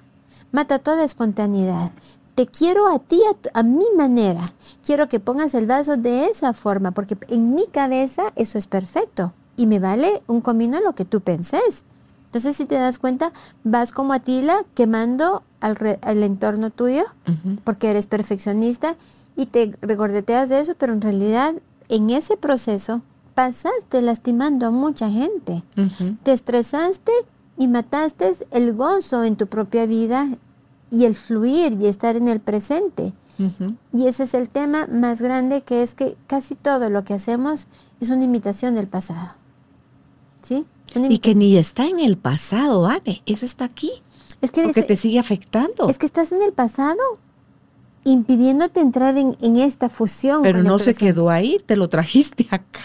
mata 0.52 0.78
toda 0.78 1.04
espontaneidad 1.04 1.92
te 2.38 2.46
quiero 2.46 2.86
a 2.86 3.00
ti, 3.00 3.20
a, 3.52 3.64
mi 3.64 3.86
manera. 3.96 4.54
Quiero 4.86 5.08
que 5.08 5.18
pongas 5.18 5.54
el 5.54 5.66
vaso 5.66 5.96
de 5.96 6.26
esa 6.26 6.52
forma, 6.52 6.92
porque 6.92 7.18
en 7.26 7.52
mi 7.52 7.66
cabeza 7.66 8.32
eso 8.36 8.58
es 8.58 8.68
perfecto 8.68 9.32
y 9.56 9.66
me 9.66 9.80
vale 9.80 10.22
un 10.28 10.40
comino 10.40 10.80
lo 10.80 10.94
que 10.94 11.04
tú 11.04 11.20
penses. 11.20 11.84
Entonces, 12.26 12.54
si 12.54 12.66
te 12.66 12.76
das 12.76 13.00
cuenta, 13.00 13.32
vas 13.64 13.90
como 13.90 14.12
Atila 14.12 14.64
quemando 14.74 15.42
al, 15.58 16.22
entorno 16.22 16.70
tuyo, 16.70 17.06
porque 17.64 17.90
eres 17.90 18.06
perfeccionista 18.06 18.94
y 19.34 19.46
te 19.46 19.76
regordeteas 19.82 20.48
de 20.48 20.60
eso, 20.60 20.76
pero 20.78 20.92
en 20.92 21.00
realidad 21.00 21.54
en 21.88 22.10
ese 22.10 22.36
proceso 22.36 23.02
pasaste 23.34 24.00
lastimando 24.00 24.68
a 24.68 24.70
mucha 24.70 25.10
gente. 25.10 25.64
Te 26.22 26.30
estresaste 26.30 27.10
y 27.56 27.66
mataste 27.66 28.30
el 28.52 28.74
gozo 28.74 29.24
en 29.24 29.34
tu 29.34 29.48
propia 29.48 29.86
vida 29.86 30.28
y 30.90 31.04
el 31.04 31.14
fluir 31.14 31.76
y 31.80 31.86
estar 31.86 32.16
en 32.16 32.28
el 32.28 32.40
presente. 32.40 33.12
Y 33.92 34.08
ese 34.08 34.24
es 34.24 34.34
el 34.34 34.48
tema 34.48 34.88
más 34.90 35.22
grande 35.22 35.62
que 35.62 35.82
es 35.82 35.94
que 35.94 36.16
casi 36.26 36.56
todo 36.56 36.90
lo 36.90 37.04
que 37.04 37.14
hacemos 37.14 37.68
es 38.00 38.10
una 38.10 38.24
imitación 38.24 38.74
del 38.74 38.88
pasado. 38.88 39.36
¿Sí? 40.42 40.66
Y 40.96 41.18
que 41.18 41.36
ni 41.36 41.56
está 41.56 41.86
en 41.86 42.00
el 42.00 42.16
pasado, 42.16 42.86
Anne, 42.86 43.22
eso 43.26 43.46
está 43.46 43.64
aquí. 43.64 43.92
Es 44.40 44.50
que 44.50 44.64
porque 44.64 44.82
te 44.82 44.96
sigue 44.96 45.20
afectando. 45.20 45.88
Es 45.88 45.98
que 45.98 46.06
estás 46.06 46.32
en 46.32 46.42
el 46.42 46.52
pasado 46.52 46.98
impidiéndote 48.04 48.80
entrar 48.80 49.16
en, 49.18 49.56
esta 49.56 49.88
fusión. 49.88 50.42
Pero 50.42 50.62
no 50.62 50.78
se 50.78 50.94
quedó 50.94 51.30
ahí, 51.30 51.58
te 51.64 51.76
lo 51.76 51.88
trajiste 51.88 52.46
acá. 52.50 52.82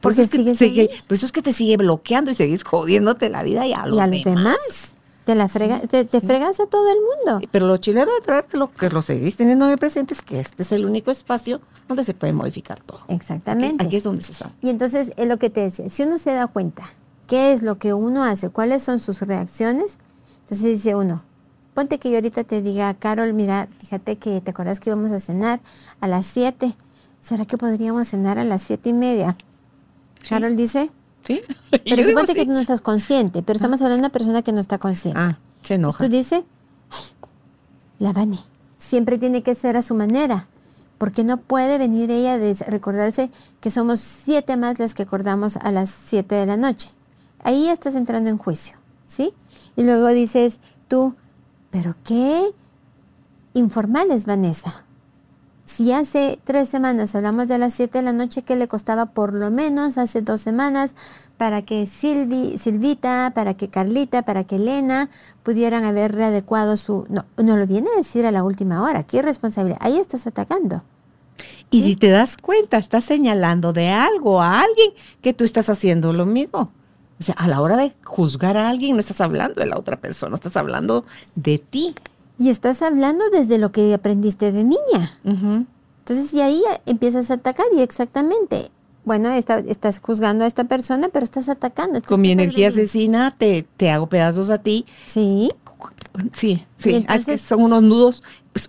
Por 0.00 0.12
eso, 0.12 0.22
es 0.22 0.30
que 0.30 0.54
sigue, 0.54 0.90
por 1.06 1.16
eso 1.16 1.26
es 1.26 1.32
que 1.32 1.42
te 1.42 1.52
sigue 1.52 1.76
bloqueando 1.76 2.30
y 2.30 2.34
seguís 2.34 2.64
jodiéndote 2.64 3.28
la 3.28 3.42
vida 3.42 3.66
y 3.66 3.72
a 3.72 3.86
los, 3.86 3.96
y 3.96 4.00
a 4.00 4.06
los 4.06 4.24
demás. 4.24 4.96
Te, 5.24 5.34
la 5.36 5.48
frega, 5.48 5.78
te, 5.80 6.04
fregas 6.20 6.58
a 6.58 6.66
todo 6.66 6.90
el 6.90 6.98
mundo. 6.98 7.48
Pero 7.52 7.66
lo 7.66 7.76
chileno 7.76 8.12
de 8.12 8.20
traer 8.22 8.46
lo 8.52 8.72
que 8.72 8.90
lo 8.90 9.02
seguís 9.02 9.36
teniendo 9.36 9.66
de 9.66 9.76
presente 9.76 10.14
es 10.14 10.22
que 10.22 10.40
este 10.40 10.62
es 10.62 10.72
el 10.72 10.84
único 10.84 11.10
espacio 11.10 11.60
donde 11.86 12.02
se 12.02 12.12
puede 12.12 12.32
modificar 12.32 12.80
todo. 12.80 13.02
Exactamente. 13.08 13.84
Aquí, 13.84 13.96
es 13.96 14.02
donde 14.02 14.22
se 14.22 14.34
sabe. 14.34 14.52
Y 14.60 14.70
entonces 14.70 15.12
es 15.16 15.28
lo 15.28 15.38
que 15.38 15.48
te 15.48 15.60
decía, 15.60 15.88
si 15.88 16.02
uno 16.02 16.18
se 16.18 16.32
da 16.32 16.48
cuenta 16.48 16.82
qué 17.28 17.52
es 17.52 17.62
lo 17.62 17.78
que 17.78 17.94
uno 17.94 18.24
hace, 18.24 18.50
cuáles 18.50 18.82
son 18.82 18.98
sus 18.98 19.22
reacciones, 19.22 19.98
entonces 20.40 20.64
dice 20.64 20.96
uno, 20.96 21.22
ponte 21.74 21.98
que 21.98 22.10
yo 22.10 22.16
ahorita 22.16 22.42
te 22.44 22.60
diga, 22.60 22.92
Carol, 22.94 23.32
mira, 23.32 23.68
fíjate 23.78 24.16
que 24.16 24.40
te 24.40 24.50
acuerdas 24.50 24.80
que 24.80 24.90
íbamos 24.90 25.12
a 25.12 25.20
cenar 25.20 25.60
a 26.00 26.08
las 26.08 26.26
7. 26.26 26.74
¿Será 27.20 27.44
que 27.44 27.56
podríamos 27.56 28.08
cenar 28.08 28.40
a 28.40 28.44
las 28.44 28.62
siete 28.62 28.88
y 28.88 28.92
media? 28.92 29.36
Carol 30.28 30.56
dice, 30.56 30.90
¿Sí? 31.26 31.40
Pero 31.70 32.04
suponte 32.04 32.34
que 32.34 32.44
tú 32.44 32.52
no 32.52 32.58
estás 32.58 32.80
consciente, 32.80 33.42
pero 33.42 33.56
estamos 33.56 33.80
hablando 33.80 33.96
de 33.96 34.06
una 34.06 34.12
persona 34.12 34.42
que 34.42 34.52
no 34.52 34.60
está 34.60 34.78
consciente. 34.78 35.20
Ah, 35.20 35.38
se 35.62 35.74
enoja. 35.74 36.04
tú 36.04 36.10
dices, 36.10 36.44
la 37.98 38.12
Vani, 38.12 38.38
siempre 38.76 39.18
tiene 39.18 39.42
que 39.42 39.54
ser 39.54 39.76
a 39.76 39.82
su 39.82 39.94
manera, 39.94 40.48
porque 40.98 41.24
no 41.24 41.38
puede 41.38 41.78
venir 41.78 42.10
ella 42.10 42.38
de 42.38 42.54
recordarse 42.66 43.30
que 43.60 43.70
somos 43.70 44.00
siete 44.00 44.56
más 44.56 44.78
las 44.78 44.94
que 44.94 45.02
acordamos 45.02 45.56
a 45.56 45.70
las 45.70 45.90
siete 45.90 46.34
de 46.34 46.46
la 46.46 46.56
noche. 46.56 46.90
Ahí 47.44 47.68
estás 47.68 47.94
entrando 47.94 48.30
en 48.30 48.38
juicio, 48.38 48.78
¿sí? 49.06 49.32
Y 49.76 49.84
luego 49.84 50.08
dices 50.08 50.60
tú, 50.88 51.14
pero 51.70 51.94
qué 52.04 52.52
informal 53.54 54.10
es 54.10 54.26
Vanessa. 54.26 54.84
Si 55.64 55.92
hace 55.92 56.40
tres 56.42 56.68
semanas 56.68 57.14
hablamos 57.14 57.46
de 57.46 57.56
las 57.56 57.72
siete 57.72 57.98
de 57.98 58.04
la 58.04 58.12
noche, 58.12 58.42
¿qué 58.42 58.56
le 58.56 58.66
costaba 58.66 59.06
por 59.06 59.32
lo 59.32 59.50
menos 59.50 59.96
hace 59.96 60.20
dos 60.20 60.40
semanas 60.40 60.96
para 61.36 61.62
que 61.62 61.86
Silvi, 61.86 62.58
Silvita, 62.58 63.32
para 63.34 63.54
que 63.54 63.68
Carlita, 63.68 64.22
para 64.22 64.44
que 64.44 64.56
Elena 64.56 65.08
pudieran 65.42 65.84
haber 65.84 66.14
readecuado 66.14 66.76
su... 66.76 67.06
No, 67.08 67.24
no 67.36 67.56
lo 67.56 67.66
viene 67.66 67.88
a 67.94 67.96
decir 67.96 68.26
a 68.26 68.32
la 68.32 68.42
última 68.42 68.82
hora, 68.82 69.04
qué 69.04 69.22
responsabilidad. 69.22 69.78
Ahí 69.80 69.98
estás 69.98 70.26
atacando. 70.26 70.82
Y 71.70 71.82
si 71.82 71.96
te 71.96 72.10
das 72.10 72.36
cuenta, 72.36 72.76
estás 72.76 73.04
señalando 73.04 73.72
de 73.72 73.88
algo 73.88 74.42
a 74.42 74.60
alguien 74.60 74.90
que 75.22 75.32
tú 75.32 75.44
estás 75.44 75.70
haciendo 75.70 76.12
lo 76.12 76.26
mismo. 76.26 76.70
O 77.18 77.22
sea, 77.22 77.34
a 77.36 77.46
la 77.46 77.60
hora 77.60 77.76
de 77.76 77.92
juzgar 78.02 78.56
a 78.56 78.68
alguien 78.68 78.94
no 78.94 79.00
estás 79.00 79.20
hablando 79.20 79.60
de 79.60 79.66
la 79.66 79.78
otra 79.78 79.96
persona, 79.96 80.34
estás 80.34 80.56
hablando 80.56 81.04
de 81.34 81.58
ti. 81.58 81.94
Y 82.42 82.50
estás 82.50 82.82
hablando 82.82 83.30
desde 83.30 83.56
lo 83.56 83.70
que 83.70 83.94
aprendiste 83.94 84.50
de 84.50 84.64
niña. 84.64 85.16
Entonces, 85.22 86.34
y 86.34 86.40
ahí 86.40 86.60
empiezas 86.86 87.30
a 87.30 87.34
atacar 87.34 87.66
y 87.72 87.82
exactamente, 87.82 88.72
bueno, 89.04 89.30
estás 89.32 90.00
juzgando 90.00 90.42
a 90.42 90.48
esta 90.48 90.64
persona, 90.64 91.08
pero 91.12 91.22
estás 91.22 91.48
atacando. 91.48 92.00
Con 92.02 92.20
mi 92.20 92.32
energía 92.32 92.66
asesina 92.66 93.36
te, 93.38 93.64
te 93.76 93.90
hago 93.90 94.08
pedazos 94.08 94.50
a 94.50 94.58
ti. 94.58 94.86
Sí. 95.06 95.52
Sí, 96.32 96.66
sí. 96.76 96.96
Entonces, 96.96 97.40
son 97.40 97.62
unos 97.62 97.84
nudos 97.84 98.22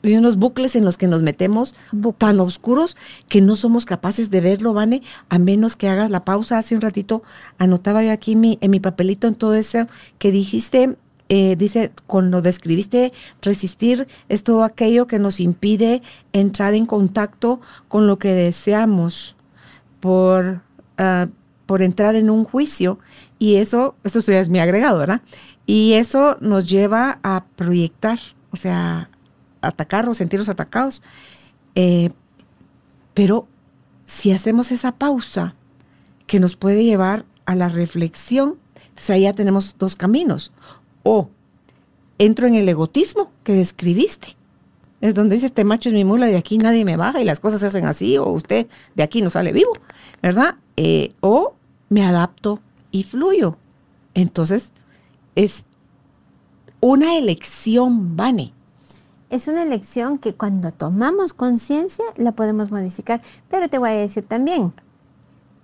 y 0.04 0.16
unos 0.16 0.38
bucles 0.38 0.76
en 0.76 0.86
los 0.86 0.98
que 0.98 1.08
nos 1.08 1.24
metemos 1.24 1.74
tan 2.20 2.40
oscuros 2.40 2.96
que 3.28 3.42
no 3.42 3.56
somos 3.56 3.86
capaces 3.86 4.30
de 4.30 4.42
verlo, 4.42 4.74
Vane, 4.74 5.02
a 5.30 5.40
menos 5.40 5.76
que 5.76 5.88
hagas 5.88 6.12
la 6.12 6.26
pausa. 6.26 6.60
Hace 6.60 6.76
un 6.76 6.82
ratito 6.82 7.24
anotaba 7.58 8.04
yo 8.04 8.12
aquí 8.12 8.36
mi, 8.36 8.60
en 8.62 8.70
mi 8.70 8.80
papelito 8.80 9.28
en 9.28 9.34
todo 9.34 9.56
eso 9.56 9.88
que 10.20 10.32
dijiste 10.32 10.96
eh, 11.30 11.56
dice, 11.56 11.92
cuando 12.06 12.42
describiste 12.42 13.14
resistir 13.42 14.08
es 14.30 14.44
todo 14.44 14.64
aquello 14.64 15.08
que 15.08 15.20
nos 15.20 15.40
impide 15.40 16.02
entrar 16.34 16.74
en 16.74 16.86
contacto 16.86 17.62
con 17.88 18.08
lo 18.08 18.20
que 18.20 18.34
deseamos 18.34 19.36
por, 20.00 20.62
ah, 20.98 21.28
por 21.66 21.82
entrar 21.82 22.16
en 22.16 22.30
un 22.30 22.44
juicio. 22.44 23.00
Y 23.40 23.56
eso, 23.56 23.96
esto 24.04 24.20
es 24.32 24.50
mi 24.50 24.60
agregado, 24.60 25.00
¿verdad? 25.00 25.22
Y 25.66 25.94
eso 25.94 26.38
nos 26.42 26.70
lleva 26.70 27.20
a 27.24 27.46
proyectar, 27.56 28.20
o 28.52 28.58
sea, 28.58 29.10
atacarnos, 29.62 30.18
sentirnos 30.18 30.50
atacados. 30.50 31.02
Eh, 31.76 32.12
pero 33.14 33.48
si 34.06 34.32
hacemos 34.34 34.72
esa 34.72 34.92
pausa 34.92 35.56
que 36.28 36.40
nos 36.40 36.58
puede 36.58 36.84
llevar 36.84 37.26
a 37.46 37.56
la 37.56 37.70
reflexión, 37.70 38.58
entonces 38.76 39.10
ahí 39.10 39.22
ya 39.24 39.34
tenemos 39.34 39.78
dos 39.80 39.96
caminos 39.96 40.52
o 41.04 41.30
entro 42.18 42.48
en 42.48 42.56
el 42.56 42.68
egotismo 42.68 43.32
que 43.44 43.54
describiste. 43.54 44.36
Es 45.02 45.16
donde 45.16 45.36
dice, 45.36 45.48
este 45.48 45.66
macho 45.66 45.90
es 45.90 45.94
mi 45.94 46.06
mula, 46.06 46.28
de 46.28 46.38
aquí 46.38 46.58
nadie 46.58 46.86
me 46.86 46.96
baja 46.96 47.22
y 47.22 47.26
las 47.26 47.42
cosas 47.42 47.60
se 47.60 47.68
hacen 47.68 47.86
así, 47.86 48.18
o 48.18 48.30
usted 48.30 48.68
de 48.96 49.04
aquí 49.04 49.22
no 49.22 49.30
sale 49.30 49.52
vivo, 49.52 49.74
¿verdad? 50.22 50.56
Eh, 50.78 51.14
o 51.20 51.56
me 51.90 52.06
adapto 52.06 52.62
y 52.92 53.04
fluyo. 53.04 53.58
Entonces, 54.14 54.72
es 55.36 55.66
una 56.80 57.18
elección, 57.18 58.16
Vane. 58.16 58.54
es 59.30 59.48
una 59.48 59.64
elección 59.64 60.20
que 60.20 60.36
cuando 60.36 60.72
tomamos 60.72 61.34
conciencia 61.34 62.06
la 62.16 62.34
podemos 62.34 62.72
modificar. 62.72 63.22
Pero 63.50 63.68
te 63.68 63.80
voy 63.80 63.90
a 63.90 63.94
decir 63.94 64.26
también, 64.26 64.74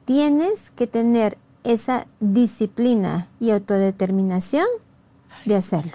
tienes 0.06 0.72
que 0.72 0.88
tener 0.88 1.38
esa 1.64 2.08
disciplina 2.20 3.30
y 3.40 3.52
autodeterminación 3.52 4.66
de 5.46 5.56
hacerlo. 5.56 5.92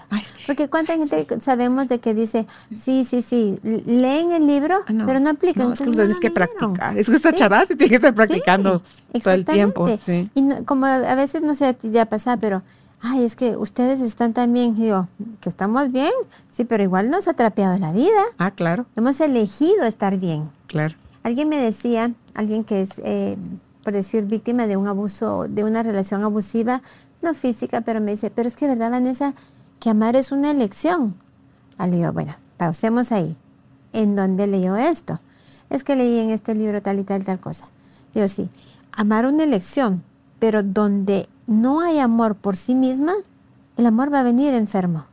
Porque 0.46 0.68
cuánta 0.68 0.94
gente 0.94 1.26
sabemos 1.40 1.88
de 1.88 1.98
que 2.00 2.14
dice, 2.14 2.46
sí, 2.74 3.04
sí, 3.04 3.22
sí, 3.22 3.58
leen 3.62 4.32
el 4.32 4.46
libro, 4.46 4.76
ah, 4.86 5.04
pero 5.06 5.20
no 5.20 5.30
aplican. 5.30 5.68
No, 5.68 5.72
es 5.72 5.80
que 5.80 5.90
tienes 5.90 6.20
que 6.20 6.30
practicar. 6.30 6.98
Es 6.98 7.08
que 7.08 7.16
está 7.16 7.30
sí. 7.30 7.72
y 7.72 7.76
tienes 7.76 7.88
que 7.88 7.94
estar 7.96 8.14
practicando 8.14 8.82
todo 9.22 9.34
el 9.34 9.44
tiempo. 9.44 9.86
Y 10.34 10.64
como 10.64 10.86
a 10.86 11.14
veces 11.14 11.42
no 11.42 11.54
sé, 11.54 11.76
ya 11.82 12.06
pasa, 12.06 12.36
pero 12.36 12.62
ay, 13.04 13.24
es 13.24 13.36
que 13.36 13.56
ustedes 13.56 14.00
están 14.00 14.32
también, 14.32 14.74
digo, 14.74 15.08
que 15.40 15.48
estamos 15.48 15.92
bien, 15.92 16.12
sí, 16.50 16.64
pero 16.64 16.82
igual 16.82 17.10
nos 17.10 17.28
ha 17.28 17.34
trapeado 17.34 17.78
la 17.78 17.92
vida. 17.92 18.22
Ah, 18.38 18.50
claro. 18.50 18.86
Hemos 18.96 19.20
elegido 19.20 19.84
estar 19.84 20.18
bien. 20.18 20.50
Claro. 20.66 20.94
Alguien 21.22 21.48
me 21.48 21.56
decía, 21.56 22.12
alguien 22.34 22.64
que 22.64 22.80
es, 22.80 23.00
eh, 23.04 23.36
por 23.82 23.92
decir, 23.92 24.24
víctima 24.24 24.66
de 24.66 24.76
un 24.76 24.88
abuso, 24.88 25.46
de 25.48 25.64
una 25.64 25.82
relación 25.82 26.22
abusiva, 26.22 26.82
no 27.24 27.34
física, 27.34 27.80
pero 27.80 28.00
me 28.00 28.12
dice, 28.12 28.30
pero 28.30 28.46
es 28.46 28.56
que, 28.56 28.68
¿verdad, 28.68 28.90
Vanessa? 28.90 29.34
Que 29.80 29.90
amar 29.90 30.14
es 30.14 30.30
una 30.30 30.50
elección. 30.50 31.16
Ah, 31.78 31.88
le 31.88 31.96
digo, 31.96 32.12
bueno, 32.12 32.36
pausemos 32.56 33.10
ahí. 33.10 33.36
¿En 33.92 34.14
dónde 34.14 34.46
leyó 34.46 34.76
esto? 34.76 35.20
Es 35.70 35.82
que 35.82 35.96
leí 35.96 36.20
en 36.20 36.30
este 36.30 36.54
libro 36.54 36.80
tal 36.82 36.98
y 36.98 37.04
tal, 37.04 37.24
tal 37.24 37.40
cosa. 37.40 37.70
Digo, 38.14 38.28
sí, 38.28 38.48
amar 38.92 39.26
una 39.26 39.44
elección, 39.44 40.04
pero 40.38 40.62
donde 40.62 41.28
no 41.46 41.80
hay 41.80 41.98
amor 41.98 42.36
por 42.36 42.56
sí 42.56 42.74
misma, 42.74 43.14
el 43.76 43.86
amor 43.86 44.12
va 44.12 44.20
a 44.20 44.24
venir 44.24 44.54
enfermo. 44.54 45.06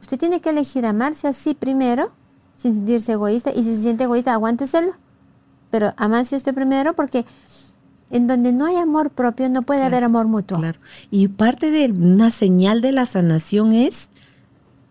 Usted 0.00 0.18
tiene 0.18 0.40
que 0.40 0.50
elegir 0.50 0.86
amarse 0.86 1.28
así 1.28 1.54
primero, 1.54 2.10
sin 2.56 2.74
sentirse 2.74 3.12
egoísta, 3.12 3.50
y 3.50 3.62
si 3.62 3.74
se 3.74 3.82
siente 3.82 4.04
egoísta, 4.04 4.32
aguánteselo. 4.32 4.92
Pero 5.70 5.92
amarse 5.96 6.36
usted 6.36 6.54
primero 6.54 6.94
porque 6.94 7.26
en 8.10 8.26
donde 8.26 8.52
no 8.52 8.66
hay 8.66 8.76
amor 8.76 9.10
propio 9.10 9.48
no 9.48 9.62
puede 9.62 9.82
haber 9.82 10.04
amor 10.04 10.26
mutuo. 10.26 10.58
Claro. 10.58 10.78
Y 11.10 11.28
parte 11.28 11.70
de 11.70 11.90
una 11.90 12.30
señal 12.30 12.80
de 12.80 12.92
la 12.92 13.06
sanación 13.06 13.72
es 13.72 14.10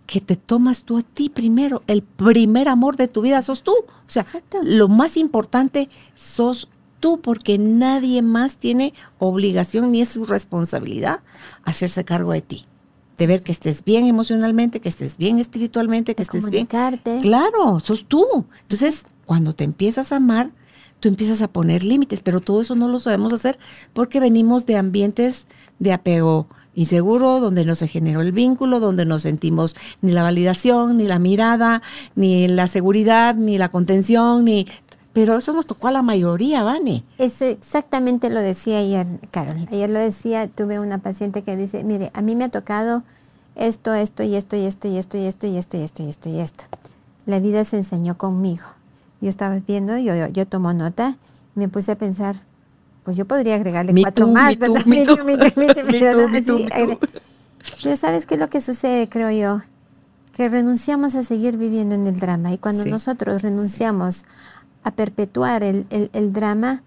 que 0.06 0.22
te 0.22 0.36
tomas 0.36 0.84
tú 0.84 0.98
a 0.98 1.02
ti 1.02 1.30
primero. 1.30 1.84
El 1.88 2.04
primer 2.04 2.68
amor 2.68 2.96
de 2.96 3.08
tu 3.08 3.22
vida 3.22 3.42
sos 3.42 3.64
tú. 3.64 3.72
O 3.72 4.10
sea, 4.10 4.26
lo 4.64 4.88
más 4.88 5.18
importante 5.18 5.90
sos 6.16 6.70
tú 7.00 7.20
porque 7.22 7.58
nadie 7.58 8.22
más 8.22 8.58
tiene 8.58 8.94
obligación 9.20 9.92
ni 9.92 10.02
es 10.02 10.10
su 10.10 10.26
responsabilidad 10.26 11.22
hacerse 11.64 12.04
cargo 12.06 12.34
de 12.34 12.42
ti. 12.42 12.66
De 13.18 13.28
ver 13.28 13.44
que 13.44 13.54
estés 13.54 13.84
bien 13.86 14.08
emocionalmente, 14.08 14.82
que 14.82 14.90
estés 14.90 15.18
bien 15.18 15.40
espiritualmente, 15.40 16.16
que 16.16 16.24
estés 16.24 16.50
bien. 16.50 16.68
Claro, 17.22 17.80
sos 17.80 18.06
tú. 18.06 18.46
Entonces, 18.64 19.04
cuando 19.26 19.54
te 19.54 19.64
empiezas 19.64 20.12
a 20.12 20.18
amar, 20.18 20.52
tú 21.06 21.10
empiezas 21.10 21.44
a 21.44 21.48
poner 21.48 21.84
límites, 21.84 22.24
pero 22.24 22.42
todo 22.42 22.62
eso 22.62 22.74
no 22.74 22.88
lo 22.88 22.98
sabemos 22.98 23.32
hacer 23.32 23.60
porque 23.94 24.20
venimos 24.20 24.66
de 24.66 24.76
ambientes 24.76 25.46
de 25.78 25.94
apego 25.94 26.48
inseguro, 26.74 27.40
donde 27.40 27.64
no 27.64 27.76
se 27.76 27.88
generó 27.88 28.22
el 28.22 28.32
vínculo, 28.32 28.80
donde 28.80 29.06
no 29.06 29.20
sentimos 29.20 29.76
ni 30.02 30.14
la 30.14 30.24
validación, 30.24 30.98
ni 30.98 31.06
la 31.06 31.20
mirada, 31.20 31.84
ni 32.16 32.48
la 32.48 32.66
seguridad, 32.66 33.36
ni 33.36 33.60
la 33.60 33.70
contención, 33.70 34.46
ni 34.46 34.66
pero 35.14 35.38
eso 35.38 35.54
nos 35.54 35.68
tocó 35.68 35.90
a 35.90 35.92
la 35.92 36.02
mayoría, 36.02 36.64
Vane. 36.64 37.04
Eso 37.20 37.46
exactamente 37.46 38.32
lo 38.32 38.40
decía 38.40 38.80
ayer, 38.80 39.06
Carol. 39.30 39.68
Ayer 39.72 39.92
lo 39.92 40.00
decía, 40.00 40.48
tuve 40.48 40.80
una 40.80 40.98
paciente 40.98 41.44
que 41.44 41.56
dice, 41.56 41.84
mire, 41.84 42.10
a 42.16 42.24
mí 42.24 42.36
me 42.36 42.46
ha 42.46 42.50
tocado 42.50 43.04
esto, 43.54 43.94
esto 43.94 44.24
y 44.24 44.36
esto 44.36 44.56
y 44.56 44.66
esto 44.66 44.88
y 44.88 44.98
esto 44.98 45.18
y 45.18 45.28
esto 45.28 45.46
y 45.46 45.58
esto 45.58 45.78
y 45.78 45.82
esto 45.84 46.02
y 46.02 46.10
esto 46.10 46.30
y 46.30 46.40
esto. 46.40 46.64
La 47.28 47.40
vida 47.40 47.64
se 47.64 47.78
enseñó 47.78 48.18
conmigo. 48.18 48.66
Yo 49.22 49.30
estaba 49.30 49.60
viendo, 49.60 49.98
yo, 49.98 50.16
yo, 50.16 50.28
yo 50.28 50.46
tomo 50.46 50.74
nota 50.74 51.18
y 51.56 51.60
me 51.60 51.70
puse 51.70 51.92
a 51.94 51.98
pensar, 51.98 52.36
pues 53.04 53.18
yo 53.18 53.26
podría 53.26 53.56
agregarle 53.56 53.94
cuatro 54.02 54.28
más, 54.28 54.58
¿verdad? 54.58 54.82
Pero 57.84 57.96
¿sabes 57.96 58.26
qué 58.26 58.34
es 58.34 58.40
lo 58.40 58.50
que 58.50 58.62
sucede, 58.62 59.08
creo 59.10 59.30
yo? 59.32 59.62
Que 60.34 60.50
renunciamos 60.50 61.16
a 61.16 61.24
seguir 61.24 61.56
viviendo 61.58 61.96
en 61.96 62.08
el 62.08 62.20
drama 62.20 62.52
y 62.52 62.58
cuando 62.58 62.84
nosotros 62.86 63.42
renunciamos 63.44 64.26
a 64.84 64.92
perpetuar 64.92 65.64
el, 65.64 66.34
drama, 66.34 66.84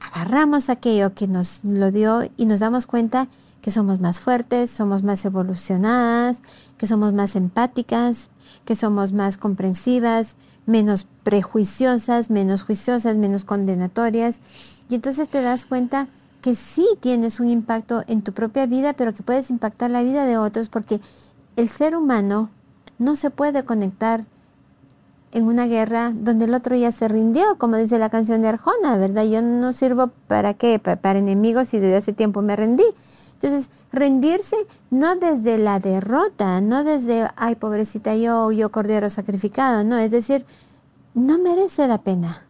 agarramos 0.00 0.68
aquello 0.68 1.14
que 1.14 1.26
nos 1.26 1.64
lo 1.64 1.90
dio 1.90 2.28
y 2.36 2.46
nos 2.46 2.60
damos 2.60 2.86
cuenta 2.86 3.28
que 3.62 3.70
somos 3.70 3.98
más 4.00 4.20
fuertes, 4.20 4.70
somos 4.70 5.02
más 5.02 5.24
evolucionadas, 5.24 6.42
que 6.76 6.86
somos 6.86 7.12
más 7.12 7.34
empáticas, 7.34 8.30
que 8.64 8.74
somos 8.74 9.12
más 9.12 9.38
comprensivas, 9.38 10.36
menos 10.66 11.06
prejuiciosas, 11.22 12.30
menos 12.30 12.62
juiciosas, 12.62 13.16
menos 13.16 13.44
condenatorias. 13.44 14.40
Y 14.88 14.96
entonces 14.96 15.28
te 15.28 15.40
das 15.40 15.66
cuenta 15.66 16.08
que 16.42 16.54
sí 16.54 16.86
tienes 17.00 17.40
un 17.40 17.48
impacto 17.48 18.04
en 18.06 18.22
tu 18.22 18.32
propia 18.32 18.66
vida, 18.66 18.92
pero 18.92 19.14
que 19.14 19.22
puedes 19.22 19.50
impactar 19.50 19.90
la 19.90 20.02
vida 20.02 20.26
de 20.26 20.38
otros 20.38 20.68
porque 20.68 21.00
el 21.56 21.68
ser 21.68 21.96
humano 21.96 22.50
no 22.98 23.16
se 23.16 23.30
puede 23.30 23.64
conectar 23.64 24.26
en 25.32 25.44
una 25.44 25.66
guerra 25.66 26.12
donde 26.14 26.46
el 26.46 26.54
otro 26.54 26.76
ya 26.76 26.90
se 26.90 27.08
rindió, 27.08 27.58
como 27.58 27.76
dice 27.76 27.98
la 27.98 28.10
canción 28.10 28.42
de 28.42 28.48
Arjona, 28.48 28.96
¿verdad? 28.96 29.24
Yo 29.24 29.42
no 29.42 29.72
sirvo 29.72 30.10
para 30.28 30.54
qué, 30.54 30.78
para, 30.78 31.18
enemigos 31.18 31.74
y 31.74 31.78
desde 31.78 31.96
hace 31.96 32.12
tiempo 32.12 32.42
me 32.42 32.56
rendí. 32.56 32.84
Entonces, 33.46 33.70
rendirse 33.92 34.56
no 34.90 35.16
desde 35.16 35.58
la 35.58 35.78
derrota, 35.78 36.60
no 36.60 36.84
desde, 36.84 37.28
ay, 37.36 37.54
pobrecita 37.54 38.16
yo, 38.16 38.50
yo 38.50 38.70
cordero 38.70 39.08
sacrificado, 39.08 39.84
no, 39.84 39.96
es 39.98 40.10
decir, 40.10 40.44
no 41.14 41.38
merece 41.38 41.86
la 41.86 41.98
pena 41.98 42.46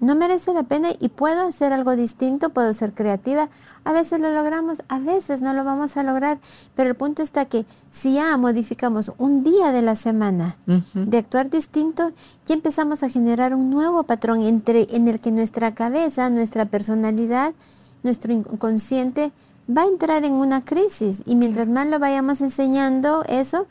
no 0.00 0.14
merece 0.14 0.52
la 0.52 0.62
pena 0.62 0.90
y 0.98 1.08
puedo 1.08 1.46
hacer 1.46 1.72
algo 1.72 1.96
distinto, 1.96 2.50
puedo 2.50 2.72
ser 2.72 2.94
creativa. 2.94 3.48
A 3.84 3.92
veces 3.92 4.20
lo 4.20 4.32
logramos, 4.32 4.82
a 4.88 4.98
veces 4.98 5.42
no 5.42 5.52
lo 5.54 5.64
vamos 5.64 5.96
a 5.96 6.02
lograr, 6.02 6.38
pero 6.74 6.90
el 6.90 6.94
punto 6.94 7.22
está 7.22 7.46
que 7.46 7.66
si 7.90 8.14
ya 8.14 8.36
modificamos 8.36 9.12
un 9.18 9.42
día 9.42 9.72
de 9.72 9.82
la 9.82 9.96
semana 9.96 10.56
de 10.94 11.18
actuar 11.18 11.50
distinto, 11.50 12.12
ya 12.46 12.54
empezamos 12.54 13.02
a 13.02 13.08
generar 13.08 13.54
un 13.54 13.70
nuevo 13.70 14.04
patrón 14.04 14.42
entre, 14.42 14.86
en 14.90 15.08
el 15.08 15.20
que 15.20 15.32
nuestra 15.32 15.74
cabeza, 15.74 16.30
nuestra 16.30 16.66
personalidad, 16.66 17.54
nuestro 18.02 18.32
inconsciente 18.32 19.32
va 19.68 19.82
a 19.82 19.86
entrar 19.86 20.24
en 20.24 20.34
una 20.34 20.64
crisis 20.64 21.22
y 21.26 21.36
mientras 21.36 21.68
más 21.68 21.86
lo 21.86 21.98
vayamos 21.98 22.40
enseñando 22.40 23.22
eso, 23.28 23.66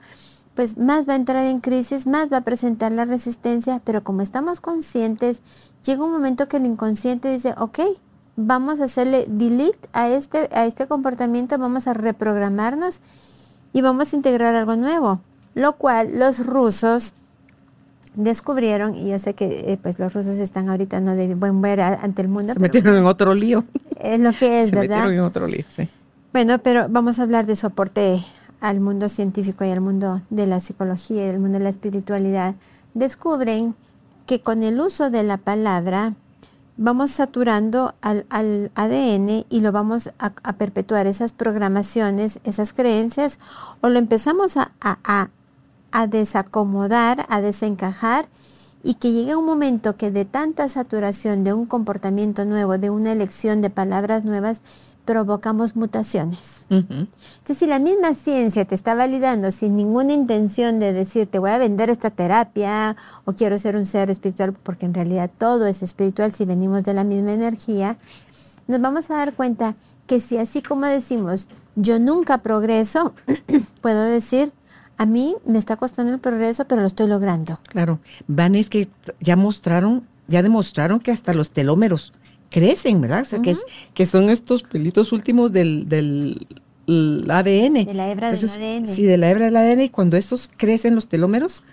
pues 0.54 0.78
más 0.78 1.08
va 1.08 1.14
a 1.14 1.18
entrar 1.18 1.46
en 1.46 1.60
crisis, 1.60 2.08
más 2.08 2.32
va 2.32 2.38
a 2.38 2.42
presentar 2.42 2.92
la 2.92 3.06
resistencia, 3.06 3.82
pero 3.84 4.04
como 4.04 4.22
estamos 4.22 4.60
conscientes, 4.60 5.42
llega 5.84 6.04
un 6.04 6.12
momento 6.12 6.48
que 6.48 6.58
el 6.58 6.66
inconsciente 6.66 7.32
dice, 7.32 7.54
ok, 7.58 7.80
vamos 8.36 8.82
a 8.82 8.86
hacerle 8.86 9.26
delete 9.30 9.90
a 9.94 10.10
este, 10.10 10.50
a 10.52 10.66
este 10.66 10.88
comportamiento, 10.88 11.58
vamos 11.58 11.88
a 11.88 11.94
reprogramarnos 11.94 13.02
y 13.74 13.82
vamos 13.82 14.14
a 14.14 14.16
integrar 14.16 14.56
algo 14.56 14.76
nuevo. 14.76 15.22
Lo 15.54 15.74
cual 15.74 16.20
los 16.20 16.46
rusos 16.46 17.14
descubrieron, 18.16 18.96
y 18.96 19.10
yo 19.10 19.20
sé 19.20 19.34
que 19.34 19.72
eh, 19.72 19.80
pues 19.82 20.00
los 20.00 20.14
rusos 20.14 20.38
están 20.40 20.70
ahorita 20.70 21.02
no 21.02 21.16
de 21.16 21.34
buen 21.36 21.62
ver 21.62 21.82
ante 21.82 22.22
el 22.22 22.30
mundo. 22.30 22.54
Se 22.54 22.60
metieron 22.60 22.96
en 22.96 23.06
otro 23.06 23.34
lío. 23.34 23.64
Es 24.00 24.20
lo 24.20 24.34
que 24.34 24.64
es, 24.64 24.70
Se 24.70 24.76
¿verdad? 24.76 24.98
metieron 24.98 25.14
en 25.14 25.20
otro 25.22 25.48
lío, 25.48 25.66
sí. 25.70 25.90
Bueno, 26.34 26.60
pero 26.60 26.88
vamos 26.90 27.20
a 27.20 27.24
hablar 27.24 27.46
de 27.46 27.56
soporte 27.56 28.24
al 28.60 28.80
mundo 28.80 29.10
científico 29.10 29.64
y 29.66 29.72
al 29.72 29.82
mundo 29.82 30.22
de 30.30 30.46
la 30.46 30.60
psicología 30.60 31.26
y 31.26 31.30
al 31.30 31.40
mundo 31.40 31.58
de 31.58 31.64
la 31.64 31.70
espiritualidad, 31.70 32.56
descubren 32.94 33.76
que 34.26 34.42
con 34.42 34.64
el 34.64 34.80
uso 34.80 35.10
de 35.10 35.24
la 35.24 35.38
palabra 35.38 36.14
vamos 36.76 37.12
saturando 37.12 37.96
al, 38.02 38.26
ADN 38.76 39.46
y 39.50 39.62
lo 39.62 39.72
vamos 39.72 40.12
a, 40.20 40.32
perpetuar 40.54 41.08
esas 41.08 41.32
programaciones, 41.32 42.40
esas 42.44 42.74
creencias, 42.74 43.40
o 43.82 43.90
lo 43.90 43.98
empezamos 44.00 44.58
a, 44.58 44.72
a 44.80 46.08
desacomodar, 46.08 47.26
a 47.30 47.42
desencajar 47.42 48.28
y 48.88 48.94
que 48.94 49.12
llegue 49.12 49.36
un 49.36 49.44
momento 49.44 49.98
que 49.98 50.12
de 50.12 50.24
tanta 50.24 50.70
saturación 50.70 51.44
de 51.44 51.52
un 51.52 51.66
comportamiento 51.66 52.46
nuevo, 52.46 52.78
de 52.78 52.90
una 52.90 53.12
elección 53.12 53.62
de 53.62 53.70
palabras 53.70 54.24
nuevas, 54.24 54.62
provocamos 55.04 55.76
mutaciones. 55.76 56.66
Entonces, 56.70 57.58
si 57.58 57.68
la 57.68 57.80
misma 57.80 58.14
ciencia 58.14 58.64
te 58.64 58.76
está 58.76 58.96
validando 58.96 59.52
sin 59.52 59.76
ninguna 59.76 60.14
intención 60.14 60.80
de 60.80 60.94
decir, 60.94 61.28
te 61.28 61.38
voy 61.38 61.50
a 61.50 61.58
vender 61.58 61.90
esta 61.90 62.12
terapia 62.12 62.96
o 63.26 63.34
quiero 63.34 63.60
ser 63.60 63.76
un 63.76 63.86
ser 63.86 64.10
espiritual, 64.10 64.54
porque 64.54 64.86
en 64.86 64.94
realidad 64.94 65.30
todo 65.38 65.68
es 65.68 65.84
espiritual 65.84 66.32
si 66.32 66.46
venimos 66.46 66.86
de 66.86 66.94
la 66.94 67.04
misma 67.04 67.34
energía, 67.34 67.98
nos 68.68 68.80
vamos 68.80 69.12
a 69.12 69.16
dar 69.16 69.34
cuenta 69.34 69.76
que 70.06 70.22
si 70.22 70.38
así 70.38 70.62
como 70.62 70.86
decimos, 70.86 71.50
yo 71.76 72.00
nunca 72.00 72.38
progreso, 72.38 73.14
puedo 73.82 74.04
decir, 74.04 74.54
a 74.98 75.06
mí 75.06 75.36
me 75.46 75.58
está 75.58 75.78
costando 75.78 76.14
el 76.14 76.20
progreso, 76.20 76.66
pero 76.68 76.82
lo 76.82 76.88
estoy 76.88 77.08
logrando. 77.08 77.60
Claro, 77.70 78.00
van 78.28 78.56
es 78.56 78.70
que 78.70 78.88
ya 79.20 79.36
mostraron, 79.36 80.08
ya 80.28 80.42
demostraron 80.42 81.00
que 81.00 81.12
hasta 81.12 81.34
los 81.34 81.52
telómeros 81.52 82.14
crecen, 82.50 83.02
¿verdad? 83.02 83.22
O 83.22 83.26
sea, 83.26 83.42
que, 83.42 83.52
es, 83.52 83.66
que 83.94 84.06
son 84.06 84.30
estos 84.30 84.64
pelitos 84.64 85.12
últimos 85.12 85.52
del, 85.52 85.88
del 85.88 86.48
ADN. 87.30 87.86
De 87.86 87.94
la 87.94 88.10
hebra 88.10 88.32
del 88.32 88.50
ADN. 88.50 88.94
Sí, 88.94 89.04
de 89.04 89.18
la 89.18 89.30
hebra 89.30 89.46
del 89.46 89.58
ADN. 89.58 89.82
Y 89.82 89.90
cuando 89.90 90.18
estos 90.18 90.50
crecen 90.56 90.96
los 90.96 91.08
telómeros, 91.08 91.64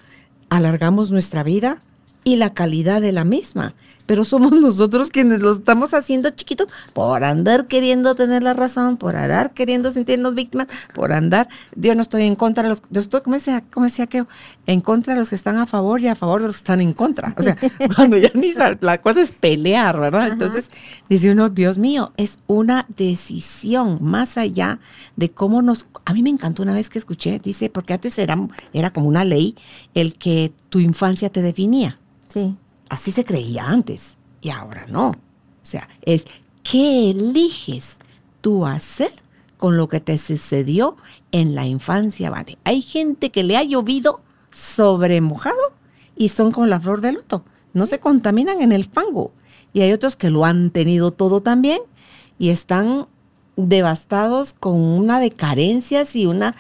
alargamos 0.51 1.11
nuestra 1.11 1.43
vida 1.43 1.79
y 2.25 2.37
la 2.37 2.53
calidad 2.53 3.01
de 3.01 3.13
la 3.13 3.25
misma 3.25 3.75
pero 4.07 4.25
somos 4.25 4.53
nosotros 4.61 5.11
quienes 5.11 5.41
lo 5.41 5.53
estamos 5.53 5.95
haciendo 5.95 6.31
chiquitos 6.31 6.69
por 6.93 7.25
andar 7.25 7.67
queriendo 7.67 8.15
tener 8.15 8.43
la 8.43 8.55
razón, 8.55 8.97
por 8.97 9.17
andar 9.17 9.53
queriendo 9.53 9.91
sentirnos 9.91 10.35
víctimas, 10.35 10.69
por 10.95 11.13
andar, 11.13 11.49
yo 11.77 11.95
no 11.95 12.03
estoy 12.03 12.25
en 12.25 12.37
contra 12.37 12.63
de 12.63 12.71
los, 12.71 12.83
yo 12.91 13.01
estoy, 13.01 13.21
¿cómo 13.23 13.35
decía, 13.35 13.65
cómo 13.73 13.85
decía 13.85 14.07
que? 14.07 14.25
En 14.67 14.81
contra 14.81 15.15
de 15.15 15.21
los 15.21 15.29
que 15.29 15.35
están 15.35 15.57
a 15.57 15.67
favor 15.67 16.01
y 16.01 16.09
a 16.09 16.15
favor 16.15 16.41
de 16.41 16.47
los 16.47 16.57
que 16.57 16.61
están 16.61 16.81
en 16.81 16.93
contra. 16.93 17.35
O 17.37 17.43
sea, 17.43 17.57
cuando 17.97 18.17
ya 18.17 18.31
ni 18.35 18.53
la 18.81 19.01
cosa 19.01 19.21
es 19.21 19.33
pelear, 19.33 19.99
¿verdad? 19.99 20.29
Entonces, 20.29 20.71
dice 21.09 21.31
uno, 21.33 21.49
Dios 21.49 21.79
mío, 21.79 22.13
es 22.17 22.39
una 22.47 22.87
decisión 22.97 23.99
más 24.01 24.39
allá 24.39 24.79
de 25.17 25.31
cómo 25.31 25.63
nos, 25.63 25.87
a 26.05 26.13
mí 26.15 26.23
me 26.23 26.31
encantó 26.31 26.63
una 26.63 26.75
vez 26.75 26.91
que 26.91 26.99
escuché, 26.99 27.39
dice, 27.39 27.71
porque 27.71 27.93
antes 27.93 28.19
era, 28.19 28.39
era 28.73 28.93
como 28.93 29.09
una 29.09 29.25
ley 29.25 29.57
el 29.95 30.17
que 30.17 30.53
tu 30.69 30.79
infancia 30.79 31.31
te 31.31 31.43
definía. 31.43 31.99
Sí. 32.29 32.57
Así 32.95 33.11
se 33.11 33.25
creía 33.25 33.67
antes 33.67 34.19
y 34.41 34.51
ahora 34.51 34.87
no. 34.89 35.09
O 35.09 35.17
sea, 35.63 35.89
es 36.03 36.27
qué 36.63 37.11
eliges 37.11 37.97
tú 38.41 38.67
hacer 38.67 39.11
con 39.57 39.77
lo 39.77 39.89
que 39.89 39.99
te 39.99 40.17
sucedió 40.17 40.97
en 41.33 41.57
la 41.57 41.67
infancia, 41.67 42.31
¿vale? 42.31 42.57
Hay 42.63 42.83
gente 42.83 43.31
que 43.31 43.43
le 43.43 43.57
ha 43.57 43.65
llovido 43.65 44.21
sobre 44.53 45.21
mojado 45.21 45.73
y 46.15 46.29
son 46.29 46.53
con 46.53 46.71
la 46.71 46.79
flor 46.79 47.01
de 47.01 47.11
loto. 47.11 47.45
No 47.73 47.87
se 47.87 47.99
contaminan 47.99 48.63
en 48.63 48.71
el 48.71 48.85
fango. 48.85 49.33
Y 49.73 49.81
hay 49.81 49.93
otros 49.93 50.15
que 50.15 50.31
lo 50.31 50.45
han 50.45 50.71
tenido 50.71 51.11
todo 51.11 51.41
también 51.43 51.81
y 52.39 52.51
están 52.51 53.09
devastados 53.57 54.55
con 54.55 54.77
una 54.81 55.19
de 55.19 55.33
carencias 55.33 56.15
y 56.15 56.27
una 56.27 56.55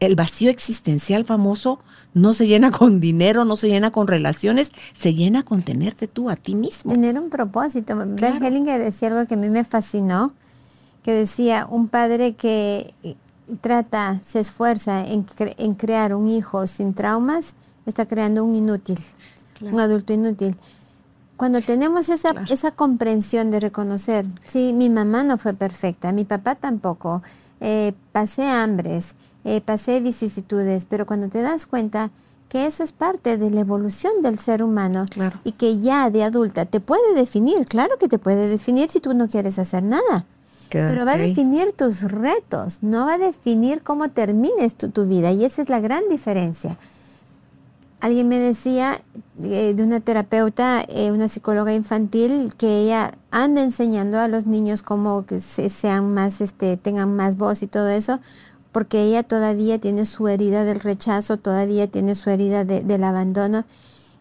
el 0.00 0.16
vacío 0.16 0.50
existencial 0.50 1.24
famoso 1.24 1.80
no 2.14 2.34
se 2.34 2.46
llena 2.46 2.70
con 2.70 3.00
dinero, 3.00 3.44
no 3.44 3.56
se 3.56 3.68
llena 3.68 3.90
con 3.90 4.06
relaciones, 4.06 4.72
se 4.92 5.14
llena 5.14 5.42
con 5.44 5.62
tenerte 5.62 6.08
tú 6.08 6.30
a 6.30 6.36
ti 6.36 6.54
mismo. 6.54 6.92
Tener 6.92 7.18
un 7.18 7.30
propósito. 7.30 7.96
Claro. 8.16 8.44
Hellinger 8.44 8.82
decía 8.82 9.08
algo 9.08 9.26
que 9.26 9.34
a 9.34 9.38
mí 9.38 9.48
me 9.48 9.64
fascinó, 9.64 10.32
que 11.02 11.12
decía, 11.12 11.66
un 11.68 11.88
padre 11.88 12.34
que 12.34 12.94
trata, 13.60 14.20
se 14.22 14.40
esfuerza 14.40 15.04
en, 15.06 15.24
crear 15.74 16.14
un 16.14 16.28
hijo 16.28 16.66
sin 16.66 16.94
traumas, 16.94 17.54
está 17.86 18.06
creando 18.06 18.44
un 18.44 18.54
inútil, 18.54 18.98
un 19.60 19.80
adulto 19.80 20.12
inútil. 20.12 20.56
Cuando 21.42 21.60
tenemos 21.60 22.08
esa, 22.08 22.36
esa 22.48 22.70
comprensión 22.70 23.50
de 23.50 23.58
reconocer, 23.58 24.24
sí, 24.46 24.72
mi 24.72 24.88
mamá 24.88 25.24
no 25.24 25.38
fue 25.38 25.54
perfecta, 25.54 26.12
mi 26.12 26.24
papá 26.24 26.54
tampoco, 26.54 27.20
eh, 27.60 27.94
pasé 28.12 28.46
hambres, 28.46 29.16
eh, 29.42 29.60
pasé 29.60 30.00
vicisitudes, 30.00 30.86
pero 30.86 31.04
cuando 31.04 31.28
te 31.28 31.42
das 31.42 31.66
cuenta 31.66 32.12
que 32.48 32.66
eso 32.66 32.84
es 32.84 32.92
parte 32.92 33.38
de 33.38 33.50
la 33.50 33.62
evolución 33.62 34.22
del 34.22 34.38
ser 34.38 34.62
humano 34.62 35.04
y 35.42 35.50
que 35.50 35.80
ya 35.80 36.10
de 36.10 36.22
adulta 36.22 36.64
te 36.64 36.78
puede 36.78 37.12
definir, 37.12 37.66
claro 37.66 37.98
que 37.98 38.06
te 38.06 38.20
puede 38.20 38.46
definir 38.46 38.88
si 38.88 39.00
tú 39.00 39.12
no 39.12 39.26
quieres 39.26 39.58
hacer 39.58 39.82
nada, 39.82 40.26
pero 40.70 41.04
va 41.04 41.14
a 41.14 41.18
definir 41.18 41.72
tus 41.72 42.02
retos, 42.02 42.84
no 42.84 43.06
va 43.06 43.14
a 43.14 43.18
definir 43.18 43.82
cómo 43.82 44.10
termines 44.10 44.76
tu, 44.76 44.90
tu 44.90 45.06
vida 45.06 45.32
y 45.32 45.44
esa 45.44 45.62
es 45.62 45.68
la 45.68 45.80
gran 45.80 46.04
diferencia. 46.08 46.78
Alguien 48.02 48.26
me 48.26 48.40
decía 48.40 49.00
eh, 49.44 49.74
de 49.76 49.82
una 49.84 50.00
terapeuta, 50.00 50.84
eh, 50.88 51.12
una 51.12 51.28
psicóloga 51.28 51.72
infantil, 51.72 52.52
que 52.58 52.80
ella 52.80 53.12
anda 53.30 53.62
enseñando 53.62 54.18
a 54.18 54.26
los 54.26 54.44
niños 54.44 54.82
cómo 54.82 55.24
que 55.24 55.38
sean 55.38 56.12
más, 56.12 56.40
este, 56.40 56.76
tengan 56.76 57.14
más 57.14 57.36
voz 57.36 57.62
y 57.62 57.68
todo 57.68 57.86
eso, 57.86 58.18
porque 58.72 59.04
ella 59.04 59.22
todavía 59.22 59.78
tiene 59.78 60.04
su 60.04 60.26
herida 60.26 60.64
del 60.64 60.80
rechazo, 60.80 61.36
todavía 61.36 61.86
tiene 61.86 62.16
su 62.16 62.28
herida 62.28 62.64
del 62.64 63.04
abandono. 63.04 63.66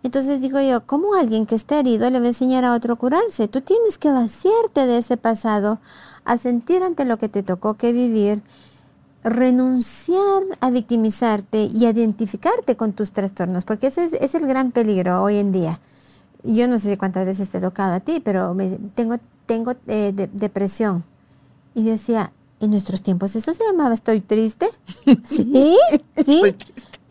Entonces 0.03 0.41
digo 0.41 0.61
yo, 0.61 0.85
¿cómo 0.85 1.15
alguien 1.15 1.47
que 1.47 1.55
está 1.55 1.79
herido 1.79 2.07
le 2.11 2.19
va 2.19 2.25
a 2.25 2.27
enseñar 2.27 2.65
a 2.65 2.75
otro 2.75 2.93
a 2.93 2.97
curarse? 2.97 3.47
Tú 3.47 3.61
tienes 3.61 3.97
que 3.97 4.11
vaciarte 4.11 4.85
de 4.85 4.99
ese 4.99 5.17
pasado, 5.17 5.79
a 6.23 6.37
sentir 6.37 6.83
ante 6.83 7.03
lo 7.03 7.17
que 7.17 7.29
te 7.29 7.41
tocó 7.41 7.73
que 7.73 7.93
vivir, 7.93 8.43
renunciar 9.23 10.43
a 10.59 10.71
victimizarte 10.71 11.69
y 11.73 11.85
a 11.85 11.91
identificarte 11.91 12.75
con 12.75 12.93
tus 12.93 13.11
trastornos, 13.11 13.65
porque 13.65 13.87
ese 13.87 14.05
es, 14.19 14.35
el 14.35 14.47
gran 14.47 14.71
peligro 14.71 15.21
hoy 15.21 15.37
en 15.37 15.51
día. 15.51 15.79
Yo 16.43 16.67
no 16.67 16.79
sé 16.79 16.97
cuántas 16.97 17.25
veces 17.25 17.49
te 17.49 17.59
he 17.59 17.61
tocado 17.61 17.93
a 17.93 17.99
ti, 17.99 18.19
pero 18.23 18.55
tengo, 18.95 19.17
tengo 19.45 19.75
eh, 19.87 20.11
depresión. 20.33 21.05
Y 21.75 21.83
decía, 21.83 22.31
en 22.61 22.69
nuestros 22.69 23.01
tiempos. 23.01 23.35
¿Eso 23.35 23.53
se 23.53 23.65
llamaba 23.65 23.93
estoy 23.93 24.21
triste? 24.21 24.67
Sí, 25.23 25.77
sí. 26.25 26.41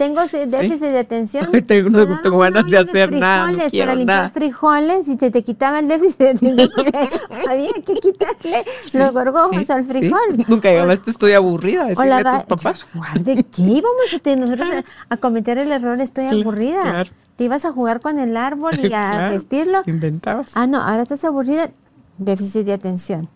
Tengo 0.00 0.22
déficit 0.22 0.92
de 0.92 0.98
atención. 0.98 1.52
tengo, 1.66 1.90
no 1.90 2.22
tengo 2.22 2.38
ganas 2.38 2.64
de 2.64 2.78
hacer 2.78 3.12
nada. 3.12 3.52
No 3.52 3.58
para 3.58 3.94
limpiar 3.94 4.30
frijoles 4.30 5.06
y 5.08 5.16
te, 5.16 5.30
te 5.30 5.42
quitaba 5.42 5.78
el 5.78 5.88
déficit 5.88 6.20
de 6.20 6.28
atención. 6.30 6.70
había 7.50 7.70
que 7.84 7.94
quitarle 7.96 8.64
los 8.94 9.12
gorgojos 9.12 9.68
al 9.68 9.84
frijol. 9.84 10.46
Nunca 10.48 10.72
llamaste 10.72 11.10
estoy 11.10 11.32
aburrida. 11.32 11.90
La 11.90 12.16
a 12.16 12.34
tus 12.36 12.44
papás. 12.44 12.86
¿De 13.20 13.44
qué 13.44 13.60
íbamos 13.60 14.14
a, 14.16 14.18
tener 14.20 14.38
nosotros 14.38 14.84
a, 15.10 15.16
cometer 15.18 15.58
el 15.58 15.70
error? 15.70 16.00
Estoy 16.00 16.28
aburrida. 16.28 17.04
Te 17.36 17.44
ibas 17.44 17.66
a 17.66 17.72
jugar 17.72 18.00
con 18.00 18.18
el 18.18 18.38
árbol 18.38 18.80
y 18.82 18.94
a 18.94 19.28
vestirlo. 19.28 19.82
Inventabas. 19.84 20.56
Ah, 20.56 20.66
no, 20.66 20.80
ahora 20.80 21.02
estás 21.02 21.26
aburrida. 21.26 21.68
Déficit 22.16 22.64
de 22.64 22.72
atención. 22.72 23.28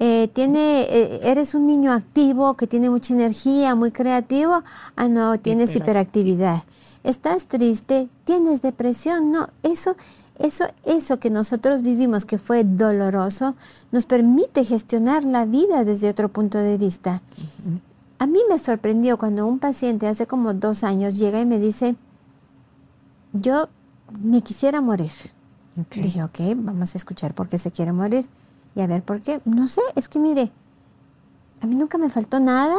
Eh, 0.00 0.28
tiene, 0.32 0.82
eh, 0.82 1.20
eres 1.22 1.54
un 1.54 1.66
niño 1.66 1.92
activo 1.92 2.54
que 2.54 2.66
tiene 2.66 2.90
mucha 2.90 3.14
energía, 3.14 3.74
muy 3.74 3.92
creativo, 3.92 4.62
ah, 4.96 5.08
no, 5.08 5.38
tienes 5.38 5.74
hiperactividad. 5.76 6.64
Estás 7.04 7.46
triste, 7.46 8.08
tienes 8.24 8.60
depresión, 8.60 9.30
no, 9.30 9.50
eso, 9.62 9.96
eso, 10.38 10.64
eso 10.84 11.20
que 11.20 11.30
nosotros 11.30 11.82
vivimos 11.82 12.24
que 12.24 12.38
fue 12.38 12.64
doloroso, 12.64 13.54
nos 13.92 14.06
permite 14.06 14.64
gestionar 14.64 15.22
la 15.24 15.44
vida 15.44 15.84
desde 15.84 16.08
otro 16.08 16.28
punto 16.28 16.58
de 16.58 16.76
vista. 16.76 17.22
A 18.18 18.26
mí 18.26 18.40
me 18.48 18.58
sorprendió 18.58 19.16
cuando 19.16 19.46
un 19.46 19.58
paciente 19.58 20.08
hace 20.08 20.26
como 20.26 20.54
dos 20.54 20.82
años 20.82 21.18
llega 21.18 21.40
y 21.40 21.46
me 21.46 21.58
dice, 21.58 21.94
yo 23.32 23.68
me 24.20 24.42
quisiera 24.42 24.80
morir. 24.80 25.12
Dije, 25.90 26.22
ok, 26.22 26.38
vamos 26.56 26.94
a 26.94 26.98
escuchar 26.98 27.34
por 27.34 27.48
qué 27.48 27.58
se 27.58 27.70
quiere 27.70 27.92
morir. 27.92 28.28
Y 28.74 28.80
a 28.80 28.86
ver, 28.86 29.02
¿por 29.02 29.20
qué? 29.20 29.40
No 29.44 29.68
sé, 29.68 29.80
es 29.94 30.08
que 30.08 30.18
mire, 30.18 30.50
a 31.60 31.66
mí 31.66 31.74
nunca 31.74 31.98
me 31.98 32.08
faltó 32.08 32.40
nada. 32.40 32.76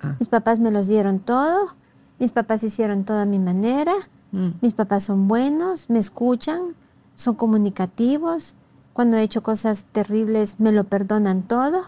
Ah. 0.00 0.16
Mis 0.18 0.28
papás 0.28 0.58
me 0.58 0.70
los 0.70 0.86
dieron 0.86 1.20
todo. 1.20 1.76
Mis 2.18 2.32
papás 2.32 2.62
hicieron 2.62 3.04
todo 3.04 3.18
a 3.18 3.26
mi 3.26 3.38
manera. 3.38 3.92
Mm. 4.32 4.48
Mis 4.60 4.72
papás 4.72 5.04
son 5.04 5.28
buenos, 5.28 5.90
me 5.90 5.98
escuchan, 5.98 6.74
son 7.14 7.34
comunicativos. 7.34 8.54
Cuando 8.92 9.16
he 9.16 9.22
hecho 9.22 9.42
cosas 9.42 9.84
terribles, 9.92 10.58
me 10.58 10.72
lo 10.72 10.84
perdonan 10.84 11.42
todo. 11.42 11.82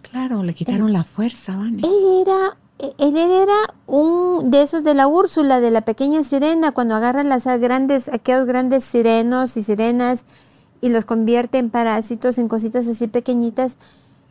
Claro, 0.00 0.42
le 0.42 0.54
quitaron 0.54 0.92
la 0.92 1.04
fuerza, 1.04 1.56
Vane. 1.56 1.82
Él 1.84 2.22
era, 2.26 2.56
él 2.98 3.16
era 3.16 3.74
un 3.86 4.50
de 4.50 4.62
esos 4.62 4.82
de 4.82 4.94
la 4.94 5.06
Úrsula, 5.06 5.60
de 5.60 5.70
la 5.70 5.82
pequeña 5.82 6.22
sirena, 6.22 6.72
cuando 6.72 6.94
agarran 6.94 7.28
las 7.28 7.44
grandes, 7.44 8.08
aquellos 8.08 8.46
grandes 8.46 8.82
sirenos 8.82 9.56
y 9.56 9.62
sirenas 9.62 10.24
y 10.82 10.90
los 10.90 11.06
convierte 11.06 11.56
en 11.56 11.70
parásitos, 11.70 12.36
en 12.36 12.48
cositas 12.48 12.86
así 12.86 13.06
pequeñitas. 13.06 13.78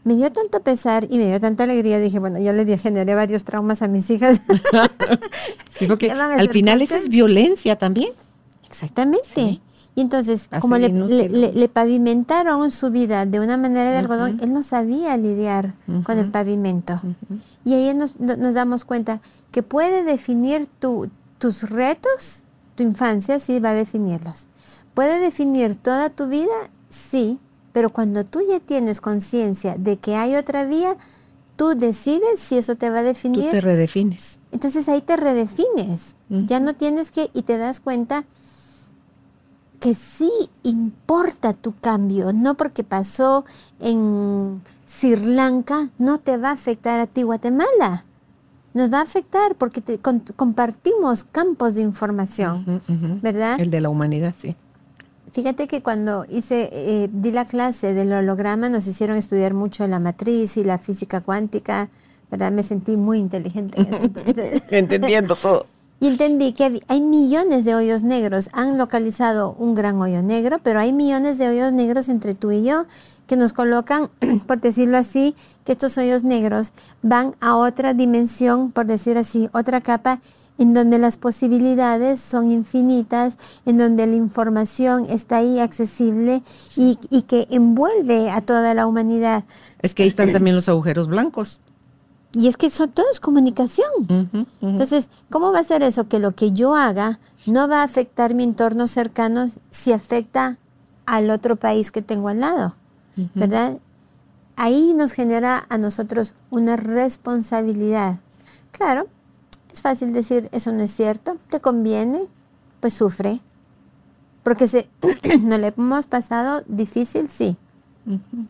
Me 0.03 0.15
dio 0.15 0.31
tanto 0.31 0.61
pesar 0.61 1.07
y 1.09 1.17
me 1.17 1.27
dio 1.27 1.39
tanta 1.39 1.63
alegría. 1.63 1.99
Dije, 1.99 2.19
bueno, 2.19 2.39
ya 2.39 2.51
le 2.51 2.77
generé 2.77 3.15
varios 3.15 3.43
traumas 3.43 3.81
a 3.81 3.87
mis 3.87 4.09
hijas. 4.09 4.41
sí, 5.79 5.87
porque 5.87 6.11
al 6.11 6.49
final 6.49 6.81
eso 6.81 6.95
es 6.95 7.07
violencia 7.07 7.77
también. 7.77 8.11
Exactamente. 8.67 9.61
Y 9.93 10.01
entonces, 10.01 10.49
como 10.59 10.77
le, 10.77 10.89
le, 10.89 11.69
pavimentaron 11.69 12.71
su 12.71 12.91
vida 12.91 13.25
de 13.25 13.39
una 13.41 13.57
manera 13.57 13.91
de 13.91 13.97
algodón, 13.97 14.39
él 14.41 14.53
no 14.53 14.63
sabía 14.63 15.17
lidiar 15.17 15.73
con 16.03 16.17
el 16.17 16.31
pavimento. 16.31 17.01
Y 17.65 17.73
ahí 17.73 17.93
nos, 17.93 18.19
nos, 18.19 18.53
damos 18.53 18.85
cuenta 18.85 19.21
que 19.51 19.63
puede 19.63 20.03
definir 20.03 20.67
tu, 20.79 21.09
tus 21.39 21.69
retos, 21.69 22.43
tu 22.75 22.83
infancia, 22.83 23.37
sí 23.39 23.59
va 23.59 23.71
a 23.71 23.73
definirlos. 23.73 24.47
¿Puede 24.93 25.19
definir 25.19 25.75
toda 25.75 26.09
tu 26.09 26.27
vida? 26.27 26.69
Sí, 26.89 27.39
pero 27.71 27.91
cuando 27.91 28.25
tú 28.25 28.41
ya 28.47 28.59
tienes 28.59 29.01
conciencia 29.01 29.75
de 29.77 29.97
que 29.97 30.15
hay 30.15 30.35
otra 30.35 30.65
vía, 30.65 30.97
tú 31.55 31.75
decides 31.75 32.39
si 32.39 32.57
eso 32.57 32.75
te 32.75 32.89
va 32.89 32.99
a 32.99 33.03
definir. 33.03 33.45
Tú 33.45 33.51
te 33.51 33.61
redefines. 33.61 34.39
Entonces 34.51 34.89
ahí 34.89 35.01
te 35.01 35.15
redefines. 35.15 36.15
Ya 36.29 36.59
no 36.59 36.75
tienes 36.75 37.11
que, 37.11 37.29
y 37.33 37.43
te 37.43 37.57
das 37.57 37.79
cuenta 37.79 38.25
que 39.79 39.93
sí 39.95 40.31
importa 40.63 41.53
tu 41.53 41.73
cambio, 41.73 42.33
no 42.33 42.55
porque 42.55 42.83
pasó 42.83 43.45
en 43.79 44.61
Sri 44.85 45.15
Lanka, 45.15 45.89
no 45.97 46.19
te 46.19 46.37
va 46.37 46.49
a 46.49 46.53
afectar 46.53 46.99
a 46.99 47.07
ti 47.07 47.23
Guatemala. 47.23 48.05
Nos 48.73 48.93
va 48.93 48.99
a 48.99 49.01
afectar 49.01 49.55
porque 49.55 49.81
compartimos 50.35 51.23
campos 51.23 51.75
de 51.75 51.81
información, 51.81 52.81
¿verdad? 53.21 53.59
El 53.59 53.71
de 53.71 53.81
la 53.81 53.89
humanidad, 53.89 54.33
sí. 54.37 54.55
Fíjate 55.31 55.67
que 55.67 55.81
cuando 55.81 56.25
hice, 56.29 56.69
eh, 56.73 57.09
di 57.11 57.31
la 57.31 57.45
clase 57.45 57.93
del 57.93 58.11
holograma, 58.11 58.67
nos 58.67 58.85
hicieron 58.87 59.15
estudiar 59.15 59.53
mucho 59.53 59.87
la 59.87 59.99
matriz 59.99 60.57
y 60.57 60.63
la 60.63 60.77
física 60.77 61.21
cuántica, 61.21 61.89
¿verdad? 62.29 62.51
Me 62.51 62.63
sentí 62.63 62.97
muy 62.97 63.19
inteligente. 63.19 63.87
Entendiendo 64.69 65.35
todo. 65.35 65.67
Y 66.01 66.07
entendí 66.07 66.51
que 66.51 66.81
hay 66.87 66.99
millones 66.99 67.63
de 67.63 67.75
hoyos 67.75 68.03
negros. 68.03 68.49
Han 68.53 68.77
localizado 68.77 69.55
un 69.59 69.75
gran 69.75 70.01
hoyo 70.01 70.23
negro, 70.23 70.57
pero 70.63 70.79
hay 70.79 70.93
millones 70.93 71.37
de 71.37 71.47
hoyos 71.47 71.71
negros 71.71 72.09
entre 72.09 72.33
tú 72.33 72.51
y 72.51 72.63
yo 72.63 72.85
que 73.27 73.37
nos 73.37 73.53
colocan, 73.53 74.09
por 74.47 74.59
decirlo 74.59 74.97
así, 74.97 75.35
que 75.63 75.71
estos 75.71 75.97
hoyos 75.97 76.23
negros 76.23 76.73
van 77.01 77.35
a 77.39 77.55
otra 77.55 77.93
dimensión, 77.93 78.71
por 78.71 78.87
decir 78.87 79.17
así, 79.17 79.47
otra 79.53 79.79
capa 79.79 80.19
en 80.57 80.73
donde 80.73 80.99
las 80.99 81.17
posibilidades 81.17 82.19
son 82.19 82.51
infinitas, 82.51 83.37
en 83.65 83.77
donde 83.77 84.05
la 84.05 84.15
información 84.15 85.05
está 85.09 85.37
ahí 85.37 85.59
accesible 85.59 86.43
y, 86.75 86.95
que 87.23 87.47
envuelve 87.49 88.29
a 88.29 88.41
toda 88.41 88.73
la 88.73 88.85
humanidad. 88.85 89.43
Es 89.81 89.95
que 89.95 90.03
ahí 90.03 90.07
están 90.07 90.31
también 90.31 90.55
los 90.55 90.69
agujeros 90.69 91.07
blancos. 91.07 91.61
Y 92.33 92.47
es 92.47 92.57
que 92.57 92.69
son, 92.69 92.91
todo 92.91 93.07
es 93.11 93.19
comunicación. 93.19 93.89
Entonces, 94.61 95.09
¿cómo 95.29 95.51
va 95.51 95.59
a 95.59 95.63
ser 95.63 95.83
eso? 95.83 96.07
Que 96.07 96.19
lo 96.19 96.31
que 96.31 96.51
yo 96.51 96.75
haga 96.75 97.19
no 97.45 97.67
va 97.67 97.81
a 97.81 97.83
afectar 97.83 98.33
mi 98.35 98.43
entorno 98.43 98.87
cercano 98.87 99.47
si 99.69 99.91
afecta 99.91 100.57
al 101.05 101.29
otro 101.29 101.55
país 101.55 101.91
que 101.91 102.01
tengo 102.01 102.29
al 102.29 102.39
lado, 102.41 102.75
¿verdad? 103.33 103.79
Ahí 104.55 104.93
nos 104.93 105.13
genera 105.13 105.65
a 105.69 105.77
nosotros 105.77 106.35
una 106.51 106.77
responsabilidad. 106.77 108.19
Claro, 108.71 109.07
es 109.71 109.81
fácil 109.81 110.13
decir, 110.13 110.49
eso 110.51 110.71
no 110.71 110.81
es 110.83 110.91
cierto, 110.91 111.37
te 111.49 111.59
conviene, 111.59 112.21
pues 112.79 112.93
sufre. 112.93 113.39
Porque 114.43 114.67
se, 114.67 114.89
no 115.43 115.57
le 115.57 115.73
hemos 115.75 116.07
pasado 116.07 116.63
difícil, 116.67 117.27
sí, 117.27 117.57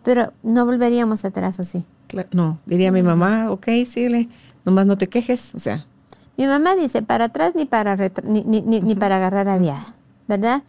pero 0.04 0.32
no 0.44 0.66
volveríamos 0.66 1.26
atrás, 1.26 1.60
¿o 1.60 1.64
sí? 1.64 1.86
no, 2.32 2.60
diría 2.66 2.92
mi 2.92 3.04
mamá, 3.04 3.52
ok, 3.52 3.68
síguele, 3.86 4.28
nomás 4.66 4.86
no 4.86 4.98
te 4.98 5.08
quejes, 5.08 5.56
o 5.56 5.60
sea. 5.60 5.86
Mi 6.38 6.46
mamá 6.46 6.76
dice, 6.76 7.02
para 7.02 7.26
atrás 7.26 7.54
ni 7.56 7.66
para, 7.66 7.96
ni, 8.24 8.44
ni, 8.44 8.62
ni, 8.62 8.96
para 8.96 9.18
agarrar 9.18 9.48
a 9.48 9.58
viada, 9.58 9.96
¿verdad? 10.28 10.64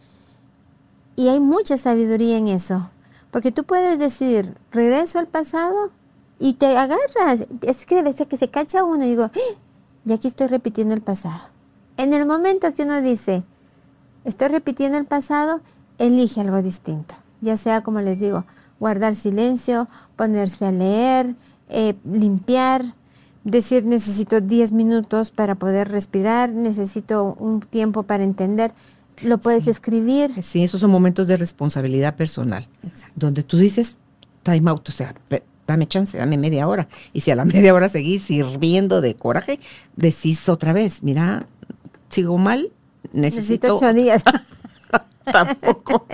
Y 1.15 1.29
hay 1.29 1.39
mucha 1.39 1.77
sabiduría 1.77 2.37
en 2.37 2.47
eso, 2.47 2.91
porque 3.31 3.51
tú 3.51 3.63
puedes 3.63 3.99
decir, 3.99 4.55
regreso 4.71 5.19
al 5.19 5.27
pasado 5.27 5.91
y 6.39 6.53
te 6.53 6.77
agarras. 6.77 7.45
Es 7.61 7.85
que 7.85 7.95
debe 7.95 8.13
ser 8.13 8.27
que 8.27 8.37
se 8.37 8.49
cacha 8.49 8.83
uno 8.83 9.05
y 9.05 9.09
digo, 9.09 9.23
¡Ah! 9.33 9.62
Y 10.05 10.13
aquí 10.13 10.27
estoy 10.27 10.47
repitiendo 10.47 10.93
el 10.93 11.01
pasado. 11.01 11.41
En 11.97 12.13
el 12.13 12.25
momento 12.25 12.73
que 12.73 12.83
uno 12.83 13.01
dice, 13.01 13.43
estoy 14.25 14.47
repitiendo 14.47 14.97
el 14.97 15.05
pasado, 15.05 15.61
elige 15.97 16.41
algo 16.41 16.61
distinto, 16.61 17.15
ya 17.41 17.57
sea 17.57 17.81
como 17.81 18.01
les 18.01 18.19
digo, 18.19 18.45
guardar 18.79 19.15
silencio, 19.15 19.87
ponerse 20.15 20.65
a 20.65 20.71
leer, 20.71 21.35
eh, 21.69 21.95
limpiar, 22.03 22.95
decir 23.43 23.85
necesito 23.85 24.41
10 24.41 24.71
minutos 24.71 25.31
para 25.31 25.55
poder 25.55 25.89
respirar, 25.89 26.53
necesito 26.53 27.35
un 27.39 27.59
tiempo 27.59 28.03
para 28.03 28.23
entender. 28.23 28.73
Lo 29.21 29.37
puedes 29.37 29.67
escribir. 29.67 30.31
Sí, 30.43 30.63
esos 30.63 30.81
son 30.81 30.89
momentos 30.89 31.27
de 31.27 31.37
responsabilidad 31.37 32.15
personal, 32.15 32.67
donde 33.15 33.43
tú 33.43 33.57
dices 33.57 33.97
time 34.41 34.69
out, 34.69 34.89
o 34.89 34.91
sea, 34.91 35.13
dame 35.67 35.87
chance, 35.87 36.17
dame 36.17 36.37
media 36.37 36.67
hora. 36.67 36.87
Y 37.13 37.21
si 37.21 37.31
a 37.31 37.35
la 37.35 37.45
media 37.45 37.73
hora 37.73 37.89
seguís 37.89 38.23
sirviendo 38.23 39.01
de 39.01 39.15
coraje, 39.15 39.59
decís 39.95 40.47
otra 40.49 40.73
vez, 40.73 41.03
mira, 41.03 41.45
sigo 42.09 42.37
mal, 42.37 42.71
necesito, 43.11 43.21
necesito 43.21 43.75
ocho 43.75 43.93
días. 43.93 44.23
tampoco. 45.23 46.05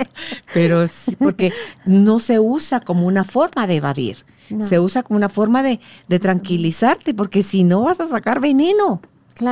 Pero 0.53 0.87
sí, 0.87 1.15
porque 1.17 1.53
no 1.85 2.19
se 2.19 2.39
usa 2.39 2.79
como 2.79 3.07
una 3.07 3.23
forma 3.23 3.67
de 3.67 3.77
evadir. 3.77 4.17
Se 4.65 4.79
usa 4.79 5.03
como 5.03 5.17
una 5.17 5.29
forma 5.29 5.61
de, 5.61 5.79
tranquilizarte, 6.19 7.13
porque 7.13 7.43
si 7.43 7.63
no 7.63 7.83
vas 7.83 7.99
a 7.99 8.07
sacar 8.07 8.39
veneno. 8.39 9.01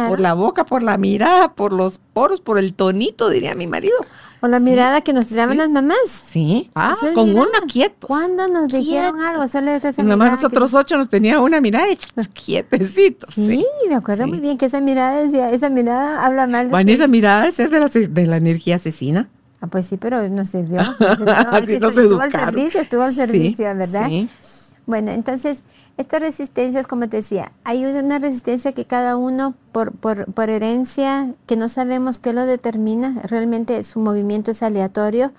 Por 0.09 0.19
la 0.19 0.33
boca, 0.33 0.65
por 0.65 0.83
la 0.83 0.97
mirada, 0.97 1.53
por 1.53 1.71
los 1.71 1.99
poros, 2.13 2.41
por 2.41 2.57
el 2.57 2.73
tonito, 2.73 3.29
diría 3.29 3.55
mi 3.55 3.67
marido. 3.67 3.95
O 4.41 4.47
la 4.47 4.59
mirada 4.59 5.01
que 5.01 5.13
nos 5.13 5.27
tiraban 5.27 5.57
las 5.57 5.69
mamás. 5.69 5.97
Sí. 6.29 6.69
Ah, 6.75 6.93
con 7.15 7.29
una 7.29 7.61
quieto. 7.67 8.07
¿Cuándo 8.07 8.47
nos 8.47 8.69
dijeron 8.69 9.19
algo? 9.21 9.47
Solo 9.47 9.71
Mi 9.97 10.03
mamá 10.03 10.29
nosotros 10.31 10.73
ocho 10.73 10.97
nos 10.97 11.09
tenía 11.09 11.39
una 11.39 11.59
mirada 11.59 11.85
quietecitos. 12.33 13.33
Sí, 13.33 13.65
me 13.89 13.95
acuerdo 13.95 14.27
muy 14.27 14.39
bien 14.39 14.57
que 14.57 14.65
esa 14.65 14.79
mirada 14.79 15.23
decía, 15.23 15.49
esa 15.49 15.69
mirada 15.69 16.25
habla 16.25 16.45
mal 16.47 16.65
de 16.67 16.71
Bueno, 16.71 16.91
esa 16.91 17.07
mirada 17.07 17.47
es 17.47 17.57
de 17.57 17.69
la, 17.79 17.87
de 17.87 18.25
la 18.25 18.37
energía 18.37 18.75
asesina. 18.75 19.29
Ah, 19.59 19.67
pues 19.67 19.87
sí, 19.87 19.97
pero 19.97 20.27
no 20.29 20.45
sirvió. 20.45 20.81
No 20.99 21.15
sirvió. 21.65 21.87
estuvo 21.89 22.21
al 22.21 22.31
servicio, 22.31 22.81
estuvo 22.81 23.01
al 23.01 23.13
servicio, 23.13 23.65
¿verdad? 23.75 24.07
Bueno, 24.87 25.11
entonces, 25.11 25.63
estas 25.97 26.21
resistencias, 26.21 26.87
como 26.87 27.09
te 27.09 27.17
decía, 27.17 27.51
hay 27.65 27.85
una 27.85 28.19
resistencia 28.19 28.71
que 28.71 28.85
cada 28.85 29.17
uno, 29.17 29.53
por, 29.73 29.91
por, 29.91 30.31
por 30.31 30.49
herencia, 30.49 31.33
que 31.45 31.57
no 31.57 31.67
sabemos 31.67 32.19
qué 32.19 32.31
lo 32.31 32.45
determina, 32.45 33.21
realmente 33.23 33.83
su 33.83 33.99
movimiento 33.99 34.51
es 34.51 34.63
aleatorio, 34.63 35.33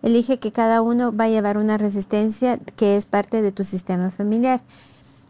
elige 0.00 0.38
que 0.38 0.52
cada 0.52 0.80
uno 0.80 1.14
va 1.14 1.24
a 1.24 1.28
llevar 1.28 1.58
una 1.58 1.76
resistencia 1.76 2.58
que 2.76 2.96
es 2.96 3.04
parte 3.04 3.42
de 3.42 3.52
tu 3.52 3.62
sistema 3.62 4.10
familiar. 4.10 4.62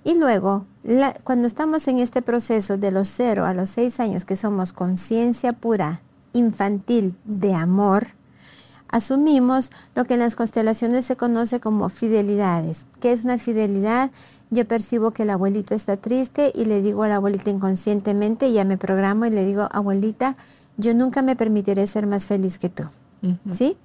Y 0.04 0.14
luego, 0.14 0.66
cuando 1.24 1.48
estamos 1.48 1.88
en 1.88 1.98
este 1.98 2.22
proceso 2.22 2.76
de 2.76 2.92
los 2.92 3.08
cero 3.08 3.44
a 3.44 3.54
los 3.54 3.70
seis 3.70 3.98
años, 3.98 4.24
que 4.24 4.36
somos 4.36 4.72
conciencia 4.72 5.52
pura, 5.52 6.00
infantil, 6.32 7.16
de 7.24 7.54
amor, 7.54 8.08
asumimos 8.88 9.70
lo 9.94 10.04
que 10.04 10.14
en 10.14 10.20
las 10.20 10.36
constelaciones 10.36 11.04
se 11.04 11.16
conoce 11.16 11.60
como 11.60 11.88
fidelidades. 11.88 12.86
¿Qué 13.00 13.12
es 13.12 13.24
una 13.24 13.38
fidelidad? 13.38 14.10
Yo 14.50 14.66
percibo 14.66 15.10
que 15.10 15.24
la 15.24 15.34
abuelita 15.34 15.74
está 15.74 15.96
triste 15.96 16.52
y 16.54 16.64
le 16.66 16.82
digo 16.82 17.02
a 17.02 17.08
la 17.08 17.16
abuelita 17.16 17.50
inconscientemente, 17.50 18.52
ya 18.52 18.64
me 18.64 18.78
programo 18.78 19.26
y 19.26 19.30
le 19.30 19.44
digo, 19.44 19.68
abuelita, 19.72 20.36
yo 20.76 20.94
nunca 20.94 21.22
me 21.22 21.36
permitiré 21.36 21.86
ser 21.86 22.06
más 22.06 22.26
feliz 22.26 22.58
que 22.58 22.68
tú. 22.68 22.84
¿Sí? 23.50 23.76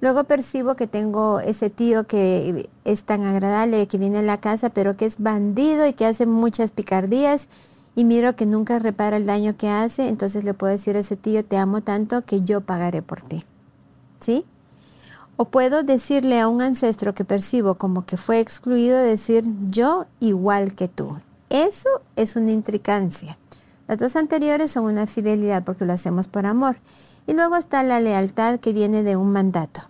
Luego 0.00 0.24
percibo 0.24 0.74
que 0.74 0.86
tengo 0.86 1.40
ese 1.40 1.70
tío 1.70 2.06
que 2.06 2.68
es 2.84 3.04
tan 3.04 3.22
agradable, 3.22 3.86
que 3.86 3.98
viene 3.98 4.18
a 4.18 4.22
la 4.22 4.38
casa, 4.38 4.70
pero 4.70 4.96
que 4.96 5.04
es 5.04 5.18
bandido 5.20 5.86
y 5.86 5.92
que 5.92 6.06
hace 6.06 6.26
muchas 6.26 6.70
picardías 6.70 7.48
y 7.94 8.04
miro 8.04 8.34
que 8.34 8.46
nunca 8.46 8.78
repara 8.78 9.16
el 9.16 9.26
daño 9.26 9.56
que 9.56 9.68
hace, 9.68 10.08
entonces 10.08 10.44
le 10.44 10.54
puedo 10.54 10.72
decir 10.72 10.96
a 10.96 11.00
ese 11.00 11.16
tío, 11.16 11.44
te 11.44 11.56
amo 11.56 11.82
tanto 11.82 12.22
que 12.24 12.42
yo 12.42 12.62
pagaré 12.62 13.02
por 13.02 13.22
ti. 13.22 13.44
¿Sí? 14.20 14.44
O 15.36 15.46
puedo 15.46 15.82
decirle 15.82 16.40
a 16.40 16.48
un 16.48 16.62
ancestro 16.62 17.14
que 17.14 17.24
percibo 17.24 17.76
como 17.76 18.04
que 18.04 18.16
fue 18.16 18.40
excluido, 18.40 18.98
decir 18.98 19.44
yo 19.68 20.06
igual 20.20 20.74
que 20.74 20.88
tú. 20.88 21.18
Eso 21.48 21.88
es 22.16 22.36
una 22.36 22.52
intricancia. 22.52 23.38
Las 23.88 23.98
dos 23.98 24.16
anteriores 24.16 24.70
son 24.70 24.84
una 24.84 25.06
fidelidad 25.06 25.64
porque 25.64 25.84
lo 25.84 25.92
hacemos 25.92 26.28
por 26.28 26.46
amor. 26.46 26.76
Y 27.26 27.32
luego 27.32 27.56
está 27.56 27.82
la 27.82 28.00
lealtad 28.00 28.60
que 28.60 28.72
viene 28.72 29.02
de 29.02 29.16
un 29.16 29.32
mandato. 29.32 29.82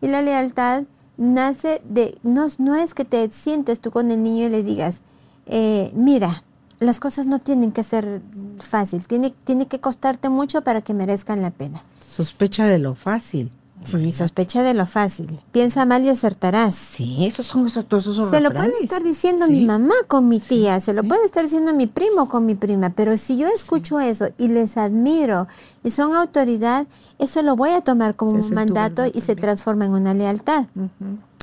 Y 0.00 0.08
la 0.08 0.22
lealtad 0.22 0.84
nace 1.16 1.80
de, 1.88 2.18
no, 2.22 2.46
no 2.58 2.74
es 2.74 2.94
que 2.94 3.04
te 3.04 3.30
sientes 3.30 3.80
tú 3.80 3.90
con 3.90 4.10
el 4.10 4.22
niño 4.22 4.46
y 4.46 4.48
le 4.50 4.62
digas, 4.62 5.02
eh, 5.46 5.92
mira, 5.94 6.42
las 6.80 7.00
cosas 7.00 7.26
no 7.26 7.38
tienen 7.38 7.72
que 7.72 7.82
ser 7.82 8.20
fácil, 8.58 9.06
tiene, 9.06 9.30
tiene 9.44 9.66
que 9.66 9.80
costarte 9.80 10.28
mucho 10.28 10.62
para 10.62 10.82
que 10.82 10.94
merezcan 10.94 11.42
la 11.42 11.50
pena. 11.50 11.82
Sospecha 12.14 12.64
de 12.66 12.78
lo 12.78 12.94
fácil. 12.94 13.50
Sí, 13.86 14.12
sospecha 14.12 14.62
de 14.62 14.74
lo 14.74 14.84
fácil. 14.84 15.38
Piensa 15.52 15.84
mal 15.84 16.04
y 16.04 16.08
acertarás. 16.08 16.74
Sí, 16.74 17.24
esos 17.24 17.46
son 17.46 17.66
esos, 17.66 17.84
esos 17.84 18.16
son 18.16 18.30
Se 18.30 18.40
lo 18.40 18.50
puede 18.50 18.72
estar 18.80 19.02
diciendo 19.02 19.46
mi 19.48 19.64
mamá 19.64 19.94
con 20.08 20.28
mi 20.28 20.40
tía, 20.40 20.80
se 20.80 20.92
lo 20.92 21.04
puede 21.04 21.24
estar 21.24 21.44
diciendo 21.44 21.72
mi 21.72 21.86
primo 21.86 22.28
con 22.28 22.44
mi 22.44 22.54
prima, 22.54 22.90
pero 22.90 23.16
si 23.16 23.36
yo 23.36 23.48
escucho 23.48 24.00
eso 24.00 24.28
y 24.38 24.48
les 24.48 24.76
admiro 24.76 25.46
y 25.84 25.90
son 25.90 26.14
autoridad, 26.14 26.86
eso 27.18 27.42
lo 27.42 27.54
voy 27.56 27.70
a 27.70 27.80
tomar 27.80 28.16
como 28.16 28.32
un 28.32 28.54
mandato 28.54 29.04
y 29.06 29.20
se 29.20 29.36
transforma 29.36 29.86
en 29.86 29.92
una 29.92 30.14
lealtad. 30.14 30.66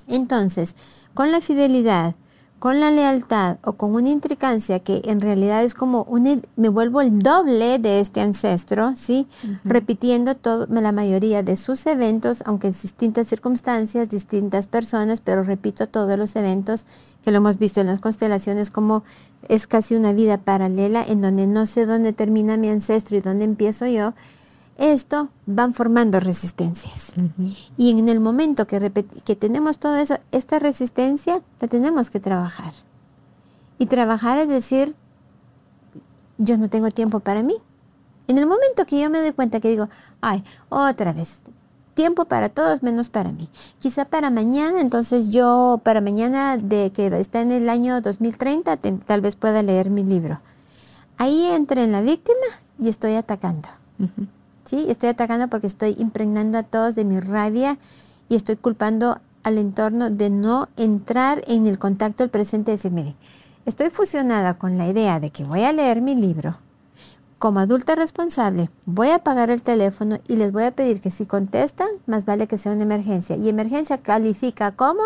Entonces, 0.08 0.76
con 1.14 1.32
la 1.32 1.39
fidelidad, 1.39 2.16
con 2.64 2.80
la 2.80 2.91
lealtad 2.91 3.57
o 3.66 3.74
con 3.74 3.93
una 3.93 4.07
intricancia 4.07 4.80
que 4.80 5.01
en 5.03 5.20
realidad 5.20 5.66
es 5.66 5.74
como 5.74 6.03
un, 6.03 6.43
me 6.55 6.70
vuelvo 6.70 7.01
el 7.01 7.20
doble 7.20 7.78
de 7.78 7.99
este 7.99 8.22
ancestro, 8.22 8.95
¿sí? 8.95 9.28
Repitiendo 9.66 10.38
todo, 10.38 10.66
la 10.70 10.93
mayoría 10.93 11.43
de 11.43 11.57
sus 11.57 11.86
eventos, 11.88 12.41
aunque 12.45 12.68
en 12.68 12.74
distintas 12.74 13.28
circunstancias, 13.28 14.07
distintas 14.07 14.68
personas, 14.68 15.20
pero 15.20 15.43
repito 15.43 15.89
todos 15.89 16.18
los 16.18 16.38
eventos 16.38 16.86
que 17.22 17.32
lo 17.32 17.39
hemos 17.39 17.59
visto 17.59 17.82
en 17.82 17.88
las 17.88 17.99
constelaciones 17.99 18.72
como 18.72 19.03
es 19.49 19.68
casi 19.68 19.97
una 19.97 20.14
vida 20.14 20.38
paralela 20.38 21.03
en 21.05 21.22
donde 21.22 21.47
no 21.47 21.66
sé 21.66 21.86
dónde 21.86 22.14
termina 22.14 22.55
mi 22.55 22.70
ancestro 22.70 23.18
y 23.18 23.20
dónde 23.20 23.43
empiezo 23.43 23.88
yo 23.88 24.14
esto 24.78 25.30
van 25.45 25.74
formando 25.74 26.19
resistencias. 26.19 27.13
Y 27.78 27.91
en 27.91 28.09
el 28.09 28.19
momento 28.19 28.67
que, 28.67 28.91
que 29.26 29.36
tenemos 29.36 29.78
todo 29.78 29.95
eso, 29.95 30.17
esta 30.32 30.59
resistencia 30.59 31.41
la 31.59 31.67
tenemos 31.67 32.09
que 32.09 32.19
trabajar. 32.19 32.74
Y 33.78 33.86
trabajar 33.86 34.38
es 34.39 34.47
decir, 34.47 34.95
yo 36.38 36.57
no 36.57 36.69
tengo 36.69 36.91
tiempo 36.91 37.19
para 37.19 37.43
mí. 37.43 37.55
En 38.28 38.38
el 38.38 38.45
momento 38.45 38.86
que 38.86 38.99
yo 38.99 39.09
me 39.09 39.19
doy 39.19 39.34
cuenta 39.34 39.59
que 39.59 39.69
digo, 39.69 39.89
ay, 40.21 40.43
otra 40.69 41.13
vez, 41.13 41.41
tiempo 41.93 42.26
para 42.26 42.49
todos 42.49 42.82
menos 42.82 43.09
para 43.09 43.32
mí. 43.32 43.49
Quizá 43.80 44.05
para 44.05 44.30
mañana, 44.30 44.82
entonces 44.82 45.30
yo 45.30 45.82
para 45.84 46.01
mañana 46.01 46.57
de 46.57 46.91
que 46.91 47.07
está 47.19 47.41
en 47.41 47.51
el 47.51 47.69
año 47.69 48.01
2030, 48.01 48.78
tal 48.78 49.21
vez 49.21 49.36
pueda 49.36 49.61
leer 49.61 49.89
mi 49.89 50.03
libro 50.03 50.39
ahí 51.17 51.45
entré 51.45 51.84
en 51.84 51.91
la 51.91 52.01
víctima 52.01 52.47
y 52.80 52.89
estoy 52.89 53.15
atacando. 53.15 53.69
¿Sí? 54.66 54.86
Estoy 54.89 55.09
atacando 55.09 55.47
porque 55.49 55.68
estoy 55.68 55.95
impregnando 55.99 56.57
a 56.57 56.64
todos 56.64 56.95
de 56.95 57.05
mi 57.05 57.20
rabia 57.20 57.78
y 58.30 58.36
estoy 58.36 58.55
culpando 58.55 59.20
al 59.43 59.57
entorno 59.57 60.09
de 60.09 60.30
no 60.30 60.70
entrar 60.78 61.43
en 61.47 61.68
el 61.68 61.78
contacto 61.78 62.24
del 62.24 62.30
presente 62.30 62.72
y 62.72 62.76
decir, 62.76 62.91
mire, 62.91 63.16
estoy 63.66 63.89
fusionada 63.89 64.57
con 64.57 64.78
la 64.78 64.88
idea 64.88 65.20
de 65.20 65.32
que 65.32 65.43
voy 65.43 65.64
a 65.64 65.74
leer 65.74 66.01
mi 66.01 66.16
libro. 66.16 66.57
Como 67.39 67.59
adulta 67.59 67.95
responsable, 67.95 68.70
voy 68.86 69.09
a 69.09 69.16
apagar 69.16 69.49
el 69.49 69.64
teléfono 69.64 70.20
y 70.30 70.38
les 70.38 70.53
voy 70.53 70.64
a 70.64 70.72
pedir 70.72 71.01
que 71.01 71.11
si 71.11 71.26
contestan, 71.26 71.89
más 72.05 72.26
vale 72.26 72.47
que 72.47 72.57
sea 72.57 72.72
una 72.72 72.84
emergencia. 72.84 73.36
Y 73.36 73.49
emergencia 73.49 73.97
califica 73.97 74.72
como 74.72 75.01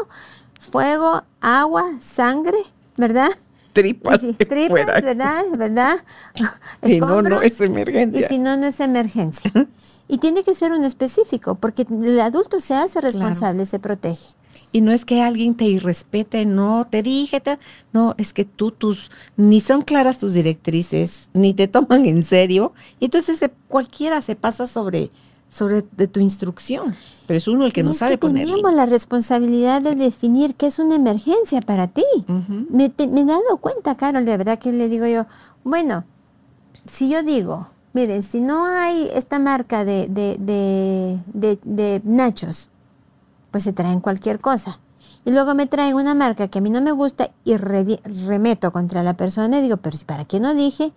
fuego, 0.60 1.24
agua, 1.42 1.84
sangre, 2.00 2.60
¿verdad? 2.96 3.30
Tripas, 3.78 4.22
tripas 4.22 5.04
¿verdad? 5.04 5.44
¿verdad? 5.56 5.98
Si 6.84 7.00
no, 7.00 7.22
no 7.22 7.44
es 7.44 7.62
emergencia. 7.62 8.26
Y 8.26 8.28
si 8.28 8.40
no, 8.40 8.58
no 8.58 8.66
es 8.66 8.80
emergencia. 8.80 9.52
Y 10.08 10.18
tiene 10.18 10.44
que 10.44 10.56
ser 10.56 10.72
un 10.72 10.84
específico, 10.84 11.54
porque 11.54 11.86
el 11.88 12.20
adulto 12.20 12.60
se 12.60 12.74
hace 12.74 13.00
responsable, 13.02 13.68
se 13.68 13.78
protege. 13.78 14.30
Y 14.72 14.82
no 14.82 14.92
es 14.92 15.06
que 15.06 15.22
alguien 15.22 15.56
te 15.56 15.66
irrespete, 15.66 16.46
no, 16.46 16.88
te 16.90 17.04
dije, 17.04 17.40
no, 17.94 18.16
es 18.18 18.34
que 18.34 18.46
tú, 18.46 18.72
tus, 18.72 19.12
ni 19.36 19.62
son 19.62 19.84
claras 19.84 20.18
tus 20.18 20.34
directrices, 20.34 21.30
ni 21.34 21.54
te 21.54 21.68
toman 21.68 22.06
en 22.06 22.24
serio. 22.24 22.74
Y 23.00 23.06
entonces 23.06 23.40
cualquiera 23.68 24.24
se 24.24 24.36
pasa 24.36 24.66
sobre, 24.66 25.12
sobre 25.50 25.86
de 25.96 26.08
tu 26.08 26.20
instrucción, 26.20 26.94
pero 27.26 27.38
es 27.38 27.48
uno 27.48 27.66
el 27.66 27.74
que 27.74 27.84
no 27.84 27.94
sabe 27.94 28.18
poner. 28.18 28.48
Tenemos 28.48 28.74
la 28.74 28.86
responsabilidad 28.86 29.82
de 29.82 29.96
definir 29.96 30.56
qué 30.56 30.68
es 30.68 30.80
una 30.80 30.96
emergencia 30.96 31.62
para 31.62 31.88
ti. 31.88 32.04
me, 32.28 32.92
me 33.10 33.22
he 33.22 33.26
dado 33.26 33.58
cuenta, 33.58 33.96
Carol, 33.96 34.26
de 34.26 34.38
verdad 34.38 34.60
que 34.60 34.72
le 34.72 34.90
digo 34.90 35.06
yo, 35.08 35.26
bueno, 35.64 36.06
si 36.86 37.10
yo 37.10 37.24
digo, 37.24 37.70
Miren, 37.98 38.22
si 38.22 38.42
no 38.42 38.68
hay 38.68 39.10
esta 39.12 39.40
marca 39.40 39.84
de, 39.84 40.08
de, 40.08 42.02
nachos, 42.04 42.70
pues 43.50 43.64
se 43.64 43.74
traen 43.74 44.02
cualquier 44.02 44.40
cosa. 44.40 44.80
Y 45.26 45.32
luego 45.32 45.56
me 45.56 45.66
traen 45.66 45.96
una 45.96 46.14
marca 46.14 46.48
que 46.48 46.60
a 46.60 46.62
mí 46.62 46.70
no 46.70 46.80
me 46.80 46.92
gusta 46.92 47.32
y 47.44 47.58
remeto 47.58 48.72
contra 48.72 49.02
la 49.02 49.16
persona 49.16 49.58
y 49.58 49.64
digo, 49.64 49.78
pero 49.78 49.98
¿para 50.06 50.26
qué 50.26 50.40
no 50.40 50.54
dije? 50.54 50.94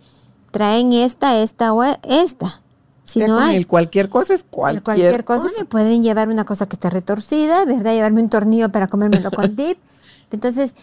Traen 0.50 0.92
esta, 0.92 1.38
esta 1.38 1.72
o 1.72 1.82
esta. 1.82 2.60
Si 3.10 3.20
no 3.20 3.38
hay. 3.38 3.64
cualquier 3.64 4.08
cosa 4.08 4.34
es 4.34 4.44
cualquier, 4.44 4.82
cualquier 4.82 5.24
cosa. 5.24 5.48
Me 5.58 5.64
pueden 5.64 6.02
llevar 6.02 6.28
una 6.28 6.44
cosa 6.44 6.66
que 6.66 6.76
está 6.76 6.90
retorcida, 6.90 7.64
¿verdad? 7.64 7.92
Llevarme 7.92 8.22
un 8.22 8.28
tornillo 8.28 8.70
para 8.70 8.86
comérmelo 8.86 9.30
con 9.30 9.56
dip. 9.56 9.78
Entonces, 10.30 10.74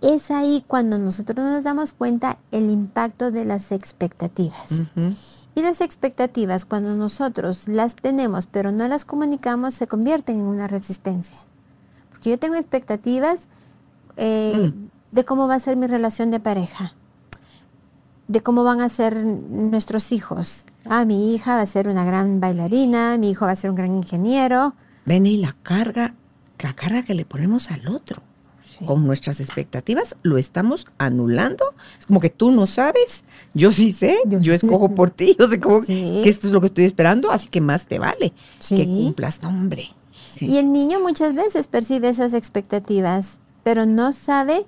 es 0.00 0.30
ahí 0.30 0.64
cuando 0.66 0.98
nosotros 0.98 1.38
nos 1.38 1.64
damos 1.64 1.92
cuenta 1.92 2.38
el 2.50 2.70
impacto 2.70 3.30
de 3.30 3.44
las 3.44 3.72
expectativas. 3.72 4.82
Y 5.54 5.62
las 5.62 5.80
expectativas, 5.80 6.64
cuando 6.64 6.96
nosotros 6.96 7.68
las 7.68 7.94
tenemos 7.94 8.46
pero 8.46 8.72
no 8.72 8.88
las 8.88 9.04
comunicamos, 9.04 9.74
se 9.74 9.86
convierten 9.86 10.40
en 10.40 10.46
una 10.46 10.66
resistencia. 10.66 11.38
Porque 12.10 12.30
yo 12.30 12.38
tengo 12.38 12.56
expectativas 12.56 13.48
eh, 14.16 14.72
mm. 14.74 15.14
de 15.14 15.24
cómo 15.24 15.48
va 15.48 15.54
a 15.54 15.58
ser 15.58 15.76
mi 15.76 15.86
relación 15.86 16.30
de 16.30 16.40
pareja, 16.40 16.94
de 18.32 18.40
cómo 18.40 18.64
van 18.64 18.80
a 18.80 18.88
ser 18.88 19.24
nuestros 19.24 20.10
hijos. 20.10 20.64
Ah, 20.86 21.04
mi 21.04 21.34
hija 21.34 21.56
va 21.56 21.60
a 21.60 21.66
ser 21.66 21.86
una 21.86 22.04
gran 22.04 22.40
bailarina, 22.40 23.18
mi 23.18 23.30
hijo 23.30 23.44
va 23.44 23.52
a 23.52 23.56
ser 23.56 23.68
un 23.70 23.76
gran 23.76 23.94
ingeniero. 23.94 24.74
Ven 25.04 25.26
y 25.26 25.36
la 25.36 25.54
carga, 25.62 26.14
la 26.58 26.72
carga 26.72 27.02
que 27.02 27.14
le 27.14 27.26
ponemos 27.26 27.70
al 27.70 27.86
otro 27.88 28.22
con 28.86 29.06
nuestras 29.06 29.38
expectativas, 29.38 30.16
lo 30.22 30.38
estamos 30.38 30.86
anulando. 30.96 31.74
Es 31.98 32.06
como 32.06 32.20
que 32.20 32.30
tú 32.30 32.50
no 32.50 32.66
sabes, 32.66 33.24
yo 33.52 33.70
sí 33.70 33.92
sé, 33.92 34.18
yo, 34.24 34.54
escojo 34.54 34.94
por 34.94 35.10
ti, 35.10 35.36
yo 35.38 35.46
sé 35.46 35.60
cómo, 35.60 35.82
que 35.82 36.28
esto 36.28 36.46
es 36.46 36.52
lo 36.52 36.60
que 36.60 36.68
estoy 36.68 36.84
esperando, 36.84 37.30
así 37.30 37.48
que 37.48 37.60
más 37.60 37.86
te 37.86 37.98
vale 37.98 38.32
que 38.66 38.86
cumplas, 38.86 39.42
nombre. 39.42 39.90
Y 40.40 40.56
el 40.56 40.72
niño 40.72 41.00
muchas 41.00 41.34
veces 41.34 41.68
percibe 41.68 42.08
esas 42.08 42.32
expectativas, 42.32 43.40
pero 43.62 43.84
no 43.84 44.10
sabe 44.12 44.66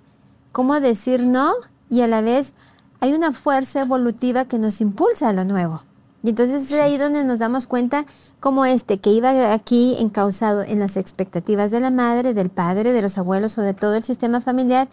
cómo 0.52 0.78
decir 0.80 1.24
no 1.24 1.54
y 1.90 2.02
a 2.02 2.06
la 2.06 2.20
vez 2.20 2.52
hay 3.00 3.12
una 3.12 3.32
fuerza 3.32 3.82
evolutiva 3.82 4.44
que 4.44 4.58
nos 4.58 4.80
impulsa 4.80 5.28
a 5.28 5.32
lo 5.32 5.44
nuevo. 5.44 5.82
Y 6.22 6.30
entonces 6.30 6.72
es 6.72 6.80
ahí 6.80 6.96
donde 6.96 7.22
nos 7.22 7.38
damos 7.38 7.66
cuenta 7.66 8.06
como 8.40 8.64
este, 8.64 8.98
que 8.98 9.10
iba 9.10 9.52
aquí 9.52 9.96
encausado 9.98 10.62
en 10.62 10.80
las 10.80 10.96
expectativas 10.96 11.70
de 11.70 11.80
la 11.80 11.90
madre, 11.90 12.32
del 12.32 12.48
padre, 12.48 12.92
de 12.92 13.02
los 13.02 13.18
abuelos 13.18 13.58
o 13.58 13.62
de 13.62 13.74
todo 13.74 13.94
el 13.94 14.02
sistema 14.02 14.40
familiar, 14.40 14.88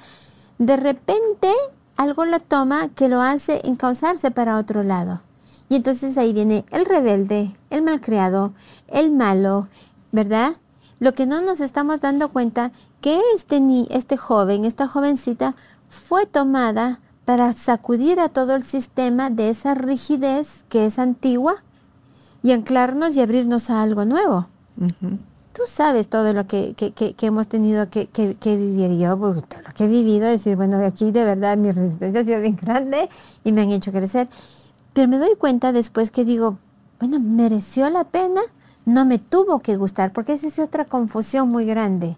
de 0.57 0.75
repente 0.75 1.49
algo 1.95 2.25
la 2.25 2.39
toma 2.39 2.89
que 2.89 3.07
lo 3.07 3.21
hace 3.21 3.61
encauzarse 3.63 4.31
para 4.31 4.57
otro 4.57 4.83
lado. 4.83 5.21
Y 5.69 5.75
entonces 5.75 6.17
ahí 6.17 6.33
viene 6.33 6.65
el 6.71 6.85
rebelde, 6.85 7.55
el 7.69 7.81
malcriado, 7.81 8.53
el 8.89 9.11
malo, 9.11 9.69
¿verdad? 10.11 10.53
Lo 10.99 11.13
que 11.13 11.25
no 11.25 11.41
nos 11.41 11.61
estamos 11.61 12.01
dando 12.01 12.29
cuenta 12.29 12.73
que 12.99 13.19
este, 13.33 13.61
ni, 13.61 13.87
este 13.89 14.17
joven, 14.17 14.65
esta 14.65 14.87
jovencita, 14.87 15.55
fue 15.87 16.25
tomada 16.25 16.99
para 17.31 17.53
sacudir 17.53 18.19
a 18.19 18.27
todo 18.27 18.55
el 18.55 18.61
sistema 18.61 19.29
de 19.29 19.47
esa 19.47 19.73
rigidez 19.73 20.65
que 20.67 20.85
es 20.85 20.99
antigua 20.99 21.63
y 22.43 22.51
anclarnos 22.51 23.15
y 23.15 23.21
abrirnos 23.21 23.69
a 23.69 23.81
algo 23.81 24.03
nuevo. 24.03 24.49
Tú 25.53 25.61
sabes 25.65 26.09
todo 26.09 26.33
lo 26.33 26.45
que, 26.45 26.75
hemos 27.21 27.47
tenido 27.47 27.89
que, 27.89 28.09
vivir. 28.43 28.99
Yo, 28.99 29.17
pues, 29.17 29.47
todo 29.47 29.61
lo 29.61 29.69
que 29.73 29.85
he 29.85 29.87
vivido, 29.87 30.27
decir, 30.27 30.57
bueno, 30.57 30.85
aquí 30.85 31.13
de 31.13 31.23
verdad 31.23 31.55
mi 31.55 31.71
resistencia 31.71 32.19
ha 32.19 32.25
sido 32.25 32.41
bien 32.41 32.57
grande 32.61 33.07
y 33.45 33.53
me 33.53 33.61
han 33.61 33.71
hecho 33.71 33.93
crecer. 33.93 34.27
Pero 34.91 35.07
me 35.07 35.17
doy 35.17 35.37
cuenta 35.37 35.71
después 35.71 36.11
que 36.11 36.25
digo, 36.25 36.57
bueno, 36.99 37.21
mereció 37.21 37.89
la 37.89 38.03
pena, 38.03 38.41
no 38.85 39.05
me 39.05 39.19
tuvo 39.19 39.59
que 39.59 39.77
gustar, 39.77 40.11
porque 40.11 40.33
esa 40.33 40.47
es 40.47 40.59
otra 40.59 40.83
confusión 40.83 41.47
muy 41.47 41.63
grande, 41.63 42.17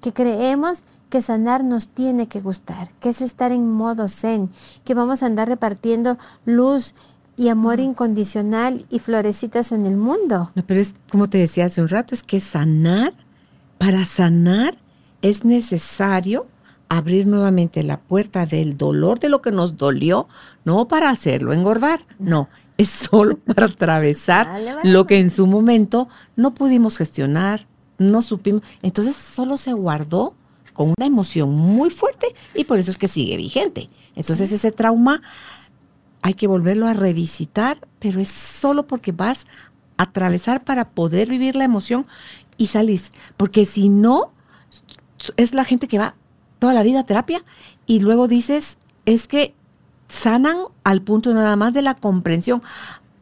que 0.00 0.14
creemos 0.14 0.84
que 1.10 1.20
sanar 1.20 1.62
nos 1.62 1.88
tiene 1.88 2.28
que 2.28 2.40
gustar, 2.40 2.88
que 3.00 3.10
es 3.10 3.20
estar 3.20 3.52
en 3.52 3.70
modo 3.70 4.08
zen, 4.08 4.48
que 4.84 4.94
vamos 4.94 5.22
a 5.22 5.26
andar 5.26 5.48
repartiendo 5.48 6.16
luz 6.46 6.94
y 7.36 7.48
amor 7.48 7.80
incondicional 7.80 8.86
y 8.90 8.98
florecitas 8.98 9.72
en 9.72 9.86
el 9.86 9.96
mundo. 9.96 10.52
No, 10.54 10.64
pero 10.66 10.80
es 10.80 10.94
como 11.10 11.28
te 11.28 11.38
decía 11.38 11.66
hace 11.66 11.82
un 11.82 11.88
rato, 11.88 12.14
es 12.14 12.22
que 12.22 12.40
sanar, 12.40 13.12
para 13.78 14.04
sanar 14.04 14.78
es 15.22 15.44
necesario 15.44 16.46
abrir 16.88 17.26
nuevamente 17.26 17.82
la 17.82 17.98
puerta 17.98 18.46
del 18.46 18.76
dolor 18.76 19.20
de 19.20 19.28
lo 19.28 19.42
que 19.42 19.52
nos 19.52 19.76
dolió, 19.76 20.28
no 20.64 20.88
para 20.88 21.10
hacerlo 21.10 21.52
engordar, 21.52 22.00
no, 22.18 22.48
es 22.76 22.88
solo 23.10 23.38
para 23.38 23.66
atravesar 23.66 24.60
lo 24.82 25.06
que 25.06 25.18
en 25.18 25.30
su 25.30 25.46
momento 25.46 26.08
no 26.36 26.52
pudimos 26.52 26.98
gestionar, 26.98 27.66
no 27.98 28.22
supimos. 28.22 28.62
Entonces 28.82 29.16
solo 29.16 29.56
se 29.56 29.72
guardó 29.72 30.34
con 30.72 30.92
una 30.96 31.06
emoción 31.06 31.54
muy 31.54 31.90
fuerte 31.90 32.28
y 32.54 32.64
por 32.64 32.78
eso 32.78 32.90
es 32.90 32.98
que 32.98 33.08
sigue 33.08 33.36
vigente. 33.36 33.88
Entonces 34.14 34.52
ese 34.52 34.72
trauma 34.72 35.22
hay 36.22 36.34
que 36.34 36.46
volverlo 36.46 36.86
a 36.86 36.94
revisitar, 36.94 37.78
pero 37.98 38.20
es 38.20 38.28
solo 38.28 38.86
porque 38.86 39.12
vas 39.12 39.46
a 39.96 40.04
atravesar 40.04 40.64
para 40.64 40.90
poder 40.90 41.28
vivir 41.28 41.56
la 41.56 41.64
emoción 41.64 42.06
y 42.56 42.66
salís. 42.66 43.12
Porque 43.36 43.64
si 43.64 43.88
no, 43.88 44.32
es 45.36 45.54
la 45.54 45.64
gente 45.64 45.88
que 45.88 45.98
va 45.98 46.14
toda 46.58 46.74
la 46.74 46.82
vida 46.82 47.00
a 47.00 47.06
terapia 47.06 47.42
y 47.86 48.00
luego 48.00 48.28
dices, 48.28 48.78
es 49.06 49.28
que 49.28 49.54
sanan 50.08 50.58
al 50.84 51.02
punto 51.02 51.32
nada 51.32 51.56
más 51.56 51.72
de 51.72 51.82
la 51.82 51.94
comprensión. 51.94 52.62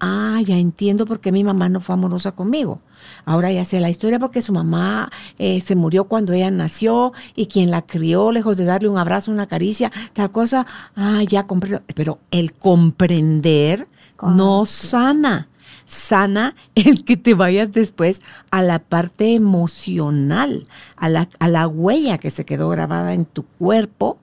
Ah, 0.01 0.40
ya 0.44 0.57
entiendo 0.57 1.07
por 1.07 1.20
qué 1.20 1.32
mi 1.32 1.44
mamá 1.44 1.68
no 1.68 1.80
fue 1.80 1.94
amorosa 1.94 2.32
conmigo. 2.32 2.80
Ahora 3.28 3.52
ya 3.52 3.66
sé 3.66 3.78
la 3.80 3.90
historia 3.90 4.18
porque 4.18 4.40
su 4.40 4.54
mamá 4.54 5.12
eh, 5.38 5.60
se 5.60 5.76
murió 5.76 6.04
cuando 6.04 6.32
ella 6.32 6.50
nació 6.50 7.12
y 7.36 7.44
quien 7.44 7.70
la 7.70 7.82
crió, 7.82 8.32
lejos 8.32 8.56
de 8.56 8.64
darle 8.64 8.88
un 8.88 8.96
abrazo, 8.96 9.30
una 9.30 9.46
caricia, 9.46 9.92
tal 10.14 10.30
cosa, 10.30 10.66
ah, 10.96 11.22
ya 11.28 11.46
comprendo. 11.46 11.82
Pero 11.94 12.20
el 12.30 12.54
comprender 12.54 13.86
no 14.22 14.64
sana. 14.64 15.48
Sana 15.84 16.56
el 16.74 17.04
que 17.04 17.18
te 17.18 17.34
vayas 17.34 17.70
después 17.70 18.22
a 18.50 18.62
la 18.62 18.78
parte 18.78 19.34
emocional, 19.34 20.66
a 20.96 21.10
la, 21.10 21.28
a 21.38 21.48
la 21.48 21.68
huella 21.68 22.16
que 22.16 22.30
se 22.30 22.46
quedó 22.46 22.70
grabada 22.70 23.12
en 23.12 23.26
tu 23.26 23.42
cuerpo, 23.42 24.16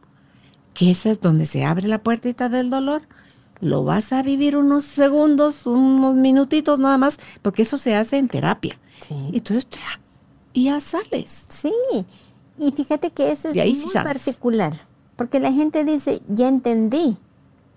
que 0.74 0.90
esa 0.90 1.12
es 1.12 1.22
donde 1.22 1.46
se 1.46 1.64
abre 1.64 1.88
la 1.88 2.02
puertita 2.02 2.50
del 2.50 2.72
dolor 2.72 3.04
lo 3.62 3.84
vas 3.86 4.12
a 4.12 4.22
vivir 4.22 4.58
unos 4.58 4.84
segundos, 4.84 5.66
unos 5.66 6.16
minutitos 6.16 6.78
nada 6.78 6.98
más, 6.98 7.20
porque 7.42 7.62
eso 7.62 7.78
se 7.78 7.96
hace 7.96 8.18
en 8.18 8.28
terapia. 8.28 8.78
Sí. 9.02 9.32
Entonces, 9.34 9.68
y 10.54 10.66
ya 10.66 10.80
sales. 10.80 11.46
Sí, 11.50 11.74
y 12.58 12.72
fíjate 12.72 13.12
que 13.12 13.32
eso 13.32 13.50
es 13.50 13.56
muy 13.58 13.94
particular, 13.94 14.74
porque 15.16 15.40
la 15.40 15.52
gente 15.52 15.84
dice, 15.84 16.22
ya 16.30 16.48
entendí. 16.48 17.18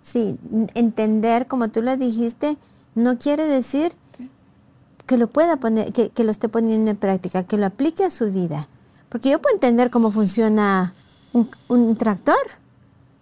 Sí, 0.01 0.39
entender, 0.75 1.49
como 1.49 1.69
tú 1.69 1.83
lo 1.83 1.97
dijiste, 1.97 2.57
no 2.95 3.19
quiere 3.19 3.45
decir 3.45 3.93
que 5.07 5.19
lo 5.19 5.27
pueda 5.27 5.57
poner, 5.57 5.93
que, 5.93 6.25
lo 6.25 6.31
esté 6.31 6.49
poniendo 6.49 6.91
en 6.93 6.97
práctica, 6.97 7.43
que 7.43 7.59
lo 7.59 7.67
aplique 7.67 8.05
a 8.05 8.11
su 8.11 8.31
vida. 8.31 8.69
Porque 9.09 9.31
yo 9.31 9.41
puedo 9.43 9.55
entender 9.57 9.91
cómo 9.91 10.11
funciona 10.11 10.95
un, 11.33 11.51
un 11.69 11.97
tractor, 11.97 12.37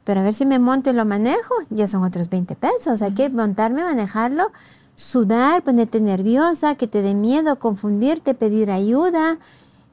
Pero 0.04 0.20
a 0.20 0.22
ver 0.22 0.34
si 0.34 0.44
me 0.46 0.58
monto 0.58 0.90
y 0.90 0.92
lo 0.92 1.04
manejo, 1.04 1.54
ya 1.70 1.86
son 1.86 2.04
otros 2.04 2.28
20 2.28 2.54
pesos. 2.56 3.02
Hay 3.02 3.12
que 3.12 3.30
montarme, 3.30 3.82
manejarlo, 3.82 4.52
sudar, 4.96 5.62
ponerte 5.62 6.00
nerviosa, 6.00 6.74
que 6.74 6.88
te 6.88 7.02
dé 7.02 7.14
miedo, 7.14 7.58
confundirte, 7.58 8.34
pedir 8.34 8.70
ayuda, 8.70 9.38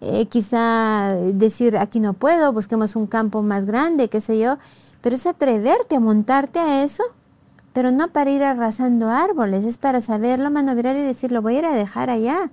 eh, 0.01 0.25
quizá 0.25 1.13
decir 1.33 1.77
aquí 1.77 1.99
no 1.99 2.13
puedo, 2.13 2.51
busquemos 2.51 2.95
un 2.95 3.05
campo 3.05 3.43
más 3.43 3.65
grande, 3.65 4.09
qué 4.09 4.19
sé 4.19 4.39
yo. 4.39 4.57
Pero 5.01 5.15
es 5.15 5.27
atreverte 5.27 5.97
a 5.97 5.99
montarte 5.99 6.59
a 6.59 6.83
eso, 6.83 7.03
pero 7.73 7.91
no 7.91 8.07
para 8.07 8.31
ir 8.31 8.43
arrasando 8.43 9.09
árboles, 9.09 9.65
es 9.65 9.77
para 9.77 9.99
saberlo 10.01 10.49
manobrar 10.49 10.95
y 10.97 11.01
decir, 11.01 11.31
lo 11.31 11.41
voy 11.41 11.57
a 11.57 11.59
ir 11.59 11.65
a 11.65 11.75
dejar 11.75 12.09
allá. 12.09 12.49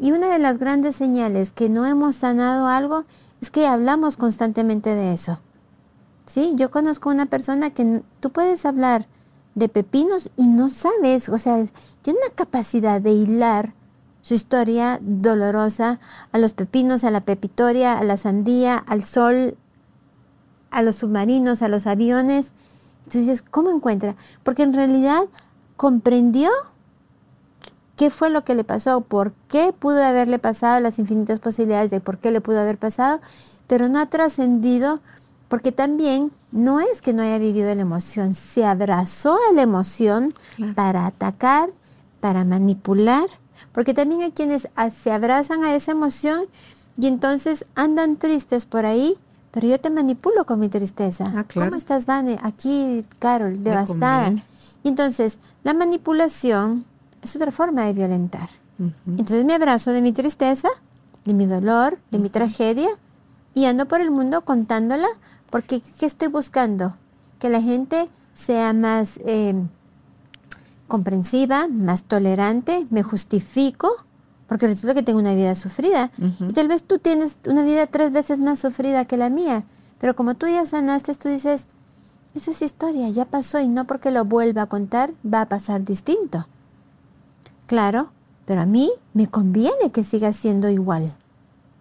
Y 0.00 0.12
una 0.12 0.28
de 0.28 0.38
las 0.38 0.58
grandes 0.58 0.96
señales 0.96 1.52
que 1.52 1.68
no 1.68 1.84
hemos 1.84 2.16
sanado 2.16 2.66
algo 2.66 3.04
es 3.42 3.50
que 3.50 3.66
hablamos 3.66 4.16
constantemente 4.16 4.94
de 4.94 5.12
eso. 5.12 5.40
Sí, 6.24 6.52
yo 6.56 6.70
conozco 6.70 7.10
una 7.10 7.26
persona 7.26 7.70
que 7.70 8.02
tú 8.20 8.30
puedes 8.30 8.64
hablar 8.64 9.06
de 9.58 9.68
pepinos 9.68 10.30
y 10.36 10.46
no 10.46 10.68
sabes, 10.68 11.28
o 11.28 11.38
sea, 11.38 11.62
tiene 12.02 12.18
una 12.24 12.34
capacidad 12.34 13.00
de 13.00 13.12
hilar 13.12 13.74
su 14.20 14.34
historia 14.34 14.98
dolorosa 15.00 16.00
a 16.32 16.38
los 16.38 16.52
pepinos, 16.52 17.04
a 17.04 17.10
la 17.10 17.22
pepitoria, 17.22 17.98
a 17.98 18.04
la 18.04 18.16
sandía, 18.16 18.76
al 18.76 19.02
sol, 19.02 19.56
a 20.70 20.82
los 20.82 20.96
submarinos, 20.96 21.62
a 21.62 21.68
los 21.68 21.86
aviones. 21.86 22.52
Entonces 23.04 23.42
¿cómo 23.42 23.70
encuentra? 23.70 24.16
Porque 24.42 24.62
en 24.62 24.74
realidad 24.74 25.22
comprendió 25.76 26.50
qué 27.96 28.10
fue 28.10 28.30
lo 28.30 28.44
que 28.44 28.54
le 28.54 28.64
pasó, 28.64 29.00
por 29.00 29.32
qué 29.48 29.72
pudo 29.72 30.04
haberle 30.04 30.38
pasado, 30.38 30.80
las 30.80 30.98
infinitas 30.98 31.40
posibilidades 31.40 31.90
de 31.90 32.00
por 32.00 32.18
qué 32.18 32.30
le 32.30 32.40
pudo 32.40 32.60
haber 32.60 32.78
pasado, 32.78 33.20
pero 33.66 33.88
no 33.88 33.98
ha 33.98 34.06
trascendido 34.06 35.00
porque 35.48 35.72
también 35.72 36.30
no 36.52 36.80
es 36.80 37.02
que 37.02 37.12
no 37.12 37.22
haya 37.22 37.38
vivido 37.38 37.74
la 37.74 37.80
emoción, 37.80 38.34
se 38.34 38.64
abrazó 38.64 39.38
a 39.50 39.54
la 39.54 39.62
emoción 39.62 40.32
para 40.74 41.06
atacar, 41.06 41.70
para 42.20 42.44
manipular, 42.44 43.26
porque 43.72 43.94
también 43.94 44.22
hay 44.22 44.32
quienes 44.32 44.68
se 44.90 45.12
abrazan 45.12 45.64
a 45.64 45.74
esa 45.74 45.92
emoción 45.92 46.44
y 46.98 47.06
entonces 47.06 47.64
andan 47.74 48.16
tristes 48.16 48.66
por 48.66 48.84
ahí, 48.84 49.14
pero 49.50 49.66
yo 49.68 49.80
te 49.80 49.90
manipulo 49.90 50.44
con 50.44 50.60
mi 50.60 50.68
tristeza. 50.68 51.32
Ah, 51.34 51.44
¿Cómo 51.52 51.76
estás, 51.76 52.06
Vane? 52.06 52.38
Aquí, 52.42 53.04
Carol, 53.18 53.62
devastada. 53.62 54.32
Y 54.82 54.88
entonces, 54.88 55.38
la 55.64 55.74
manipulación 55.74 56.84
es 57.22 57.34
otra 57.36 57.50
forma 57.50 57.84
de 57.84 57.92
violentar. 57.92 58.48
Entonces 59.06 59.44
me 59.44 59.54
abrazo 59.54 59.90
de 59.90 60.02
mi 60.02 60.12
tristeza, 60.12 60.68
de 61.24 61.34
mi 61.34 61.46
dolor, 61.46 61.98
de 62.10 62.18
mi 62.18 62.30
tragedia, 62.30 62.88
y 63.54 63.64
ando 63.64 63.88
por 63.88 64.00
el 64.00 64.12
mundo 64.12 64.42
contándola 64.44 65.08
porque 65.50 65.80
¿qué 65.98 66.06
estoy 66.06 66.28
buscando? 66.28 66.96
Que 67.38 67.48
la 67.48 67.60
gente 67.60 68.08
sea 68.32 68.72
más 68.72 69.18
eh, 69.24 69.54
comprensiva, 70.86 71.68
más 71.68 72.04
tolerante, 72.04 72.86
me 72.90 73.02
justifico, 73.02 73.90
porque 74.46 74.66
resulta 74.66 74.94
que 74.94 75.02
tengo 75.02 75.18
una 75.18 75.34
vida 75.34 75.54
sufrida. 75.54 76.10
Y 76.18 76.52
tal 76.52 76.68
vez 76.68 76.82
tú 76.82 76.98
tienes 76.98 77.38
una 77.46 77.62
vida 77.62 77.86
tres 77.86 78.12
veces 78.12 78.38
más 78.38 78.58
sufrida 78.58 79.04
que 79.04 79.16
la 79.16 79.30
mía, 79.30 79.64
pero 79.98 80.16
como 80.16 80.34
tú 80.34 80.46
ya 80.46 80.64
sanaste, 80.64 81.14
tú 81.14 81.28
dices, 81.28 81.66
eso 82.34 82.50
es 82.50 82.62
historia, 82.62 83.08
ya 83.08 83.24
pasó 83.24 83.60
y 83.60 83.68
no 83.68 83.86
porque 83.86 84.10
lo 84.10 84.24
vuelva 84.24 84.62
a 84.62 84.66
contar 84.66 85.12
va 85.24 85.42
a 85.42 85.48
pasar 85.48 85.84
distinto. 85.84 86.46
Claro, 87.66 88.10
pero 88.46 88.62
a 88.62 88.66
mí 88.66 88.90
me 89.12 89.26
conviene 89.26 89.90
que 89.92 90.04
siga 90.04 90.32
siendo 90.32 90.70
igual 90.70 91.18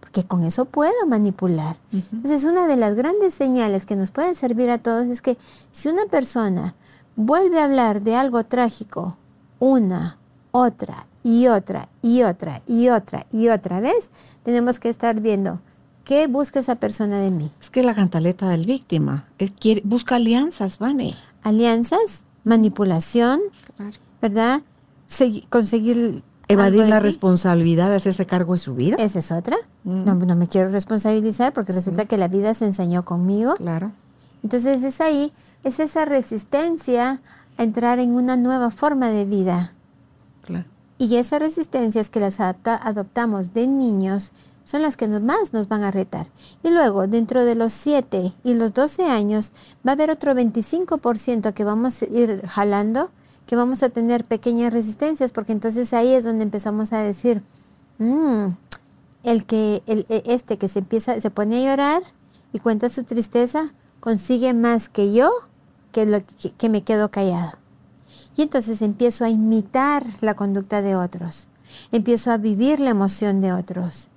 que 0.10 0.24
con 0.24 0.44
eso 0.44 0.66
puedo 0.66 1.06
manipular. 1.08 1.78
Entonces, 1.92 2.44
una 2.44 2.68
de 2.68 2.78
las 2.78 2.96
grandes 2.96 3.34
señales 3.34 3.86
que 3.86 3.96
nos 3.96 4.12
pueden 4.12 4.36
servir 4.36 4.70
a 4.70 4.78
todos 4.78 5.08
es 5.08 5.22
que 5.22 5.38
si 5.72 5.90
una 5.90 6.06
persona 6.06 6.76
vuelve 7.16 7.60
a 7.60 7.66
hablar 7.66 8.02
de 8.02 8.16
algo 8.16 8.44
trágico 8.44 9.18
una, 9.60 10.18
otra 10.52 11.08
y 11.24 11.48
otra 11.48 11.90
y 12.02 12.24
otra 12.24 12.62
y 12.68 12.90
otra 12.90 13.26
y 13.32 13.50
otra 13.50 13.80
vez, 13.82 14.12
tenemos 14.44 14.80
que 14.80 14.90
estar 14.90 15.20
viendo 15.20 15.60
qué 16.04 16.28
busca 16.28 16.60
esa 16.60 16.76
persona 16.76 17.20
de 17.20 17.32
mí. 17.32 17.52
Es 17.60 17.70
que 17.70 17.84
la 17.84 17.94
cantaleta 17.94 18.50
del 18.50 18.66
víctima 18.66 19.28
es, 19.38 19.52
quiere, 19.52 19.82
busca 19.84 20.16
alianzas, 20.16 20.80
Vane. 20.80 21.16
Alianzas, 21.44 22.24
manipulación, 22.44 23.42
¿verdad? 24.22 24.62
conseguir 25.50 26.24
Evadir 26.48 26.88
la 26.88 27.00
responsabilidad 27.00 27.90
de 27.90 27.96
hacerse 27.96 28.26
cargo 28.26 28.54
de 28.54 28.60
su 28.60 28.76
vida. 28.76 28.96
Esa 29.00 29.20
es 29.20 29.32
otra. 29.32 29.58
Mm. 29.84 30.06
No, 30.06 30.16
no, 30.16 30.36
me 30.36 30.48
quiero 30.48 30.70
responsabilizar 30.70 31.54
porque 31.54 31.74
resulta 31.74 32.06
que 32.06 32.18
la 32.18 32.28
vida 32.28 32.54
se 32.54 32.66
enseñó 32.66 33.04
conmigo. 33.04 33.56
Claro. 33.56 33.92
Entonces 34.44 34.84
es 34.84 35.02
ahí, 35.02 35.34
es 35.64 35.80
esa 35.80 36.06
resistencia 36.06 37.22
a 37.58 37.64
entrar 37.64 38.00
en 38.00 38.14
una 38.14 38.38
nueva 38.38 38.70
forma 38.70 39.10
de 39.10 39.26
vida. 39.26 39.74
Claro. 40.44 40.66
Y 40.98 41.16
esas 41.18 41.40
resistencias 41.40 42.10
que 42.10 42.20
las 42.20 42.40
adoptamos 42.40 43.54
de 43.54 43.68
niños 43.68 44.32
son 44.64 44.82
las 44.82 44.98
que 44.98 45.08
más 45.08 45.54
nos 45.54 45.70
van 45.70 45.84
a 45.84 45.92
retar. 45.92 46.28
Y 46.62 46.70
luego, 46.72 47.08
dentro 47.08 47.46
de 47.46 47.56
los 47.56 47.72
7 47.72 48.34
y 48.44 48.54
los 48.56 48.74
12 48.74 49.06
años, 49.06 49.54
va 49.88 49.92
a 49.92 49.94
haber 49.94 50.12
otro 50.12 50.34
25% 50.34 51.54
que 51.54 51.64
vamos 51.64 52.02
a 52.02 52.06
ir 52.06 52.46
jalando 52.48 53.10
que 53.48 53.56
vamos 53.56 53.82
a 53.82 53.90
tener 53.90 54.26
pequeñas 54.26 54.74
resistencias, 54.74 55.32
porque 55.32 55.54
entonces 55.54 55.94
ahí 55.94 56.14
es 56.14 56.26
donde 56.26 56.44
empezamos 56.44 56.92
a 56.92 57.00
decir, 57.00 57.42
mm, 57.98 58.50
el 59.24 59.46
que, 59.46 59.82
el, 59.88 60.06
e, 60.10 60.22
este 60.26 60.58
que 60.58 60.68
se 60.68 60.80
empieza, 60.80 61.20
se 61.20 61.32
pone 61.32 61.58
a 61.58 61.72
llorar 61.72 62.04
y 62.52 62.60
cuenta 62.60 62.90
su 62.90 63.04
tristeza, 63.04 63.74
consigue 64.02 64.54
más 64.54 64.90
que 64.90 65.14
yo, 65.14 65.32
que, 65.94 66.06
lo, 66.06 66.20
que, 66.58 66.70
me 66.70 66.84
quedo 66.84 67.10
callado. 67.10 67.54
Y 68.36 68.42
entonces 68.42 68.82
empiezo 68.82 69.24
a 69.24 69.30
imitar 69.30 70.04
la 70.20 70.36
conducta 70.36 70.82
de 70.82 70.96
otros, 70.96 71.48
empiezo 71.94 72.32
a 72.32 72.38
vivir 72.38 72.82
la 72.82 72.90
emoción 72.90 73.40
de 73.40 73.54
otros. 73.54 74.10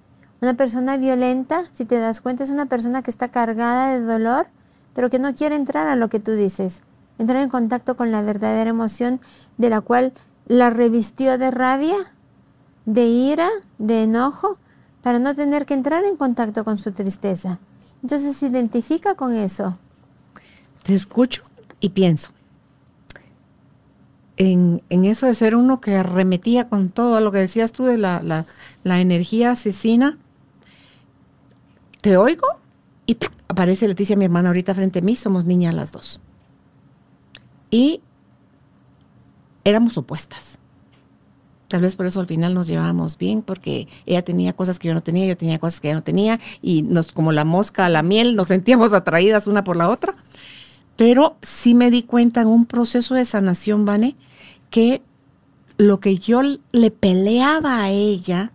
Una 0.43 0.55
persona 0.55 0.97
violenta, 0.97 1.65
si 1.71 1.85
te 1.85 1.99
das 1.99 2.21
cuenta, 2.21 2.43
es 2.43 2.51
una 2.51 2.67
persona 2.67 3.03
que 3.03 3.11
está 3.11 3.29
cargada 3.29 3.95
de 3.95 4.01
dolor, 4.01 4.49
pero 4.93 5.09
que 5.09 5.21
no 5.21 5.33
quiere 5.35 5.55
entrar 5.55 5.87
a 5.87 5.97
lo 5.97 6.09
que 6.09 6.19
tú 6.19 6.33
dices 6.33 6.83
entrar 7.21 7.43
en 7.43 7.51
contacto 7.51 7.97
con 7.97 8.11
la 8.11 8.23
verdadera 8.23 8.71
emoción 8.71 9.21
de 9.59 9.69
la 9.71 9.83
cual 9.83 10.13
la 10.47 10.71
revistió 10.71 11.37
de 11.39 11.51
rabia, 11.51 11.97
de 12.87 13.05
ira, 13.05 13.49
de 13.79 14.05
enojo, 14.05 14.59
para 15.03 15.19
no 15.19 15.35
tener 15.35 15.67
que 15.67 15.75
entrar 15.75 16.05
en 16.05 16.17
contacto 16.17 16.65
con 16.65 16.79
su 16.79 16.93
tristeza. 16.93 17.61
Entonces 18.03 18.37
se 18.37 18.47
identifica 18.47 19.15
con 19.15 19.35
eso. 19.35 19.79
Te 20.83 20.95
escucho 20.95 21.43
y 21.79 21.91
pienso. 21.91 22.31
En, 24.37 24.83
eso 24.89 25.27
de 25.27 25.35
ser 25.35 25.55
uno 25.55 25.83
que 25.83 25.97
arremetía 25.97 26.71
con 26.71 26.89
todo 26.89 27.21
lo 27.21 27.31
que 27.31 27.39
decías 27.39 27.73
tú 27.73 27.85
de 27.85 27.99
la, 27.99 28.47
la 28.83 29.01
energía 29.01 29.51
asesina, 29.51 30.17
te 32.01 32.17
oigo 32.17 32.47
y 33.05 33.19
aparece 33.49 33.87
Leticia, 33.87 34.17
mi 34.17 34.25
hermana, 34.25 34.49
ahorita 34.49 34.75
frente 34.75 35.01
a 35.01 35.03
mí, 35.03 35.17
somos 35.17 35.45
niñas 35.45 35.75
las 35.75 35.93
dos. 35.93 36.23
Y 37.71 38.01
éramos 39.65 39.97
opuestas. 39.97 40.59
Tal 41.69 41.83
vez 41.83 41.95
por 41.95 42.07
eso 42.07 42.19
al 42.19 42.27
final 42.27 42.53
nos 42.53 42.67
llevábamos 42.67 43.17
bien, 43.17 43.43
porque 43.43 43.87
ella 44.05 44.23
tenía 44.23 44.53
cosas 44.53 44.81
que 44.81 44.89
yo 44.89 44.95
no 44.95 45.03
tenía, 45.03 45.27
yo 45.27 45.37
tenía 45.37 45.61
cosas 45.61 45.81
que 45.81 45.89
ella 45.89 45.95
no 45.95 46.03
tenía, 46.03 46.41
y 46.61 46.83
nos, 46.83 47.13
como 47.13 47.31
la 47.31 47.45
mosca 47.45 47.87
a 47.87 47.89
la 47.89 48.03
miel, 48.03 48.35
nos 48.35 48.49
sentíamos 48.49 48.93
atraídas 48.93 49.47
una 49.47 49.63
por 49.63 49.77
la 49.77 49.89
otra. 49.89 50.15
Pero 50.97 51.37
sí 51.43 51.75
me 51.75 51.93
di 51.93 52.03
cuenta 52.03 52.41
en 52.41 52.49
un 52.49 52.67
proceso 52.67 53.15
de 53.15 53.25
sanación, 53.25 53.85
Vane, 53.85 54.17
que 54.69 55.01
lo 55.77 56.01
que 56.01 56.19
yo 56.19 56.43
le 56.43 56.91
peleaba 56.91 57.83
a 57.83 57.91
ella, 57.91 58.53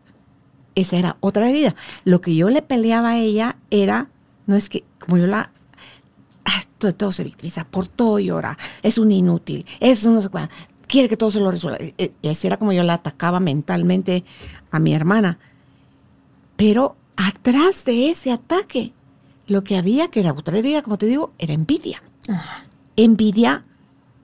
esa 0.76 0.98
era 0.98 1.18
otra 1.22 1.50
herida. 1.50 1.74
Lo 2.04 2.20
que 2.20 2.36
yo 2.36 2.50
le 2.50 2.62
peleaba 2.62 3.12
a 3.12 3.18
ella 3.18 3.56
era, 3.72 4.10
no 4.46 4.58
es 4.58 4.68
que, 4.70 4.84
como 5.00 5.18
yo 5.18 5.26
la 5.26 5.52
todo, 6.78 6.94
todo 6.94 7.12
se 7.12 7.24
victimiza, 7.24 7.64
por 7.66 7.88
todo 7.88 8.20
llora, 8.20 8.58
es 8.84 8.98
un 8.98 9.12
inútil, 9.12 9.66
es 9.80 10.06
no 10.06 10.22
sé 10.22 10.30
cuál, 10.30 10.50
quiere 10.88 11.10
que 11.10 11.18
todo 11.18 11.32
se 11.32 11.40
lo 11.40 11.52
resuelva. 11.52 11.84
Y 11.84 11.94
e, 11.98 12.30
así 12.30 12.48
era 12.48 12.58
como 12.58 12.74
yo 12.74 12.84
la 12.84 12.96
atacaba 12.96 13.40
mentalmente 13.40 14.24
a 14.72 14.80
mi 14.80 14.94
hermana. 14.94 15.38
Pero 16.56 16.96
atrás 17.16 17.86
de 17.86 18.10
ese 18.10 18.32
ataque, 18.32 18.94
lo 19.48 19.64
que 19.64 19.78
había, 19.78 20.08
que 20.10 20.20
era 20.20 20.34
otra 20.34 20.58
herida, 20.58 20.82
como 20.82 20.98
te 20.98 21.06
digo, 21.06 21.32
era 21.38 21.54
envidia. 21.54 22.02
Envidia 22.96 23.64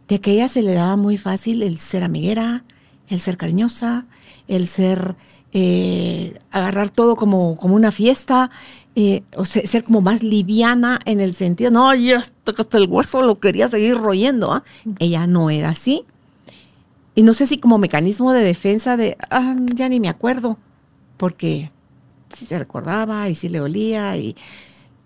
de 0.07 0.19
que 0.19 0.31
a 0.31 0.33
ella 0.33 0.47
se 0.47 0.61
le 0.61 0.73
daba 0.73 0.95
muy 0.95 1.17
fácil 1.17 1.61
el 1.61 1.77
ser 1.77 2.03
amiguera, 2.03 2.63
el 3.07 3.19
ser 3.19 3.37
cariñosa, 3.37 4.05
el 4.47 4.67
ser 4.67 5.15
eh, 5.53 6.39
agarrar 6.51 6.89
todo 6.89 7.15
como, 7.15 7.57
como 7.57 7.75
una 7.75 7.91
fiesta, 7.91 8.49
eh, 8.93 9.23
o 9.37 9.45
ser 9.45 9.85
como 9.85 10.01
más 10.01 10.21
liviana 10.21 10.99
en 11.05 11.21
el 11.21 11.33
sentido, 11.33 11.71
no, 11.71 11.95
yo 11.95 12.17
hasta 12.17 12.77
el 12.77 12.89
hueso 12.89 13.21
lo 13.21 13.39
quería 13.39 13.69
seguir 13.69 13.97
royendo. 13.97 14.51
¿ah? 14.51 14.63
Ella 14.99 15.27
no 15.27 15.49
era 15.49 15.69
así. 15.69 16.03
Y 17.15 17.23
no 17.23 17.33
sé 17.33 17.45
si 17.45 17.57
como 17.57 17.77
mecanismo 17.77 18.33
de 18.33 18.43
defensa 18.43 18.97
de, 18.97 19.17
ah, 19.29 19.55
ya 19.73 19.89
ni 19.89 19.99
me 19.99 20.09
acuerdo, 20.09 20.57
porque 21.17 21.71
sí 22.29 22.45
se 22.45 22.57
recordaba 22.57 23.29
y 23.29 23.35
sí 23.35 23.49
le 23.49 23.59
olía, 23.59 24.15
y, 24.17 24.35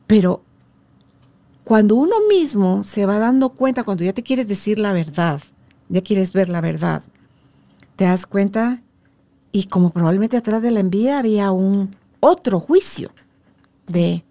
pero 0.05 0.43
cuando 1.63 1.95
uno 1.95 2.15
mismo 2.29 2.83
se 2.83 3.07
va 3.07 3.17
dando 3.17 3.49
cuenta, 3.49 3.83
cuando 3.83 4.03
ya 4.03 4.13
te 4.13 4.21
quieres 4.21 4.47
decir 4.47 4.77
la 4.77 4.93
verdad, 4.93 5.41
ya 5.89 6.01
quieres 6.01 6.31
ver 6.31 6.47
la 6.47 6.61
verdad, 6.61 7.01
te 7.95 8.05
das 8.05 8.27
cuenta 8.27 8.81
y 9.51 9.65
como 9.65 9.89
probablemente 9.89 10.37
atrás 10.37 10.61
de 10.61 10.69
la 10.69 10.81
envidia 10.81 11.17
había 11.17 11.51
un 11.51 11.89
otro 12.19 12.59
juicio 12.59 13.11
de 13.87 14.23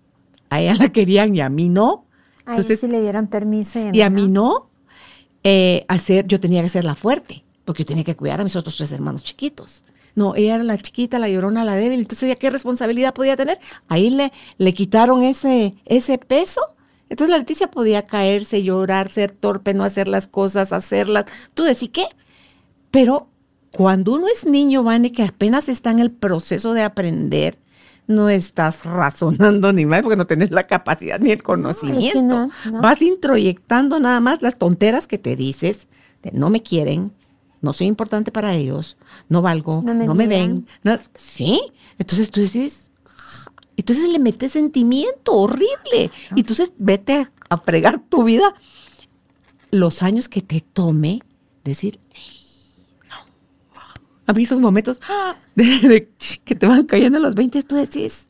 a 0.50 0.60
ella 0.60 0.74
la 0.74 0.90
querían 0.90 1.34
y 1.34 1.40
a 1.40 1.48
mí 1.48 1.68
no. 1.68 2.04
Entonces, 2.46 2.80
sí 2.80 2.88
le 2.88 3.00
dieron 3.00 3.26
permiso 3.26 3.80
y 3.92 4.02
a 4.02 4.10
mí, 4.10 4.28
no. 4.28 4.70
Eh, 5.42 5.84
hacer, 5.88 6.26
yo 6.26 6.40
tenía 6.40 6.62
que 6.62 6.68
ser 6.68 6.84
la 6.84 6.94
fuerte, 6.94 7.44
porque 7.64 7.82
yo 7.82 7.88
tenía 7.88 8.04
que 8.04 8.16
cuidar 8.16 8.40
a 8.40 8.44
mis 8.44 8.56
otros 8.56 8.76
tres 8.76 8.92
hermanos 8.92 9.24
chiquitos. 9.24 9.82
No, 10.14 10.34
ella 10.36 10.56
era 10.56 10.64
la 10.64 10.78
chiquita, 10.78 11.18
la 11.18 11.28
llorona, 11.28 11.64
la 11.64 11.74
débil. 11.74 12.00
Entonces, 12.00 12.28
¿ya 12.28 12.36
qué 12.36 12.50
responsabilidad 12.50 13.14
podía 13.14 13.36
tener? 13.36 13.58
Ahí 13.88 14.10
le, 14.10 14.32
le 14.58 14.72
quitaron 14.72 15.22
ese, 15.22 15.74
ese 15.86 16.18
peso 16.18 16.74
entonces 17.08 17.30
la 17.30 17.38
Leticia 17.38 17.70
podía 17.70 18.06
caerse, 18.06 18.62
llorar, 18.62 19.10
ser 19.10 19.30
torpe, 19.30 19.74
no 19.74 19.84
hacer 19.84 20.08
las 20.08 20.26
cosas, 20.26 20.72
hacerlas. 20.72 21.26
Tú 21.54 21.62
decís 21.62 21.90
qué. 21.90 22.06
Pero 22.90 23.28
cuando 23.70 24.14
uno 24.14 24.26
es 24.28 24.46
niño, 24.46 24.82
Vane, 24.82 25.12
que 25.12 25.22
apenas 25.22 25.68
está 25.68 25.90
en 25.90 25.98
el 25.98 26.10
proceso 26.10 26.72
de 26.74 26.82
aprender, 26.82 27.58
no 28.06 28.28
estás 28.28 28.84
razonando 28.84 29.72
ni 29.72 29.86
más 29.86 30.02
porque 30.02 30.16
no 30.16 30.26
tienes 30.26 30.50
la 30.50 30.64
capacidad 30.64 31.18
ni 31.20 31.30
el 31.30 31.42
conocimiento. 31.42 32.50
Vas 32.80 33.02
introyectando 33.02 34.00
nada 34.00 34.20
más 34.20 34.42
las 34.42 34.58
tonteras 34.58 35.06
que 35.06 35.18
te 35.18 35.36
dices 35.36 35.88
de 36.22 36.32
no 36.32 36.50
me 36.50 36.62
quieren, 36.62 37.12
no 37.60 37.72
soy 37.72 37.86
importante 37.86 38.30
para 38.30 38.54
ellos, 38.54 38.96
no 39.28 39.42
valgo, 39.42 39.82
no 39.82 40.14
me, 40.14 40.26
ven. 40.26 40.66
sí, 41.14 41.60
entonces 41.98 42.30
tú 42.30 42.40
dices, 42.40 42.90
entonces 43.76 44.12
le 44.12 44.18
metes 44.18 44.52
sentimiento 44.52 45.32
horrible. 45.32 46.10
Y 46.34 46.40
entonces 46.40 46.72
vete 46.78 47.28
a, 47.48 47.56
fregar 47.58 48.00
tu 48.00 48.24
vida 48.24 48.54
los 49.70 50.02
años 50.02 50.28
que 50.28 50.42
te 50.42 50.60
tome 50.60 51.20
decir, 51.64 52.00
a 54.26 54.32
mí 54.32 54.44
esos 54.44 54.60
momentos 54.60 55.00
que 55.54 56.54
te 56.54 56.66
van 56.66 56.84
cayendo 56.84 57.18
a 57.18 57.20
los 57.20 57.34
20, 57.34 57.62
tú 57.62 57.76
decís, 57.76 58.24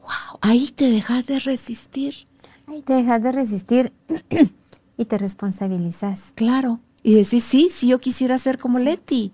wow, 0.00 0.38
ahí 0.40 0.70
te 0.74 0.90
dejas 0.90 1.26
de 1.26 1.38
resistir. 1.40 2.14
Ahí 2.66 2.82
te 2.82 2.94
dejas 2.94 3.22
de 3.22 3.32
resistir 3.32 3.92
y 4.96 5.04
te 5.04 5.18
responsabilizas. 5.18 6.32
Claro. 6.34 6.80
Y 7.02 7.14
decís, 7.14 7.44
sí, 7.44 7.68
sí, 7.70 7.88
yo 7.88 8.00
quisiera 8.00 8.38
ser 8.38 8.58
como 8.58 8.78
Leti. 8.78 9.32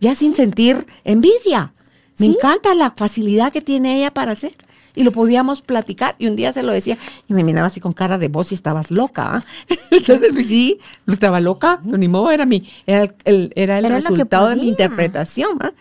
Ya 0.00 0.14
sin 0.14 0.34
sentir 0.34 0.86
envidia. 1.04 1.72
Me 2.18 2.26
encanta 2.26 2.74
la 2.74 2.92
facilidad 2.92 3.52
que 3.52 3.60
tiene 3.60 3.98
ella 3.98 4.12
para 4.12 4.32
hacer 4.32 4.54
y 4.96 5.04
lo 5.04 5.12
podíamos 5.12 5.62
platicar. 5.62 6.16
Y 6.18 6.26
un 6.26 6.34
día 6.34 6.52
se 6.52 6.64
lo 6.64 6.72
decía 6.72 6.98
y 7.28 7.34
me 7.34 7.44
miraba 7.44 7.68
así 7.68 7.78
con 7.78 7.92
cara 7.92 8.18
de 8.18 8.26
vos 8.26 8.50
y 8.50 8.56
estabas 8.56 8.90
loca. 8.90 9.36
¿ah? 9.36 9.42
Entonces, 9.92 10.32
pues 10.32 10.48
sí, 10.48 10.80
no 11.04 11.12
estaba 11.12 11.38
loca, 11.38 11.80
ni 11.84 12.08
modo, 12.08 12.32
era, 12.32 12.46
mi, 12.46 12.68
era 12.86 13.14
el, 13.24 13.52
era 13.54 13.78
el 13.78 13.88
resultado 13.88 14.48
de 14.48 14.56
mi 14.56 14.68
interpretación. 14.68 15.58
¿ah? 15.60 15.72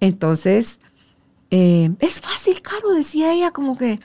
Entonces, 0.00 0.80
eh, 1.50 1.90
es 2.00 2.20
fácil, 2.20 2.60
Caro, 2.62 2.92
decía 2.94 3.32
ella, 3.32 3.52
como 3.52 3.78
que 3.78 4.00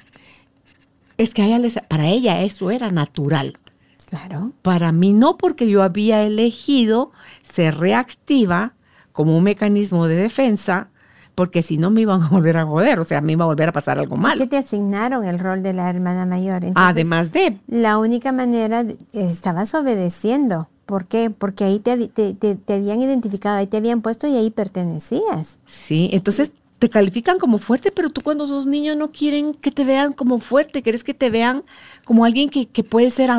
es 1.17 1.33
que 1.33 1.43
ella 1.43 1.59
para 1.87 2.07
ella 2.07 2.43
eso 2.43 2.69
era 2.69 2.91
natural. 2.91 3.57
Claro. 4.05 4.53
Para 4.61 4.91
mí 4.91 5.11
no, 5.11 5.37
porque 5.37 5.67
yo 5.67 5.83
había 5.83 6.23
elegido 6.23 7.11
ser 7.41 7.77
reactiva 7.77 8.73
como 9.11 9.35
un 9.37 9.43
mecanismo 9.43 10.07
de 10.07 10.15
defensa 10.15 10.89
porque 11.37 11.61
si 11.61 11.77
no 11.77 11.91
me 11.91 12.01
iban 12.01 12.23
a 12.23 12.29
volver 12.29 12.57
a 12.57 12.65
joder, 12.65 12.99
o 12.99 13.03
sea, 13.03 13.21
me 13.21 13.33
iba 13.33 13.43
a 13.43 13.47
volver 13.47 13.69
a 13.69 13.71
pasar 13.71 13.99
algo 13.99 14.17
mal. 14.17 14.39
¿Qué 14.39 14.47
te 14.47 14.57
asignaron 14.57 15.23
el 15.23 15.37
rol 15.37 15.61
de 15.61 15.71
la 15.71 15.87
hermana 15.87 16.25
mayor? 16.25 16.63
Además 16.73 17.31
de... 17.31 17.59
La 17.67 17.99
única 17.99 18.31
manera, 18.31 18.83
estabas 19.13 19.75
obedeciendo. 19.75 20.67
¿Por 20.87 21.05
qué? 21.05 21.29
Porque 21.29 21.63
ahí 21.63 21.77
te, 21.77 22.07
te, 22.07 22.73
habían 22.73 23.03
identificado, 23.03 23.57
ahí 23.57 23.67
te 23.67 23.77
habían 23.77 24.01
puesto 24.01 24.25
y 24.25 24.35
ahí 24.35 24.49
pertenecías. 24.49 25.59
Sí, 25.67 26.09
entonces 26.11 26.53
te 26.79 26.89
califican 26.89 27.37
como 27.37 27.59
fuerte, 27.59 27.91
pero 27.91 28.09
tú 28.09 28.21
cuando 28.21 28.47
sos 28.47 28.65
niño 28.65 28.95
no 28.95 29.11
quieren 29.11 29.53
que 29.53 29.69
te 29.69 29.85
vean 29.85 30.13
como 30.13 30.39
fuerte, 30.39 30.81
quieres 30.81 31.03
que 31.03 31.13
te 31.13 31.29
vean 31.29 31.63
como 32.03 32.25
alguien 32.25 32.49
que, 32.49 32.65
que 32.65 32.83
puede 32.83 33.11
ser 33.11 33.29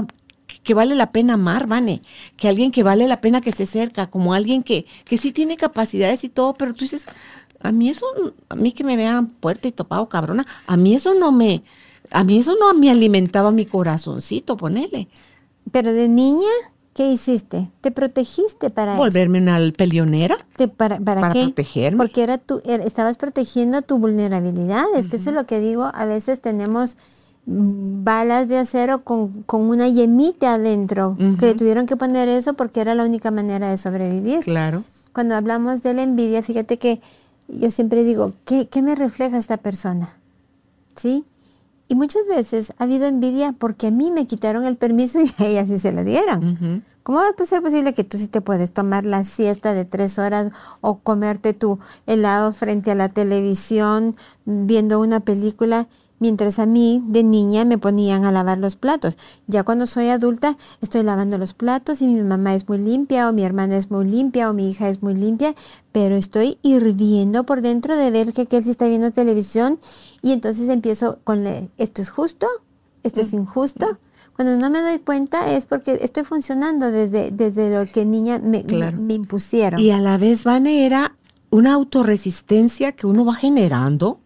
que 0.63 0.75
vale 0.75 0.95
la 0.95 1.13
pena 1.13 1.35
amar, 1.35 1.67
Vane, 1.67 2.01
que 2.37 2.49
alguien 2.49 2.73
que 2.73 2.83
vale 2.83 3.09
la 3.09 3.21
pena 3.21 3.41
que 3.41 3.53
se 3.53 3.65
acerca, 3.65 4.09
como 4.09 4.35
alguien 4.35 4.63
que, 4.63 4.87
que 5.05 5.19
sí 5.19 5.33
tiene 5.33 5.57
capacidades 5.57 6.25
y 6.25 6.29
todo, 6.29 6.55
pero 6.55 6.75
tú 6.75 6.85
dices, 6.85 7.07
a 7.61 7.73
mí 7.73 7.89
eso, 7.89 8.07
a 8.49 8.57
mí 8.57 8.73
que 8.73 8.85
me 8.85 8.97
vean 8.97 9.33
fuerte 9.41 9.69
y 9.69 9.73
topado 9.73 10.09
cabrona, 10.09 10.47
a 10.67 10.77
mí 10.77 10.95
eso 10.95 11.15
no 11.15 11.33
me, 11.33 11.63
a 12.11 12.25
mí 12.25 12.39
eso 12.39 12.55
no 12.59 12.73
me 12.75 12.91
alimentaba 12.91 13.51
mi 13.51 13.67
corazoncito, 13.67 14.57
ponele. 14.57 15.09
Pero 15.71 15.93
de 15.93 16.09
niña, 16.09 16.49
¿qué 16.95 17.11
hiciste? 17.11 17.71
¿Te 17.81 17.91
protegiste 17.91 18.71
para 18.71 18.97
Volverme 18.97 19.41
una 19.41 19.59
peleonera. 19.77 20.37
para, 20.77 20.99
para, 20.99 21.31
qué? 21.31 21.45
protegerme. 21.45 21.99
Porque 21.99 22.23
era 22.23 22.39
tu, 22.39 22.61
estabas 22.65 23.17
protegiendo 23.17 23.83
tu 23.83 23.99
vulnerabilidad. 23.99 24.85
Es 24.97 25.09
que 25.09 25.17
eso 25.17 25.31
es 25.31 25.37
lo 25.37 25.47
que 25.47 25.61
digo, 25.61 25.91
a 25.93 26.05
veces 26.07 26.41
tenemos 26.41 26.97
balas 27.51 28.49
de 28.49 28.59
acero 28.59 29.05
con, 29.05 29.45
una 29.49 29.89
yemita 29.89 30.55
adentro, 30.55 31.17
que 31.39 31.55
tuvieron 31.55 31.87
que 31.87 31.97
poner 31.97 32.29
eso 32.29 32.55
porque 32.55 32.81
era 32.81 32.95
la 32.95 33.05
única 33.05 33.31
manera 33.31 33.71
de 33.71 33.77
sobrevivir. 33.77 34.41
Claro. 34.41 34.85
Cuando 35.13 35.35
hablamos 35.35 35.83
de 35.83 35.95
la 35.95 36.03
envidia, 36.03 36.43
fíjate 36.43 36.79
que 36.79 37.01
yo 37.49 37.71
siempre 37.71 38.05
digo, 38.05 38.35
¿qué, 38.45 38.69
me 38.83 38.95
refleja 38.95 39.39
esta 39.39 39.57
persona? 39.57 40.17
¿Sí? 40.95 41.25
Y 41.89 41.95
muchas 41.95 42.29
veces 42.29 42.73
ha 42.79 42.85
habido 42.85 43.07
envidia 43.07 43.55
porque 43.59 43.87
a 43.87 43.91
mí 43.91 44.11
me 44.11 44.27
quitaron 44.27 44.67
el 44.67 44.77
permiso 44.77 45.21
y 45.23 45.31
a 45.39 45.47
ella 45.47 45.67
sí 45.67 45.79
se 45.79 45.93
la 45.93 46.05
dieron. 46.05 46.85
¿Cómo 47.03 47.21
va 47.21 47.29
a 47.29 47.45
ser 47.45 47.63
posible 47.63 47.95
que 47.95 48.05
tú 48.05 48.19
sí 48.19 48.29
te 48.29 48.43
puedes 48.43 48.71
tomar 48.71 49.07
la 49.07 49.25
siesta 49.25 49.73
de 49.73 49.87
tres 49.87 50.19
horas 50.19 50.53
o 50.83 50.99
comerte 50.99 51.55
tu 51.55 51.79
helado 52.07 52.53
frente 52.53 52.91
a 52.91 52.95
la 52.95 53.09
televisión 53.09 54.15
viendo 54.45 55.01
una 55.01 55.21
película 55.21 55.89
mientras 56.19 56.59
a 56.59 56.67
mí 56.67 57.03
de 57.07 57.23
niña 57.23 57.65
me 57.65 57.79
ponían 57.79 58.25
a 58.25 58.33
lavar 58.33 58.59
los 58.59 58.77
platos. 58.77 59.17
Ya 59.47 59.65
cuando 59.65 59.87
soy 59.87 60.09
adulta 60.09 60.57
estoy 60.81 61.03
lavando 61.03 61.39
los 61.39 61.55
platos 61.55 62.03
y 62.03 62.07
mi 62.07 62.23
mamá 62.23 62.55
es 62.55 62.69
muy 62.69 62.79
limpia 62.79 63.29
o 63.29 63.33
mi 63.33 63.45
hermana 63.45 63.77
es 63.77 63.91
muy 63.91 64.07
limpia 64.07 64.51
o 64.51 64.55
mi 64.55 64.69
hija 64.69 64.89
es 64.89 65.03
muy 65.03 65.15
limpia, 65.15 65.55
pero 65.93 66.17
estoy 66.17 66.59
hirviendo 66.63 67.45
por 67.45 67.61
dentro 67.61 67.97
de 67.97 68.11
ver 68.11 68.33
que 68.33 68.43
aquel 68.43 68.65
sí 68.65 68.71
está 68.71 68.87
viendo 68.89 69.11
televisión 69.11 69.79
y 70.23 70.33
entonces 70.33 70.69
empiezo 70.69 71.19
con 71.25 71.47
esto 71.79 72.03
es 72.03 72.11
justo, 72.11 72.47
esto 73.03 73.21
es 73.21 73.33
mm. 73.33 73.39
injusto. 73.39 73.99
Cuando 74.37 74.57
no 74.57 74.71
me 74.71 74.81
doy 74.83 75.01
cuenta 75.01 75.53
es 75.53 75.67
porque 75.67 75.99
estoy 76.01 76.23
funcionando 76.23 76.93
desde, 76.93 77.33
desde 77.33 77.75
lo 77.75 77.91
que 77.91 78.07
niña 78.07 78.39
me, 78.39 78.63
me, 78.63 79.15
impusieron. 79.15 79.81
Y 79.81 79.91
a 79.91 79.99
la 79.99 80.17
vez, 80.17 80.45
Vane, 80.45 80.87
era 80.87 81.17
una 81.51 81.73
autorresistencia 81.73 82.93
que 82.93 83.09
uno 83.09 83.25
va 83.25 83.35
generando 83.35 84.21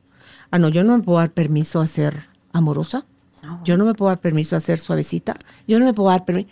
ah, 0.52 0.58
no, 0.58 0.68
yo 0.68 0.84
no 0.84 0.96
me 0.96 1.02
puedo 1.02 1.18
dar 1.18 1.32
permiso 1.32 1.80
a 1.80 1.86
ser 1.88 2.28
amorosa, 2.52 3.04
yo 3.64 3.76
no 3.76 3.84
me 3.84 3.94
puedo 3.94 4.10
dar 4.10 4.20
permiso 4.20 4.54
a 4.54 4.60
ser 4.60 4.78
suavecita, 4.78 5.36
yo 5.66 5.80
no 5.80 5.86
me 5.86 5.94
puedo 5.94 6.10
dar 6.10 6.24
permiso. 6.24 6.48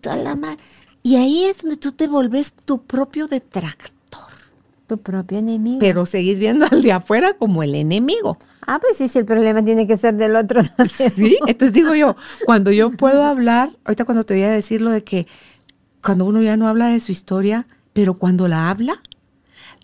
toda 0.00 0.16
la 0.16 0.34
madre. 0.34 0.58
Y 1.02 1.16
ahí 1.16 1.44
es 1.44 1.58
donde 1.58 1.76
tú 1.76 1.92
te 1.92 2.08
volves 2.08 2.54
tu 2.54 2.82
propio 2.82 3.28
detractor. 3.28 3.94
Tu 4.86 4.98
propio 4.98 5.38
enemigo. 5.38 5.78
Pero 5.78 6.06
seguís 6.06 6.38
viendo 6.40 6.66
al 6.70 6.82
de 6.82 6.92
afuera 6.92 7.34
como 7.34 7.62
el 7.62 7.74
enemigo. 7.74 8.38
Ah, 8.66 8.78
pues 8.80 8.96
sí, 8.96 9.08
sí, 9.08 9.18
el 9.18 9.26
problema 9.26 9.62
tiene 9.62 9.86
que 9.86 9.96
ser 9.96 10.14
del 10.14 10.34
otro. 10.34 10.62
Sí, 11.14 11.38
entonces 11.46 11.74
digo 11.74 11.94
yo, 11.94 12.16
cuando 12.46 12.70
yo 12.70 12.90
puedo 12.90 13.22
hablar, 13.22 13.70
ahorita 13.84 14.04
cuando 14.04 14.24
te 14.24 14.34
voy 14.34 14.44
a 14.44 14.50
decir 14.50 14.80
lo 14.80 14.90
de 14.90 15.04
que 15.04 15.26
cuando 16.02 16.24
uno 16.24 16.42
ya 16.42 16.56
no 16.56 16.68
habla 16.68 16.88
de 16.88 17.00
su 17.00 17.12
historia, 17.12 17.66
pero 17.92 18.14
cuando 18.14 18.48
la 18.48 18.70
habla, 18.70 19.02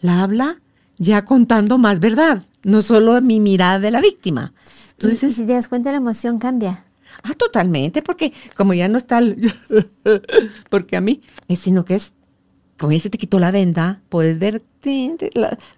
la 0.00 0.22
habla 0.22 0.60
ya 1.00 1.24
contando 1.24 1.78
más 1.78 1.98
verdad, 1.98 2.42
no 2.62 2.82
solo 2.82 3.20
mi 3.22 3.40
mirada 3.40 3.78
de 3.80 3.90
la 3.90 4.02
víctima. 4.02 4.52
Entonces, 4.92 5.30
y 5.30 5.32
si 5.32 5.46
te 5.46 5.54
das 5.54 5.68
cuenta, 5.68 5.90
la 5.90 5.96
emoción 5.96 6.38
cambia. 6.38 6.84
Ah, 7.22 7.34
totalmente, 7.34 8.02
porque 8.02 8.32
como 8.54 8.74
ya 8.74 8.86
no 8.86 8.98
está, 8.98 9.20
porque 10.70 10.96
a 10.96 11.00
mí, 11.00 11.22
es 11.48 11.58
sino 11.58 11.86
que 11.86 11.94
es, 11.94 12.12
como 12.78 12.92
ya 12.92 13.00
se 13.00 13.08
te 13.08 13.16
quitó 13.16 13.40
la 13.40 13.50
venda, 13.50 14.02
puedes 14.10 14.38
ver 14.38 14.62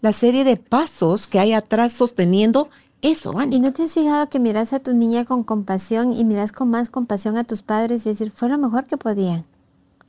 la, 0.01 0.13
serie 0.13 0.45
de 0.45 0.57
pasos 0.57 1.29
que 1.29 1.39
hay 1.39 1.53
atrás 1.53 1.93
sosteniendo 1.93 2.69
eso, 3.01 3.35
¿Y 3.51 3.59
no 3.59 3.73
te 3.73 3.83
has 3.83 3.95
fijado 3.95 4.29
que 4.29 4.39
miras 4.39 4.73
a 4.73 4.79
tu 4.79 4.95
niña 4.95 5.25
con 5.25 5.43
compasión 5.43 6.13
y 6.13 6.25
miras 6.25 6.53
con 6.53 6.71
más 6.71 6.89
compasión 6.89 7.37
a 7.37 7.43
tus 7.43 7.63
padres 7.63 8.07
y 8.07 8.11
decir, 8.11 8.31
fue 8.31 8.49
lo 8.49 8.59
mejor 8.59 8.85
que 8.85 8.97
podían? 8.97 9.45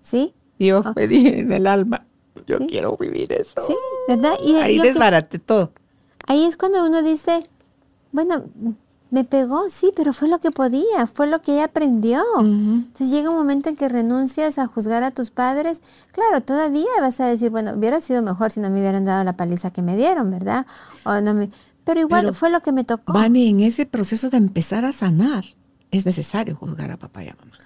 ¿Sí? 0.01 0.35
Yo 0.59 0.81
oh. 0.81 0.93
me 0.95 1.07
dije 1.07 1.39
en 1.39 1.51
el 1.51 1.65
alma, 1.65 2.05
yo 2.47 2.59
quiero 2.67 2.97
vivir 2.97 3.31
eso. 3.33 3.61
Sí, 3.65 3.75
¿verdad? 4.07 4.33
Y, 4.43 4.55
ahí 4.55 4.79
desbarate 4.79 5.39
todo. 5.39 5.71
Ahí 6.27 6.45
es 6.45 6.57
cuando 6.57 6.85
uno 6.85 7.01
dice, 7.01 7.43
bueno, 8.11 8.45
me 9.13 9.23
pegó, 9.23 9.69
sí, 9.69 9.91
pero 9.95 10.11
fue 10.11 10.27
lo 10.27 10.39
que 10.39 10.49
podía, 10.49 11.05
fue 11.13 11.27
lo 11.27 11.41
que 11.41 11.53
ella 11.53 11.65
aprendió. 11.65 12.23
Entonces 12.39 13.11
llega 13.11 13.29
un 13.29 13.35
momento 13.35 13.69
en 13.69 13.75
que 13.75 13.87
renuncias 13.87 14.57
a 14.57 14.65
juzgar 14.65 15.03
a 15.03 15.11
tus 15.11 15.29
padres. 15.29 15.83
Claro, 16.11 16.41
todavía 16.41 16.87
vas 16.99 17.19
a 17.19 17.27
decir, 17.27 17.51
bueno, 17.51 17.73
hubiera 17.73 18.01
sido 18.01 18.23
mejor 18.23 18.49
si 18.49 18.59
no 18.59 18.71
me 18.71 18.79
hubieran 18.79 19.05
dado 19.05 19.23
la 19.23 19.37
paliza 19.37 19.71
que 19.71 19.83
me 19.83 19.95
dieron, 19.95 20.31
¿verdad? 20.31 20.65
O 21.05 21.21
no 21.21 21.35
me... 21.35 21.51
Pero 21.83 21.99
igual 21.99 22.33
fue 22.33 22.49
lo 22.49 22.61
que 22.61 22.71
me 22.71 22.85
tocó. 22.85 23.13
Vane, 23.13 23.49
en 23.49 23.59
ese 23.59 23.85
proceso 23.85 24.31
de 24.31 24.37
empezar 24.37 24.83
a 24.83 24.93
sanar, 24.93 25.43
es 25.91 26.07
necesario 26.07 26.55
juzgar 26.55 26.89
a 26.89 26.97
papá 26.97 27.23
y 27.23 27.29
a 27.29 27.35
mamá. 27.35 27.57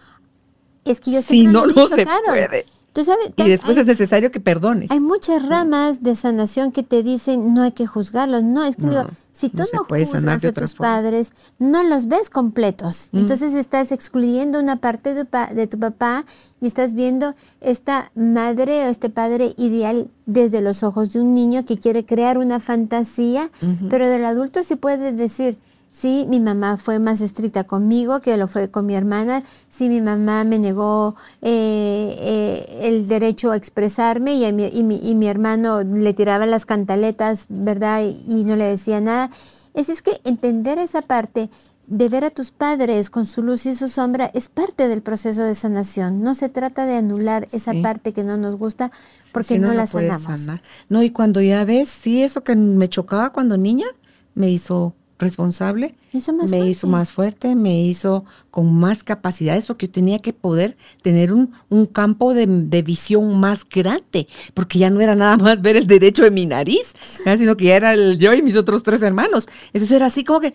Es 0.84 0.99
que 0.99 1.11
yo 1.11 1.22
Si 1.22 1.27
siempre 1.27 1.53
no, 1.53 1.65
lo 1.65 1.72
he 1.72 1.76
no 1.76 1.84
dicho, 1.84 1.95
se 1.95 2.06
puede. 2.26 2.65
Tú 2.98 3.03
sabes, 3.03 3.32
Y 3.36 3.41
hay- 3.44 3.49
después 3.52 3.78
hay- 3.78 3.82
es 3.82 3.86
necesario 3.88 4.32
que 4.32 4.40
perdones. 4.40 4.90
Hay 4.90 4.99
muchas 4.99 5.45
ramas 5.48 6.02
de 6.02 6.15
sanación 6.15 6.72
que 6.72 6.82
te 6.82 7.03
dicen 7.03 7.53
no 7.53 7.61
hay 7.61 7.72
que 7.72 7.86
juzgarlos. 7.86 8.41
No, 8.41 8.64
es 8.64 8.76
que 8.76 8.88
No, 8.88 8.90
digo, 8.90 9.03
si 9.32 9.49
tú 9.49 9.61
no 9.72 9.84
juzgas 9.84 10.44
a 10.44 10.52
tus 10.52 10.74
padres, 10.74 11.34
no 11.60 11.84
los 11.84 12.07
ves 12.07 12.32
completos. 12.32 13.10
Entonces 13.14 13.53
estás 13.53 13.91
excluyendo 13.91 14.60
una 14.60 14.78
parte 14.78 15.14
de, 15.14 15.28
de 15.53 15.68
tu 15.68 15.78
papá 15.78 16.26
y 16.60 16.65
estás 16.65 16.95
viendo 16.95 17.36
esta 17.61 18.11
madre 18.15 18.88
o 18.88 18.90
este 18.90 19.11
padre 19.11 19.53
ideal 19.57 20.10
desde 20.26 20.61
los 20.61 20.82
ojos 20.82 21.14
de 21.14 21.22
un 21.22 21.36
niño 21.36 21.65
que 21.65 21.78
quiere 21.78 22.03
crear 22.03 22.40
una 22.40 22.60
fantasía, 22.60 23.52
pero 23.91 24.07
del 24.10 24.26
adulto 24.26 24.64
sí 24.64 24.76
puede 24.76 25.11
decir, 25.11 25.60
Sí, 25.99 26.28
mi 26.30 26.40
mamá 26.40 26.78
fue 26.78 26.99
más 26.99 27.22
estricta 27.22 27.64
conmigo 27.64 28.22
que 28.22 28.38
lo 28.38 28.48
fue 28.48 28.69
con 28.69 28.86
mi 28.86 28.94
hermana. 28.94 29.41
Sí, 29.68 29.90
mi 29.90 29.99
mamá 29.99 30.44
me 30.44 30.60
negó 30.60 31.15
eh, 31.41 32.15
eh, 32.19 32.80
el 32.84 33.07
derecho 33.07 33.49
a 33.52 33.56
expresarme 33.56 34.36
y, 34.36 34.45
a 34.45 34.52
mi, 34.53 34.68
y, 34.68 34.84
mi, 34.84 34.98
y 35.02 35.15
mi 35.15 35.26
hermano 35.28 35.82
le 35.82 36.14
tiraba 36.14 36.45
las 36.45 36.68
cantaletas, 36.68 37.48
¿verdad? 37.49 38.03
Y, 38.03 38.24
y 38.28 38.44
no 38.44 38.56
le 38.56 38.65
decía 38.65 39.02
nada. 39.02 39.32
Es, 39.74 39.90
es 39.90 40.03
que 40.03 40.22
entender 40.24 40.78
esa 40.78 41.02
parte 41.02 41.49
de 41.88 42.10
ver 42.10 42.26
a 42.26 42.30
tus 42.30 42.52
padres 42.52 43.10
con 43.10 43.26
su 43.26 43.41
luz 43.41 43.65
y 43.65 43.74
su 43.74 43.90
sombra 43.90 44.30
es 44.36 44.49
parte 44.49 44.88
del 44.90 45.02
proceso 45.02 45.41
de 45.41 45.56
sanación. 45.56 46.22
No 46.22 46.36
se 46.36 46.48
trata 46.49 46.86
de 46.86 46.98
anular 46.98 47.48
esa 47.52 47.72
Sí. 47.72 47.82
parte 47.82 48.14
que 48.14 48.24
no 48.24 48.38
nos 48.38 48.56
gusta 48.56 48.91
porque 49.32 49.57
no, 49.57 49.74
la 49.74 49.88
sanamos. 49.88 50.41
sanar. 50.41 50.61
No, 50.90 51.02
y 51.02 51.10
cuando 51.10 51.41
ya 51.41 51.65
ves, 51.65 51.90
sí, 51.90 52.22
eso 52.22 52.44
que 52.44 52.56
me 52.56 52.88
chocaba 52.88 53.32
cuando 53.32 53.57
niña, 53.57 53.88
me 54.36 54.52
hizo 54.52 54.94
responsable, 55.19 55.95
Me 56.14 56.19
hizo 56.19 56.34
más 56.34 56.52
me 56.52 56.57
fuerte. 56.57 56.72
hizo 56.72 56.88
más 56.88 57.11
fuerte, 57.11 57.56
me 57.56 57.81
hizo 57.84 58.26
con 58.52 58.73
más 58.73 59.03
capacidades, 59.03 59.65
porque 59.65 59.88
yo 59.88 59.91
tenía 59.94 60.19
que 60.19 60.34
poder 60.34 60.77
tener 61.02 61.34
un, 61.34 61.52
un 61.69 61.85
campo 61.88 62.34
de, 62.34 62.45
de 62.48 62.81
visión 62.84 63.39
más 63.39 63.68
grande, 63.68 64.27
porque 64.53 64.80
ya 64.80 64.89
no 64.89 65.02
era 65.02 65.15
nada 65.15 65.38
más 65.38 65.61
ver 65.61 65.77
el 65.77 65.88
derecho 65.88 66.23
de 66.23 66.31
mi 66.31 66.45
nariz, 66.45 66.94
sino 67.38 67.57
que 67.57 67.65
ya 67.65 67.76
era 67.77 67.94
el- 67.94 68.18
yo 68.19 68.34
y 68.34 68.41
mis 68.41 68.56
otros 68.57 68.84
tres 68.84 69.02
hermanos. 69.02 69.48
Entonces 69.73 69.91
era 69.91 70.06
así 70.07 70.23
como 70.23 70.39
que, 70.39 70.53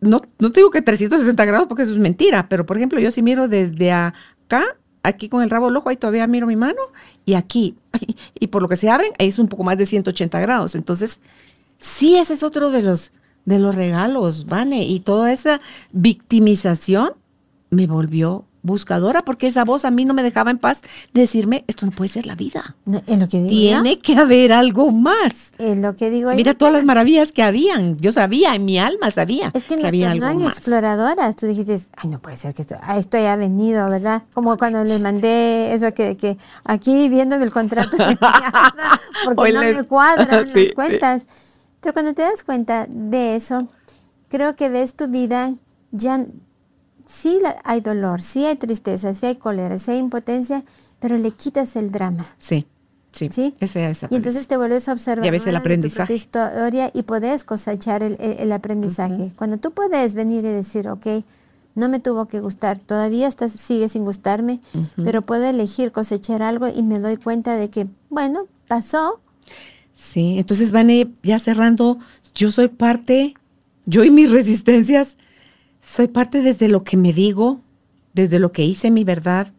no, 0.00 0.22
no 0.38 0.50
te 0.52 0.60
digo 0.60 0.70
que 0.70 0.82
360 0.82 1.44
grados, 1.44 1.66
porque 1.68 1.82
eso 1.82 1.92
es 1.92 1.98
mentira, 1.98 2.48
pero 2.48 2.64
por 2.66 2.76
ejemplo, 2.76 2.98
yo 3.00 3.10
sí 3.10 3.22
miro 3.22 3.48
desde 3.48 3.92
acá, 3.92 4.64
aquí 5.02 5.28
con 5.28 5.42
el 5.42 5.50
rabo 5.50 5.66
del 5.66 5.76
ojo, 5.76 5.88
ahí 5.90 5.96
todavía 5.96 6.26
miro 6.26 6.46
mi 6.46 6.56
mano, 6.56 6.80
y 7.26 7.34
aquí, 7.34 7.76
y 8.38 8.46
por 8.48 8.62
lo 8.62 8.68
que 8.68 8.76
se 8.76 8.88
abren, 8.90 9.12
ahí 9.18 9.28
es 9.28 9.38
un 9.38 9.48
poco 9.48 9.62
más 9.64 9.76
de 9.78 9.86
180 9.86 10.40
grados. 10.40 10.74
Entonces, 10.74 11.20
sí, 11.78 12.16
ese 12.16 12.34
es 12.34 12.42
otro 12.42 12.70
de 12.70 12.82
los, 12.82 13.12
de 13.44 13.58
los 13.58 13.74
regalos, 13.74 14.46
Vane, 14.46 14.84
y 14.84 15.00
toda 15.00 15.32
esa 15.32 15.60
victimización 15.92 17.12
me 17.70 17.86
volvió 17.86 18.44
buscadora, 18.62 19.22
porque 19.24 19.46
esa 19.46 19.64
voz 19.64 19.86
a 19.86 19.90
mí 19.90 20.04
no 20.04 20.12
me 20.12 20.22
dejaba 20.22 20.50
en 20.50 20.58
paz 20.58 20.82
decirme, 21.14 21.64
esto 21.66 21.86
no 21.86 21.92
puede 21.92 22.10
ser 22.10 22.26
la 22.26 22.34
vida. 22.34 22.76
No, 22.84 23.00
es 23.06 23.18
lo 23.18 23.26
que 23.26 23.38
digo 23.42 23.48
yo. 23.50 23.82
Tiene 23.82 23.98
que 24.00 24.16
haber 24.16 24.52
algo 24.52 24.90
más. 24.90 25.52
Es 25.56 25.78
lo 25.78 25.96
que 25.96 26.10
digo 26.10 26.30
yo. 26.30 26.36
Mira 26.36 26.52
todas 26.52 26.74
las 26.74 26.84
maravillas 26.84 27.32
que 27.32 27.42
habían. 27.42 27.96
Yo 27.96 28.12
sabía, 28.12 28.54
en 28.54 28.66
mi 28.66 28.78
alma 28.78 29.10
sabía 29.10 29.50
Es 29.54 29.64
que, 29.64 29.78
que 29.78 29.86
había 29.86 30.10
algo 30.10 30.26
más. 30.40 30.58
exploradoras. 30.58 31.36
Tú 31.36 31.46
dijiste, 31.46 31.80
ay, 31.96 32.10
no 32.10 32.20
puede 32.20 32.36
ser 32.36 32.52
que 32.52 32.60
esto, 32.60 32.76
a 32.82 32.98
esto 32.98 33.16
haya 33.16 33.34
venido, 33.36 33.88
¿verdad? 33.88 34.24
Como 34.34 34.58
cuando 34.58 34.84
les 34.84 35.00
mandé 35.00 35.72
eso 35.72 35.94
que, 35.94 36.18
que 36.18 36.36
aquí 36.64 37.08
viéndome 37.08 37.44
el 37.44 37.52
contrato 37.52 37.96
de 37.96 38.18
porque 39.24 39.52
no 39.54 39.60
me 39.62 39.84
cuadran 39.84 40.44
Sí, 40.46 40.52
sí. 40.54 40.64
las 40.66 40.74
cuentas. 40.74 41.26
Pero 41.80 41.92
cuando 41.92 42.14
te 42.14 42.22
das 42.22 42.44
cuenta 42.44 42.86
de 42.88 43.36
eso, 43.36 43.68
creo 44.28 44.54
que 44.56 44.68
ves 44.68 44.94
tu 44.94 45.08
vida 45.08 45.54
ya 45.92 46.26
sí 47.06 47.40
hay 47.64 47.80
dolor, 47.80 48.22
sí 48.22 48.44
hay 48.46 48.56
tristeza, 48.56 49.14
sí 49.14 49.26
hay 49.26 49.36
cólera, 49.36 49.78
sí 49.78 49.92
hay 49.92 49.98
impotencia, 49.98 50.62
pero 51.00 51.18
le 51.18 51.30
quitas 51.32 51.74
el 51.76 51.90
drama. 51.90 52.26
Sí, 52.38 52.66
sí. 53.12 53.28
¿Sí? 53.32 53.54
Ese 53.60 53.88
es 53.90 54.04
Y 54.10 54.16
entonces 54.16 54.46
te 54.46 54.56
vuelves 54.56 54.88
a 54.88 54.92
observar 54.92 55.24
Ya 55.24 55.30
ves 55.32 55.46
el 55.46 55.54
de 55.54 55.58
tu 55.58 55.62
aprendizaje. 55.62 55.96
propia 56.02 56.14
historia 56.16 56.90
y 56.94 57.02
puedes 57.02 57.42
cosechar 57.44 58.02
el, 58.02 58.16
el- 58.20 58.38
el 58.38 58.52
aprendizaje. 58.52 59.32
Cuando 59.36 59.56
tú 59.58 59.72
puedes 59.72 60.14
venir 60.14 60.44
y 60.44 60.48
decir, 60.50 60.88
ok, 60.88 61.06
no 61.74 61.88
me 61.88 61.98
tuvo 62.00 62.26
que 62.26 62.40
gustar, 62.40 62.78
todavía 62.78 63.26
estás, 63.26 63.52
sigue 63.52 63.88
sin 63.88 64.04
gustarme, 64.04 64.60
pero 64.96 65.22
puedo 65.22 65.44
elegir 65.44 65.92
cosechar 65.92 66.42
algo 66.42 66.68
y 66.68 66.82
me 66.82 66.98
doy 67.00 67.16
cuenta 67.16 67.54
de 67.56 67.70
que, 67.70 67.86
bueno, 68.10 68.46
pasó, 68.68 69.20
Sí, 70.00 70.38
entonces 70.38 70.72
Vane, 70.72 71.12
ya 71.22 71.38
cerrando, 71.38 71.98
yo 72.34 72.50
soy 72.50 72.68
parte, 72.68 73.34
yo 73.84 74.02
y 74.02 74.10
mis 74.10 74.30
resistencias, 74.32 75.18
soy 75.84 76.08
parte 76.08 76.40
desde 76.40 76.68
lo 76.68 76.84
que 76.84 76.96
me 76.96 77.12
digo, 77.12 77.60
desde 78.14 78.38
lo 78.38 78.50
que 78.50 78.64
hice 78.64 78.90
mi 78.90 79.04
verdad, 79.04 79.52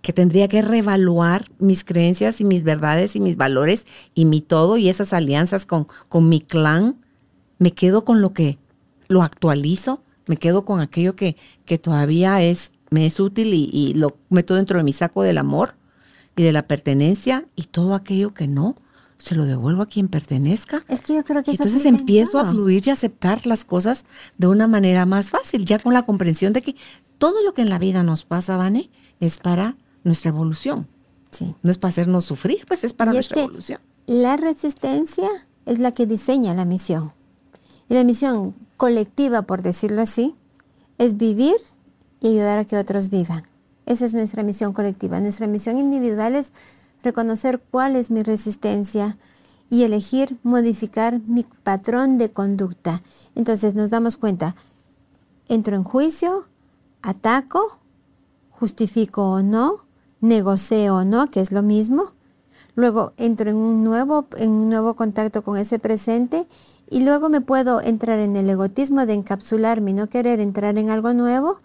que 0.00 0.12
tendría 0.12 0.46
que 0.46 0.62
reevaluar 0.62 1.44
mis 1.58 1.82
creencias 1.82 2.40
y 2.40 2.44
mis 2.44 2.62
verdades 2.62 3.16
y 3.16 3.20
mis 3.20 3.36
valores 3.36 3.84
y 4.14 4.26
mi 4.26 4.40
todo 4.40 4.76
y 4.76 4.88
esas 4.88 5.12
alianzas 5.12 5.66
con, 5.66 5.86
con 6.08 6.28
mi 6.28 6.40
clan. 6.40 6.96
Me 7.58 7.72
quedo 7.72 8.04
con 8.04 8.22
lo 8.22 8.32
que 8.32 8.58
lo 9.08 9.22
actualizo, 9.22 10.02
me 10.28 10.36
quedo 10.36 10.64
con 10.64 10.80
aquello 10.80 11.16
que, 11.16 11.36
que 11.66 11.78
todavía 11.78 12.40
es, 12.42 12.72
me 12.90 13.06
es 13.06 13.18
útil 13.18 13.52
y, 13.52 13.68
y 13.72 13.94
lo 13.94 14.16
meto 14.30 14.54
dentro 14.54 14.78
de 14.78 14.84
mi 14.84 14.92
saco 14.92 15.24
del 15.24 15.36
amor 15.36 15.74
y 16.36 16.44
de 16.44 16.52
la 16.52 16.68
pertenencia 16.68 17.44
y 17.56 17.64
todo 17.64 17.94
aquello 17.94 18.32
que 18.32 18.46
no, 18.46 18.76
se 19.20 19.34
lo 19.34 19.44
devuelvo 19.44 19.82
a 19.82 19.86
quien 19.86 20.08
pertenezca. 20.08 20.82
es 20.88 21.00
que 21.02 21.14
yo 21.14 21.24
creo 21.24 21.42
que 21.42 21.50
Y 21.52 21.54
eso 21.54 21.62
entonces 21.64 21.86
empiezo 21.86 22.38
a 22.40 22.50
fluir 22.50 22.82
y 22.86 22.90
aceptar 22.90 23.46
las 23.46 23.64
cosas 23.64 24.06
de 24.38 24.48
una 24.48 24.66
manera 24.66 25.06
más 25.06 25.30
fácil, 25.30 25.64
ya 25.64 25.78
con 25.78 25.94
la 25.94 26.02
comprensión 26.02 26.52
de 26.52 26.62
que 26.62 26.74
todo 27.18 27.42
lo 27.44 27.54
que 27.54 27.62
en 27.62 27.68
la 27.70 27.78
vida 27.78 28.02
nos 28.02 28.24
pasa, 28.24 28.56
Vane, 28.56 28.90
es 29.20 29.38
para 29.38 29.76
nuestra 30.04 30.30
evolución. 30.30 30.88
Sí. 31.30 31.54
No 31.62 31.70
es 31.70 31.78
para 31.78 31.90
hacernos 31.90 32.24
sufrir, 32.24 32.64
pues 32.66 32.82
es 32.82 32.92
para 32.94 33.12
Y 33.12 33.18
es 33.18 33.26
nuestra 33.30 33.34
que 33.36 33.42
evolución. 33.44 33.80
la 34.06 34.36
resistencia 34.36 35.28
es 35.66 35.78
la 35.78 35.92
que 35.92 36.06
diseña 36.06 36.54
la 36.54 36.64
misión. 36.64 37.12
Y 37.88 37.94
la 37.94 38.04
misión 38.04 38.54
colectiva, 38.76 39.42
por 39.42 39.62
decirlo 39.62 40.00
así, 40.02 40.34
es 40.98 41.16
vivir 41.16 41.54
y 42.20 42.28
ayudar 42.28 42.58
a 42.58 42.64
que 42.64 42.76
otros 42.78 43.10
vivan. 43.10 43.42
Esa 43.86 44.06
es 44.06 44.14
nuestra 44.14 44.42
misión 44.42 44.72
colectiva. 44.72 45.20
Nuestra 45.20 45.46
misión 45.46 45.78
individual 45.78 46.34
es 46.34 46.52
reconocer 47.02 47.60
cuál 47.70 47.96
es 47.96 48.10
mi 48.10 48.22
resistencia 48.22 49.18
y 49.70 49.84
elegir 49.84 50.36
modificar 50.42 51.20
mi 51.26 51.44
patrón 51.62 52.18
de 52.18 52.32
conducta. 52.32 53.00
Entonces 53.34 53.74
nos 53.74 53.90
damos 53.90 54.16
cuenta, 54.16 54.56
entro 55.48 55.76
en 55.76 55.84
juicio, 55.84 56.44
ataco, 57.02 57.78
justifico 58.50 59.30
o 59.30 59.42
no, 59.42 59.86
negocio 60.20 60.96
o 60.96 61.04
no, 61.04 61.28
que 61.28 61.40
es 61.40 61.52
lo 61.52 61.62
mismo. 61.62 62.12
Luego 62.74 63.12
entro 63.16 63.50
en 63.50 63.56
un 63.56 63.84
nuevo, 63.84 64.26
en 64.36 64.50
un 64.50 64.68
nuevo 64.68 64.94
contacto 64.94 65.42
con 65.42 65.56
ese 65.56 65.78
presente 65.78 66.46
y 66.88 67.04
luego 67.04 67.28
me 67.28 67.40
puedo 67.40 67.80
entrar 67.80 68.18
en 68.20 68.36
el 68.36 68.48
egotismo 68.48 69.06
de 69.06 69.14
encapsularme 69.14 69.90
y 69.90 69.94
no 69.94 70.08
querer 70.08 70.40
entrar 70.40 70.78
en 70.78 70.90
algo 70.90 71.12
nuevo. 71.14 71.58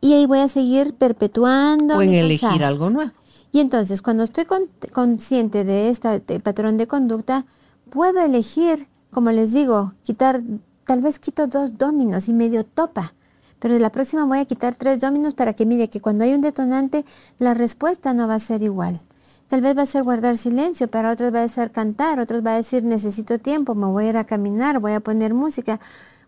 Y 0.00 0.14
ahí 0.14 0.26
voy 0.26 0.38
a 0.38 0.48
seguir 0.48 0.94
perpetuando. 0.94 1.96
O 1.96 2.02
en 2.02 2.10
mi 2.10 2.18
elegir 2.18 2.64
algo 2.64 2.90
nuevo. 2.90 3.12
Y 3.52 3.60
entonces, 3.60 4.02
cuando 4.02 4.22
estoy 4.24 4.44
con- 4.44 4.68
consciente 4.92 5.64
de 5.64 5.90
este 5.90 6.40
patrón 6.40 6.76
de 6.76 6.86
conducta, 6.86 7.46
puedo 7.90 8.20
elegir, 8.20 8.88
como 9.10 9.30
les 9.30 9.52
digo, 9.52 9.94
quitar, 10.02 10.42
tal 10.84 11.02
vez 11.02 11.18
quito 11.18 11.46
dos 11.46 11.78
dominos 11.78 12.28
y 12.28 12.34
medio 12.34 12.64
topa. 12.64 13.14
Pero 13.58 13.74
de 13.74 13.80
la 13.80 13.90
próxima 13.90 14.24
voy 14.24 14.38
a 14.38 14.44
quitar 14.44 14.74
tres 14.74 15.00
dominos 15.00 15.34
para 15.34 15.52
que 15.54 15.66
mire 15.66 15.88
que 15.88 16.00
cuando 16.00 16.24
hay 16.24 16.34
un 16.34 16.40
detonante, 16.40 17.04
la 17.38 17.54
respuesta 17.54 18.14
no 18.14 18.28
va 18.28 18.34
a 18.34 18.38
ser 18.38 18.62
igual. 18.62 19.00
Tal 19.48 19.62
vez 19.62 19.76
va 19.76 19.82
a 19.82 19.86
ser 19.86 20.04
guardar 20.04 20.36
silencio, 20.36 20.88
para 20.88 21.10
otros 21.10 21.34
va 21.34 21.42
a 21.42 21.48
ser 21.48 21.70
cantar, 21.72 22.20
otros 22.20 22.44
va 22.44 22.52
a 22.52 22.56
decir 22.56 22.84
necesito 22.84 23.38
tiempo, 23.38 23.74
me 23.74 23.86
voy 23.86 24.04
a 24.04 24.08
ir 24.10 24.16
a 24.18 24.24
caminar, 24.26 24.78
voy 24.78 24.92
a 24.92 25.00
poner 25.00 25.32
música. 25.32 25.80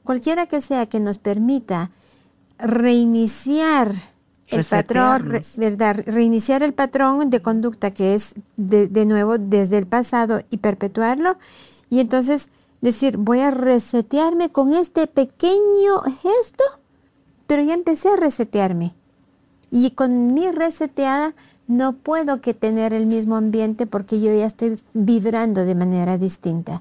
Cualquiera 0.04 0.46
que 0.46 0.62
sea 0.62 0.86
que 0.86 1.00
nos 1.00 1.18
permita 1.18 1.90
reiniciar 2.58 3.94
el 4.50 4.64
patrón. 4.64 5.40
¿verdad? 5.56 6.02
Reiniciar 6.06 6.62
el 6.62 6.74
patrón 6.74 7.30
de 7.30 7.40
conducta 7.40 7.90
que 7.92 8.14
es 8.14 8.34
de, 8.56 8.88
de 8.88 9.06
nuevo 9.06 9.38
desde 9.38 9.78
el 9.78 9.86
pasado 9.86 10.40
y 10.50 10.58
perpetuarlo. 10.58 11.36
Y 11.88 12.00
entonces 12.00 12.50
decir, 12.80 13.16
voy 13.16 13.40
a 13.40 13.50
resetearme 13.50 14.50
con 14.50 14.72
este 14.72 15.06
pequeño 15.06 16.00
gesto, 16.22 16.64
pero 17.46 17.62
ya 17.62 17.74
empecé 17.74 18.08
a 18.10 18.16
resetearme. 18.16 18.94
Y 19.70 19.92
con 19.92 20.34
mi 20.34 20.50
reseteada 20.50 21.34
no 21.70 21.92
puedo 21.92 22.40
que 22.40 22.52
tener 22.52 22.92
el 22.92 23.06
mismo 23.06 23.36
ambiente 23.36 23.86
porque 23.86 24.20
yo 24.20 24.34
ya 24.34 24.44
estoy 24.44 24.76
vibrando 24.92 25.64
de 25.64 25.76
manera 25.76 26.18
distinta. 26.18 26.80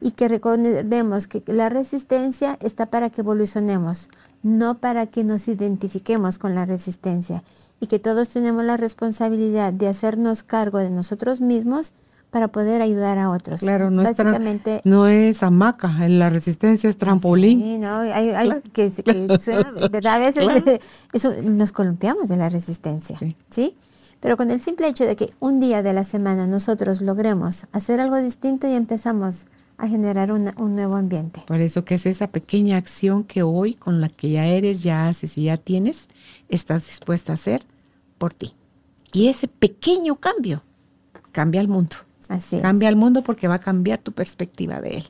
Y 0.00 0.12
que 0.12 0.26
recordemos 0.26 1.26
que 1.26 1.42
la 1.48 1.68
resistencia 1.68 2.56
está 2.62 2.86
para 2.86 3.10
que 3.10 3.20
evolucionemos, 3.20 4.08
no 4.42 4.78
para 4.78 5.06
que 5.06 5.22
nos 5.22 5.48
identifiquemos 5.48 6.38
con 6.38 6.54
la 6.54 6.64
resistencia. 6.64 7.44
Y 7.78 7.88
que 7.88 7.98
todos 7.98 8.30
tenemos 8.30 8.64
la 8.64 8.78
responsabilidad 8.78 9.70
de 9.70 9.88
hacernos 9.88 10.42
cargo 10.42 10.78
de 10.78 10.88
nosotros 10.88 11.42
mismos 11.42 11.92
para 12.30 12.48
poder 12.48 12.80
ayudar 12.80 13.18
a 13.18 13.28
otros. 13.28 13.60
Claro, 13.60 13.90
no, 13.90 14.02
Básicamente, 14.02 14.76
es, 14.76 14.86
no 14.86 15.08
es 15.08 15.42
hamaca, 15.42 16.08
la 16.08 16.30
resistencia 16.30 16.88
es 16.88 16.96
trampolín. 16.96 17.60
Sí, 17.60 17.78
no, 17.78 17.98
hay, 17.98 18.30
hay 18.30 18.62
que, 18.72 18.90
que 18.90 19.38
suena, 19.38 19.72
¿verdad? 19.90 20.14
A 20.14 20.18
veces 20.18 20.46
eso, 21.12 21.34
nos 21.42 21.72
columpiamos 21.72 22.28
de 22.28 22.38
la 22.38 22.48
resistencia, 22.48 23.18
sí. 23.50 23.76
Pero 24.22 24.36
con 24.36 24.52
el 24.52 24.60
simple 24.60 24.86
hecho 24.86 25.04
de 25.04 25.16
que 25.16 25.30
un 25.40 25.58
día 25.58 25.82
de 25.82 25.92
la 25.92 26.04
semana 26.04 26.46
nosotros 26.46 27.02
logremos 27.02 27.66
hacer 27.72 28.00
algo 28.00 28.16
distinto 28.22 28.68
y 28.68 28.74
empezamos 28.74 29.46
a 29.78 29.88
generar 29.88 30.30
un 30.30 30.52
nuevo 30.76 30.94
ambiente. 30.94 31.42
Por 31.48 31.60
eso 31.60 31.84
que 31.84 31.96
es 31.96 32.06
esa 32.06 32.28
pequeña 32.28 32.76
acción 32.76 33.24
que 33.24 33.42
hoy 33.42 33.74
con 33.74 34.00
la 34.00 34.08
que 34.08 34.30
ya 34.30 34.46
eres, 34.46 34.84
ya 34.84 35.08
haces 35.08 35.36
y 35.38 35.44
ya 35.44 35.56
tienes, 35.56 36.06
estás 36.48 36.86
dispuesta 36.86 37.32
a 37.32 37.34
hacer 37.34 37.62
por 38.16 38.32
ti. 38.32 38.54
Y 39.12 39.26
ese 39.26 39.48
pequeño 39.48 40.14
cambio 40.14 40.62
cambia 41.32 41.60
el 41.60 41.66
mundo. 41.66 41.96
Así 42.28 42.60
Cambia 42.60 42.88
el 42.88 42.96
mundo 42.96 43.24
porque 43.24 43.48
va 43.48 43.56
a 43.56 43.58
cambiar 43.58 43.98
tu 43.98 44.12
perspectiva 44.12 44.80
de 44.80 44.98
él. 44.98 45.04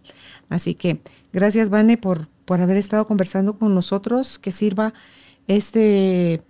Así 0.49 0.75
que 0.75 1.03
gracias, 1.35 1.69
Vane, 1.69 1.99
por, 1.99 2.29
por 2.47 2.63
haber 2.63 2.79
estado 2.79 3.07
conversando 3.07 3.59
con 3.59 3.75
nosotros. 3.75 4.39
Que 4.39 4.53
sirva 4.53 4.95
este 5.49 6.43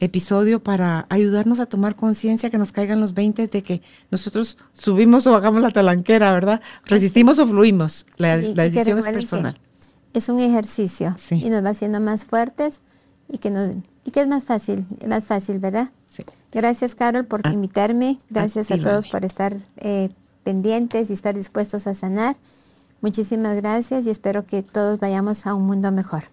episodio 0.00 0.62
para 0.62 1.06
ayudarnos 1.08 1.60
a 1.60 1.66
tomar 1.66 1.96
conciencia, 1.96 2.50
que 2.50 2.58
nos 2.58 2.72
caigan 2.72 3.00
los 3.00 3.14
20 3.14 3.48
de 3.48 3.62
que 3.62 3.82
nosotros 4.10 4.58
subimos 4.72 5.26
o 5.26 5.32
bajamos 5.32 5.62
la 5.62 5.70
talanquera, 5.70 6.32
¿verdad? 6.32 6.60
Resistimos 6.84 7.38
o 7.38 7.46
fluimos. 7.46 8.06
La, 8.16 8.36
decisión 8.36 8.98
es 8.98 9.06
personal. 9.06 9.58
Es 10.12 10.28
un 10.28 10.40
ejercicio 10.40 11.14
y 11.30 11.50
nos 11.50 11.64
va 11.64 11.70
haciendo 11.70 12.00
más 12.00 12.24
fuertes 12.24 12.80
y 13.28 13.38
que, 13.38 13.50
nos, 13.50 13.74
y 14.04 14.10
que 14.10 14.20
es 14.20 14.28
más 14.28 14.44
fácil, 14.44 14.86
más 15.06 15.26
fácil, 15.26 15.58
¿verdad? 15.58 15.90
Sí. 16.08 16.22
Gracias, 16.52 16.94
Carol, 16.94 17.26
por 17.26 17.42
ah, 17.44 17.52
invitarme. 17.52 18.18
Gracias 18.30 18.70
a, 18.70 18.78
todos 18.78 19.06
por 19.08 19.24
estar 19.24 19.56
eh, 19.76 20.08
pendientes 20.42 21.10
y 21.10 21.12
estar 21.12 21.34
dispuestos 21.34 21.86
a 21.86 21.94
sanar. 21.94 22.36
Muchísimas 23.02 23.56
gracias 23.56 24.06
y 24.06 24.10
espero 24.10 24.46
que 24.46 24.62
todos 24.62 24.98
vayamos 24.98 25.46
a 25.46 25.54
un 25.54 25.66
mundo 25.66 25.92
mejor. 25.92 26.24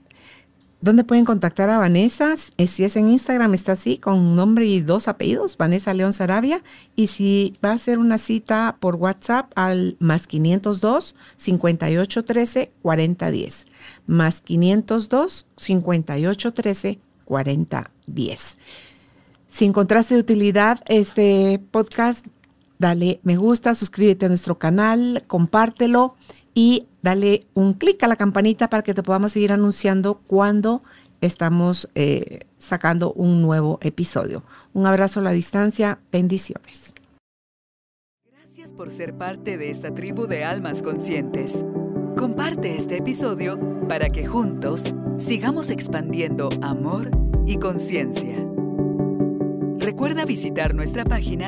¿Dónde 0.83 1.05
pueden 1.05 1.23
contactar 1.23 1.69
a 1.69 1.77
Vanessa? 1.77 2.35
Eh, 2.57 2.67
si 2.67 2.83
es 2.83 2.97
en 2.97 3.07
Instagram, 3.07 3.53
está 3.53 3.71
así, 3.71 3.99
con 3.99 4.35
nombre 4.35 4.65
y 4.65 4.81
dos 4.81 5.07
apellidos, 5.07 5.55
Vanessa 5.55 5.93
León 5.93 6.11
Sarabia. 6.11 6.61
Y 6.93 7.07
si 7.07 7.57
va 7.63 7.69
a 7.69 7.75
hacer 7.75 7.99
una 7.99 8.17
cita 8.17 8.75
por 8.81 8.97
WhatsApp 8.97 9.49
al 9.55 9.95
más 9.99 10.27
502 10.27 11.15
5813 11.37 12.73
4010. 12.81 13.65
Más 14.07 14.41
502 14.41 15.47
5813 15.55 16.99
4010. 17.23 18.57
Si 19.47 19.63
encontraste 19.63 20.15
de 20.15 20.19
utilidad 20.19 20.81
este 20.87 21.61
podcast, 21.71 22.25
dale 22.77 23.21
me 23.23 23.37
gusta, 23.37 23.73
suscríbete 23.73 24.25
a 24.25 24.29
nuestro 24.29 24.59
canal, 24.59 25.23
compártelo 25.27 26.17
y 26.53 26.87
dale 27.01 27.45
un 27.53 27.73
clic 27.73 28.01
a 28.03 28.07
la 28.07 28.15
campanita 28.15 28.69
para 28.69 28.83
que 28.83 28.93
te 28.93 29.03
podamos 29.03 29.33
seguir 29.33 29.51
anunciando 29.51 30.15
cuando 30.27 30.83
estamos 31.21 31.89
eh, 31.95 32.41
sacando 32.57 33.13
un 33.13 33.41
nuevo 33.41 33.79
episodio. 33.81 34.43
Un 34.73 34.85
abrazo 34.87 35.19
a 35.19 35.23
la 35.23 35.31
distancia, 35.31 35.99
bendiciones. 36.11 36.93
Gracias 38.31 38.73
por 38.73 38.91
ser 38.91 39.17
parte 39.17 39.57
de 39.57 39.69
esta 39.69 39.93
tribu 39.93 40.27
de 40.27 40.43
almas 40.43 40.81
conscientes. 40.81 41.65
Comparte 42.17 42.75
este 42.75 42.97
episodio 42.97 43.59
para 43.87 44.09
que 44.09 44.25
juntos 44.25 44.93
sigamos 45.17 45.69
expandiendo 45.69 46.49
amor 46.61 47.11
y 47.45 47.57
conciencia. 47.57 48.37
Recuerda 49.79 50.25
visitar 50.25 50.73
nuestra 50.73 51.03
página 51.03 51.47